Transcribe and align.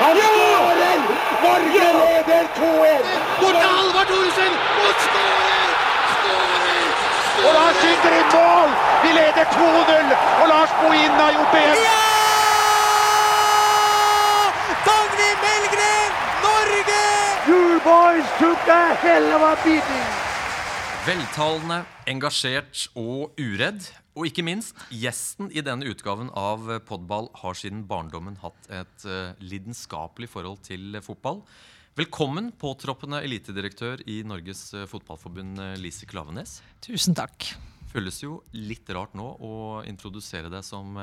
Han 0.00 0.16
skårer! 0.16 0.98
Norge 1.46 1.86
leder 2.02 2.44
2-1! 2.56 3.04
Bort 3.40 3.56
til 3.62 3.70
Halvard 3.76 4.06
Thoresen! 4.10 4.52
Og 4.84 4.92
skårer! 5.06 5.68
Og 7.46 7.52
Lars 7.56 7.76
skyter 7.80 8.14
i 8.20 8.22
mål! 8.34 8.70
Vi 9.04 9.10
leder 9.18 9.44
2-0! 9.44 10.14
Og 10.42 10.46
Lars 10.52 10.72
Bohin 10.80 11.10
har 11.20 11.30
gjort 11.36 11.52
det 11.54 11.62
igjen! 11.64 11.76
Dagny 14.88 15.30
Melgren, 15.44 16.10
Norge! 16.46 17.02
You 17.50 17.62
boys 17.90 18.28
took 18.40 18.68
a 18.68 18.82
hell 19.04 19.28
of 19.36 19.42
a 19.52 19.54
beating! 19.64 20.08
Veltalende, 21.06 21.84
engasjert 22.06 22.88
og 22.96 23.30
uredd. 23.40 23.80
Og 24.18 24.26
ikke 24.26 24.42
minst, 24.42 24.74
gjesten 24.90 25.52
i 25.54 25.62
denne 25.62 25.86
utgaven 25.86 26.32
av 26.34 26.66
Podball 26.88 27.28
har 27.44 27.54
siden 27.58 27.84
barndommen 27.86 28.40
hatt 28.42 28.66
et 28.74 29.04
uh, 29.06 29.36
lidenskapelig 29.38 30.26
forhold 30.32 30.64
til 30.66 30.98
fotball. 31.04 31.44
Velkommen, 31.98 32.48
påtroppende 32.58 33.20
elitedirektør 33.22 34.02
i 34.10 34.20
Norges 34.26 34.64
uh, 34.74 34.82
Fotballforbund, 34.90 35.62
uh, 35.62 35.76
Lise 35.78 36.10
Klavenes. 36.10 36.58
Tusen 36.82 37.14
takk. 37.14 37.52
Føles 37.92 38.18
jo 38.22 38.40
litt 38.54 38.90
rart 38.94 39.14
nå 39.18 39.28
å 39.46 39.54
introdusere 39.86 40.50
deg 40.50 40.62
som 40.62 40.94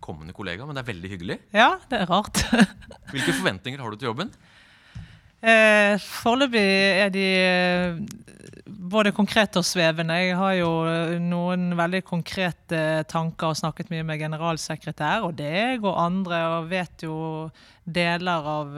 kommende 0.00 0.32
kollega, 0.32 0.64
men 0.64 0.72
det 0.72 0.80
er 0.80 0.88
veldig 0.88 1.10
hyggelig. 1.12 1.36
Ja, 1.52 1.74
det 1.92 1.98
er 2.00 2.08
rart. 2.08 2.40
Hvilke 3.12 3.34
forventninger 3.36 3.84
har 3.84 3.92
du 3.92 4.00
til 4.00 4.08
jobben? 4.08 4.32
Eh, 5.42 5.98
Foreløpig 5.98 6.62
er 7.02 7.08
de 7.10 7.26
både 8.92 9.12
konkrete 9.14 9.58
og 9.58 9.66
svevende. 9.66 10.14
Jeg 10.20 10.36
har 10.38 10.54
jo 10.58 10.70
noen 11.22 11.72
veldig 11.78 12.02
konkrete 12.06 13.02
tanker 13.10 13.50
og 13.50 13.58
snakket 13.58 13.90
mye 13.90 14.06
med 14.06 14.22
generalsekretær 14.22 15.26
og 15.26 15.36
deg 15.40 15.82
og 15.82 15.98
andre, 15.98 16.42
og 16.58 16.70
vet 16.70 17.06
jo 17.06 17.16
deler 17.84 18.46
av 18.46 18.76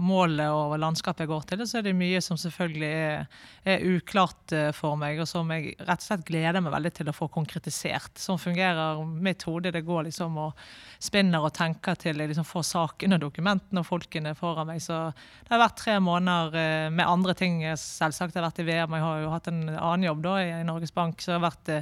målet 0.00 0.48
og 0.48 0.76
landskapet 0.80 1.24
jeg 1.24 1.30
går 1.30 1.42
til. 1.50 1.64
Så 1.68 1.80
er 1.80 1.86
det 1.86 1.96
mye 1.98 2.20
som 2.24 2.38
selvfølgelig 2.40 2.88
er, 2.88 3.26
er 3.68 3.84
uklart 3.92 4.54
for 4.76 4.96
meg, 5.00 5.20
og 5.20 5.28
som 5.28 5.50
jeg 5.52 5.74
rett 5.82 6.00
og 6.00 6.06
slett 6.06 6.24
gleder 6.28 6.64
meg 6.64 6.72
veldig 6.72 6.92
til 6.96 7.10
å 7.12 7.16
få 7.16 7.28
konkretisert. 7.32 8.16
Sånn 8.20 8.40
fungerer 8.40 9.02
mitt 9.04 9.44
hode. 9.48 9.72
Det 9.74 9.84
går 9.84 10.08
liksom 10.08 10.38
og 10.40 10.62
spinner 11.02 11.44
og 11.44 11.52
tenker 11.56 11.98
til 12.00 12.16
jeg 12.22 12.30
liksom 12.30 12.46
får 12.48 12.64
sakene 12.70 13.18
og 13.18 13.26
dokumentene 13.26 13.82
og 13.82 13.88
folkene 13.88 14.32
foran 14.38 14.70
meg. 14.70 14.80
Så 14.84 14.96
det 15.12 15.52
har 15.52 15.64
vært 15.66 15.80
tre 15.82 15.98
måneder 16.00 16.90
med 16.94 17.04
andre 17.04 17.36
ting. 17.36 17.60
Selvsagt 17.76 18.34
jeg 18.34 18.40
har 18.40 18.48
vært 18.48 18.62
i 18.64 18.68
VM, 18.70 18.96
jeg 18.96 19.06
har 19.06 19.22
jo 19.22 19.34
hatt 19.34 19.50
en 19.52 19.62
annen 19.74 20.08
jobb 20.08 20.24
da 20.24 20.38
i 20.40 20.64
Norges 20.66 20.94
Bank, 20.96 21.20
så 21.20 21.34
det 21.34 21.38
har 21.38 21.46
vært 21.50 21.72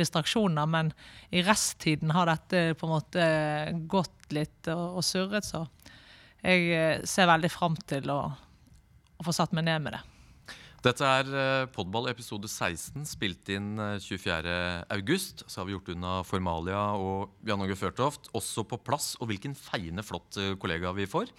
distraksjoner. 0.00 0.68
Men 0.70 0.92
i 1.30 1.44
resttiden 1.46 2.14
har 2.14 2.30
dette 2.30 2.66
på 2.78 2.88
en 2.88 2.96
måte 2.96 3.30
gått 3.90 4.34
litt 4.34 4.72
og, 4.72 5.00
og 5.00 5.06
surret, 5.06 5.46
så 5.46 5.64
jeg 6.44 7.06
ser 7.08 7.30
veldig 7.30 7.50
fram 7.52 7.78
til 7.88 8.10
å, 8.12 8.20
å 8.30 9.26
få 9.26 9.34
satt 9.34 9.54
meg 9.56 9.66
ned 9.68 9.86
med 9.86 9.96
det. 9.96 10.02
Dette 10.84 11.08
er 11.08 11.68
Podball 11.72 12.10
episode 12.10 12.44
16, 12.44 13.06
spilt 13.08 13.48
inn 13.48 13.78
24.8. 13.80 15.46
Så 15.48 15.60
har 15.62 15.64
vi 15.64 15.72
gjort 15.72 15.88
unna 15.94 16.18
formalia 16.28 16.82
og 17.00 17.32
Jan 17.48 17.64
Åge 17.64 17.78
Førtoft 17.80 18.28
også 18.36 18.66
på 18.68 18.76
plass. 18.84 19.14
Og 19.16 19.30
hvilken 19.32 19.56
feiende 19.56 20.04
flott 20.04 20.36
kollega 20.60 20.92
vi 20.92 21.08
får. 21.08 21.32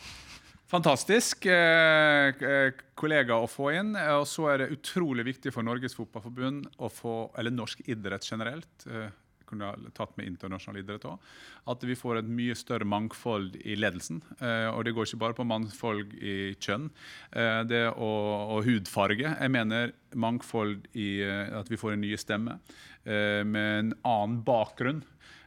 Fantastisk 0.66 1.46
eh, 1.46 2.74
kollega 2.98 3.38
å 3.38 3.50
få 3.50 3.70
inn. 3.78 3.94
Og 4.18 4.26
så 4.30 4.48
er 4.50 4.64
det 4.64 4.72
utrolig 4.74 5.28
viktig 5.28 5.54
for 5.54 5.66
Norges 5.66 5.94
Fotballforbund, 5.98 6.72
å 6.82 6.90
få, 6.90 7.16
eller 7.38 7.54
norsk 7.54 7.84
idrett 7.86 8.26
generelt, 8.26 8.88
eh, 8.90 9.12
kunne 9.56 9.92
tatt 9.96 10.16
med 10.18 10.30
internasjonal 10.30 10.82
idrett 10.82 11.06
også, 11.08 11.34
at 11.72 11.86
vi 11.88 11.98
får 11.98 12.22
et 12.22 12.30
mye 12.30 12.56
større 12.58 12.88
mangfold 12.88 13.56
i 13.64 13.78
ledelsen. 13.80 14.22
Eh, 14.40 14.68
og 14.72 14.86
det 14.86 14.96
går 14.96 15.08
ikke 15.08 15.22
bare 15.24 15.38
på 15.38 15.48
mangfold 15.48 16.16
i 16.20 16.54
kjønn 16.60 16.90
eh, 17.32 17.62
det 17.70 17.84
og, 17.94 18.30
og, 18.58 18.60
hudfarge. 18.68 19.34
Jeg 19.34 19.54
mener 19.54 19.96
mangfold 20.16 20.88
i 20.96 21.10
at 21.26 21.70
vi 21.72 21.80
får 21.80 21.96
en 21.96 22.06
ny 22.06 22.14
stemme 22.20 22.60
eh, 23.04 23.42
med 23.44 23.72
en 23.80 23.94
annen 24.04 24.40
bakgrunn. 24.46 25.04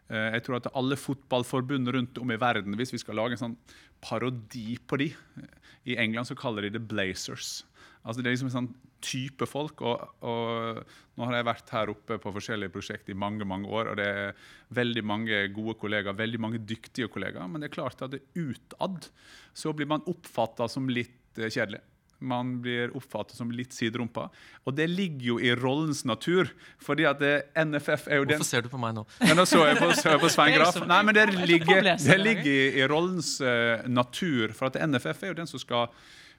Jeg 0.08 0.40
tror 0.40 0.56
at 0.56 0.70
alle 0.72 0.96
fotballforbund 0.96 1.90
rundt 1.92 2.16
om 2.16 2.30
i 2.32 2.38
verden, 2.40 2.78
hvis 2.80 2.94
vi 2.94 3.00
skal 3.02 3.18
lage 3.20 3.36
en 3.36 3.42
sånn 3.42 3.56
parodi 4.00 4.78
på 4.88 4.96
de 5.02 5.10
I 5.84 5.98
England 6.00 6.30
så 6.30 6.36
kaller 6.38 6.64
de 6.64 6.78
det 6.78 6.86
Blazers. 6.88 7.58
Altså 8.08 8.22
Det 8.22 8.30
er 8.30 8.36
liksom 8.36 8.48
en 8.48 8.54
sånn 8.54 8.70
type 9.04 9.46
folk. 9.48 9.82
Og, 9.84 10.06
og, 10.24 10.80
nå 11.18 11.28
har 11.28 11.36
jeg 11.36 11.48
vært 11.50 11.74
her 11.74 11.92
oppe 11.92 12.16
på 12.22 12.32
forskjellige 12.38 12.72
prosjekt 12.72 13.12
i 13.12 13.18
mange 13.18 13.46
mange 13.48 13.68
år, 13.68 13.92
og 13.92 14.00
det 14.00 14.08
er 14.08 14.48
veldig 14.74 15.04
mange 15.06 15.42
gode 15.52 15.76
kollegaer, 15.82 16.16
veldig 16.16 16.40
mange 16.40 16.62
dyktige 16.62 17.10
kollegaer. 17.12 17.50
Men 17.50 17.60
det 17.60 17.68
er 17.68 17.76
klart 17.76 18.00
at 18.06 18.16
det 18.16 18.24
utad 18.38 19.10
så 19.52 19.74
blir 19.76 19.90
man 19.90 20.06
oppfatta 20.08 20.70
som 20.72 20.88
litt 20.88 21.14
kjedelig. 21.36 21.82
Man 22.18 22.56
blir 22.62 22.90
oppfattet 22.98 23.38
som 23.38 23.50
litt 23.54 23.74
siderumpa. 23.76 24.24
Og 24.66 24.74
det 24.74 24.88
ligger 24.90 25.26
jo 25.28 25.36
i 25.38 25.52
rollens 25.54 26.04
natur. 26.04 26.50
fordi 26.82 27.04
at 27.06 27.20
det, 27.20 27.34
NFF 27.54 28.08
er 28.08 28.16
jo 28.16 28.24
den 28.24 28.38
Hvorfor 28.38 28.50
ser 28.50 28.62
du 28.62 28.68
på 28.68 28.78
meg 28.78 28.96
nå? 28.96 29.04
Ja, 29.28 29.34
nå 29.38 29.44
så 29.46 29.62
jeg 29.66 29.78
på, 29.78 29.92
så 29.94 30.16
jeg 30.16 30.22
på 30.24 30.30
Svein 30.34 30.54
Graff. 30.56 30.80
Nei, 30.86 31.02
men 31.06 31.14
det 31.14 31.28
ligger, 31.52 31.94
det 31.94 32.18
ligger 32.18 32.50
i, 32.50 32.80
i, 32.80 32.86
rollens 32.90 33.36
uh, 33.40 33.86
natur. 33.86 34.50
For 34.56 34.72
at 34.72 34.80
NFF 34.82 35.22
er 35.22 35.34
jo 35.34 35.38
den 35.38 35.50
som 35.50 35.62
skal 35.62 35.92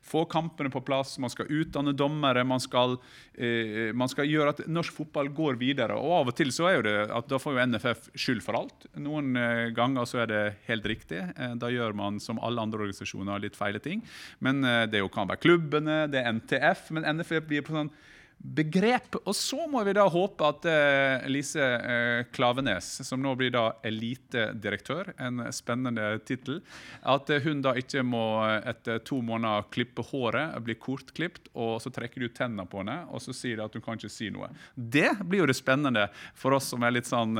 få 0.05 0.23
kampene 0.29 0.71
på 0.73 0.81
plass, 0.85 1.17
man 1.21 1.31
skal 1.31 1.49
utdanne 1.51 1.93
dommere. 1.97 2.43
Man 2.47 2.59
skal, 2.59 2.97
eh, 3.33 3.91
man 3.93 4.09
skal, 4.09 4.29
gjøre 4.29 4.53
at 4.55 4.61
norsk 4.67 4.93
fotball 4.93 5.29
går 5.35 5.59
videre. 5.59 5.97
Og 5.97 6.13
av 6.21 6.31
og 6.31 6.35
til 6.37 6.51
så 6.55 6.69
er 6.69 6.75
jo 6.77 6.85
det 6.87 6.95
at 7.15 7.29
da 7.29 7.39
får 7.41 7.55
jo 7.55 7.65
NFF 7.73 8.09
skyld 8.15 8.43
for 8.45 8.59
alt. 8.59 8.87
Noen 8.97 9.35
eh, 9.35 9.69
ganger 9.75 10.05
så 10.09 10.23
er 10.23 10.31
det 10.31 10.43
helt 10.69 10.85
riktig. 10.85 11.21
Eh, 11.35 11.55
da 11.59 11.71
gjør 11.73 11.93
man 11.97 12.19
som 12.23 12.41
alle 12.41 12.61
andre 12.61 12.85
organisasjoner 12.85 13.43
litt 13.43 13.59
feile 13.59 13.81
ting. 13.83 14.03
Men 14.39 14.63
eh, 14.63 14.85
det 14.89 15.03
kan 15.13 15.29
være 15.29 15.43
klubbene, 15.43 16.05
det 16.11 16.23
er 16.23 16.33
NTF. 16.39 16.89
Men 16.95 17.07
NFF 17.17 17.47
blir 17.49 17.65
på 17.65 17.75
sånn 17.75 17.93
begrep. 18.39 19.17
Og 19.25 19.35
så 19.35 19.65
må 19.69 19.81
vi 19.87 19.93
da 19.97 20.05
håpe 20.09 20.47
at 20.47 20.67
uh, 20.69 21.27
Lise 21.31 21.59
uh, 21.61 22.21
Klavenes, 22.33 22.87
som 23.07 23.21
nå 23.23 23.33
blir 23.39 23.51
da 23.53 23.65
elitedirektør, 23.85 25.13
en 25.19 25.43
spennende 25.55 26.11
tittel, 26.27 26.61
at 27.01 27.29
uh, 27.29 27.39
hun 27.43 27.63
da 27.65 27.75
ikke 27.79 28.03
må 28.07 28.23
etter 28.57 29.03
to 29.07 29.19
måneder 29.25 29.67
klippe 29.73 30.05
håret, 30.11 30.55
bli 30.65 30.77
kortklipt, 30.79 31.51
og 31.53 31.77
så 31.83 31.91
trekker 31.93 32.25
du 32.25 32.29
tennene 32.31 32.67
på 32.69 32.83
henne, 32.83 33.01
og 33.11 33.23
så 33.23 33.35
sier 33.35 33.59
de 33.59 33.67
at 33.67 33.75
hun 33.75 33.85
kan 33.85 33.99
ikke 33.99 34.13
si 34.13 34.31
noe. 34.33 34.51
Det 34.75 35.11
blir 35.25 35.43
jo 35.43 35.51
det 35.51 35.59
spennende 35.59 36.07
for 36.37 36.55
oss 36.57 36.71
som 36.73 36.83
er 36.85 36.95
litt 36.95 37.09
sånn 37.09 37.35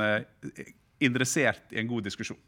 interessert 1.00 1.72
i 1.72 1.80
en 1.80 1.88
god 1.88 2.04
diskusjon. 2.08 2.38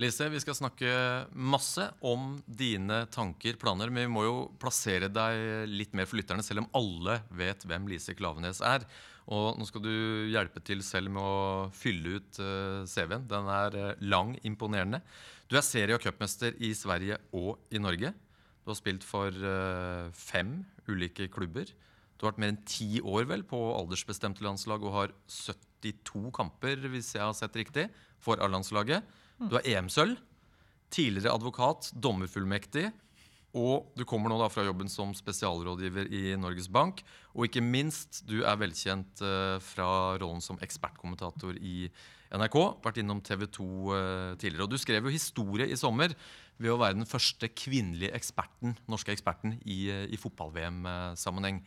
Lise, 0.00 0.30
vi 0.32 0.40
skal 0.40 0.56
snakke 0.56 0.90
masse 1.36 1.84
om 2.08 2.38
dine 2.48 3.02
tanker, 3.12 3.58
planer, 3.60 3.90
men 3.92 4.06
vi 4.06 4.12
må 4.14 4.22
jo 4.24 4.36
plassere 4.62 5.10
deg 5.12 5.68
litt 5.68 5.92
mer 5.92 6.08
for 6.08 6.16
lytterne, 6.16 6.44
selv 6.46 6.62
om 6.62 6.70
alle 6.78 7.18
vet 7.36 7.66
hvem 7.68 7.90
Lise 7.90 8.14
Klavenes 8.16 8.62
er. 8.64 8.86
Og 9.28 9.60
nå 9.60 9.68
skal 9.68 9.84
du 9.84 9.92
hjelpe 10.32 10.64
til 10.64 10.80
selv 10.86 11.12
med 11.12 11.20
å 11.20 11.68
fylle 11.76 12.16
ut 12.16 12.40
uh, 12.40 12.88
CV-en. 12.88 13.28
Den 13.28 13.52
er 13.52 13.76
uh, 13.76 14.00
lang, 14.00 14.32
imponerende. 14.40 15.02
Du 15.52 15.58
er 15.60 15.68
serie- 15.68 16.00
og 16.00 16.00
cupmester 16.00 16.56
i 16.56 16.72
Sverige 16.72 17.20
og 17.36 17.60
i 17.68 17.82
Norge. 17.82 18.14
Du 18.64 18.72
har 18.72 18.80
spilt 18.80 19.04
for 19.04 19.28
uh, 19.28 20.08
fem 20.16 20.62
ulike 20.88 21.28
klubber. 21.28 21.68
Du 22.16 22.24
har 22.24 22.32
vært 22.32 22.40
mer 22.40 22.54
enn 22.54 22.64
ti 22.64 23.04
år 23.04 23.28
vel 23.28 23.44
på 23.44 23.66
aldersbestemte 23.76 24.48
landslag 24.48 24.80
og 24.80 24.96
har 24.96 25.18
72 25.28 26.30
kamper, 26.40 26.88
hvis 26.88 27.18
jeg 27.18 27.26
har 27.26 27.36
sett 27.36 27.60
riktig, 27.60 27.90
for 28.16 28.40
A-landslaget. 28.40 29.19
Du 29.40 29.56
er 29.56 29.64
EM-sølv, 29.72 30.18
tidligere 30.92 31.32
advokat, 31.32 31.88
dommerfullmektig, 31.96 32.90
og 33.56 33.88
du 33.98 34.04
kommer 34.06 34.30
nå 34.30 34.36
da 34.38 34.46
fra 34.52 34.62
jobben 34.66 34.90
som 34.92 35.14
spesialrådgiver 35.16 36.10
i 36.14 36.22
Norges 36.38 36.68
Bank. 36.70 37.00
Og 37.34 37.48
ikke 37.48 37.64
minst, 37.64 38.20
du 38.28 38.44
er 38.44 38.58
velkjent 38.60 39.22
uh, 39.24 39.56
fra 39.64 39.88
rollen 40.20 40.44
som 40.44 40.60
ekspertkommentator 40.62 41.56
i 41.58 41.88
NRK. 42.36 42.58
Vært 42.84 43.00
innom 43.02 43.22
TV 43.26 43.48
2 43.50 43.66
uh, 43.66 43.96
tidligere. 44.38 44.68
Og 44.68 44.70
du 44.70 44.78
skrev 44.78 45.08
jo 45.08 45.14
historie 45.14 45.66
i 45.66 45.78
sommer 45.78 46.14
ved 46.60 46.70
å 46.70 46.78
være 46.78 47.00
den 47.00 47.10
første 47.10 47.50
kvinnelige 47.50 48.14
eksperten, 48.20 48.76
norske 48.92 49.16
eksperten 49.16 49.56
i, 49.64 49.80
uh, 49.90 50.04
i 50.06 50.20
fotball-VM-sammenheng. 50.20 51.64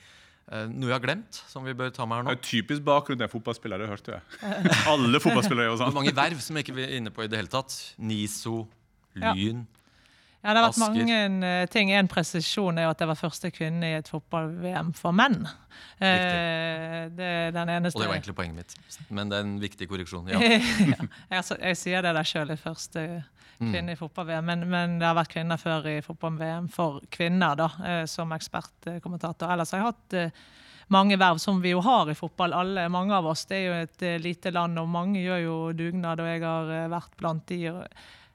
Uh, 0.52 0.66
noe 0.68 0.90
jeg 0.90 0.98
har 0.98 1.04
glemt, 1.06 1.38
som 1.48 1.64
vi 1.64 1.72
bør 1.78 1.92
ta 1.96 2.04
med 2.04 2.20
her 2.20 2.26
nå? 2.26 2.34
Det 2.34 2.42
er 2.42 2.48
typisk 2.50 2.84
bakgrunn 2.84 3.20
til 3.20 3.26
en 3.30 3.32
fotballspiller, 3.32 3.80
det 3.80 3.88
hørte 3.88 4.18
jeg. 4.18 4.42
Alle 4.92 5.22
fotballspillere 5.24 5.70
gjør 5.70 5.80
sånn. 5.80 5.94
Mange 5.96 6.12
verv 6.18 6.42
som 6.44 6.60
jeg 6.60 6.68
ikke 6.68 6.84
er 6.84 6.98
inne 6.98 7.14
på 7.16 7.24
i 7.24 7.30
det 7.32 7.40
hele 7.40 7.52
tatt. 7.52 7.76
NISO, 7.96 8.66
Lyn, 9.16 9.62
ja. 9.64 9.64
det 10.42 10.50
har 10.50 10.58
vært 10.58 10.74
Asker. 10.74 10.84
mange 10.84 11.48
uh, 11.48 11.64
ting. 11.72 11.94
En 11.96 12.12
presisjon 12.12 12.82
er 12.82 12.90
jo 12.90 12.92
at 12.92 13.06
jeg 13.06 13.12
var 13.14 13.20
første 13.22 13.54
kvinne 13.56 13.94
i 13.94 13.98
et 14.02 14.12
fotball-VM 14.12 14.92
for 15.00 15.16
menn. 15.16 15.46
Eh, 16.04 17.08
det 17.14 17.30
er 17.30 17.54
den 17.56 17.72
eneste 17.72 17.98
Og 17.98 18.04
det 18.04 18.10
var 18.10 18.18
egentlig 18.18 18.36
poenget 18.36 18.60
mitt. 18.60 19.00
Men 19.10 19.32
det 19.32 19.40
er 19.40 19.48
en 19.48 19.56
viktig 19.64 19.88
korreksjon. 19.90 20.28
Ja. 20.34 20.42
ja. 20.92 21.08
jeg, 21.38 21.44
jeg, 21.56 21.80
sier 21.80 22.04
det 22.04 22.14
der 22.20 22.28
sjøl, 22.28 22.52
første 22.60 23.08
kvinne 23.72 23.94
i 23.94 24.00
fotball-VM. 24.00 24.50
Men, 24.50 24.66
men, 24.70 24.98
det 25.00 25.08
har 25.08 25.18
vært 25.18 25.34
kvinner 25.36 25.62
før 25.62 25.88
i 25.92 26.02
fotball-VM 26.06 26.68
for 26.74 27.00
kvinner, 27.14 27.56
da, 27.60 27.70
som 28.10 28.34
ekspertkommentator. 28.36 29.54
Ellers 29.54 29.74
har 29.74 29.84
jeg 29.84 29.92
hatt 29.92 30.18
mange 30.94 31.18
verv, 31.18 31.40
som 31.42 31.62
vi 31.64 31.72
jo 31.72 31.82
har 31.86 32.12
i 32.12 32.18
fotball. 32.18 32.54
alle, 32.54 32.90
Mange 32.92 33.16
av 33.16 33.30
oss. 33.32 33.46
Det 33.50 33.58
er 33.58 33.64
jo 33.64 33.78
et 33.86 34.04
lite 34.22 34.52
land, 34.52 34.80
og 34.80 34.92
mange 34.92 35.24
gjør 35.24 35.40
jo 35.44 35.56
dugnad, 35.78 36.20
og 36.20 36.28
jeg 36.30 36.44
har 36.44 36.92
vært 36.92 37.16
blant 37.18 37.48
de. 37.48 37.62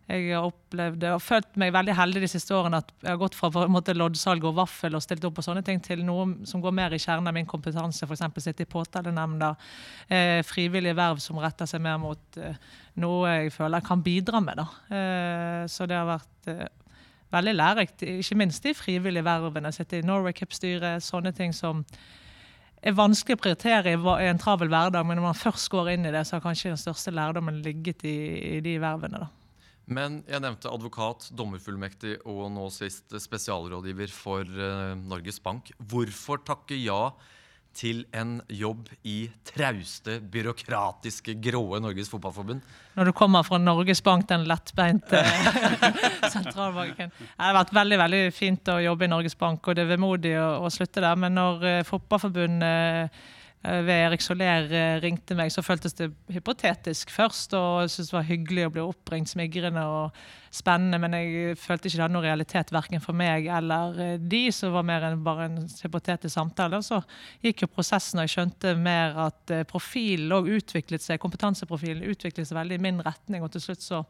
Jeg 0.08 0.30
har 0.32 0.46
opplevd 0.48 1.04
og 1.10 1.20
følt 1.20 1.58
meg 1.60 1.74
veldig 1.74 1.94
heldig 1.98 2.22
de 2.22 2.30
siste 2.32 2.54
årene 2.56 2.80
at 2.80 2.92
jeg 3.02 3.10
har 3.10 3.20
gått 3.20 3.36
fra 3.36 3.66
måte 3.68 3.92
loddsalg 3.92 4.46
og 4.48 4.56
vaffel 4.56 4.96
og 4.96 5.02
stilt 5.04 5.26
opp 5.28 5.36
på 5.36 5.44
sånne 5.44 5.60
ting, 5.66 5.82
til 5.84 6.00
noe 6.06 6.46
som 6.48 6.62
går 6.64 6.72
mer 6.78 6.96
i 6.96 7.00
kjernen 7.02 7.28
av 7.28 7.36
min 7.36 7.48
kompetanse. 7.48 8.08
F.eks. 8.08 8.24
sitte 8.40 8.64
i 8.64 8.70
påtalenemnda. 8.72 9.52
Eh, 10.08 10.40
frivillige 10.48 10.96
verv 10.96 11.20
som 11.20 11.40
retter 11.42 11.68
seg 11.68 11.84
mer 11.84 12.00
mot 12.00 12.40
eh, 12.40 12.56
noe 13.04 13.34
jeg 13.34 13.52
føler 13.52 13.82
jeg 13.82 13.88
kan 13.90 14.04
bidra 14.06 14.40
med. 14.44 14.64
Eh, 14.88 15.62
så 15.68 15.84
det 15.90 16.00
har 16.00 16.08
vært 16.08 16.52
eh, 16.54 16.64
veldig 17.36 17.56
lærerikt, 17.58 18.06
ikke 18.08 18.38
minst 18.40 18.64
de 18.64 18.72
frivillige 18.78 19.28
vervene. 19.28 19.74
Sitte 19.76 20.00
i 20.00 20.06
Norway 20.06 20.32
Cup-styret, 20.32 21.04
sånne 21.04 21.34
ting 21.36 21.52
som 21.52 21.84
er 22.80 22.96
vanskelig 22.96 23.36
å 23.36 23.42
prioritere 23.42 23.92
i 23.92 24.30
en 24.30 24.40
travel 24.40 24.70
hverdag, 24.72 25.04
men 25.04 25.20
når 25.20 25.34
man 25.34 25.36
først 25.36 25.68
går 25.74 25.92
inn 25.98 26.08
i 26.08 26.14
det, 26.14 26.24
så 26.24 26.38
har 26.38 26.46
kanskje 26.46 26.72
den 26.72 26.80
største 26.80 27.12
lærdommen 27.12 27.60
ligget 27.60 28.06
i, 28.08 28.16
i 28.56 28.60
de 28.64 28.78
vervene. 28.80 29.26
da. 29.26 29.37
Men 29.88 30.20
jeg 30.28 30.42
nevnte 30.44 30.70
advokat, 30.70 31.30
dommerfullmektig 31.36 32.18
og 32.28 32.46
nå 32.52 32.68
sist 32.74 33.14
spesialrådgiver 33.24 34.12
for 34.12 34.44
uh, 34.44 34.92
Norges 35.00 35.40
Bank. 35.40 35.72
Hvorfor 35.78 36.42
takke 36.44 36.76
ja 36.76 37.08
til 37.78 38.02
en 38.16 38.38
jobb 38.50 38.88
i 39.06 39.28
trauste, 39.46 40.18
byråkratiske, 40.32 41.36
gråe 41.40 41.78
Norges 41.80 42.10
Fotballforbund? 42.10 42.60
Når 42.98 43.08
du 43.08 43.14
kommer 43.16 43.46
fra 43.46 43.60
Norges 43.62 44.02
Bank, 44.04 44.26
den 44.28 44.44
lettbeinte 44.50 45.22
sentralbanken. 46.34 47.12
Det 47.14 47.30
har 47.38 47.56
vært 47.56 47.74
veldig 47.76 48.00
veldig 48.02 48.22
fint 48.34 48.72
å 48.74 48.80
jobbe 48.82 49.06
i 49.06 49.12
Norges 49.12 49.38
Bank, 49.38 49.64
og 49.64 49.78
det 49.78 49.86
er 49.86 49.92
vemodig 49.94 50.36
å, 50.40 50.48
å 50.66 50.72
slutte 50.74 51.04
der. 51.04 51.16
Men 51.20 51.38
når 51.38 51.68
uh, 51.68 51.74
Fotballforbundet 51.88 52.64
Eh, 52.68 53.36
ved 53.62 53.90
Erik 53.90 54.22
Soler 54.22 54.68
eh, 54.70 55.00
ringte 55.02 55.34
meg, 55.34 55.50
så 55.50 55.64
føltes 55.66 55.96
det 55.98 56.12
hypotetisk 56.30 57.10
først. 57.10 57.56
Og 57.58 57.82
jeg 57.82 57.90
syntes 57.90 58.10
det 58.12 58.16
var 58.16 58.28
hyggelig 58.28 58.66
å 58.68 58.72
bli 58.76 58.84
oppringt, 58.84 59.32
smigrende 59.32 59.82
og 59.82 60.20
spennende. 60.54 61.00
Men 61.02 61.16
jeg 61.18 61.56
følte 61.58 61.90
ikke 61.90 61.98
det 61.98 62.04
hadde 62.04 62.14
noen 62.14 62.28
realitet 62.28 62.70
verken 62.74 63.02
for 63.02 63.18
meg 63.18 63.48
eller 63.58 63.98
eh, 64.04 64.14
de, 64.22 64.44
så 64.54 64.68
det 64.68 64.76
var 64.76 64.86
mer 64.86 65.08
enn 65.08 65.24
bare 65.26 65.48
en 65.48 65.64
hypotetisk 65.66 66.36
samtale. 66.36 66.78
Og 66.78 66.86
så 66.86 67.00
gikk 67.44 67.64
jo 67.64 67.72
prosessen, 67.72 68.22
og 68.22 68.28
jeg 68.28 68.36
skjønte 68.36 68.76
mer 68.78 69.18
at 69.26 69.56
profilen 69.70 70.36
òg 70.38 70.52
utviklet 70.60 71.02
seg, 71.02 71.20
kompetanseprofilen 71.22 72.06
utviklet 72.06 72.46
seg 72.46 72.60
veldig 72.60 72.78
i 72.78 72.86
min 72.86 73.02
retning. 73.02 73.42
Og 73.42 73.50
til 73.56 73.68
slutt 73.68 73.84
så 73.84 74.04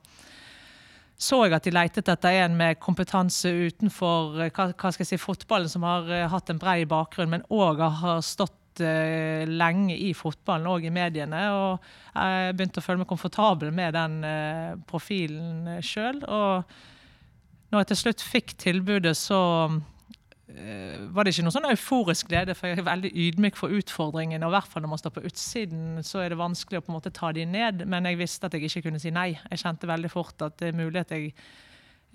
så 1.18 1.40
jeg 1.48 1.56
at 1.56 1.64
de 1.66 1.72
letet 1.74 2.08
etter 2.12 2.36
en 2.44 2.52
med 2.54 2.76
kompetanse 2.78 3.50
utenfor 3.50 4.36
hva, 4.38 4.68
hva 4.70 4.90
skal 4.94 5.02
jeg 5.02 5.08
si, 5.08 5.16
fotballen, 5.18 5.66
som 5.66 5.82
har 5.82 6.06
hatt 6.30 6.52
en 6.52 6.60
brei 6.62 6.84
bakgrunn, 6.86 7.32
men 7.32 7.46
òg 7.50 7.82
har 7.82 8.20
stått 8.22 8.54
uh, 8.84 9.44
lenge 9.48 9.96
i 9.96 10.12
fotballen 10.16 10.68
og 10.70 10.86
i 10.86 10.92
mediene. 10.94 11.42
Og 11.54 11.90
jeg 12.14 12.56
begynte 12.56 12.82
å 12.82 12.86
føle 12.86 13.02
meg 13.02 13.10
komfortabel 13.10 13.74
med 13.74 13.96
den 13.96 14.16
uh, 14.24 14.78
profilen 14.88 15.78
sjøl. 15.84 16.22
Og 16.24 17.70
når 17.70 17.84
jeg 17.84 17.90
til 17.92 18.00
slutt 18.02 18.24
fikk 18.24 18.56
tilbudet, 18.60 19.14
så 19.18 19.40
uh, 19.68 20.96
var 21.14 21.24
det 21.24 21.34
ikke 21.34 21.46
noe 21.46 21.56
sånn 21.58 21.70
euforisk 21.70 22.32
glede, 22.32 22.56
for 22.58 22.70
jeg 22.70 22.80
er 22.80 22.88
veldig 22.88 23.12
ydmyk 23.28 23.60
for 23.60 23.74
utfordringene. 23.78 24.42
Og 24.46 24.52
i 24.52 24.58
hvert 24.58 24.72
fall 24.72 24.86
når 24.86 24.94
man 24.96 25.04
står 25.04 25.16
på 25.18 25.24
utsiden, 25.28 25.86
så 26.06 26.24
er 26.24 26.32
det 26.34 26.42
vanskelig 26.42 26.82
å 26.82 26.86
på 26.86 26.94
en 26.94 26.98
måte 26.98 27.14
ta 27.14 27.32
de 27.36 27.46
ned. 27.48 27.86
Men 27.88 28.10
jeg 28.10 28.22
visste 28.22 28.48
at 28.50 28.56
jeg 28.56 28.70
ikke 28.70 28.88
kunne 28.88 29.02
si 29.02 29.14
nei. 29.14 29.30
Jeg 29.50 29.64
kjente 29.64 29.90
veldig 29.90 30.12
fort 30.12 30.48
at 30.48 30.60
det 30.62 30.72
er 30.72 30.78
mulig 30.82 31.06
at 31.06 31.16
jeg 31.16 31.32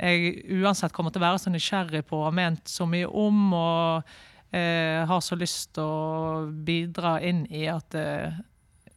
jeg 0.02 0.46
uansett 0.58 0.94
kommer 0.94 1.14
til 1.14 1.22
å 1.22 1.28
være 1.28 1.42
så 1.42 1.52
nysgjerrig 1.54 2.04
på 2.10 2.18
og 2.18 2.30
har 2.30 2.38
ment 2.38 2.70
så 2.70 2.88
mye 2.90 3.06
om. 3.08 3.42
og 3.54 4.00
eh, 4.02 4.22
har 4.54 5.22
så 5.26 5.38
lyst 5.40 5.72
til 5.74 5.88
å 5.88 6.44
bidra 6.66 7.16
inn 7.26 7.44
i 7.50 7.64
at 7.72 7.96
eh, 7.98 8.36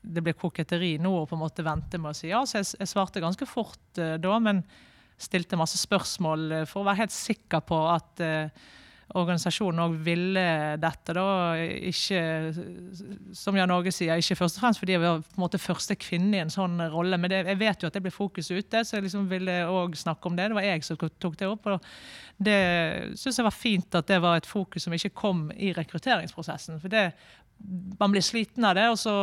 det 0.07 0.23
blir 0.23 0.37
koketteri 0.39 0.97
nå 1.03 1.13
og 1.23 1.29
på 1.31 1.37
en 1.37 1.43
måte 1.43 1.65
vente 1.67 1.99
med 2.01 2.13
å 2.13 2.17
si 2.17 2.31
ja. 2.31 2.43
Så 2.47 2.61
jeg, 2.61 2.69
jeg 2.83 2.91
svarte 2.91 3.23
ganske 3.23 3.49
fort 3.49 4.01
eh, 4.01 4.17
da, 4.23 4.39
men 4.43 4.63
stilte 5.19 5.59
masse 5.59 5.81
spørsmål 5.81 6.47
eh, 6.61 6.67
for 6.69 6.83
å 6.83 6.89
være 6.91 7.05
helt 7.05 7.17
sikker 7.17 7.65
på 7.67 7.81
at 7.91 8.23
eh, 8.25 8.67
organisasjonen 9.15 9.85
òg 9.85 9.95
ville 10.03 10.43
dette. 10.83 11.15
da, 11.15 11.55
ikke, 11.91 12.21
Som 13.37 13.57
Jan 13.57 13.71
Åge 13.71 13.93
sier, 13.95 14.19
ikke 14.19 14.39
først 14.41 14.59
og 14.59 14.65
fremst 14.65 14.83
fordi 14.83 14.97
jeg 14.97 15.03
var 15.05 15.23
på 15.23 15.39
en 15.39 15.45
måte 15.45 15.63
første 15.63 15.95
kvinne 15.95 16.37
i 16.37 16.43
en 16.43 16.51
sånn 16.51 16.81
rolle. 16.91 17.19
Men 17.19 17.31
det, 17.31 17.45
jeg 17.47 17.61
vet 17.61 17.83
jo 17.83 17.91
at 17.91 17.95
det 17.95 18.03
blir 18.03 18.15
fokus 18.15 18.51
ute, 18.51 18.83
så 18.83 18.99
jeg 18.99 19.07
liksom 19.07 19.29
ville 19.31 19.61
òg 19.71 19.97
snakke 19.97 20.27
om 20.27 20.37
det. 20.37 20.51
Det 20.51 20.59
var 20.59 20.67
jeg 20.67 20.85
som 20.85 20.99
tok 20.99 21.39
det 21.39 21.49
opp. 21.49 21.67
og 21.71 21.87
Det 22.37 22.61
syns 23.15 23.39
jeg 23.39 23.47
var 23.47 23.55
fint 23.55 23.95
at 23.95 24.11
det 24.11 24.21
var 24.25 24.41
et 24.41 24.51
fokus 24.51 24.89
som 24.89 24.97
ikke 24.97 25.15
kom 25.15 25.47
i 25.55 25.73
rekrutteringsprosessen. 25.77 26.81
For 26.83 26.93
det, 26.93 27.13
man 27.99 28.13
blir 28.13 28.25
sliten 28.25 28.65
av 28.65 28.77
det, 28.79 28.89
og 28.93 28.99
så 29.01 29.15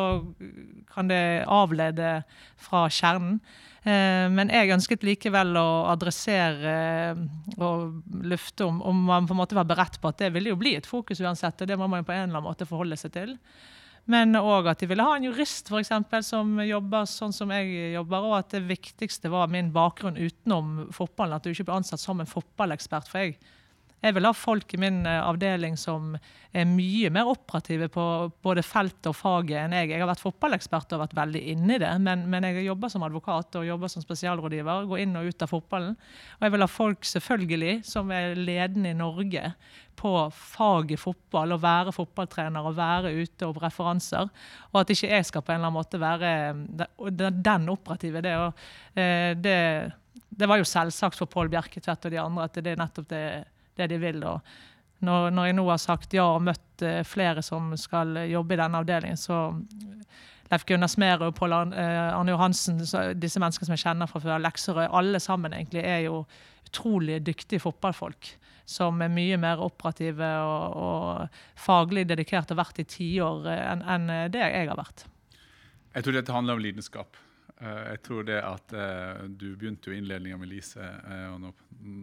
kan 0.93 1.09
det 1.09 1.45
avlede 1.49 2.23
fra 2.59 2.87
kjernen. 2.91 3.39
Eh, 3.83 4.29
men 4.31 4.51
jeg 4.53 4.71
ønsket 4.71 5.03
likevel 5.03 5.57
å 5.59 5.67
adressere 5.91 6.73
eh, 7.11 7.21
og 7.57 8.23
løfte 8.23 8.63
om, 8.69 8.79
om 8.79 9.01
man 9.09 9.27
på 9.27 9.35
en 9.35 9.41
måte 9.41 9.57
var 9.57 9.67
beredt 9.67 9.99
på 9.99 10.11
at 10.11 10.21
det 10.21 10.31
ville 10.35 10.53
jo 10.53 10.59
bli 10.59 10.77
et 10.77 10.87
fokus 10.87 11.19
uansett. 11.19 11.59
og 11.61 11.67
Det 11.67 11.77
må 11.79 11.89
man 11.91 12.03
jo 12.03 12.07
på 12.07 12.15
en 12.15 12.25
eller 12.29 12.39
annen 12.39 12.47
måte 12.47 12.67
forholde 12.69 12.99
seg 12.99 13.15
til. 13.17 13.35
Men 14.11 14.35
òg 14.35 14.67
at 14.67 14.81
de 14.83 14.87
ville 14.91 15.03
ha 15.03 15.15
en 15.15 15.27
jurist 15.27 15.69
for 15.71 15.79
eksempel, 15.79 16.23
som 16.27 16.57
jobber 16.63 17.07
sånn 17.07 17.35
som 17.35 17.51
jeg 17.55 17.93
jobber. 17.93 18.27
Og 18.27 18.37
at 18.39 18.55
det 18.55 18.65
viktigste 18.67 19.31
var 19.31 19.51
min 19.51 19.71
bakgrunn 19.75 20.19
utenom 20.19 20.89
fotballen. 20.95 21.37
At 21.39 21.47
du 21.47 21.53
ikke 21.53 21.69
ble 21.69 21.79
ansatt 21.79 22.03
som 22.03 22.19
en 22.19 22.29
fotballekspert. 22.29 23.11
For 23.11 23.23
jeg 23.23 23.37
jeg 24.03 24.15
vil 24.17 24.25
ha 24.27 24.33
folk 24.35 24.73
i 24.75 24.79
min 24.81 25.05
eh, 25.07 25.21
avdeling 25.23 25.77
som 25.79 26.11
er 26.53 26.67
mye 26.69 27.09
mer 27.13 27.29
operative 27.31 27.87
på 27.91 28.03
både 28.45 28.63
feltet 28.65 29.07
og 29.09 29.15
faget 29.15 29.55
enn 29.61 29.75
jeg. 29.77 29.93
Jeg 29.93 30.03
har 30.03 30.09
vært 30.09 30.21
fotballekspert 30.21 30.91
og 30.93 31.01
vært 31.05 31.15
veldig 31.17 31.41
inne 31.53 31.77
i 31.77 31.81
det, 31.81 31.91
men, 32.03 32.25
men 32.29 32.45
jeg 32.49 32.65
jobber 32.67 32.91
som 32.91 33.05
advokat 33.07 33.57
og 33.59 33.65
jobber 33.67 33.91
som 33.91 34.03
spesialrådgiver. 34.03 34.89
Går 34.91 35.05
inn 35.05 35.15
og 35.19 35.29
ut 35.31 35.45
av 35.45 35.53
fotballen. 35.53 35.95
Og 36.37 36.45
jeg 36.45 36.55
vil 36.55 36.65
ha 36.65 36.69
folk 36.69 37.07
selvfølgelig 37.07 37.77
som 37.87 38.11
er 38.13 38.35
ledende 38.37 38.91
i 38.91 38.99
Norge 38.99 39.53
på 39.97 40.11
faget 40.35 40.99
fotball, 40.99 41.55
og 41.55 41.63
være 41.63 41.95
fotballtrener 41.95 42.67
og 42.67 42.77
være 42.77 43.13
ute 43.15 43.47
og 43.47 43.61
referanser. 43.63 44.29
Og 44.73 44.81
at 44.81 44.93
ikke 44.93 45.11
jeg 45.13 45.29
skal 45.29 45.45
på 45.45 45.53
en 45.53 45.61
eller 45.61 45.71
annen 45.71 45.79
måte 45.79 46.01
være 46.01 47.31
den 47.39 47.71
operative. 47.71 48.23
Det, 48.25 48.35
og, 48.41 48.67
eh, 48.99 49.31
det, 49.39 49.57
det 50.27 50.49
var 50.49 50.59
jo 50.59 50.67
selvsagt 50.67 51.17
for 51.17 51.31
Pål 51.31 51.53
Bjerketvedt 51.53 52.09
og 52.09 52.13
de 52.13 52.21
andre 52.21 52.49
at 52.49 52.59
det 52.59 52.73
er 52.73 52.81
nettopp 52.83 53.09
det 53.13 53.25
det 53.79 53.89
de 53.91 53.99
vil. 54.01 54.21
Når, 54.23 55.31
når, 55.35 55.49
jeg 55.49 55.57
nå 55.57 55.65
har 55.69 55.81
sagt 55.81 56.15
ja 56.15 56.27
og 56.35 56.45
møtt 56.45 56.85
uh, 56.85 57.01
flere 57.07 57.43
som 57.45 57.73
skal 57.79 58.15
jobbe 58.29 58.55
i 58.55 58.61
denne 58.61 58.83
avdelingen, 58.83 59.19
så 59.19 59.49
Leif 60.51 60.65
Gunnar 60.69 60.91
Smerud 60.91 61.33
Pål 61.35 61.55
Arne 61.55 62.33
Johansen, 62.33 62.77
disse 62.79 63.41
menneskene 63.41 63.67
som 63.67 63.73
jeg 63.73 63.83
kjenner 63.85 64.09
fra 64.09 64.21
før, 64.21 64.41
Lekserød, 64.43 64.91
alle 64.91 65.21
sammen 65.23 65.55
egentlig 65.55 65.81
er 65.81 66.03
jo 66.05 66.23
utrolig 66.67 67.21
dyktige 67.25 67.63
fotballfolk. 67.63 68.35
Som 68.69 69.01
er 69.03 69.11
mye 69.11 69.37
mer 69.41 69.59
operative 69.59 70.27
og, 70.45 70.77
og 70.79 71.39
faglig 71.59 72.05
dedikert 72.07 72.53
og 72.53 72.61
vært 72.61 72.79
i 72.79 72.85
tiår 72.87 73.49
eh, 73.51 73.63
enn 73.73 73.81
en 73.83 74.05
det 74.31 74.39
jeg 74.39 74.69
har 74.69 74.79
vært. 74.79 75.03
Jeg 75.93 76.05
tror 76.05 76.15
dette 76.15 76.35
handler 76.35 76.57
om 76.57 76.63
lidenskap. 76.63 77.19
Eh, 77.63 77.83
jeg 77.93 78.01
tror 78.03 78.25
det 78.27 78.39
at 78.43 78.73
uh, 78.75 79.23
Du 79.27 79.53
begynte 79.55 79.91
jo 79.91 79.95
innledninga 79.95 80.37
med 80.39 80.51
Lise, 80.51 80.83
uh, 80.83 81.29
og 81.33 81.39
nå, 81.39 81.51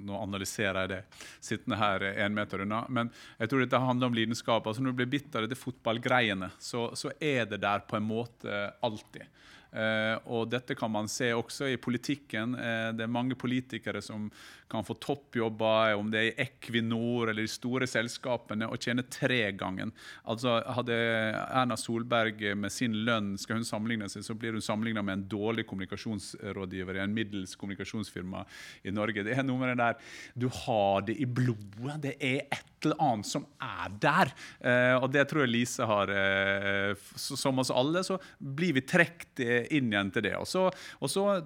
nå, 0.09 0.17
analyserer 0.17 0.85
jeg 0.85 0.93
det 0.95 1.01
sittende 1.37 1.81
her 1.81 2.07
én 2.13 2.37
meter 2.37 2.65
unna. 2.65 2.85
Men 2.89 3.11
jeg 3.39 3.51
tror 3.51 3.65
dette 3.65 3.83
handler 3.83 4.11
om 4.11 4.17
lidenskap. 4.17 4.67
Altså 4.67 4.85
Når 4.85 4.95
du 4.95 5.03
blir 5.03 5.13
bitt 5.19 5.37
av 5.37 5.45
dette 5.45 5.59
fotballgreiene, 5.61 6.53
så, 6.59 6.89
så, 6.97 7.13
er 7.21 7.45
det 7.51 7.61
der 7.65 7.85
på 7.89 7.99
en 7.99 8.09
måte 8.09 8.63
alltid. 8.81 9.29
Uh, 9.71 10.17
og 10.33 10.49
dette 10.51 10.75
kan 10.79 10.91
man 10.91 11.11
se 11.11 11.29
også 11.37 11.69
i 11.71 11.79
politikken. 11.79 12.57
det 12.97 13.05
er 13.05 13.19
mange 13.19 13.37
politikere 13.39 14.01
som 14.03 14.31
kan 14.71 14.85
få 14.85 14.95
toppjobber, 14.95 15.95
om 15.99 16.11
det 16.13 16.21
er 16.21 16.29
i 16.31 16.45
Equinor 16.47 17.31
eller 17.31 17.43
de 17.43 17.51
store 17.51 17.89
selskapene, 17.91 18.69
og 18.71 18.79
tjene 18.79 19.03
tregangen. 19.11 19.91
Altså, 20.31 20.61
hadde 20.79 20.95
Erna 20.95 21.77
Solberg 21.81 22.45
med 22.59 22.73
sin 22.73 22.95
lønn 23.07 23.35
skal 23.41 23.59
hun 23.59 23.67
sammenligne 23.67 24.09
seg, 24.13 24.25
så 24.27 24.37
blir 24.39 24.55
hun 24.55 24.65
sammenligna 24.65 25.03
med 25.03 25.19
en 25.19 25.27
dårlig 25.35 25.67
kommunikasjonsrådgiver 25.71 27.01
i 27.01 27.05
en 27.05 27.17
middels 27.17 27.57
kommunikasjonsfirma 27.59 28.45
i 28.87 28.95
Norge. 28.95 29.27
Det 29.27 29.35
er 29.35 29.47
noe 29.47 29.59
med 29.61 29.75
det 29.75 29.81
der 29.83 30.19
Du 30.39 30.49
har 30.63 31.03
det 31.07 31.19
i 31.19 31.27
blodet. 31.27 31.99
Det 32.07 32.15
er 32.21 32.47
et 32.47 32.87
eller 32.87 33.03
annet 33.05 33.29
som 33.29 33.45
er 33.61 33.91
der. 34.01 34.31
Eh, 34.65 34.95
og 34.97 35.11
det 35.13 35.27
tror 35.29 35.45
jeg 35.45 35.53
Lise 35.53 35.85
har. 35.85 36.09
Eh, 36.15 36.95
som 37.19 37.59
oss 37.61 37.73
alle, 37.75 38.05
så 38.07 38.17
blir 38.39 38.79
vi 38.79 38.87
trukket 38.87 39.43
inn 39.75 39.91
igjen 39.91 40.15
til 40.15 40.25
det. 40.31 40.37
Og 40.39 40.49
så, 40.49 40.71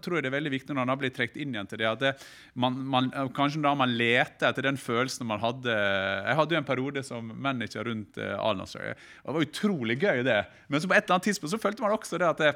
tror 0.04 0.18
jeg 0.18 0.26
det 0.26 0.30
er 0.30 0.36
veldig 0.36 0.54
viktig 0.54 0.70
når 0.70 0.84
man 0.84 0.94
har 0.94 1.00
blitt 1.00 1.16
trukket 1.16 1.40
inn 1.42 1.56
igjen 1.56 1.72
til 1.72 1.82
det, 1.82 1.90
at 1.90 2.04
det, 2.04 2.14
man, 2.60 2.78
man 2.86 3.10
Eh, 3.13 3.13
kanskje 3.36 3.62
da 3.64 3.74
man 3.78 3.94
leter 3.94 4.50
etter 4.50 4.66
den 4.66 4.78
følelsen 4.80 5.28
man 5.28 5.42
hadde 5.42 5.72
Jeg 5.74 6.36
hadde 6.38 6.56
jo 6.56 6.60
en 6.60 6.68
periode 6.68 7.02
som 7.06 7.32
manager 7.46 7.86
rundt 7.88 8.18
uh, 8.20 8.34
Alnasøy. 8.42 8.92
Det 8.94 9.34
var 9.36 9.48
utrolig 9.48 9.98
gøy, 10.02 10.22
det. 10.26 10.42
Men 10.68 10.82
på 10.82 10.92
et 10.92 11.02
eller 11.04 11.16
annet 11.16 11.28
tidspunkt 11.30 11.54
så 11.54 11.60
følte 11.62 11.84
man 11.84 11.96
også 11.96 12.20
det 12.20 12.28
at 12.28 12.42
det, 12.42 12.52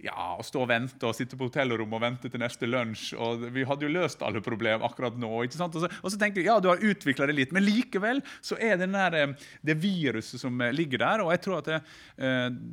ja, 0.00 0.16
å 0.38 0.44
stå 0.44 0.62
og 0.62 0.70
vente 0.70 1.08
og 1.08 1.16
sitte 1.16 1.36
på 1.36 1.48
hotellrommet 1.48 1.98
og 1.98 2.04
vente 2.04 2.30
til 2.32 2.40
neste 2.40 2.68
lunsj. 2.68 3.10
og 3.20 3.46
Vi 3.52 3.66
hadde 3.68 3.86
jo 3.86 3.92
løst 3.92 4.22
alle 4.24 4.42
problemer 4.44 4.84
akkurat 4.86 5.18
nå. 5.20 5.30
ikke 5.44 5.58
sant? 5.58 5.76
Og 5.76 5.84
så, 5.84 5.90
og 6.00 6.12
så 6.12 6.20
tenkte 6.20 6.40
jeg 6.40 6.48
ja, 6.48 6.58
du 6.62 6.70
har 6.72 6.84
utvikla 6.92 7.28
det 7.28 7.36
litt, 7.36 7.54
men 7.56 7.66
likevel 7.66 8.22
så 8.40 8.56
er 8.60 8.78
det 8.80 8.88
der, 8.94 9.18
eh, 9.18 9.50
det 9.66 9.76
viruset 9.82 10.40
som 10.40 10.64
ligger 10.72 11.04
der. 11.04 11.24
Og 11.24 11.34
jeg 11.34 11.44
tror 11.44 11.60
at 11.60 11.72
det, 11.72 11.80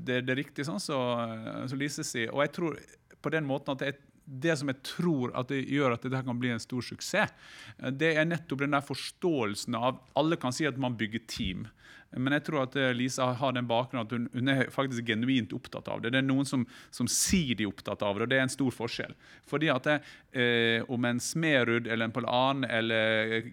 det, 0.08 0.22
det 0.28 0.36
er 0.36 0.42
riktig 0.44 0.68
sånn 0.68 0.82
som 0.84 0.88
så, 0.88 1.68
så 1.72 1.80
Lise 1.80 2.06
sier. 2.08 2.32
Og 2.32 2.46
jeg 2.46 2.56
tror 2.56 2.80
på 3.22 3.34
den 3.34 3.48
måten 3.48 3.76
at 3.76 3.84
er 3.84 4.00
det 4.28 4.58
som 4.60 4.68
jeg 4.72 4.84
tror 4.84 5.32
at 5.40 5.48
det 5.52 5.64
gjør 5.72 5.96
at 5.96 6.04
dette 6.04 6.20
kan 6.28 6.40
bli 6.40 6.52
en 6.52 6.62
stor 6.62 6.84
suksess, 6.84 7.34
eh, 7.80 7.92
det 7.96 8.14
er 8.16 8.28
nettopp 8.28 8.66
den 8.66 8.76
der 8.76 8.86
forståelsen 8.86 9.78
av 9.80 10.02
Alle 10.20 10.40
kan 10.40 10.56
si 10.56 10.68
at 10.68 10.78
man 10.78 10.98
bygger 11.00 11.24
team. 11.28 11.68
Men 12.16 12.38
jeg 12.38 12.46
tror 12.48 12.64
at 12.64 12.76
eh, 12.80 12.94
Lisa 12.96 13.28
har 13.36 13.56
den 13.56 13.68
bakgrunnen 13.68 14.06
at 14.06 14.14
hun, 14.16 14.28
hun, 14.32 14.52
er 14.52 14.70
faktisk 14.72 15.08
genuint 15.10 15.52
opptatt 15.56 15.90
av 15.92 16.02
det. 16.02 16.14
Det 16.16 16.22
er 16.22 16.28
noen 16.28 16.48
som, 16.48 16.64
som 16.94 17.10
sier 17.12 17.58
de 17.58 17.66
er 17.66 17.72
opptatt 17.72 18.04
av 18.06 18.16
det, 18.16 18.28
og 18.28 18.32
det 18.32 18.40
er 18.40 18.46
en 18.46 18.54
stor 18.54 18.72
forskjell. 18.74 19.16
Fordi 19.50 19.72
at 19.74 19.88
det, 19.88 19.98
eh, 20.38 20.86
Om 20.88 21.06
en 21.10 21.20
Smerud 21.20 21.88
eller 21.88 22.08
en 22.08 22.16
Polan 22.16 22.64
eller 22.64 23.34
eh, 23.40 23.50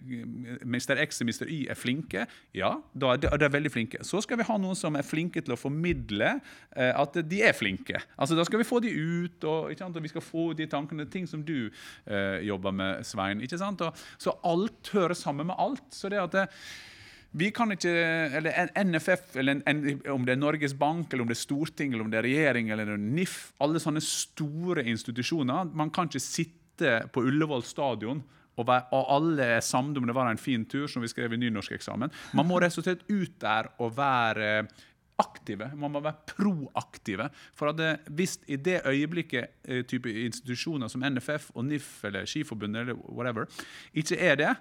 Mr. 0.63 1.01
X 1.03 1.21
og 1.21 1.29
Mr. 1.29 1.45
Y 1.49 1.59
er 1.71 1.79
flinke, 1.79 2.25
ja, 2.55 2.71
da 2.93 3.13
er 3.13 3.21
de, 3.23 3.31
de 3.41 3.49
er 3.49 3.55
veldig 3.57 3.73
flinke. 3.73 4.03
Så 4.07 4.21
skal 4.23 4.39
vi 4.39 4.47
ha 4.47 4.57
noen 4.61 4.77
som 4.77 4.95
er 4.95 5.05
flinke 5.07 5.43
til 5.43 5.55
å 5.55 5.59
formidle 5.59 6.37
eh, 6.75 6.93
at 6.95 7.19
de 7.27 7.43
er 7.43 7.55
flinke. 7.57 7.99
Altså 8.15 8.39
Da 8.39 8.47
skal 8.47 8.61
vi 8.61 8.67
få 8.67 8.81
de 8.83 8.91
ut, 8.93 9.43
og, 9.43 9.75
og 9.75 10.01
vi 10.01 10.13
skal 10.13 10.23
få 10.23 10.47
de 10.57 10.69
tankene, 10.71 11.07
ting 11.11 11.27
som 11.27 11.43
du 11.45 11.67
eh, 11.67 12.41
jobber 12.47 12.75
med, 12.75 13.05
Svein. 13.05 13.43
ikke 13.43 13.59
sant? 13.59 13.83
Og, 13.83 14.05
så 14.21 14.35
alt 14.45 14.93
hører 14.95 15.17
sammen 15.17 15.51
med 15.51 15.59
alt. 15.59 15.87
så 15.93 16.09
det 16.09 16.21
at 16.21 16.35
det, 16.35 16.47
vi 17.35 17.49
kan 17.51 17.73
ikke, 17.75 17.91
eller 18.39 18.69
NFF, 18.85 19.35
eller 19.41 19.59
om 20.13 20.23
det 20.23 20.35
er 20.35 20.39
Norges 20.39 20.75
Bank, 20.79 21.11
eller 21.11 21.25
om 21.25 21.31
det 21.31 21.35
er 21.35 21.41
Stortinget, 21.41 21.97
eller 21.97 22.05
om 22.05 22.13
det 22.13 22.21
er 22.21 22.27
regjering 22.29 22.69
eller 22.71 22.95
NIF 22.95 23.35
Alle 23.63 23.81
sånne 23.83 24.03
store 24.03 24.85
institusjoner. 24.87 25.67
Man 25.75 25.91
kan 25.91 26.07
ikke 26.07 26.23
sitte 26.23 26.95
på 27.11 27.25
Ullevål 27.27 27.65
stadion 27.67 28.23
og, 28.55 28.63
være, 28.69 28.87
og 28.95 29.11
alle 29.17 29.47
er 29.57 29.63
samde 29.65 29.99
om 29.99 30.07
det 30.07 30.15
var 30.15 30.29
en 30.31 30.39
fin 30.39 30.63
tur, 30.69 30.87
som 30.87 31.03
vi 31.03 31.11
skrev 31.11 31.35
i 31.35 31.39
nynorskeksamen. 31.41 32.13
Man 32.39 32.47
må 32.47 32.59
rett 32.63 32.77
ut 32.79 33.35
der 33.41 33.71
og 33.83 33.97
være 33.97 34.67
aktive. 35.19 35.69
Man 35.75 35.91
må 35.91 36.01
være 36.03 36.23
proaktive. 36.27 37.27
For 37.55 37.71
at 37.71 38.07
hvis 38.15 38.37
i 38.47 38.55
det 38.59 38.81
øyeblikket 38.87 39.59
eh, 39.67 39.83
type 39.87 40.11
institusjoner 40.11 40.91
som 40.91 41.03
NFF 41.03 41.51
og 41.55 41.67
NIF 41.67 41.91
eller 42.07 42.27
Skiforbundet 42.27 42.85
eller 42.85 43.03
whatever, 43.11 43.47
ikke 43.93 44.19
er 44.19 44.39
det, 44.39 44.55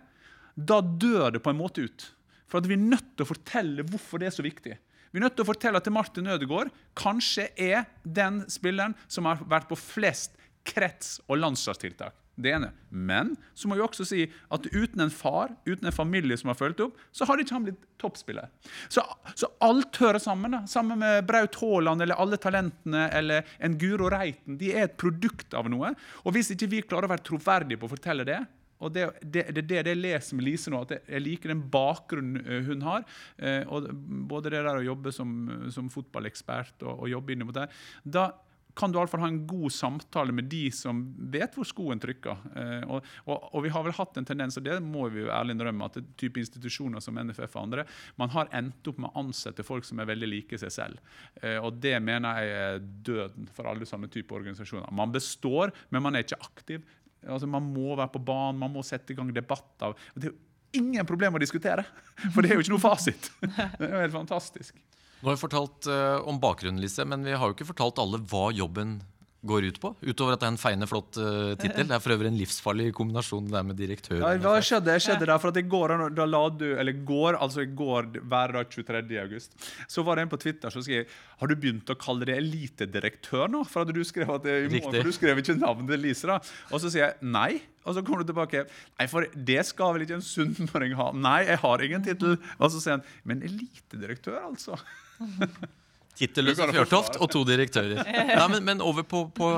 da 0.54 0.81
dør 0.83 1.35
det 1.35 1.43
på 1.43 1.54
en 1.54 1.59
måte 1.59 1.87
ut. 1.87 2.11
For 2.54 2.62
at 2.62 2.68
vi 2.70 2.76
er 2.78 2.84
nødt 2.87 3.16
til 3.18 3.26
å 3.26 3.32
fortelle 3.32 3.82
hvorfor 3.82 4.23
det 4.23 4.28
er 4.28 4.34
så 4.37 4.44
viktig. 4.46 4.76
Vi 5.11 5.18
er 5.18 5.25
nødt 5.25 5.34
til 5.34 5.42
å 5.42 5.49
fortelle 5.49 5.80
at 5.82 5.88
Martin 5.90 6.30
Ødegaard 6.30 6.70
kanskje 6.94 7.49
er 7.58 7.88
den 8.06 8.44
spilleren 8.46 8.94
som 9.11 9.26
har 9.26 9.42
vært 9.42 9.66
på 9.66 9.78
flest 9.78 10.38
krets- 10.62 11.16
og 11.26 11.40
landslagstiltak. 11.42 12.14
Det 12.38 12.52
ene. 12.54 12.70
Men 12.90 13.32
så 13.58 13.66
må 13.66 13.75
vi 13.75 13.82
også 13.82 14.06
si 14.06 14.23
at 14.54 14.70
uten 14.70 15.02
en 15.02 15.11
far, 15.11 15.50
uten 15.66 15.90
en 15.90 15.94
familie 15.94 16.38
som 16.38 16.52
har 16.52 16.58
fulgt 16.58 16.82
opp, 16.87 16.96
så 17.11 17.26
hadde 17.26 17.42
ikke 17.42 17.58
han 17.58 17.66
blitt 17.66 17.84
toppspiller. 17.99 18.50
Så, 18.87 19.02
så 19.34 19.50
alt 19.62 19.99
hører 20.02 20.23
sammen. 20.23 20.54
da. 20.54 20.64
Sammen 20.70 21.02
med 21.02 21.26
Braut 21.26 21.58
Haaland 21.58 22.06
eller 22.06 22.23
alle 22.23 22.38
talentene 22.38 23.08
eller 23.18 23.50
en 23.58 23.78
Guro 23.82 24.14
Reiten. 24.14 24.58
De 24.62 24.70
er 24.75 24.87
et 24.87 24.99
produkt 24.99 25.58
av 25.58 25.70
noe. 25.70 25.90
Og 26.23 26.38
hvis 26.38 26.54
ikke 26.54 26.70
vi 26.70 26.87
klarer 26.87 27.11
å 27.11 27.16
være 27.16 27.26
troverdige 27.34 27.82
på 27.82 27.90
å 27.90 27.94
fortelle 27.99 28.26
det, 28.30 28.44
og 28.85 28.95
det 28.95 29.05
er 29.07 29.12
det, 29.23 29.45
det, 29.57 29.67
det, 29.71 29.81
jeg 29.83 30.00
leser 30.00 30.38
med 30.38 30.47
Lise 30.47 30.73
nå, 30.73 30.85
at 30.85 30.97
jeg 30.99 31.25
liker 31.25 31.53
den 31.53 31.64
bakgrunnen 31.73 32.41
eh, 32.45 32.64
hun 32.69 32.85
har. 32.87 33.05
Eh, 33.38 33.62
og 33.67 33.91
både 34.31 34.55
det 34.55 34.64
der 34.64 34.81
å 34.81 34.88
jobbe 34.88 35.12
som, 35.14 35.37
som 35.75 35.91
fotballekspert 35.93 36.85
og, 36.87 37.05
og 37.05 37.12
jobbe 37.12 37.35
inn 37.35 37.47
mot 37.47 37.57
det. 37.57 37.69
Da 38.05 38.31
kan 38.75 38.93
du 38.93 38.99
iallfall 38.99 39.23
ha 39.23 39.29
en 39.31 39.47
god 39.47 39.73
samtale 39.73 40.35
med 40.35 40.49
de 40.50 40.67
som 40.75 41.03
vet 41.33 41.55
hvor 41.55 41.67
skoen 41.69 42.00
trykker. 42.03 42.41
Eh, 42.59 42.87
og, 42.91 43.07
og, 43.25 43.47
og, 43.53 43.61
vi 43.67 43.71
har 43.75 43.85
vel 43.87 43.95
hatt 43.95 44.19
en 44.19 44.26
tendens, 44.26 44.59
og 44.59 44.67
det 44.67 44.81
må 44.83 45.07
vi 45.14 45.23
jo 45.23 45.31
ærlig 45.33 45.55
innrømme, 45.55 45.87
at 45.87 46.00
det 46.00 46.17
type 46.21 46.43
institusjoner 46.43 47.03
som 47.05 47.19
NFF 47.21 47.55
og 47.55 47.62
andre, 47.62 47.87
man 48.21 48.33
har 48.35 48.50
endt 48.57 48.91
opp 48.91 48.99
med 49.03 49.12
å 49.12 49.25
ansette 49.25 49.67
folk 49.67 49.87
som 49.87 50.03
er 50.03 50.11
veldig 50.11 50.31
like 50.31 50.61
seg 50.61 50.75
selv. 50.75 51.14
Eh, 51.41 51.61
og 51.61 51.79
det 51.85 51.97
mener 52.03 52.43
jeg 52.43 52.59
er 52.64 52.85
døden 53.07 53.49
for 53.55 53.71
alle 53.71 53.88
sånne 53.88 54.11
typer 54.12 54.41
organisasjoner. 54.41 54.91
Man 54.95 55.14
består, 55.14 55.75
men 55.95 56.05
man 56.05 56.19
er 56.19 56.26
ikke 56.26 56.43
aktiv. 56.43 56.83
Altså, 57.28 57.49
man 57.50 57.66
må 57.75 57.95
være 57.95 58.12
på 58.14 58.23
banen, 58.25 58.61
man 58.61 58.73
må 58.75 58.85
sette 58.87 59.14
i 59.14 59.19
gang 59.19 59.31
debatter. 59.35 59.95
Det 60.14 60.28
er 60.28 60.35
jo 60.35 60.81
ingen 60.81 61.07
problem 61.09 61.38
å 61.38 61.43
diskutere, 61.43 61.87
for 62.35 62.43
det 62.43 62.52
er 62.52 62.59
jo 62.59 62.66
ikke 62.66 62.75
noe 62.76 62.85
fasit. 62.85 63.31
Det 63.78 63.88
er 63.88 63.97
jo 63.97 64.04
helt 64.07 64.19
fantastisk. 64.19 64.76
Nå 65.21 65.31
har 65.31 65.38
vi 65.38 65.40
fortalt 65.40 65.87
uh, 65.88 66.21
om 66.28 66.37
bakgrunnen, 66.40 66.83
Lise, 66.83 67.07
men 67.09 67.23
vi 67.25 67.33
har 67.33 67.49
jo 67.49 67.57
ikke 67.57 67.71
fortalt 67.71 68.00
alle 68.02 68.21
hva 68.28 68.50
jobben 68.52 68.99
går 69.44 69.68
ut 69.68 69.78
på? 69.80 69.90
Utover 70.04 70.34
at 70.34 70.42
det 70.42 70.48
er 70.48 70.52
en 70.54 70.60
feiende 70.60 70.88
flott 70.88 71.18
uh, 71.20 71.52
tittel. 71.60 71.86
Det 71.88 71.96
er 71.96 72.02
for 72.02 72.14
øvrig 72.14 72.30
en 72.30 72.38
livsfarlig 72.38 72.88
kombinasjon 72.96 73.50
der 73.52 73.66
med 73.66 73.78
direktør. 73.78 74.22
Ja, 74.22 74.32
hva 74.40 74.54
skjedde, 74.64 74.96
skjedde 75.02 75.28
der? 75.28 75.36
For 75.42 75.52
at 75.52 75.60
i 75.60 75.66
går, 75.74 75.94
da 76.16 76.26
la 76.28 76.42
du, 76.52 76.66
eller 76.80 76.96
går, 77.06 77.38
altså 77.44 77.64
i 77.64 77.68
går, 77.76 78.08
hver 78.22 78.56
dag 78.56 78.72
23. 78.72 79.02
august, 79.22 79.54
så 79.90 80.06
var 80.06 80.16
det 80.16 80.26
en 80.26 80.32
på 80.32 80.40
Twitter 80.40 80.72
som 80.72 80.84
skrev 80.84 81.12
Har 81.40 81.50
du 81.50 81.54
begynt 81.58 81.92
å 81.92 81.98
kalle 82.00 82.28
det 82.28 82.38
elitedirektør 82.40 83.52
nå? 83.52 83.62
For 83.68 83.84
at 83.84 83.94
du 83.94 84.02
skrev 84.06 84.32
at 84.38 84.48
det, 84.48 84.58
i 84.64 84.72
morgen, 84.72 84.98
for 84.98 85.12
du 85.12 85.16
skrev 85.16 85.44
ikke 85.44 85.58
navnet 85.60 86.00
Lise, 86.00 86.28
da. 86.30 86.40
Og 86.72 86.82
så 86.82 86.90
sier 86.90 87.06
jeg 87.06 87.32
nei. 87.34 87.52
Og 87.84 87.96
så 87.96 88.02
kommer 88.02 88.24
du 88.24 88.32
tilbake. 88.32 88.64
Nei, 88.96 89.06
for 89.12 89.28
det 89.34 89.60
skal 89.68 89.94
vel 89.94 90.06
ikke 90.06 90.18
en 90.18 90.24
sunnmøring 90.24 90.96
ha? 90.98 91.10
Nei, 91.12 91.40
jeg 91.50 91.60
har 91.60 91.84
ingen 91.84 92.04
tittel. 92.06 92.38
Og 92.56 92.72
så 92.72 92.80
sier 92.80 92.96
han 92.96 93.08
Men 93.28 93.44
elitedirektør, 93.44 94.40
altså? 94.48 94.80
Tittelløse 96.18 96.68
Fjørtoft 96.71 97.18
og 97.18 97.30
to 97.33 97.42
direktører. 97.49 98.04
Nei, 98.38 98.47
men, 98.52 98.61
men, 98.66 98.83
over 98.85 99.06
på, 99.09 99.25
på 99.35 99.50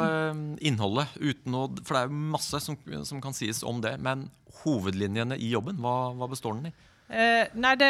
innholdet. 0.64 1.12
innholdet. 1.20 1.52
Å, 1.52 1.66
for 1.82 1.96
det 1.96 2.02
er 2.02 2.10
jo 2.10 2.20
masse 2.36 2.60
som, 2.64 2.78
som, 3.04 3.20
kan 3.24 3.36
sies 3.36 3.62
om 3.66 3.82
det. 3.84 3.96
Men 4.02 4.28
hovedlinjene 4.62 5.36
i 5.36 5.50
jobben, 5.52 5.80
hva, 5.84 6.14
hva 6.16 6.30
består 6.32 6.56
den 6.56 6.70
i? 6.70 6.74
Eh, 7.08 7.46
nei, 7.54 7.76
det, 7.78 7.88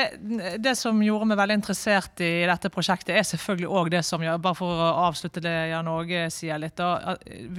det, 0.61 0.75
som 0.77 0.99
gjorde 1.01 1.25
meg 1.31 1.39
veldig 1.41 1.55
interessert 1.57 2.21
i 2.21 2.45
dette 2.45 2.69
prosjektet, 2.69 3.15
er 3.17 3.25
selvfølgelig 3.25 3.71
òg 3.73 3.89
det 3.95 4.03
som 4.05 4.21
Bare 4.21 4.57
for 4.59 4.69
å 4.69 4.89
avslutte 5.07 5.41
det 5.41 5.55
Jan 5.71 5.89
Åge 5.89 6.27
sier 6.35 6.61
litt. 6.61 6.77
Da, 6.77 7.15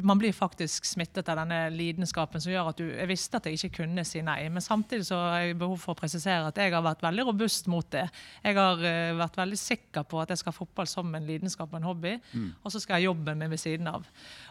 man 0.06 0.22
blir 0.22 0.36
faktisk 0.38 0.86
smittet 0.86 1.30
av 1.34 1.40
denne 1.42 1.72
lidenskapen 1.74 2.44
som 2.44 2.54
gjør 2.54 2.70
at 2.70 2.82
du 2.82 2.86
Jeg 2.86 3.10
visste 3.10 3.40
at 3.40 3.50
jeg 3.50 3.58
ikke 3.58 3.82
kunne 3.82 4.06
si 4.06 4.22
nei, 4.26 4.44
men 4.54 4.62
samtidig 4.62 5.08
så 5.10 5.18
har 5.24 5.48
jeg 5.48 5.58
behov 5.58 5.82
for 5.82 5.96
å 5.96 5.98
presisere 5.98 6.52
at 6.52 6.62
jeg 6.62 6.76
har 6.76 6.86
vært 6.86 7.02
veldig 7.08 7.26
robust 7.32 7.72
mot 7.74 7.90
det. 7.96 8.06
Jeg 8.44 8.58
har 8.60 8.84
uh, 8.84 9.18
vært 9.18 9.42
veldig 9.42 9.60
sikker 9.62 10.06
på 10.06 10.22
at 10.22 10.34
jeg 10.34 10.44
skal 10.44 10.54
ha 10.54 10.60
fotball 10.60 10.90
som 10.90 11.10
en 11.18 11.26
lidenskap 11.26 11.74
og 11.74 11.80
en 11.80 11.90
hobby, 11.90 12.14
mm. 12.34 12.48
og 12.62 12.74
så 12.74 12.82
skal 12.84 13.02
jeg 13.02 13.10
jobbe 13.10 13.34
med 13.40 13.50
ved 13.56 13.62
siden 13.62 13.90
av. 13.90 14.06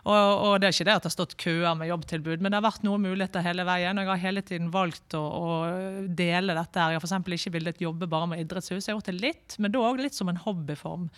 Og, 0.07 0.17
og, 0.17 0.57
det 0.59 0.71
er 0.71 0.75
ikke 0.75 0.89
det 0.89 0.97
at 0.97 1.07
det 1.07 1.11
har 1.13 1.17
stått 1.17 1.39
køer 1.43 1.79
med 1.79 1.91
jobbtilbud, 1.93 2.43
men 2.43 2.51
det 2.51 2.59
har 2.59 2.67
vært 2.67 2.87
noen 2.87 3.07
muligheter 3.07 3.47
hele 3.47 3.67
veien. 3.69 3.99
og 3.99 4.07
Jeg 4.07 4.13
har 4.13 4.25
hele 4.27 4.45
tiden 4.47 4.73
valgt 4.75 5.15
å, 5.19 5.23
å 5.23 5.47
dele 6.07 6.57
dette 6.57 6.83
her 6.83 6.96
jeg 6.97 7.05
for 7.05 7.13
f.eks. 7.13 7.35
ikke 7.39 7.55
villet 7.59 7.83
jobbe 7.83 8.09
bare 8.11 8.31
med 8.33 8.43
idrettshus. 8.43 8.87
Jeg 8.87 8.95
har 8.95 8.99
gjort 8.99 9.11
det 9.11 9.21
litt, 9.21 9.59
men 9.63 9.75
da 9.75 9.83
òg 9.85 10.01
litt 10.03 10.17
som 10.17 10.31
en 10.33 10.41
hobbyform 10.43 11.09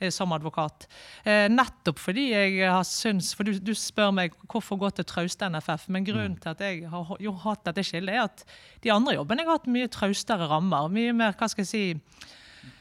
eh, 0.00 0.10
som 0.14 0.34
advokat. 0.36 0.88
Eh, 1.24 1.46
nettopp 1.52 2.02
fordi 2.02 2.28
jeg 2.32 2.58
har 2.66 2.84
syntes 2.88 3.32
For 3.38 3.48
du, 3.48 3.54
du, 3.62 3.72
spør 3.78 4.12
meg 4.16 4.36
hvorfor 4.50 4.80
gå 4.80 4.90
til 4.96 5.08
trauste 5.08 5.48
NFF. 5.50 5.88
Men 5.94 6.08
grunnen 6.08 6.36
mm. 6.36 6.42
til 6.42 6.52
at 6.54 6.66
jeg 6.66 6.90
har 6.92 7.14
jo 7.22 7.36
hatt 7.46 7.64
dette 7.70 7.86
skillet, 7.86 8.16
er 8.16 8.26
at 8.26 8.44
de 8.84 8.92
andre 8.94 9.16
jobbene 9.16 9.44
jeg 9.44 9.50
har 9.50 9.60
hatt 9.60 9.72
mye 9.78 9.94
traustere 9.94 10.50
rammer. 10.50 10.92
Mye 10.92 11.16
mer, 11.16 11.38
hva 11.38 11.50
skal 11.50 11.66
jeg 11.66 11.72
si 11.72 11.84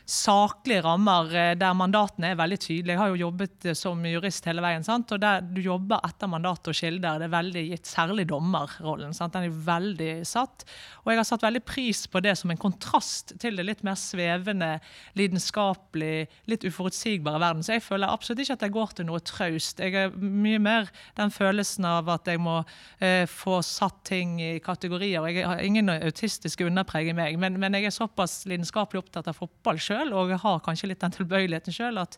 saklige 0.09 0.81
rammer 0.83 1.29
eh, 1.35 1.51
der 1.59 1.75
mandatene 1.77 2.31
er 2.31 2.39
veldig 2.39 2.57
tydelige. 2.59 2.95
Jeg 2.95 3.01
har 3.01 3.11
jo 3.11 3.19
jobbet 3.21 3.67
eh, 3.69 3.75
som 3.77 4.01
jurist 4.09 4.47
hele 4.49 4.63
veien. 4.65 4.85
Sant? 4.85 5.11
og 5.13 5.21
der 5.21 5.43
Du 5.45 5.61
jobber 5.61 6.01
etter 6.05 6.29
mandat 6.31 6.67
og 6.67 6.75
kilder. 6.75 7.21
Det 7.21 7.27
er 7.29 7.35
veldig 7.35 7.63
gitt, 7.69 7.89
Særlig 7.89 8.25
dommerrollen. 8.29 9.13
Sant? 9.13 9.35
Den 9.35 9.49
er 9.49 9.59
veldig 9.69 10.11
satt. 10.27 10.65
Og 11.03 11.11
jeg 11.13 11.21
har 11.21 11.27
satt 11.29 11.45
veldig 11.45 11.61
pris 11.65 12.05
på 12.09 12.21
det 12.25 12.35
som 12.39 12.51
en 12.51 12.61
kontrast 12.61 13.35
til 13.41 13.59
det 13.59 13.65
litt 13.67 13.83
mer 13.85 13.97
svevende, 13.99 14.71
lidenskapelig, 15.19 16.27
litt 16.49 16.65
uforutsigbare 16.65 17.41
verden. 17.41 17.65
Så 17.65 17.77
jeg 17.77 17.85
føler 17.85 18.09
absolutt 18.09 18.43
ikke 18.43 18.57
at 18.57 18.65
jeg 18.65 18.75
går 18.75 18.97
til 18.97 19.09
noe 19.09 19.21
traust. 19.25 19.83
Jeg 19.83 19.97
er 20.07 20.17
mye 20.17 20.61
mer 20.63 20.89
den 21.19 21.33
følelsen 21.33 21.85
av 21.89 22.09
at 22.13 22.29
jeg 22.29 22.41
må 22.41 22.59
eh, 22.97 23.25
få 23.29 23.61
satt 23.65 24.01
ting 24.09 24.37
i 24.41 24.51
kategorier. 24.63 25.29
Jeg 25.29 25.45
har 25.45 25.61
ingen 25.65 25.93
autistiske 25.99 26.65
underpreg 26.65 27.11
i 27.11 27.17
meg, 27.17 27.37
men, 27.41 27.59
men 27.61 27.77
jeg 27.77 27.89
er 27.89 27.95
såpass 27.95 28.41
lidenskapelig 28.49 29.03
opptatt 29.03 29.29
av 29.29 29.37
fotball 29.37 29.77
sjøl 29.81 29.98
sjøl, 29.99 30.15
og 30.15 30.31
jeg 30.33 30.41
har 30.43 30.63
kanskje 30.65 30.89
litt 30.91 31.03
den 31.03 31.15
tilbøyeligheten 31.15 31.75
sjøl, 31.75 31.99
at 32.01 32.17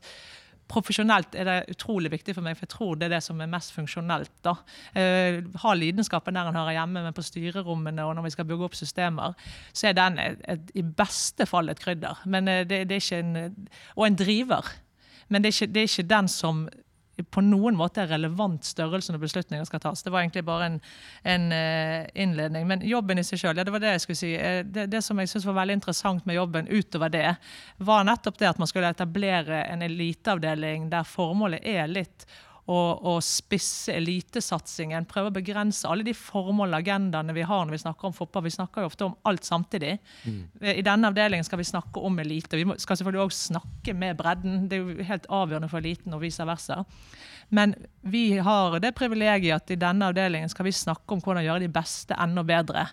profesjonelt 0.72 1.36
er 1.36 1.48
det 1.48 1.74
utrolig 1.74 2.12
viktig 2.14 2.36
for 2.38 2.46
meg, 2.46 2.56
for 2.56 2.64
jeg 2.64 2.72
tror 2.72 3.00
det 3.00 3.10
er 3.10 3.16
det 3.18 3.24
som 3.26 3.42
er 3.42 3.50
mest 3.52 3.74
funksjonelt. 3.76 4.32
da. 4.46 4.56
Eh, 4.96 5.42
ha 5.64 5.74
lidenskapen 5.76 6.38
der 6.38 6.48
en 6.48 6.56
hører 6.56 6.78
hjemme, 6.78 7.04
men 7.04 7.14
på 7.18 7.26
styrerommene 7.26 8.06
og 8.06 8.16
når 8.16 8.30
vi 8.30 8.34
skal 8.38 8.48
bygge 8.48 8.70
opp 8.70 8.78
systemer, 8.80 9.36
så 9.74 9.90
er 9.90 9.98
den 9.98 10.20
et, 10.20 10.40
et, 10.48 10.72
i 10.80 10.84
beste 10.84 11.46
fall 11.46 11.70
et 11.70 11.82
krydder. 11.82 12.24
Men 12.26 12.48
eh, 12.48 12.64
det, 12.64 12.86
det, 12.88 12.96
er 12.96 13.04
ikke 13.04 13.20
en, 13.20 13.68
Og 13.98 14.08
en 14.08 14.16
driver. 14.16 14.72
Men 15.28 15.44
det 15.44 15.52
er 15.52 15.58
ikke, 15.58 15.74
det 15.74 15.84
er 15.84 15.92
ikke 15.92 16.10
den 16.16 16.32
som 16.32 16.70
på 17.30 17.42
noen 17.44 17.76
måte 17.78 18.02
er 18.04 18.12
relevant 18.12 18.66
størrelse 18.66 19.14
når 19.14 19.22
beslutninger 19.26 19.66
skal 19.68 19.82
tas. 19.84 20.04
Det 20.04 20.14
var 20.14 20.24
egentlig 20.24 20.44
bare 20.48 20.70
en, 20.70 20.78
en 21.28 21.48
uh, 21.54 22.08
innledning. 22.16 22.68
Men 22.70 22.86
jobben 22.88 23.22
i 23.22 23.26
seg 23.28 23.42
sjøl, 23.42 23.60
ja, 23.60 23.66
det 23.68 23.74
var 23.76 23.84
det 23.84 23.96
jeg 23.96 24.06
skulle 24.06 24.22
si. 24.22 24.32
Eh, 24.38 24.62
det, 24.66 24.88
det 24.94 25.04
som 25.06 25.20
jeg 25.20 25.30
synes 25.32 25.48
var 25.50 25.60
veldig 25.62 25.80
interessant 25.82 26.26
med 26.30 26.40
jobben 26.40 26.70
utover 26.72 27.12
det, 27.14 27.26
var 27.78 28.08
nettopp 28.08 28.40
det 28.40 28.52
at 28.52 28.62
man 28.62 28.72
skulle 28.72 28.94
etablere 28.94 29.66
en 29.68 29.84
eliteavdeling 29.86 30.90
der 30.92 31.08
formålet 31.08 31.68
er 31.68 31.92
litt 31.92 32.26
og, 32.70 33.02
og 33.08 33.18
spisse 33.26 33.94
elitesatsingen. 33.98 35.08
Prøve 35.10 35.32
å 35.32 35.36
begrense 35.36 35.90
alle 35.90 36.06
de 36.06 36.14
formål 36.18 36.76
og 36.76 36.78
agendaene 36.82 37.36
vi 37.36 37.46
har 37.48 37.66
når 37.66 37.76
vi 37.78 37.82
snakker 37.84 38.10
om 38.10 38.16
fotball. 38.16 38.46
Vi 38.46 38.54
snakker 38.54 38.84
jo 38.84 38.92
ofte 38.92 39.08
om 39.08 39.18
alt 39.28 39.48
samtidig. 39.48 39.98
Mm. 40.26 40.44
I 40.78 40.86
denne 40.86 41.10
avdelingen 41.10 41.48
skal 41.48 41.62
vi 41.62 41.68
snakke 41.72 42.04
om 42.06 42.22
elite. 42.22 42.60
Vi 42.60 42.68
skal 42.84 43.00
selvfølgelig 43.00 43.26
også 43.26 43.54
snakke 43.56 43.98
med 43.98 44.20
bredden. 44.20 44.66
Det 44.70 44.78
er 44.78 44.86
jo 44.86 45.10
helt 45.10 45.28
avgjørende 45.30 45.72
for 45.72 45.82
eliten 45.82 46.18
og 46.18 46.24
vice 46.24 46.46
versa. 46.48 46.84
Men 47.54 47.76
vi 48.02 48.38
har 48.38 48.80
det 48.80 48.94
privilegiet 48.96 49.58
at 49.60 49.72
i 49.74 49.78
denne 49.80 50.08
avdelingen 50.08 50.50
skal 50.50 50.66
vi 50.66 50.72
snakke 50.74 51.14
om 51.14 51.20
hvordan 51.22 51.44
gjøre 51.44 51.66
de 51.66 51.74
beste 51.74 52.16
enda 52.16 52.46
bedre. 52.48 52.86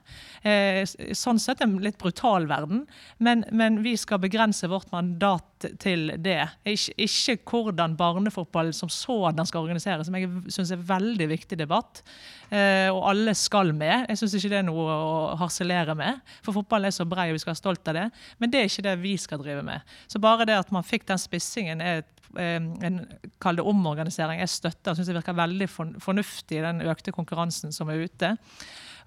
Eh, 0.42 0.82
sånn 1.16 1.38
sett 1.40 1.62
en 1.62 1.76
litt 1.80 1.96
brutal 2.00 2.48
verden, 2.50 2.82
men, 3.22 3.44
men, 3.54 3.78
vi 3.86 3.94
skal 3.96 4.18
begrense 4.20 4.66
vårt 4.68 4.90
mandat 4.90 5.68
til 5.78 6.10
det. 6.24 6.40
Ikke, 6.66 6.96
ikke 7.06 7.38
hvordan 7.62 7.94
barnefotball 8.00 8.72
som 8.74 8.90
sådan 8.90 9.46
skal 9.46 9.62
organiseres, 9.62 10.10
som 10.10 10.18
jeg 10.18 10.28
syns 10.50 10.74
er 10.74 10.80
en 10.80 10.90
veldig 10.90 11.30
viktig 11.30 11.60
debatt. 11.62 12.02
Eh, 12.50 12.90
og 12.90 13.06
alle 13.12 13.38
skal 13.38 13.70
med. 13.76 14.08
Jeg 14.10 14.20
syns 14.20 14.36
ikke 14.36 14.52
det 14.56 14.60
er 14.64 14.68
noe 14.68 14.90
å 14.90 15.16
harselere 15.38 15.94
med. 15.98 16.18
For 16.42 16.58
fotballen 16.58 16.90
er 16.90 16.98
så 16.98 17.06
brei, 17.06 17.30
og 17.30 17.38
vi 17.38 17.46
skal 17.46 17.54
være 17.54 17.62
stolt 17.62 17.94
av 17.94 18.02
det. 18.02 18.06
Men 18.42 18.50
det 18.50 18.60
er 18.60 18.70
ikke 18.72 18.88
det 18.90 18.98
vi 19.06 19.16
skal 19.22 19.40
drive 19.40 19.62
med. 19.70 19.98
Så 20.10 20.18
bare 20.20 20.50
det 20.50 20.58
at 20.58 20.74
man 20.74 20.86
fikk 20.86 21.06
den 21.08 21.22
spissingen, 21.22 21.80
er 21.80 22.02
et 22.02 22.17
en 22.36 23.00
kall 23.40 23.58
det 23.58 23.64
omorganisering 23.66 24.42
jeg 24.42 24.52
støtter. 24.52 24.94
Syns 24.94 25.08
det 25.08 25.16
virker 25.16 25.36
veldig 25.38 25.68
fornuftig, 26.02 26.62
den 26.64 26.84
økte 26.84 27.14
konkurransen 27.14 27.72
som 27.74 27.90
er 27.92 28.04
ute. 28.04 28.34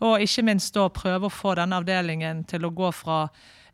Og 0.02 0.24
ikke 0.26 0.46
minst 0.48 0.74
da 0.74 0.88
prøve 0.90 1.30
å 1.30 1.34
få 1.34 1.54
denne 1.60 1.78
avdelingen 1.78 2.46
til 2.50 2.66
å 2.66 2.74
gå 2.74 2.90
fra 2.96 3.26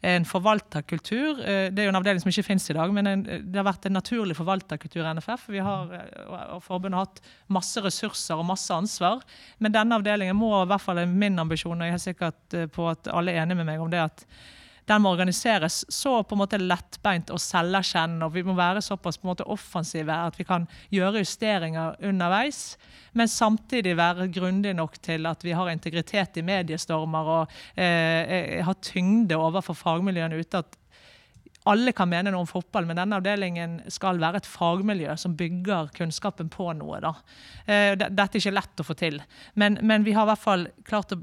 en 0.05 0.25
forvalterkultur. 0.27 1.39
Eh, 1.41 1.69
det 1.73 1.81
er 1.81 1.87
jo 1.87 1.93
en 1.93 1.99
avdeling 1.99 2.21
som 2.21 2.29
ikke 2.29 2.45
finnes 2.51 2.67
i 2.69 2.75
dag, 2.77 2.91
men 2.93 3.23
det 3.25 3.57
har 3.57 3.65
vært 3.65 3.87
en 3.89 3.97
naturlig 3.97 4.35
forvalterkultur 4.37 5.01
i 5.01 5.13
NFF. 5.17 5.47
Vi 5.49 5.63
har, 5.63 5.93
eh, 5.93 6.27
og 6.53 6.61
Forbundet 6.63 6.99
har 6.99 7.07
hatt 7.07 7.21
masse 7.49 7.81
ressurser 7.81 8.37
og 8.37 8.45
masse 8.45 8.69
ansvar. 8.73 9.23
Men 9.59 9.73
denne 9.73 9.97
avdelingen 9.97 10.37
må 10.37 10.51
i 10.61 10.67
hvert 10.69 10.83
fall 10.83 11.05
min 11.07 11.39
ambisjon, 11.39 11.81
og 11.81 11.87
jeg 11.87 11.93
er 11.93 12.05
sikker 12.05 12.69
på 12.69 12.91
at 12.91 13.07
alle 13.07 13.33
er 13.33 13.45
enige 13.45 13.57
med 13.57 13.71
meg 13.71 13.81
om 13.81 13.89
det, 13.89 13.99
at 13.99 14.25
den 14.87 15.03
må 15.03 15.11
organiseres 15.11 15.81
så 15.91 16.21
på 16.23 16.35
en 16.35 16.41
måte 16.41 16.59
lettbeint 16.61 17.31
og 17.33 17.41
selverkjennende. 17.43 18.27
og 18.27 18.35
Vi 18.35 18.43
må 18.47 18.55
være 18.57 18.83
såpass 18.85 19.19
på 19.19 19.27
en 19.27 19.33
måte 19.33 19.47
offensive 19.51 20.15
at 20.15 20.39
vi 20.39 20.47
kan 20.47 20.67
gjøre 20.93 21.23
justeringer 21.25 21.97
underveis. 22.07 22.77
Men 23.17 23.27
samtidig 23.27 23.97
være 23.99 24.29
grundig 24.31 24.73
nok 24.77 24.95
til 25.03 25.27
at 25.27 25.43
vi 25.43 25.55
har 25.57 25.71
integritet 25.73 26.39
i 26.39 26.45
mediestormer 26.45 27.31
og 27.35 27.55
eh, 27.75 28.63
har 28.63 28.81
tyngde 28.83 29.35
overfor 29.35 29.75
fagmiljøene 29.75 30.39
ute. 30.39 30.63
at 30.63 30.77
alle 31.67 31.91
kan 31.91 32.09
mene 32.09 32.31
noe 32.31 32.45
om 32.45 32.49
fotball, 32.49 32.85
men 32.87 32.99
denne 32.99 33.17
avdelingen 33.19 33.79
skal 33.91 34.21
være 34.21 34.39
et 34.41 34.47
fagmiljø 34.47 35.15
som 35.19 35.35
bygger 35.35 35.91
kunnskapen 35.97 36.51
på 36.53 36.69
noe. 36.79 37.01
Da. 37.03 37.13
Eh, 37.65 37.93
dette 37.99 38.27
er 38.29 38.39
ikke 38.39 38.55
lett 38.55 38.83
å 38.83 38.87
få 38.87 38.95
til, 38.95 39.19
men, 39.59 39.79
men 39.83 40.07
vi 40.07 40.15
har 40.15 40.27
i 40.27 40.31
hvert 40.31 40.43
fall 40.43 40.67
klart 40.87 41.11
å 41.15 41.19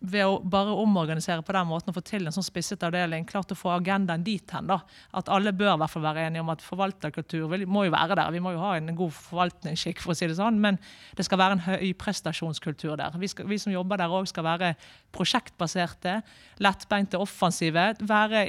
ved 0.00 0.26
å 0.26 0.38
bare 0.40 0.74
omorganisere 0.82 1.44
på 1.46 1.54
den 1.56 1.68
måten 1.70 1.92
og 1.92 1.96
få 1.96 2.02
til 2.06 2.26
en 2.26 2.34
sånn 2.34 2.46
spisset 2.46 2.82
avdeling, 2.86 3.26
klart 3.28 3.52
å 3.54 3.58
få 3.58 3.72
agendaen 3.74 4.24
dit 4.26 4.54
hen. 4.54 4.68
da, 4.70 4.80
At 5.16 5.30
alle 5.32 5.54
bør 5.56 5.74
i 5.74 5.80
hvert 5.82 5.94
fall 5.94 6.04
være 6.04 6.26
enige 6.26 6.44
om 6.44 6.52
at 6.54 6.64
forvalterkultur 6.64 7.56
må 7.66 7.86
jo 7.86 7.94
være 7.94 8.18
der. 8.18 8.30
Vi 8.34 8.42
må 8.44 8.54
jo 8.54 8.62
ha 8.62 8.74
en 8.76 8.92
god 8.98 9.14
forvaltningsskikk, 9.16 10.02
for 10.02 10.14
å 10.14 10.18
si 10.18 10.28
det 10.30 10.38
sånn, 10.38 10.60
men 10.62 10.78
det 11.18 11.26
skal 11.26 11.40
være 11.42 11.58
en 11.58 11.66
høyprestasjonskultur 11.66 12.96
der. 13.00 13.18
Vi, 13.20 13.30
skal, 13.32 13.48
vi 13.50 13.60
som 13.62 13.74
jobber 13.74 14.00
der 14.02 14.12
òg, 14.12 14.28
skal 14.30 14.46
være 14.46 14.74
prosjektbaserte, 15.14 16.20
lettbeinte, 16.62 17.20
offensive. 17.20 17.92
Være 18.00 18.46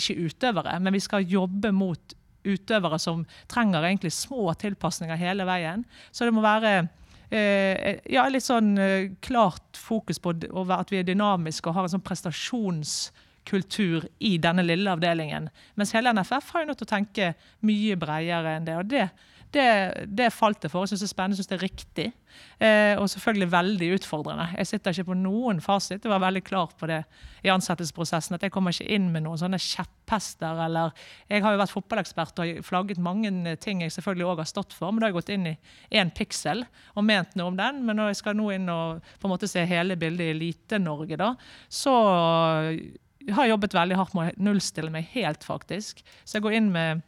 ikke 0.00 0.18
utøvere, 0.26 0.76
men 0.80 0.96
vi 0.96 1.02
skal 1.04 1.26
jobbe 1.28 1.72
mot 1.74 2.18
utøvere 2.44 2.98
som 3.00 3.24
trenger 3.50 3.86
egentlig 3.86 4.12
små 4.12 4.52
tilpasninger 4.60 5.18
hele 5.20 5.46
veien. 5.48 5.84
Så 6.12 6.26
det 6.26 6.34
må 6.36 6.44
være 6.44 6.84
ja, 7.36 8.28
litt 8.30 8.46
sånn 8.46 8.76
eh, 8.78 9.10
klart 9.24 9.78
fokus 9.80 10.20
på 10.22 10.34
at 10.76 10.92
vi 10.92 11.00
er 11.00 11.08
dynamiske 11.08 11.70
og 11.70 11.78
har 11.78 11.88
en 11.88 11.94
sånn 11.96 12.06
prestasjonskultur 12.06 14.06
i 14.18 14.36
denne 14.42 14.64
lille 14.66 14.92
avdelingen. 14.92 15.48
Mens 15.74 15.94
hele 15.96 16.12
NFF 16.14 16.52
har 16.54 16.62
jo 16.62 16.70
nødt 16.70 16.80
til 16.82 16.88
å 16.88 16.94
tenke 16.94 17.32
mye 17.66 17.94
bredere 17.98 18.58
enn 18.58 18.68
det. 18.68 18.76
og 18.78 18.86
det 18.92 19.08
det, 19.54 20.06
det 20.10 20.32
falt 20.34 20.60
det 20.64 20.70
for. 20.72 20.84
Jeg 20.84 20.94
syns 20.94 21.04
det 21.04 21.08
er 21.08 21.12
spennende, 21.12 21.38
synes 21.38 21.50
det 21.50 21.56
er 21.56 21.64
riktig. 21.64 22.06
Eh, 22.58 22.94
og 22.98 23.06
selvfølgelig 23.10 23.48
veldig 23.52 23.88
utfordrende. 23.96 24.46
Jeg 24.58 24.68
sitter 24.70 24.94
ikke 24.94 25.10
på 25.12 25.16
noen 25.18 25.60
fasit. 25.64 26.02
Jeg 26.04 26.12
var 26.12 26.22
veldig 26.22 26.42
klar 26.46 26.72
på 26.78 26.88
det 26.90 27.00
i 27.46 27.52
ansettelsesprosessen. 27.52 28.36
At 28.36 28.46
jeg 28.46 28.54
kommer 28.54 28.74
ikke 28.74 28.90
inn 28.96 29.10
med 29.14 29.24
noen 29.26 29.40
sånne 29.40 29.60
kjepphester 29.62 30.60
eller 30.66 30.92
Jeg 31.30 31.44
har 31.44 31.54
jo 31.54 31.62
vært 31.62 31.74
fotballekspert 31.74 32.42
og 32.42 32.64
flagget 32.66 33.02
mange 33.02 33.56
ting 33.62 33.82
jeg 33.84 33.94
selvfølgelig 33.94 34.28
òg 34.32 34.42
har 34.42 34.50
stått 34.50 34.74
for, 34.76 34.90
men 34.90 35.00
da 35.00 35.08
har 35.08 35.14
jeg 35.14 35.20
gått 35.20 35.32
inn 35.36 35.48
i 35.52 35.56
én 35.94 36.12
piksel 36.14 36.66
og 36.94 37.06
ment 37.06 37.38
noe 37.38 37.52
om 37.52 37.58
den. 37.58 37.80
Men 37.86 38.00
når 38.00 38.12
jeg 38.12 38.22
skal 38.24 38.38
nå 38.38 38.50
inn 38.56 38.68
og 38.72 39.00
på 39.20 39.28
en 39.28 39.34
måte 39.36 39.50
se 39.50 39.64
hele 39.68 39.98
bildet 40.00 40.28
i 40.28 40.34
Elite-Norge, 40.34 41.18
da, 41.20 41.32
så 41.72 41.94
har 43.32 43.46
jeg 43.46 43.54
jobbet 43.54 43.74
veldig 43.76 43.98
hardt 43.98 44.14
med 44.16 44.30
å 44.30 44.46
nullstille 44.50 44.92
meg 44.92 45.08
helt, 45.14 45.44
faktisk. 45.46 46.02
Så 46.24 46.38
jeg 46.38 46.44
går 46.44 46.58
inn 46.58 46.72
med 46.74 47.04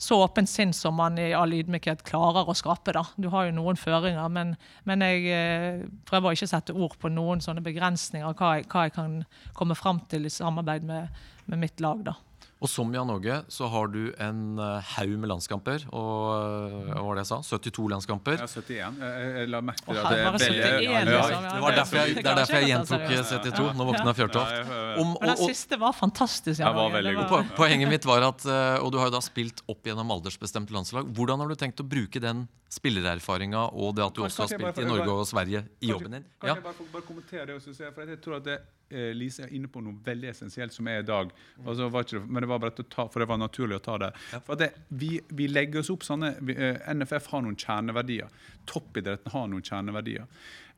så 0.00 0.20
åpent 0.22 0.48
sinn 0.50 0.72
som 0.72 0.94
man 0.94 1.18
i 1.18 1.32
all 1.34 1.52
ydmykhet 1.56 2.04
klarer 2.06 2.48
å 2.48 2.54
skape. 2.56 2.94
da. 2.94 3.02
Du 3.16 3.28
har 3.32 3.48
jo 3.48 3.56
noen 3.56 3.78
føringer, 3.78 4.28
men, 4.30 4.54
men 4.86 5.02
jeg 5.02 5.24
eh, 5.34 5.82
prøver 6.06 6.32
å 6.34 6.48
sette 6.48 6.76
ord 6.76 6.94
på 7.02 7.10
noen 7.10 7.42
sånne 7.42 7.64
begrensninger, 7.66 8.38
hva 8.38 8.54
jeg, 8.58 8.68
hva 8.70 8.86
jeg 8.86 8.94
kan 8.94 9.18
komme 9.58 9.74
fram 9.78 10.00
til 10.10 10.28
i 10.28 10.32
samarbeid 10.32 10.86
med, 10.86 11.20
med 11.50 11.66
mitt 11.66 11.82
lag. 11.82 12.06
da. 12.06 12.14
Og 12.58 12.66
som 12.66 12.90
Jan 12.90 13.10
Åge 13.12 13.36
så 13.54 13.68
har 13.70 13.90
du 13.92 14.00
en 14.18 14.58
uh, 14.58 14.82
haug 14.96 15.12
med 15.22 15.30
landskamper. 15.30 15.84
Og 15.94 16.22
uh, 16.34 16.88
hva 16.88 17.04
var 17.06 17.18
det 17.18 17.22
jeg 17.22 17.30
sa? 17.30 17.38
72 17.46 17.84
landskamper. 17.92 18.40
Ja, 18.42 18.48
71. 18.50 18.96
Jeg, 18.98 19.28
jeg 19.36 19.50
la 19.52 19.60
merke 19.62 19.84
til 19.86 20.00
at 20.00 20.08
det 20.10 20.18
er 20.18 20.38
veldig 20.38 20.88
ja, 20.88 21.02
liksom. 21.06 21.46
Det, 21.46 21.60
var 21.62 21.76
derfor 21.78 22.00
jeg, 22.00 22.16
det 22.16 22.24
er 22.24 22.40
derfor 22.40 22.58
jeg 22.58 22.70
gjentok 22.72 23.04
72. 23.06 23.68
Nå 23.78 23.88
våkna 23.92 24.14
Fjørtoft. 24.18 24.72
Men 24.98 25.14
den 25.22 25.42
siste 25.44 25.78
var 25.78 25.94
fantastisk. 25.94 26.62
Jan 26.64 26.74
var 26.78 26.90
veldig 26.96 27.14
god. 27.20 27.52
Poenget 27.58 27.92
mitt 27.92 28.08
var 28.08 28.26
at, 28.26 28.48
og 28.82 28.90
du 28.90 28.98
har 28.98 29.12
jo 29.12 29.14
da 29.14 29.22
spilt 29.22 29.62
opp 29.70 29.86
gjennom 29.86 30.10
aldersbestemte 30.16 30.74
landslag. 30.74 31.06
Hvordan 31.14 31.44
har 31.44 31.52
du 31.52 31.58
tenkt 31.58 31.84
å 31.84 31.86
bruke 31.86 32.22
den 32.22 32.48
spillererfaringa 32.74 33.68
og 33.70 33.94
det 33.96 34.04
at 34.04 34.18
du 34.18 34.24
også 34.26 34.44
har 34.44 34.50
spilt 34.50 34.82
i 34.82 34.88
Norge 34.88 35.14
og 35.14 35.30
Sverige 35.30 35.62
i 35.78 35.92
jobben 35.92 36.18
din? 36.18 36.26
Kan 36.42 36.56
jeg 36.56 36.66
bare, 36.66 36.90
bare 36.90 37.06
kommentere 37.06 37.46
det? 37.52 37.60
Også, 37.60 37.76
for 37.94 38.02
jeg 38.02 38.20
tror 38.24 38.40
at 38.40 38.50
det 38.50 38.58
Eh, 38.90 39.10
Lise 39.12 39.44
er 39.44 39.50
inne 39.52 39.68
på 39.68 39.82
noe 39.84 39.98
veldig 40.04 40.30
essensielt 40.30 40.72
som 40.72 40.86
er 40.88 41.02
i 41.02 41.06
dag. 41.06 41.32
Altså, 41.64 41.90
ikke, 41.90 42.22
men 42.24 42.44
det 42.44 42.48
var 42.48 42.62
bare 42.62 42.84
ta, 42.84 43.04
for 43.04 43.20
det 43.20 43.28
var 43.28 43.40
naturlig 43.40 43.76
å 43.76 43.84
ta 43.84 43.98
det. 44.00 44.14
For 44.46 44.56
det, 44.60 44.70
vi, 44.88 45.18
vi, 45.28 45.48
legger 45.50 45.82
oss 45.82 45.92
opp 45.92 46.06
sånne 46.06 46.32
vi, 46.40 46.56
eh, 46.56 46.80
NFF 46.96 47.28
har 47.34 47.44
noen 47.44 47.58
kjerneverdier. 47.58 48.32
Toppidretten 48.70 49.34
har 49.34 49.52
noen 49.52 49.66
kjerneverdier. 49.66 50.24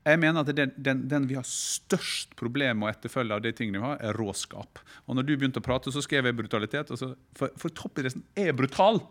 Jeg 0.01 0.17
mener 0.17 0.41
at 0.41 0.51
den, 0.57 0.71
den, 0.81 1.03
den, 1.13 1.27
vi 1.29 1.37
har 1.37 1.45
størst 1.47 2.33
problem 2.41 2.81
med 2.81 2.89
å 2.89 2.91
etterfølge 2.95 3.37
av 3.37 3.43
de 3.45 3.53
tingene 3.53 3.83
vi 3.83 3.85
har, 3.85 3.99
er 4.01 4.17
råskap. 4.17 4.81
Og 5.05 5.19
når 5.19 5.27
du 5.29 5.35
begynte 5.35 5.61
å 5.61 5.65
prate, 5.67 5.93
så 5.93 6.01
skrev 6.03 6.27
jeg 6.27 6.39
brutalitet. 6.39 6.91
Så, 6.97 7.13
for, 7.37 7.53
for 7.61 7.75
toppidretten 7.77 8.25
er 8.41 8.57
brutal. 8.57 9.03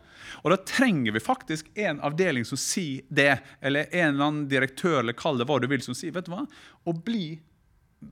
Og 0.41 0.49
da 0.51 0.57
trenger 0.57 1.13
vi 1.13 1.21
faktisk 1.21 1.69
en 1.85 2.01
avdeling 2.03 2.47
som 2.49 2.59
sier 2.59 3.05
det. 3.07 3.35
Eller 3.61 3.85
en 3.93 4.15
eller 4.15 4.25
annen 4.25 4.47
direktør, 4.49 5.03
eller 5.03 5.15
kall 5.15 5.37
det 5.37 5.47
hva 5.47 5.59
du 5.61 5.69
vil, 5.69 5.85
som 5.85 5.95
sier 5.95 6.15
vet 6.15 6.25
du 6.27 6.33
hva, 6.33 6.47
å 6.89 6.95
bli 6.97 7.37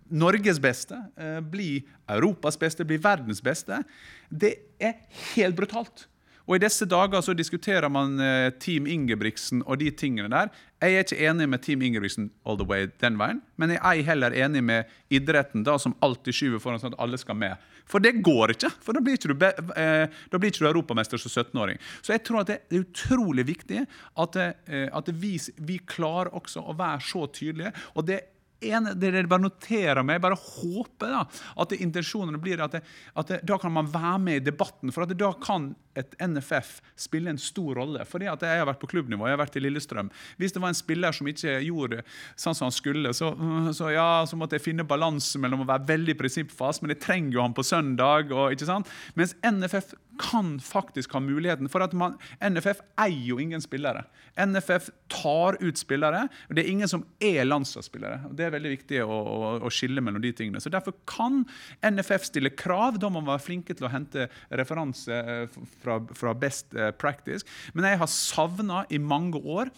Norges 0.10 0.60
beste, 0.60 1.00
eh, 1.18 1.40
bli 1.40 1.84
Europas 2.12 2.60
beste, 2.60 2.86
bli 2.86 2.98
verdens 3.00 3.42
beste. 3.44 3.84
Det 4.30 4.56
er 4.80 5.00
helt 5.36 5.56
brutalt. 5.56 6.08
Og 6.48 6.56
I 6.56 6.64
disse 6.64 6.86
dager 6.88 7.24
så 7.24 7.36
diskuterer 7.36 7.90
man 7.92 8.20
eh, 8.24 8.50
Team 8.64 8.88
Ingebrigtsen 8.88 9.66
og 9.66 9.82
de 9.82 9.90
tingene 9.92 10.32
der. 10.32 10.52
Jeg 10.80 10.96
er 10.96 11.04
ikke 11.04 11.20
enig 11.28 11.48
med 11.52 11.64
Team 11.64 11.82
Ingebrigtsen 11.84 12.30
all 12.48 12.60
the 12.60 12.68
way 12.68 12.88
den 13.04 13.18
veien, 13.20 13.42
men 13.60 13.74
jeg 13.76 13.82
er 13.84 14.08
heller 14.08 14.36
enig 14.46 14.62
med 14.64 14.94
idretten, 15.12 15.66
da, 15.68 15.76
som 15.82 15.96
alltid 16.06 16.38
skyver 16.38 16.64
foran 16.64 16.80
sånn 16.80 16.96
at 16.96 17.04
alle 17.04 17.20
skal 17.20 17.36
med. 17.40 17.66
For 17.88 18.04
det 18.04 18.18
går 18.24 18.56
ikke. 18.56 18.72
For 18.84 18.96
da 18.96 19.04
blir 19.04 19.20
ikke 19.20 19.32
du, 19.34 19.44
eh, 19.48 20.08
da 20.08 20.40
blir 20.40 20.52
ikke 20.54 20.64
du 20.64 20.70
europamester 20.72 21.20
som 21.20 21.32
17-åring. 21.32 21.80
Så 22.00 22.16
jeg 22.16 22.24
tror 22.28 22.44
at 22.44 22.52
det 22.52 22.60
er 22.62 22.84
utrolig 22.84 23.48
viktig 23.48 23.84
at, 23.84 24.40
at 24.40 25.14
vi, 25.20 25.36
vi, 25.60 25.80
klarer 25.88 26.32
også 26.36 26.64
å 26.64 26.76
være 26.80 27.04
så 27.08 27.28
tydelige. 27.32 27.76
og 27.96 28.08
det 28.08 28.22
en, 28.60 28.90
dere 29.00 29.28
bare 29.30 29.44
noterer 29.44 30.04
meg, 30.06 30.22
bare 30.24 30.38
håper 30.40 31.12
da, 31.14 31.24
at 31.62 31.76
intensjonene 31.78 32.40
blir 32.42 32.62
at, 32.64 32.78
det, 32.78 32.82
at 33.14 33.32
det, 33.32 33.42
da 33.48 33.58
kan 33.62 33.74
man 33.74 33.90
være 33.92 34.18
med 34.24 34.42
i 34.42 34.46
debatten. 34.48 34.94
For 34.94 35.06
da 35.14 35.32
kan 35.44 35.72
et 35.98 36.14
NFF 36.22 36.78
spille 36.98 37.32
en 37.34 37.40
stor 37.42 37.78
rolle. 37.80 38.06
Fordi 38.06 38.28
at 38.30 38.44
Jeg 38.46 38.62
har 38.62 38.68
vært 38.70 38.82
på 38.82 38.90
klubbnivå, 38.92 39.26
jeg 39.28 39.38
har 39.38 39.42
vært 39.42 39.58
i 39.58 39.64
Lillestrøm. 39.64 40.12
Hvis 40.38 40.54
det 40.54 40.62
var 40.62 40.74
en 40.74 40.78
spiller 40.78 41.16
som 41.16 41.30
ikke 41.30 41.58
gjorde 41.66 42.04
sånn 42.36 42.58
som 42.58 42.68
han 42.68 42.76
skulle, 42.76 43.14
så, 43.18 43.32
så, 43.74 43.92
ja, 43.94 44.26
så 44.30 44.38
måtte 44.40 44.58
jeg 44.58 44.68
finne 44.68 44.88
balansen 44.88 45.42
mellom 45.44 45.66
å 45.66 45.70
være 45.70 45.90
veldig 45.90 46.18
prinsippfast, 46.20 46.84
men 46.84 46.94
jeg 46.94 47.04
trenger 47.06 47.38
jo 47.38 47.46
han 47.46 47.58
på 47.58 47.66
søndag. 47.66 48.34
Og, 48.34 48.54
ikke 48.54 48.70
sant? 48.70 48.92
Mens 49.18 49.36
NFF 49.46 49.96
kan 50.20 50.56
faktisk 50.64 51.14
ha 51.16 51.22
muligheten. 51.24 51.70
For 51.72 51.84
at 51.86 51.94
man, 51.98 52.18
NFF 52.44 52.82
eier 53.00 53.26
jo 53.32 53.40
ingen 53.42 53.64
spillere. 53.64 54.06
NFF 54.38 54.90
tar 55.12 55.58
ut 55.62 55.80
spillere. 55.80 56.26
og 56.50 56.56
Det 56.58 56.64
er 56.64 56.72
ingen 56.72 56.92
som 56.92 57.06
er 57.24 57.48
landslagsspillere. 57.48 58.32
Det 58.38 58.48
er 58.48 58.56
veldig 58.56 58.74
viktig 58.76 59.04
å, 59.06 59.10
å, 59.10 59.52
å, 59.66 59.74
skille 59.74 60.04
mellom 60.04 60.24
de 60.24 60.34
tingene. 60.36 60.62
Så 60.64 60.74
Derfor 60.74 60.98
kan 61.10 61.44
NFF 61.86 62.30
stille 62.30 62.54
krav. 62.54 63.00
Da 63.02 63.10
må 63.10 63.22
man 63.22 63.34
være 63.36 63.46
flinke 63.48 63.78
til 63.78 63.88
å 63.90 63.94
hente 63.94 64.28
referanse 64.50 65.22
eh, 65.22 65.62
fra, 65.84 66.00
fra 66.18 66.36
best 66.38 66.76
eh, 66.78 66.92
practice. 66.96 67.48
Men 67.74 67.90
jeg 67.92 68.02
har 68.04 68.12
savna 68.12 68.84
i 68.94 69.02
mange 69.02 69.42
år 69.42 69.74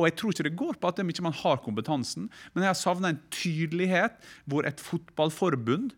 og 0.00 0.08
jeg 0.08 0.16
tror 0.18 0.32
ikke 0.32 0.46
det 0.46 0.58
går 0.58 0.78
på 0.80 0.88
at 0.88 1.00
ikke 1.04 1.24
man 1.26 1.36
har 1.36 1.60
kompetansen, 1.62 2.30
men 2.54 2.64
jeg 2.64 2.72
har 2.72 2.78
savna 2.80 3.10
en 3.12 3.20
tydelighet 3.30 4.16
hvor 4.48 4.66
et 4.66 4.80
fotballforbund 4.80 5.92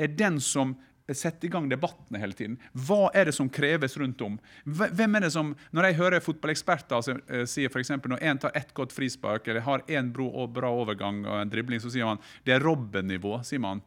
er 0.00 0.14
den 0.16 0.38
som 0.40 0.76
sette 1.16 1.46
i 1.46 1.50
gang 1.52 1.68
debattene 1.70 2.20
hele 2.22 2.36
tiden. 2.36 2.56
Hva 2.72 3.10
er 3.14 3.28
det 3.28 3.34
som 3.36 3.50
kreves 3.50 3.96
rundt 4.00 4.20
om? 4.24 4.38
Hvem 4.64 5.16
er 5.16 5.26
det 5.26 5.32
som, 5.34 5.54
Når 5.70 5.84
jeg 5.84 5.98
hører 6.00 6.24
fotballeksperter 6.24 6.96
altså, 6.96 7.16
eh, 7.28 7.44
sier 7.46 7.70
f.eks. 7.70 7.90
når 7.90 8.22
én 8.22 8.40
tar 8.40 8.54
ett 8.54 8.74
godt 8.74 8.92
frispark 8.92 9.48
eller 9.48 9.60
har 9.66 9.84
én 9.88 10.12
bra 10.12 10.46
bra 10.46 10.70
overgang 10.70 11.24
og 11.26 11.40
en 11.40 11.50
dribling, 11.50 11.80
så 11.80 11.90
sier 11.90 12.04
man 12.04 12.20
det 12.44 12.54
er 12.54 12.60
Robben-nivå. 12.64 13.42
sier 13.44 13.60
man. 13.60 13.82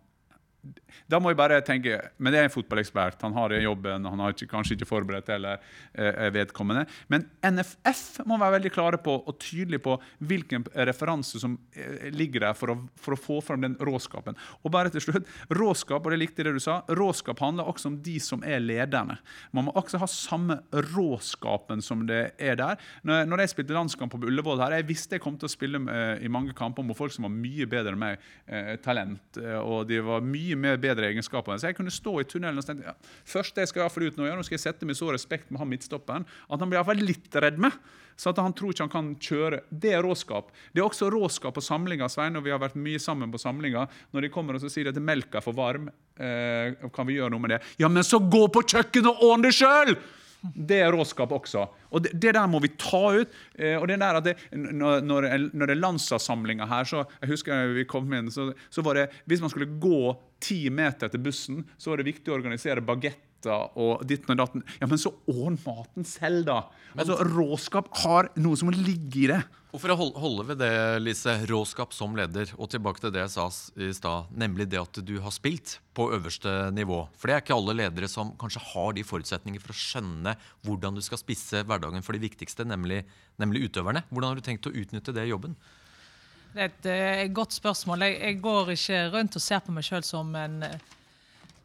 Da 1.12 1.20
må 1.20 1.32
jeg 1.32 1.40
bare 1.40 1.60
tenke 1.66 1.98
Men 2.18 2.34
det 2.34 2.40
er 2.40 2.48
en 2.48 2.54
fotballekspert. 2.54 3.22
Han 3.26 3.36
har 3.36 3.56
jobben, 3.58 4.06
han 4.08 4.22
har 4.24 4.36
ikke, 4.36 4.48
kanskje 4.52 4.78
ikke 4.78 4.88
forberedt 4.88 5.32
eller 5.36 5.60
eh, 5.94 6.30
vedkommende. 6.34 6.86
Men 7.12 7.26
NFF 7.44 8.24
må 8.30 8.38
være 8.40 8.58
veldig 8.58 8.72
klare 8.74 9.00
på 9.04 9.16
og 9.20 9.38
tydelige 9.42 9.84
på 9.84 9.98
hvilken 10.24 10.66
referanse 10.88 11.42
som 11.42 11.58
eh, 11.76 12.10
ligger 12.14 12.48
der 12.48 12.58
for 12.58 12.74
å, 12.74 12.78
for 13.00 13.16
å 13.16 13.20
få 13.20 13.40
fram 13.46 13.64
den 13.66 13.76
råskapen. 13.82 14.38
Og 14.64 14.74
bare 14.74 14.94
til 14.94 15.04
slutt, 15.04 15.30
råskap, 15.54 16.04
og 16.06 16.14
det 16.14 16.22
likte 16.22 16.46
det 16.48 16.56
du 16.56 16.62
sa, 16.64 16.80
råskap 16.88 17.42
handler 17.44 17.70
også 17.70 17.92
om 17.92 18.00
de 18.06 18.16
som 18.24 18.44
er 18.48 18.64
lederne. 18.64 19.20
Man 19.56 19.68
må 19.68 19.76
også 19.80 20.00
ha 20.02 20.10
samme 20.10 20.60
råskapen 20.94 21.84
som 21.84 22.06
det 22.10 22.24
er 22.42 22.58
der. 22.60 22.80
Når, 23.08 23.28
når 23.30 23.44
jeg 23.44 23.54
spilte 23.56 23.78
landskamp 23.78 24.14
på 24.14 24.22
Ullevål 24.24 24.64
her, 24.64 24.78
jeg 24.80 24.90
visste 24.90 25.18
jeg 25.18 25.24
kom 25.24 25.38
til 25.40 25.50
å 25.50 25.54
spille 25.54 25.82
eh, 25.92 26.24
i 26.26 26.32
mange 26.32 26.56
kamper 26.58 26.86
mot 26.86 26.98
folk 26.98 27.14
som 27.16 27.28
var 27.28 27.36
mye 27.36 27.68
bedre 27.70 27.96
enn 27.96 28.02
meg 28.02 28.28
eh, 28.48 28.76
talent, 28.84 29.42
eh, 29.42 29.60
og 29.60 29.88
de 29.90 30.00
var 30.06 30.24
mye 30.26 30.53
mer 30.60 30.80
bedre 30.82 31.10
egenskaper. 31.12 31.58
Så 31.58 31.70
jeg 31.70 31.78
kunne 31.78 31.94
stå 31.94 32.20
i 32.22 32.28
tunnelen 32.30 32.62
og 32.62 32.68
tenke 32.68 32.88
ja, 32.88 32.96
først 33.30 33.58
det 33.58 33.68
skal 33.70 33.82
i 33.82 33.86
hvert 33.86 33.96
fall 33.96 34.08
ut 34.08 34.20
nå, 34.20 34.30
ja, 34.30 34.38
nå 34.38 34.46
skal 34.46 34.58
jeg 34.58 34.66
sette 34.66 34.88
meg 34.88 34.98
så 35.00 35.12
respekt 35.14 35.52
med 35.52 35.62
han 35.62 35.70
midtstopperen 35.72 36.26
at 36.26 36.58
han 36.60 36.70
blir 36.70 36.78
i 36.78 36.82
hvert 36.82 36.92
fall 36.92 37.06
litt 37.12 37.38
redd 37.44 37.62
med. 37.62 37.84
Så 38.20 38.30
at 38.30 38.42
han 38.42 38.54
tror 38.54 38.74
ikke 38.74 38.86
han 38.86 38.94
kan 38.94 39.12
kjøre. 39.18 39.64
Det 39.70 39.94
er 39.98 40.04
råskap. 40.06 40.52
Det 40.74 40.82
er 40.82 40.86
også 40.86 41.10
råskap 41.10 41.56
på 41.58 41.64
samlinger. 41.66 42.12
Svein, 42.14 42.38
og 42.38 42.46
vi 42.46 42.54
har 42.54 42.62
vært 42.62 42.78
mye 42.78 43.02
sammen 43.02 43.32
på 43.34 43.42
samlinger. 43.42 43.90
Når 44.14 44.28
de 44.28 44.34
kommer 44.34 44.58
og 44.58 44.66
sier 44.70 44.92
at 44.92 45.00
melka 45.02 45.40
er 45.40 45.46
for 45.46 45.58
varm, 45.58 45.90
eh, 46.22 46.78
kan 46.94 47.10
vi 47.10 47.18
gjøre 47.18 47.34
noe 47.34 47.42
med 47.42 47.56
det? 47.56 47.64
Ja, 47.82 47.90
men 47.90 48.06
så 48.06 48.22
gå 48.22 48.46
på 48.54 48.66
kjøkkenet 48.68 49.10
og 49.10 49.26
ordne 49.32 49.50
det 49.50 49.58
sjøl! 49.58 49.98
Det 50.44 50.80
er 50.84 50.92
råskap 50.92 51.32
også. 51.32 51.66
Og 51.94 52.04
det, 52.04 52.14
det 52.20 52.34
der 52.36 52.48
må 52.52 52.60
vi 52.64 52.74
ta 52.80 53.04
ut. 53.16 53.36
Eh, 53.56 53.78
og 53.80 53.88
det 53.88 54.00
der 54.02 54.20
at 54.20 54.28
det, 54.28 54.36
når, 54.52 55.04
når, 55.06 55.30
det 55.64 55.76
er 55.76 55.80
landslagssamlinger 55.80 56.68
her, 56.68 56.90
så 56.90 57.04
jeg 57.22 57.32
husker 57.32 57.76
vi 57.78 57.88
kom 57.88 58.12
inn, 58.16 58.32
så, 58.34 58.50
så 58.74 58.84
var 58.84 59.00
det 59.00 59.10
Hvis 59.30 59.44
man 59.44 59.54
skulle 59.54 59.72
gå 59.80 60.14
ti 60.44 60.66
meter 60.74 61.12
til 61.12 61.24
bussen, 61.24 61.64
så 61.78 61.94
var 61.94 62.02
det 62.02 62.12
viktig 62.12 62.32
å 62.32 62.36
organisere 62.36 62.84
bagetter 63.44 63.78
og 63.80 64.06
ditten 64.08 64.34
og 64.34 64.40
datten. 64.40 64.64
Ja, 64.80 64.88
men 64.88 64.98
så 65.00 65.14
ordn 65.28 65.58
maten 65.66 66.06
selv, 66.06 66.46
da! 66.48 66.64
Altså, 66.96 67.18
Råskap 67.24 67.90
har 68.04 68.30
noe 68.36 68.58
som 68.58 68.70
må 68.70 68.76
ligge 68.76 69.24
i 69.24 69.28
det. 69.32 69.42
Og 69.74 69.82
For 69.82 69.90
å 69.90 69.98
holde 69.98 70.44
ved 70.46 70.60
det, 70.62 71.00
Lise, 71.02 71.34
råskap 71.50 71.96
som 71.98 72.14
leder, 72.16 72.52
og 72.60 72.70
tilbake 72.70 73.02
til 73.02 73.10
det 73.12 73.24
jeg 73.24 73.34
sa 73.34 73.48
i 73.82 73.90
stad, 73.92 74.30
nemlig 74.30 74.68
det 74.70 74.78
at 74.78 75.00
du 75.02 75.16
har 75.20 75.34
spilt 75.34 75.80
på 75.98 76.12
øverste 76.14 76.70
nivå. 76.76 77.08
For 77.18 77.28
det 77.28 77.36
er 77.36 77.42
ikke 77.42 77.58
alle 77.58 77.74
ledere 77.80 78.10
som 78.12 78.36
kanskje 78.38 78.62
har 78.70 78.94
de 78.94 79.06
forutsetninger 79.08 79.64
for 79.64 79.74
å 79.74 79.80
skjønne 79.80 80.36
hvordan 80.68 80.94
du 80.94 81.02
skal 81.02 81.18
spisse 81.18 81.64
hverdagen 81.66 82.06
for 82.06 82.14
de 82.14 82.22
viktigste, 82.22 82.68
nemlig, 82.70 83.02
nemlig 83.42 83.66
utøverne. 83.66 84.06
Hvordan 84.12 84.30
har 84.30 84.38
du 84.38 84.46
tenkt 84.46 84.70
å 84.70 84.76
utnytte 84.78 85.16
det 85.16 85.26
i 85.26 85.34
jobben? 85.34 85.58
Det 86.54 86.62
er 86.62 86.70
et 86.70 86.90
eh, 86.94 87.28
godt 87.34 87.56
spørsmål. 87.58 88.06
Jeg, 88.06 88.20
jeg 88.22 88.42
går 88.46 88.76
ikke 88.76 89.06
rundt 89.16 89.40
og 89.40 89.42
ser 89.42 89.64
på 89.66 89.74
meg 89.74 89.88
sjøl 89.88 90.06
som 90.06 90.30
en, 90.38 90.60
eh, 90.68 90.94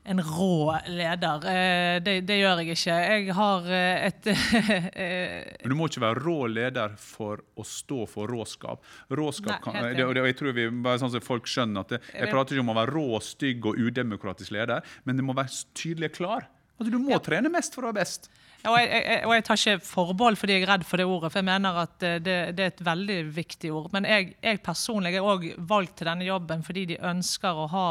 en 0.08 0.22
rå 0.24 0.78
leder. 0.88 1.46
Eh, 1.52 2.00
Det, 2.04 2.16
det 2.28 2.38
gjør 2.40 2.62
jeg 2.62 2.74
ikke. 2.74 2.96
Jeg 3.04 3.34
har 3.36 3.68
eh, 3.68 4.06
et 4.08 4.26
eh, 4.32 5.44
Men 5.62 5.74
du 5.74 5.78
må 5.78 5.90
ikke 5.90 6.04
være 6.06 6.24
rå 6.24 6.38
leder 6.50 6.96
for 7.00 7.44
å 7.58 7.66
stå 7.66 8.06
for 8.10 8.30
råskap. 8.32 8.82
Råskap 9.12 9.62
kan, 9.64 9.80
det, 9.92 10.06
og 10.06 10.16
det, 10.16 10.24
jeg 10.32 10.38
tror 10.40 10.56
vi, 10.56 10.68
bare 10.84 11.02
sånn 11.02 11.14
at 11.14 11.26
folk 11.26 11.48
skjønner 11.50 11.84
at 11.84 11.96
det, 11.96 12.02
Jeg 12.14 12.32
prater 12.32 12.56
ikke 12.56 12.66
om 12.66 12.74
å 12.74 12.78
være 12.80 12.96
rå, 12.96 13.06
stygg 13.24 13.68
og 13.68 13.78
udemokratisk 13.78 14.54
leder, 14.56 14.86
men 15.04 15.18
det 15.20 15.26
må 15.26 15.36
være 15.36 15.52
tydelig 15.76 15.98
tydelig 15.98 16.14
klar. 16.16 16.48
Altså, 16.78 16.92
du 16.92 16.98
må 16.98 17.10
Ja. 17.10 17.18
trene 17.18 17.50
mest 17.50 17.74
for 17.74 17.82
å 17.82 17.92
være 17.92 18.04
best. 18.04 18.30
Ja, 18.64 18.72
og, 18.72 18.78
jeg, 18.82 19.02
jeg, 19.06 19.18
og 19.22 19.32
jeg 19.36 19.44
tar 19.46 19.60
ikke 19.60 19.86
forbehold 19.86 20.36
fordi 20.40 20.54
jeg 20.56 20.64
er 20.64 20.70
redd 20.72 20.84
for 20.86 20.98
det 20.98 21.04
ordet, 21.06 21.28
for 21.30 21.38
jeg 21.38 21.46
mener 21.46 21.76
at 21.84 22.02
eh, 22.02 22.16
det, 22.18 22.36
det 22.58 22.64
er 22.64 22.72
et 22.72 22.80
veldig 22.82 23.18
viktig 23.36 23.68
ord. 23.70 23.86
Men 23.94 24.06
jeg, 24.10 24.32
jeg 24.42 24.58
personlig 24.66 25.12
er 25.14 25.26
òg 25.26 25.44
valgt 25.70 26.00
til 26.00 26.08
denne 26.10 26.26
jobben 26.26 26.64
fordi 26.66 26.82
de 26.90 26.96
ønsker 27.06 27.54
å 27.54 27.68
ha 27.70 27.84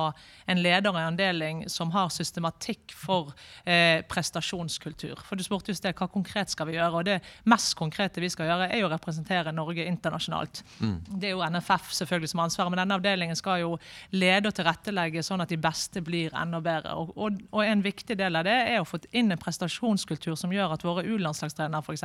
en 0.51 0.59
leder 0.59 0.91
og 0.91 0.99
en 1.23 1.61
som 1.71 1.93
har 1.95 2.11
systematikk 2.11 2.91
for 2.91 3.31
eh, 3.63 4.03
prestasjonskultur. 4.11 5.21
For 5.23 5.39
du 5.39 5.45
spurte 5.45 5.71
i 5.71 5.77
sted 5.77 5.95
hva 5.95 6.09
konkret 6.11 6.51
skal 6.51 6.67
vi 6.67 6.75
gjøre, 6.75 6.99
og 6.99 7.07
det 7.07 7.21
mest 7.47 7.71
konkrete 7.79 8.19
vi 8.23 8.31
skal 8.33 8.51
gjøre, 8.51 8.67
er 8.67 8.83
jo 8.83 8.89
å 8.89 8.91
representere 8.91 9.55
Norge 9.55 9.87
internasjonalt. 9.87 10.65
Det 11.07 11.31
er 11.31 11.35
jo 11.37 11.47
NFF 11.47 11.93
selvfølgelig 12.01 12.33
som 12.33 12.43
har 12.43 12.51
ansvaret, 12.51 12.75
men 12.75 12.83
denne 12.83 12.99
avdelingen 12.99 13.39
skal 13.39 13.63
jo 13.63 13.71
lede 14.11 14.51
og 14.51 14.59
tilrettelegge 14.59 15.23
sånn 15.23 15.47
at 15.47 15.51
de 15.53 15.61
beste 15.63 16.03
blir 16.03 16.35
enda 16.35 16.59
bedre. 16.63 16.99
Og, 16.99 17.15
og, 17.15 17.41
og 17.55 17.63
en 17.63 17.87
viktig 17.87 18.19
del 18.19 18.35
av 18.35 18.47
det 18.49 18.59
er 18.75 18.83
å 18.83 18.87
få 18.87 18.99
inn 19.15 19.31
en 19.31 19.39
prestasjonskultur 19.41 20.35
som 20.35 20.51
gjør 20.51 20.56
at 20.65 20.83
våre 20.85 21.05
U-landslagstrenere 21.05 21.83
f.eks. 21.83 22.03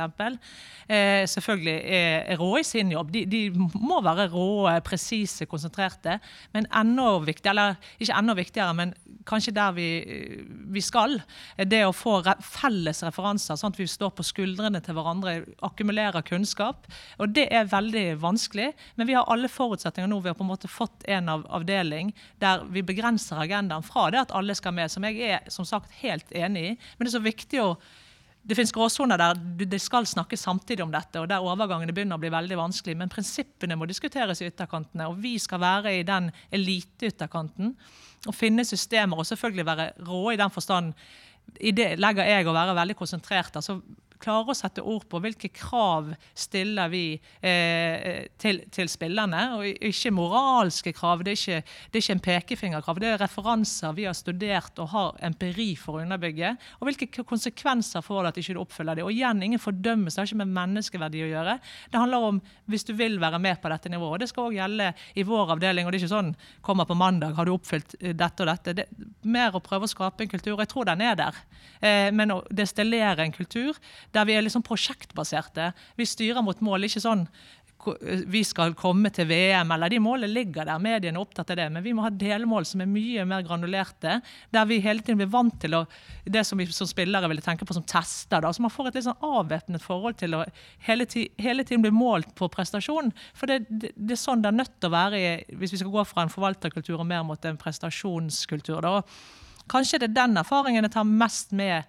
Eh, 0.87 1.23
selvfølgelig 1.29 1.75
er, 1.97 2.35
rå 2.39 2.51
i 2.59 2.65
sin 2.67 2.91
jobb. 2.93 3.11
De, 3.13 3.25
de 3.29 3.41
må 3.53 3.99
være 4.05 4.29
rå, 4.33 4.67
presise, 4.85 5.47
konsentrerte. 5.49 6.19
Men 6.55 6.67
enda 6.69 7.09
viktig, 7.23 7.49
eller 7.49 7.77
ikke 7.99 8.17
enda 8.19 8.35
viktigere, 8.37 8.77
men 8.77 8.93
kanskje 9.27 9.53
der 9.55 9.73
vi, 9.75 9.87
vi 10.73 10.83
skal, 10.83 11.17
er 11.57 11.67
det 11.69 11.83
å 11.87 11.95
få 11.95 12.19
re 12.25 12.35
felles 12.43 13.03
referanser, 13.05 13.57
sånn 13.59 13.73
at 13.73 13.79
vi 13.79 13.87
står 13.89 14.13
på 14.17 14.25
skuldrene 14.25 14.81
til 14.83 14.97
hverandre, 14.97 15.35
akkumulerer 15.65 16.25
kunnskap. 16.27 16.87
Og 17.21 17.33
det 17.35 17.47
er 17.53 17.69
veldig 17.71 18.05
vanskelig, 18.23 18.71
men 18.99 19.09
vi 19.09 19.17
har 19.17 19.29
alle 19.31 19.51
forutsetninger 19.51 20.09
nå. 20.11 20.21
Vi 20.23 20.31
har 20.31 20.37
på 20.39 20.45
en 20.45 20.51
måte 20.51 20.71
fått 20.71 21.07
en 21.11 21.31
av 21.31 21.45
avdeling 21.53 22.13
der 22.43 22.65
vi 22.73 22.83
begrenser 22.85 23.41
agendaen 23.43 23.85
fra 23.85 24.09
det 24.13 24.23
at 24.23 24.35
alle 24.35 24.55
skal 24.57 24.75
med, 24.75 24.91
som 24.91 25.05
jeg 25.07 25.21
er 25.33 25.51
som 25.53 25.67
sagt 25.67 25.93
helt 26.01 26.31
enig 26.35 26.65
i. 26.73 26.77
Men 26.97 27.05
det 27.05 27.13
er 27.13 27.19
så 27.19 27.23
viktig 27.23 27.61
å 27.63 27.75
det 28.43 28.57
finnes 28.57 28.73
gråsoner 28.75 29.19
der 29.19 29.37
det 29.63 29.79
skal 29.79 30.07
snakkes 30.07 30.41
samtidig 30.43 30.83
om 30.83 30.91
dette, 30.91 31.21
og 31.21 31.29
der 31.31 31.43
overgangene 31.43 31.93
begynner 31.95 32.19
å 32.19 32.23
bli 32.23 32.31
veldig 32.33 32.57
vanskelig. 32.59 32.95
Men 32.99 33.11
prinsippene 33.11 33.77
må 33.79 33.87
diskuteres 33.87 34.41
i 34.43 34.49
ytterkantene, 34.49 35.07
og 35.07 35.21
vi 35.23 35.37
skal 35.39 35.61
være 35.63 35.93
i 35.95 36.03
den 36.07 36.27
eliteytterkanten. 36.51 37.71
Og 38.27 38.35
finne 38.35 38.65
systemer, 38.67 39.19
og 39.19 39.27
selvfølgelig 39.29 39.67
være 39.67 39.89
rå 40.07 40.23
i 40.33 40.39
den 40.39 40.51
forstand. 40.51 40.91
I 41.63 41.71
det 41.75 41.93
legger 41.99 42.27
jeg 42.27 42.47
å 42.47 42.55
være 42.55 42.75
veldig 42.75 42.97
konsentrert. 42.99 43.55
altså 43.55 43.79
klare 44.23 44.53
å 44.53 44.57
sette 44.57 44.83
ord 44.83 45.05
på 45.11 45.19
hvilke 45.23 45.49
krav 45.53 46.13
stiller 46.37 46.91
vi 46.91 47.03
eh, 47.43 48.25
til, 48.39 48.63
til 48.73 48.89
spillerne. 48.91 49.43
Og 49.57 49.83
ikke 49.89 50.13
moralske 50.15 50.93
krav, 50.95 51.25
det 51.25 51.35
er 51.35 51.39
ikke, 51.39 51.75
det 51.91 51.99
er 51.99 52.05
ikke 52.05 52.17
en 52.17 52.25
pekefingerkrav. 52.27 53.01
Det 53.03 53.11
er 53.11 53.21
referanser 53.21 53.95
vi 53.97 54.07
har 54.07 54.17
studert 54.17 54.79
og 54.83 54.91
har 54.93 55.21
empiri 55.29 55.73
for 55.79 55.99
å 55.99 56.03
underbygge. 56.05 56.53
Og 56.79 56.89
hvilke 56.89 57.25
konsekvenser 57.27 58.05
får 58.05 58.23
det 58.23 58.33
at 58.33 58.41
ikke 58.43 58.59
oppfyller 58.63 58.99
det. 58.99 59.05
Og 59.05 59.13
igjen, 59.13 59.43
ingen 59.43 59.61
fordømmelse, 59.61 60.17
det 60.17 60.23
har 60.23 60.31
ikke 60.31 60.41
med 60.43 60.55
menneskeverdi 60.57 61.23
å 61.25 61.31
gjøre. 61.31 61.57
Det 61.91 62.01
handler 62.01 62.29
om 62.29 62.41
hvis 62.71 62.87
du 62.87 62.93
vil 62.97 63.19
være 63.21 63.41
med 63.43 63.59
på 63.61 63.71
dette 63.73 63.91
nivået. 63.91 64.15
Og 64.15 64.23
det 64.23 64.29
skal 64.31 64.49
òg 64.49 64.57
gjelde 64.57 64.91
i 65.19 65.25
vår 65.27 65.55
avdeling. 65.57 65.87
Og 65.87 65.93
det 65.93 65.99
er 65.99 66.05
ikke 66.05 66.15
sånn 66.15 66.33
kommer 66.63 66.87
på 66.89 66.97
mandag, 66.97 67.35
har 67.37 67.47
du 67.47 67.53
oppfylt 67.55 67.97
eh, 67.99 68.15
dette 68.17 68.45
og 68.45 68.51
dette. 68.51 68.75
Det 68.77 68.87
er 68.87 69.29
mer 69.35 69.55
å 69.55 69.63
prøve 69.63 69.87
å 69.87 69.91
skape 69.91 70.25
en 70.25 70.31
kultur. 70.31 70.57
Jeg 70.59 70.71
tror 70.71 70.87
den 70.89 71.03
er 71.05 71.17
der. 71.19 71.39
Eh, 71.83 72.09
men 72.15 72.35
å 72.35 72.41
destillere 72.53 73.25
en 73.25 73.35
kultur 73.35 73.77
der 74.13 74.29
vi 74.29 74.37
er 74.37 74.45
liksom 74.45 74.63
prosjektbaserte. 74.65 75.71
Vi 75.99 76.07
styrer 76.07 76.45
mot 76.45 76.61
mål, 76.63 76.87
ikke 76.87 77.03
sånn 77.03 77.27
vi 78.31 78.41
skal 78.45 78.73
komme 78.77 79.11
til 79.13 79.27
VM, 79.29 79.71
eller 79.75 79.91
de 79.91 79.99
målene 80.03 80.31
ligger 80.31 80.67
der. 80.67 80.81
Mediene 80.81 81.19
er 81.19 81.23
opptatt 81.23 81.51
av 81.53 81.59
det. 81.59 81.67
Men 81.73 81.83
vi 81.85 81.93
må 81.95 82.05
ha 82.05 82.11
delmål 82.11 82.67
som 82.67 82.83
er 82.83 82.89
mye 82.89 83.25
mer 83.27 83.43
granulerte. 83.45 84.19
Der 84.53 84.69
vi 84.69 84.79
hele 84.83 85.03
tiden 85.03 85.19
blir 85.21 85.31
vant 85.33 85.57
til 85.61 85.77
å, 85.77 85.83
det 86.23 86.45
som 86.47 86.59
vi 86.59 86.67
som 86.71 86.89
spillere 86.89 87.29
ville 87.31 87.43
tenke 87.43 87.67
på 87.67 87.75
som 87.75 87.85
tester. 87.87 88.43
Da. 88.43 88.53
Så 88.53 88.63
man 88.63 88.73
får 88.73 88.91
et 88.91 88.99
litt 88.99 89.07
sånn 89.07 89.27
avvæpnet 89.27 89.83
forhold 89.83 90.19
til 90.21 90.37
å 90.37 90.43
hele, 90.87 91.07
hele 91.41 91.67
tiden 91.67 91.85
bli 91.85 91.93
målt 91.95 92.33
på 92.39 92.49
prestasjon. 92.53 93.13
For 93.37 93.51
det, 93.51 93.63
det, 93.69 93.93
det 93.95 94.17
er 94.17 94.23
sånn 94.23 94.43
det 94.43 94.53
er 94.53 94.59
nødt 94.61 94.75
til 94.79 94.91
å 94.91 94.95
være 94.95 95.23
hvis 95.59 95.75
vi 95.75 95.83
skal 95.83 95.93
gå 95.93 96.07
fra 96.07 96.25
en 96.25 96.33
forvalterkultur 96.33 96.99
og 96.99 97.07
mer 97.09 97.25
mot 97.27 97.49
en 97.49 97.59
prestasjonskultur. 97.59 98.83
da. 98.83 98.99
Kanskje 99.71 99.99
det 100.01 100.09
er 100.09 100.15
den 100.17 100.37
erfaringen 100.41 100.83
jeg 100.83 100.91
tar 100.93 101.07
mest 101.07 101.53
med 101.55 101.87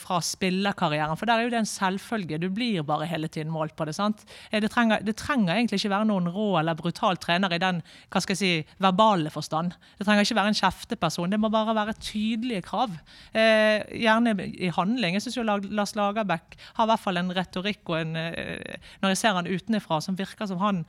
fra 0.00 0.20
spillerkarrieren. 0.22 1.16
For 1.18 1.26
der 1.26 1.40
er 1.40 1.46
jo 1.46 1.52
det 1.52 1.58
en 1.62 1.68
selvfølge. 1.68 2.38
Du 2.40 2.48
blir 2.54 2.84
bare 2.86 3.08
hele 3.10 3.28
tiden 3.28 3.50
målt 3.52 3.74
på 3.76 3.86
det. 3.88 3.94
sant? 3.96 4.24
Eh, 4.50 4.60
Det 4.60 4.70
trenger, 4.70 5.02
det 5.02 5.16
trenger 5.16 5.54
egentlig 5.54 5.80
ikke 5.80 5.90
være 5.96 6.08
noen 6.08 6.28
rå 6.30 6.58
eller 6.60 6.78
brutal 6.78 7.16
trener 7.16 7.52
i 7.52 7.58
den 7.58 7.82
hva 8.12 8.22
skal 8.22 8.36
jeg 8.36 8.38
si, 8.38 8.74
verbale 8.78 9.30
forstand. 9.30 9.74
Det 9.98 10.06
trenger 10.06 10.22
ikke 10.22 10.38
være 10.38 10.52
en 10.54 10.60
kjefteperson. 10.60 11.30
Det 11.30 11.40
må 11.40 11.50
bare 11.50 11.74
være 11.74 11.98
tydelige 11.98 12.62
krav. 12.62 12.94
Eh, 13.34 13.82
gjerne 13.98 14.36
i 14.52 14.70
handling. 14.70 15.14
Jeg 15.14 15.22
syns 15.26 15.36
jo 15.40 15.46
Lars 15.46 15.96
Lagerbäck 15.98 16.58
har 16.74 16.86
i 16.86 16.92
hvert 16.92 17.00
fall 17.02 17.16
en 17.18 17.34
retorikk 17.34 17.88
og 17.88 18.00
en, 18.00 18.16
eh, 18.16 18.76
når 19.02 19.14
jeg 19.14 19.18
ser 19.18 19.34
han 19.34 19.50
utenfra, 19.50 20.00
som 20.00 20.16
virker 20.16 20.46
som 20.46 20.58
han 20.58 20.84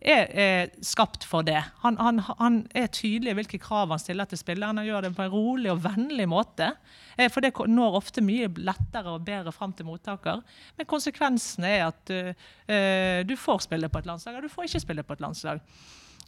er, 0.00 0.30
er 0.32 0.70
skapt 0.84 1.24
for 1.28 1.44
det. 1.44 1.60
Han, 1.82 1.98
han, 2.00 2.22
han 2.38 2.58
er 2.76 2.88
tydelig 2.92 3.34
i 3.34 3.36
hvilke 3.36 3.60
krav 3.60 3.92
han 3.92 4.00
stiller 4.00 4.28
til 4.28 4.40
spillerne. 4.40 4.80
Han 4.80 4.88
gjør 4.88 5.06
det 5.06 5.12
på 5.16 5.26
en 5.26 5.32
rolig 5.32 5.70
og 5.72 5.82
vennlig 5.84 6.26
måte. 6.30 6.72
Eh, 7.16 7.28
For 7.28 7.44
det 7.44 7.52
når 7.68 7.98
ofte 8.00 8.24
mye 8.24 8.48
lettere 8.56 9.12
og 9.12 9.26
bedre 9.26 9.52
fram 9.52 9.74
til 9.76 9.88
mottaker. 9.88 10.40
Men 10.78 10.88
konsekvensen 10.88 11.68
er 11.68 11.90
at 11.90 12.14
uh, 12.16 13.20
du 13.28 13.36
får 13.36 13.66
spille 13.68 13.92
på 13.92 14.00
et 14.00 14.08
landslag, 14.08 14.38
og 14.38 14.46
du 14.46 14.52
får 14.52 14.70
ikke 14.70 14.84
spille 14.86 15.04
på 15.04 15.18
et 15.18 15.24
landslag. 15.24 15.60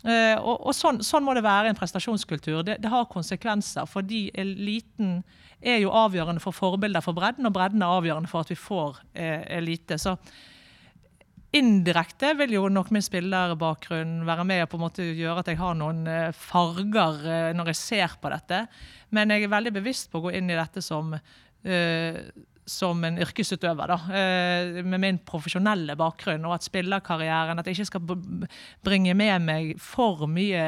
Uh, 0.02 0.36
og 0.42 0.66
og 0.66 0.74
sånn, 0.74 1.00
sånn 1.06 1.24
må 1.24 1.34
det 1.34 1.44
være 1.46 1.70
i 1.70 1.72
en 1.72 1.78
prestasjonskultur. 1.78 2.62
Det, 2.66 2.76
det 2.82 2.92
har 2.92 3.08
konsekvenser, 3.10 3.88
fordi 3.88 4.26
eliten 4.34 5.20
er 5.62 5.78
jo 5.78 5.92
avgjørende 5.94 6.42
for 6.42 6.52
forbilder 6.52 7.04
for 7.04 7.14
bredden, 7.14 7.46
og 7.46 7.54
bredden 7.54 7.84
er 7.84 7.98
avgjørende 8.00 8.28
for 8.28 8.42
at 8.42 8.50
vi 8.50 8.58
får 8.58 8.98
uh, 8.98 9.44
elite. 9.56 9.96
Så 10.02 10.18
indirekte 11.52 12.32
vil 12.38 12.54
jo 12.56 12.68
nok 12.72 12.90
min 12.94 13.04
spillerbakgrunn 13.04 14.22
være 14.28 14.44
med 14.48 14.64
og 14.64 14.70
på 14.72 14.78
en 14.78 14.84
måte 14.86 15.04
gjøre 15.04 15.42
at 15.42 15.50
jeg 15.52 15.60
har 15.60 15.76
noen 15.76 16.06
eh, 16.08 16.30
farger 16.36 17.26
eh, 17.28 17.50
når 17.56 17.72
jeg 17.72 17.80
ser 17.80 18.14
på 18.22 18.32
dette. 18.32 18.62
Men 19.12 19.34
jeg 19.34 19.44
er 19.44 19.52
veldig 19.52 19.74
bevisst 19.76 20.08
på 20.12 20.22
å 20.22 20.26
gå 20.26 20.32
inn 20.38 20.48
i 20.48 20.56
dette 20.56 20.80
som, 20.80 21.10
uh, 21.12 22.20
som 22.64 23.02
en 23.04 23.18
yrkesutøver, 23.20 23.92
da, 23.92 23.98
uh, 24.08 24.78
med 24.88 25.02
min 25.04 25.18
profesjonelle 25.28 25.98
bakgrunn. 26.00 26.46
Og 26.48 26.54
at 26.56 26.64
spillerkarrieren 26.64 27.60
At 27.60 27.68
jeg 27.68 27.76
ikke 27.76 27.90
skal 27.90 28.46
bringe 28.80 29.12
med 29.12 29.44
meg 29.44 29.74
for 29.76 30.24
mye 30.24 30.64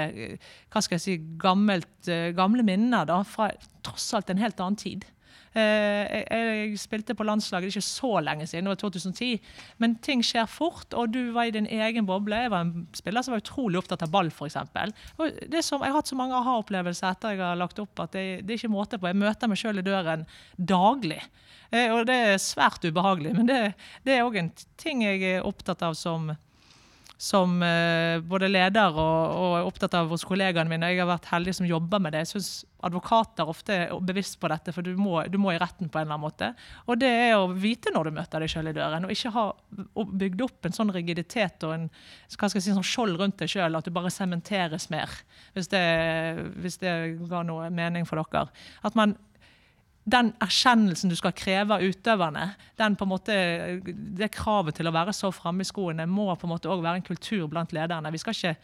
hva 0.68 0.85
skal 0.85 0.99
jeg 0.99 1.07
si, 1.07 1.16
gammelt, 1.40 2.12
gamle 2.37 2.66
minner 2.68 3.09
da, 3.09 3.23
fra 3.25 3.49
tross 3.87 4.11
alt 4.12 4.29
en 4.29 4.44
helt 4.44 4.61
annen 4.61 4.77
tid. 4.77 5.09
Eh, 5.54 6.24
jeg, 6.26 6.78
spilte 6.82 7.14
på 7.14 7.26
landslaget 7.26 7.70
ikke 7.70 7.84
så 7.86 8.10
lenge 8.26 8.46
siden, 8.50 8.66
det 8.66 8.74
var 8.74 8.80
2010. 8.82 9.38
Men 9.82 9.96
ting 10.02 10.24
skjer 10.26 10.48
fort, 10.50 10.88
og 10.98 11.12
du 11.14 11.30
var 11.36 11.48
i 11.48 11.54
din 11.54 11.68
egen 11.70 12.08
boble. 12.08 12.40
Jeg 12.46 12.52
var 12.54 12.66
en 12.66 12.86
spiller 12.96 13.22
som 13.22 13.36
var 13.36 13.44
utrolig 13.44 13.78
opptatt 13.78 14.02
av 14.06 14.12
ball, 14.14 14.32
f.eks. 14.34 14.58
Jeg 14.58 15.64
har 15.70 15.96
hatt 15.98 16.10
så 16.10 16.18
mange 16.18 16.36
aha-opplevelser 16.40 17.10
etter 17.12 17.36
jeg 17.36 17.44
har 17.44 17.60
lagt 17.60 17.78
opp 17.82 18.02
at 18.02 18.16
det, 18.16 18.26
det 18.42 18.56
er 18.56 18.62
ikke 18.62 18.74
måte 18.74 18.98
på. 18.98 19.10
Jeg 19.10 19.20
møter 19.22 19.50
meg 19.50 19.60
sjøl 19.60 19.82
i 19.82 19.86
døren 19.86 20.26
daglig. 20.58 21.22
Eh, 21.70 21.90
og 21.94 22.08
det 22.10 22.18
er 22.32 22.42
svært 22.42 22.84
ubehagelig, 22.86 23.36
men 23.38 23.50
det, 23.50 23.60
det 24.06 24.16
er 24.16 24.26
òg 24.26 24.40
en 24.40 24.50
ting 24.80 25.06
jeg 25.06 25.22
er 25.36 25.46
opptatt 25.46 25.86
av 25.86 25.94
som 25.98 26.32
som 27.20 27.61
uh, 27.62 28.20
både 28.27 28.48
leder 28.50 28.96
og, 28.98 29.35
og 29.38 29.53
er 29.59 29.66
opptatt 29.68 29.94
av 29.96 30.11
hos 30.11 30.24
kollegaene 30.27 30.70
mine. 30.70 30.90
Jeg 30.92 31.03
har 31.05 31.11
vært 31.12 31.29
heldig 31.31 31.55
som 31.61 31.68
jobber 31.68 32.03
med 32.03 32.14
det. 32.14 32.24
Jeg 32.24 32.33
syns 32.35 32.48
advokater 32.85 33.48
ofte 33.48 33.77
er 33.87 33.92
bevisst 34.05 34.37
på 34.42 34.50
dette, 34.53 34.74
for 34.74 34.85
du 34.85 34.98
må, 34.98 35.22
du 35.31 35.38
må 35.40 35.55
i 35.55 35.61
retten 35.61 35.88
på 35.88 36.00
en 36.00 36.05
eller 36.05 36.18
annen 36.18 36.24
måte. 36.27 36.50
Og 36.90 36.98
det 37.00 37.09
er 37.09 37.37
å 37.38 37.46
vite 37.48 37.92
når 37.94 38.11
du 38.11 38.18
møter 38.18 38.44
deg 38.44 38.53
sjøl 38.53 38.72
i 38.72 38.77
døren, 38.77 39.07
og 39.07 39.14
ikke 39.14 39.33
ha 39.37 39.46
bygd 40.24 40.44
opp 40.44 40.68
en 40.68 40.77
sånn 40.77 40.92
rigiditet 40.94 41.64
og 41.64 41.77
en 41.77 41.87
hva 41.88 42.50
skal 42.50 42.59
jeg 42.59 42.66
si, 42.66 42.74
sånn 42.77 42.87
skjold 42.87 43.20
rundt 43.20 43.38
deg 43.40 43.53
sjøl, 43.55 43.79
at 43.79 43.87
du 43.87 43.94
bare 43.94 44.12
sementeres 44.12 44.90
mer. 44.92 45.12
Hvis 45.55 45.70
det, 45.72 45.85
hvis 46.61 46.81
det 46.83 46.94
ga 47.31 47.44
noe 47.46 47.70
mening 47.72 48.09
for 48.09 48.20
dere. 48.20 48.50
At 48.85 48.98
man 48.98 49.14
den 50.04 50.32
erkjennelsen 50.44 51.08
du 51.08 51.16
skal 51.16 51.32
kreve 51.36 51.78
av 51.78 51.84
utøverne, 51.84 52.50
den 52.76 52.96
på 52.96 53.06
en 53.06 53.12
måte, 53.14 53.36
det 53.84 54.30
kravet 54.34 54.76
til 54.76 54.88
å 54.88 54.94
være 54.94 55.14
så 55.16 55.30
framme 55.32 55.64
i 55.64 55.68
skoene, 55.68 56.04
må 56.06 56.28
på 56.36 56.48
en 56.48 56.52
måte 56.52 56.68
også 56.68 56.84
være 56.84 57.00
en 57.00 57.06
kultur 57.06 57.46
blant 57.48 57.72
lederne. 57.72 58.12
Vi 58.12 58.20
skal 58.20 58.36
ikke 58.36 58.54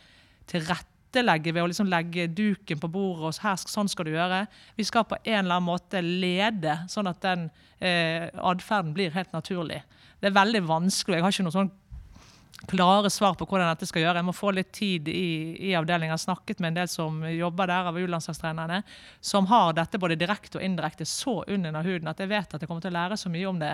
tilrettelegge 0.53 1.55
ved 1.57 1.64
å 1.64 1.70
liksom 1.70 1.88
legge 1.88 2.29
duken 2.29 2.83
på 2.83 2.92
bordet 2.92 3.31
og 3.31 3.44
her, 3.46 3.57
sånn 3.64 3.88
skal 3.88 4.09
du 4.09 4.12
gjøre. 4.12 4.44
Vi 4.76 4.87
skal 4.88 5.09
på 5.09 5.16
en 5.22 5.38
eller 5.40 5.57
annen 5.57 5.70
måte 5.70 6.05
lede, 6.05 6.83
sånn 6.92 7.09
at 7.09 7.24
den 7.24 7.48
eh, 7.79 8.29
atferden 8.37 8.92
blir 8.96 9.16
helt 9.16 9.33
naturlig. 9.33 9.81
Det 10.20 10.29
er 10.29 10.37
veldig 10.37 10.66
vanskelig. 10.68 11.16
Jeg 11.16 11.24
har 11.24 11.35
ikke 11.35 11.48
noe 11.48 11.57
sånn 11.57 11.72
klare 12.69 13.11
svar 13.11 13.35
på 13.35 13.47
hvordan 13.49 13.71
dette 13.73 13.89
skal 13.89 14.05
gjøre. 14.05 14.21
Jeg 14.21 14.29
må 14.29 14.35
få 14.37 14.53
litt 14.55 14.73
tid 14.77 15.09
i, 15.09 15.71
i 15.71 15.73
har 15.75 16.21
snakket 16.21 16.61
med 16.61 16.73
en 16.73 16.81
del 16.83 16.91
som 16.93 17.23
jobber 17.25 17.71
der, 17.71 17.89
av 17.91 17.99
U-landslagstrenerne, 17.99 18.83
som 19.21 19.49
har 19.51 19.73
dette 19.79 19.99
både 19.99 20.19
direkte 20.21 20.59
og 20.59 20.65
indirekte 20.65 21.07
så 21.09 21.41
under 21.49 21.83
huden 21.83 22.11
at 22.11 22.21
jeg 22.21 22.31
vet 22.31 22.55
at 22.55 22.61
jeg 22.61 22.69
kommer 22.69 22.85
til 22.85 22.93
å 22.93 22.99
lære 22.99 23.19
så 23.21 23.33
mye 23.33 23.49
om 23.49 23.59
det 23.61 23.73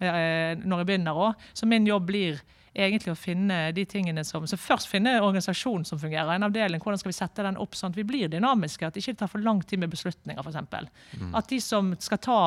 eh, 0.00 0.58
når 0.58 0.82
jeg 0.82 0.90
begynner 0.90 1.22
òg. 1.28 1.46
Så 1.52 1.68
min 1.68 1.86
jobb 1.86 2.08
blir 2.08 2.40
egentlig 2.74 3.12
å 3.12 3.18
finne 3.18 3.58
de 3.76 3.84
tingene 3.88 4.24
som 4.24 4.46
Så 4.48 4.56
først 4.56 4.88
finne 4.88 5.14
organisasjonen 5.20 5.84
som 5.84 6.00
fungerer. 6.00 6.30
En 6.34 6.46
avdeling, 6.46 6.80
hvordan 6.80 7.00
skal 7.00 7.12
vi 7.12 7.16
sette 7.16 7.44
den 7.44 7.58
opp 7.60 7.76
sånn 7.76 7.92
at 7.92 7.98
vi 7.98 8.06
blir 8.08 8.32
dynamiske? 8.32 8.86
At 8.86 8.96
det 8.96 9.04
ikke 9.04 9.18
tar 9.20 9.30
for 9.32 9.44
lang 9.44 9.60
tid 9.62 9.82
med 9.82 9.92
beslutninger, 9.92 10.40
f.eks. 10.40 10.88
Mm. 11.20 11.34
At 11.36 11.48
de 11.52 11.60
som 11.60 11.92
skal 12.00 12.20
ta 12.22 12.40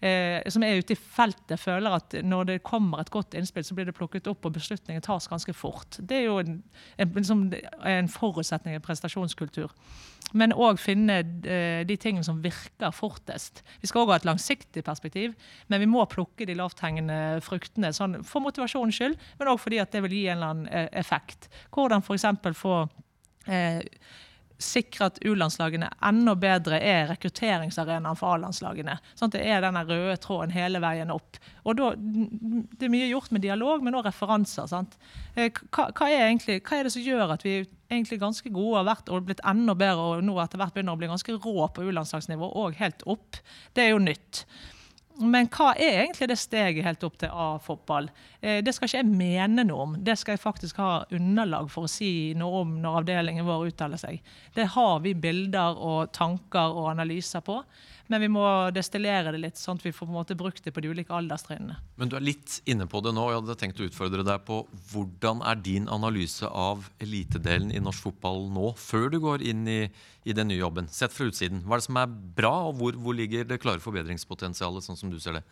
eh, 0.00 0.42
Som 0.50 0.64
er 0.66 0.80
ute 0.82 0.94
i 0.94 0.98
feltet, 0.98 1.58
føler 1.60 1.98
at 1.98 2.18
når 2.24 2.52
det 2.52 2.58
kommer 2.66 3.00
et 3.00 3.10
godt 3.14 3.34
innspill, 3.38 3.64
så 3.64 3.74
blir 3.74 3.88
det 3.88 3.96
plukket 3.96 4.26
opp, 4.30 4.44
og 4.44 4.56
beslutningen 4.56 5.02
tas 5.04 5.28
ganske 5.30 5.54
fort. 5.54 5.98
Det 5.98 6.22
er 6.22 6.28
jo 6.28 6.38
en, 6.42 6.62
en, 6.98 7.12
liksom, 7.14 7.48
en 7.86 8.08
forutsetning 8.12 8.76
i 8.76 8.82
prestasjonskultur. 8.82 9.72
Men 10.36 10.52
òg 10.52 10.80
finne 10.80 11.22
eh, 11.48 11.82
de 11.88 11.96
tingene 12.00 12.26
som 12.26 12.42
virker 12.44 12.92
fortest. 12.92 13.62
Vi 13.80 13.88
skal 13.88 14.04
òg 14.04 14.12
ha 14.12 14.18
et 14.18 14.26
langsiktig 14.28 14.82
perspektiv, 14.84 15.34
men 15.72 15.80
vi 15.80 15.88
må 15.88 16.04
plukke 16.10 16.46
de 16.48 16.56
lavthengende 16.58 17.38
fruktene 17.44 17.94
sånn, 17.96 18.20
for 18.28 18.44
motivasjonens 18.44 18.98
skyld, 18.98 19.16
men 19.38 19.52
òg 19.52 19.60
fordi 19.68 19.84
det 19.92 20.04
vil 20.06 20.16
gi 20.16 20.24
en 20.28 20.38
eller 20.38 20.54
annen 20.54 20.72
eh, 20.72 20.88
effekt. 20.96 21.50
Hvordan 21.74 22.04
f.eks. 22.04 22.24
få 22.56 22.80
eh, 23.46 23.84
sikre 24.58 25.06
at 25.06 25.18
U-landslagene 25.22 25.90
enda 26.08 26.34
bedre 26.38 26.80
er 26.82 27.06
rekrutteringsarenaen 27.12 28.16
for 28.18 28.34
A-landslagene. 28.34 28.96
Sånn 29.14 29.30
at 29.30 29.36
det 29.36 29.42
er 29.46 29.62
denne 29.62 29.84
røde 29.86 30.16
tråden 30.22 30.54
hele 30.54 30.80
veien 30.82 31.12
opp. 31.14 31.38
Og 31.62 31.76
da, 31.78 31.92
Det 31.94 32.88
er 32.88 32.92
mye 32.92 33.10
gjort 33.10 33.30
med 33.34 33.44
dialog, 33.44 33.84
men 33.84 33.94
òg 33.94 34.08
referanser. 34.08 34.66
sant? 34.66 34.96
Hva, 35.36 35.90
hva, 35.92 36.08
er 36.08 36.24
egentlig, 36.26 36.58
hva 36.64 36.78
er 36.78 36.88
det 36.88 36.94
som 36.96 37.04
gjør 37.04 37.36
at 37.36 37.44
vi 37.46 37.60
egentlig 37.90 38.18
ganske 38.24 38.50
gode 38.50 38.80
har 38.80 38.88
vært 38.88 39.12
og 39.12 39.28
blitt 39.28 39.44
enda 39.46 39.76
bedre, 39.78 40.08
og 40.16 40.26
nå 40.26 40.40
etter 40.42 40.58
hvert 40.58 40.74
begynner 40.74 40.98
å 40.98 41.02
bli 41.04 41.12
ganske 41.12 41.38
rå 41.38 41.68
på 41.68 41.86
U-landslagsnivå 41.86 42.50
og 42.64 42.80
helt 42.80 43.06
opp? 43.06 43.38
Det 43.76 43.86
er 43.86 43.94
jo 43.94 44.02
nytt. 44.02 44.42
Men 45.18 45.48
hva 45.50 45.72
er 45.74 46.04
egentlig 46.04 46.28
det 46.30 46.38
steget 46.38 46.84
helt 46.86 47.02
opp 47.02 47.16
til 47.18 47.32
A-fotball? 47.34 48.06
Eh, 48.40 48.60
det 48.62 48.74
skal 48.74 48.86
ikke 48.86 49.00
jeg 49.00 49.18
mene 49.18 49.64
noe 49.66 49.86
om. 49.88 49.96
Det 50.06 50.14
skal 50.20 50.36
jeg 50.36 50.42
faktisk 50.44 50.78
ha 50.78 50.92
underlag 51.10 51.70
for 51.72 51.88
å 51.88 51.90
si 51.90 52.36
noe 52.38 52.62
om 52.62 52.76
når 52.82 53.00
avdelingen 53.00 53.46
vår 53.48 53.72
uttaler 53.72 53.98
seg. 53.98 54.22
Det 54.54 54.68
har 54.76 55.00
vi 55.02 55.16
bilder 55.18 55.80
og 55.82 56.12
tanker 56.14 56.70
og 56.70 56.92
analyser 56.92 57.42
på. 57.42 57.58
Men 58.08 58.22
vi 58.24 58.28
må 58.32 58.42
destillere 58.72 59.32
det 59.34 59.40
litt, 59.42 59.60
sånn 59.60 59.76
at 59.76 59.84
vi 59.84 59.92
får 59.92 60.06
på 60.06 60.12
en 60.12 60.16
måte 60.16 60.36
brukt 60.38 60.64
det 60.64 60.72
på 60.72 60.80
de 60.80 60.92
ulike 60.92 61.12
alderstrinnene. 61.12 61.76
Men 62.00 62.08
du 62.08 62.16
er 62.16 62.24
litt 62.24 62.58
inne 62.68 62.88
på 62.88 63.02
det 63.04 63.12
nå. 63.12 63.26
og 63.26 63.34
Jeg 63.34 63.40
hadde 63.42 63.58
tenkt 63.60 63.82
å 63.82 63.88
utfordre 63.88 64.24
deg 64.24 64.44
på 64.48 64.62
hvordan 64.92 65.42
er 65.44 65.60
din 65.60 65.90
analyse 65.92 66.48
av 66.48 66.88
elitedelen 67.04 67.70
i 67.74 67.82
norsk 67.84 68.08
fotball 68.08 68.46
nå, 68.54 68.72
før 68.80 69.10
du 69.12 69.18
går 69.24 69.44
inn 69.52 69.68
i, 69.68 69.80
i 70.24 70.36
den 70.36 70.48
nye 70.48 70.62
jobben? 70.62 70.88
Sett 70.88 71.12
fra 71.12 71.28
utsiden. 71.28 71.60
Hva 71.66 71.76
er 71.76 71.84
det 71.84 71.88
som 71.90 72.00
er 72.00 72.16
bra, 72.40 72.54
og 72.70 72.80
hvor, 72.80 72.96
hvor 72.96 73.18
ligger 73.18 73.44
det 73.48 73.60
klare 73.60 73.84
forbedringspotensialet, 73.84 74.88
sånn 74.88 75.00
som 75.00 75.12
du 75.12 75.20
ser 75.20 75.40
det? 75.40 75.44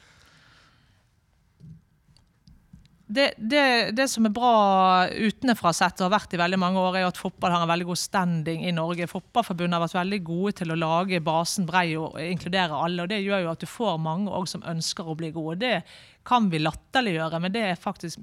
Det, 3.06 3.26
det, 3.38 4.08
som 4.10 4.26
er 4.26 4.32
bra 4.34 5.06
utenfra 5.06 5.70
sett 5.76 6.00
og 6.00 6.08
har 6.08 6.16
vært 6.16 6.32
i 6.34 6.40
veldig 6.40 6.58
mange 6.58 6.82
år, 6.82 6.96
er 6.98 7.04
at 7.06 7.20
fotball 7.20 7.52
har 7.54 7.62
en 7.62 7.70
veldig 7.70 7.86
god 7.92 8.00
standing 8.00 8.64
i 8.66 8.74
Norge. 8.74 9.06
Fotballforbundet 9.06 9.76
har 9.76 9.84
vært 9.84 9.98
veldig 10.00 10.18
gode 10.26 10.56
til 10.58 10.74
å 10.74 10.78
lage 10.80 11.22
basen 11.22 11.68
brei 11.68 11.92
og 11.94 12.18
inkludere 12.18 12.74
alle. 12.74 13.04
og 13.04 13.12
Det 13.12 13.20
gjør 13.22 13.44
jo 13.44 13.52
at 13.52 13.62
du 13.62 13.70
får 13.70 14.02
mange 14.02 14.42
som 14.50 14.66
ønsker 14.66 15.06
å 15.06 15.14
bli 15.18 15.30
gode. 15.36 15.60
Det 15.62 15.76
kan 16.26 16.48
vi 16.50 16.58
latterliggjøre, 16.58 17.38
men 17.42 17.52
det 17.54 17.62
er 17.62 17.78
faktisk 17.78 18.22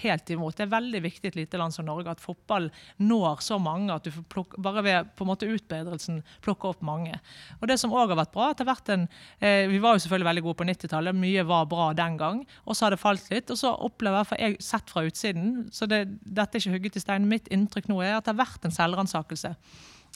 helt 0.00 0.30
imot. 0.34 0.56
Det 0.58 0.66
er 0.66 0.72
veldig 0.72 1.00
viktig 1.04 1.28
i 1.28 1.32
et 1.32 1.38
lite 1.38 1.60
land 1.60 1.74
som 1.74 1.86
Norge 1.86 2.10
at 2.10 2.22
fotball 2.22 2.68
når 2.98 3.42
så 3.46 3.58
mange 3.62 3.94
at 3.94 4.06
du 4.06 4.10
plukke, 4.32 4.58
bare 4.62 4.82
ved 4.82 5.12
på 5.16 5.24
en 5.24 5.30
måte 5.30 5.48
utbedrelsen 5.50 6.22
plukker 6.44 6.74
opp 6.74 6.84
mange. 6.86 7.14
Og 7.60 7.70
det 7.70 7.78
som 7.80 7.94
òg 7.94 8.12
har 8.12 8.20
vært 8.24 8.34
bra, 8.34 8.50
at 8.50 8.58
det 8.58 8.66
har 8.66 8.72
vært 8.74 8.92
en 8.94 9.06
eh, 9.38 9.66
Vi 9.70 9.80
var 9.82 9.94
jo 9.94 10.04
selvfølgelig 10.04 10.30
veldig 10.30 10.46
gode 10.48 10.60
på 10.60 10.68
90-tallet, 10.72 11.20
mye 11.22 11.46
var 11.46 11.68
bra 11.70 11.90
den 11.96 12.18
gang. 12.20 12.42
Og 12.64 12.76
så 12.76 12.86
har 12.86 12.96
det 12.96 13.02
falt 13.02 13.30
litt. 13.30 13.50
Og 13.52 13.60
så 13.60 13.72
opplever 13.72 14.22
jeg, 14.22 14.30
for 14.30 14.42
jeg 14.42 14.62
sett 14.66 14.92
fra 14.92 15.04
utsiden, 15.06 15.52
så 15.72 15.88
det, 15.90 16.04
dette 16.22 16.58
er 16.58 16.64
ikke 16.64 16.78
hugget 16.78 16.98
i 16.98 17.04
stein, 17.04 17.30
mitt 17.30 17.50
inntrykk 17.54 17.90
nå 17.92 18.02
er 18.02 18.16
at 18.16 18.26
det 18.26 18.34
har 18.34 18.42
vært 18.42 18.66
en 18.66 18.74
selvransakelse. 18.74 19.54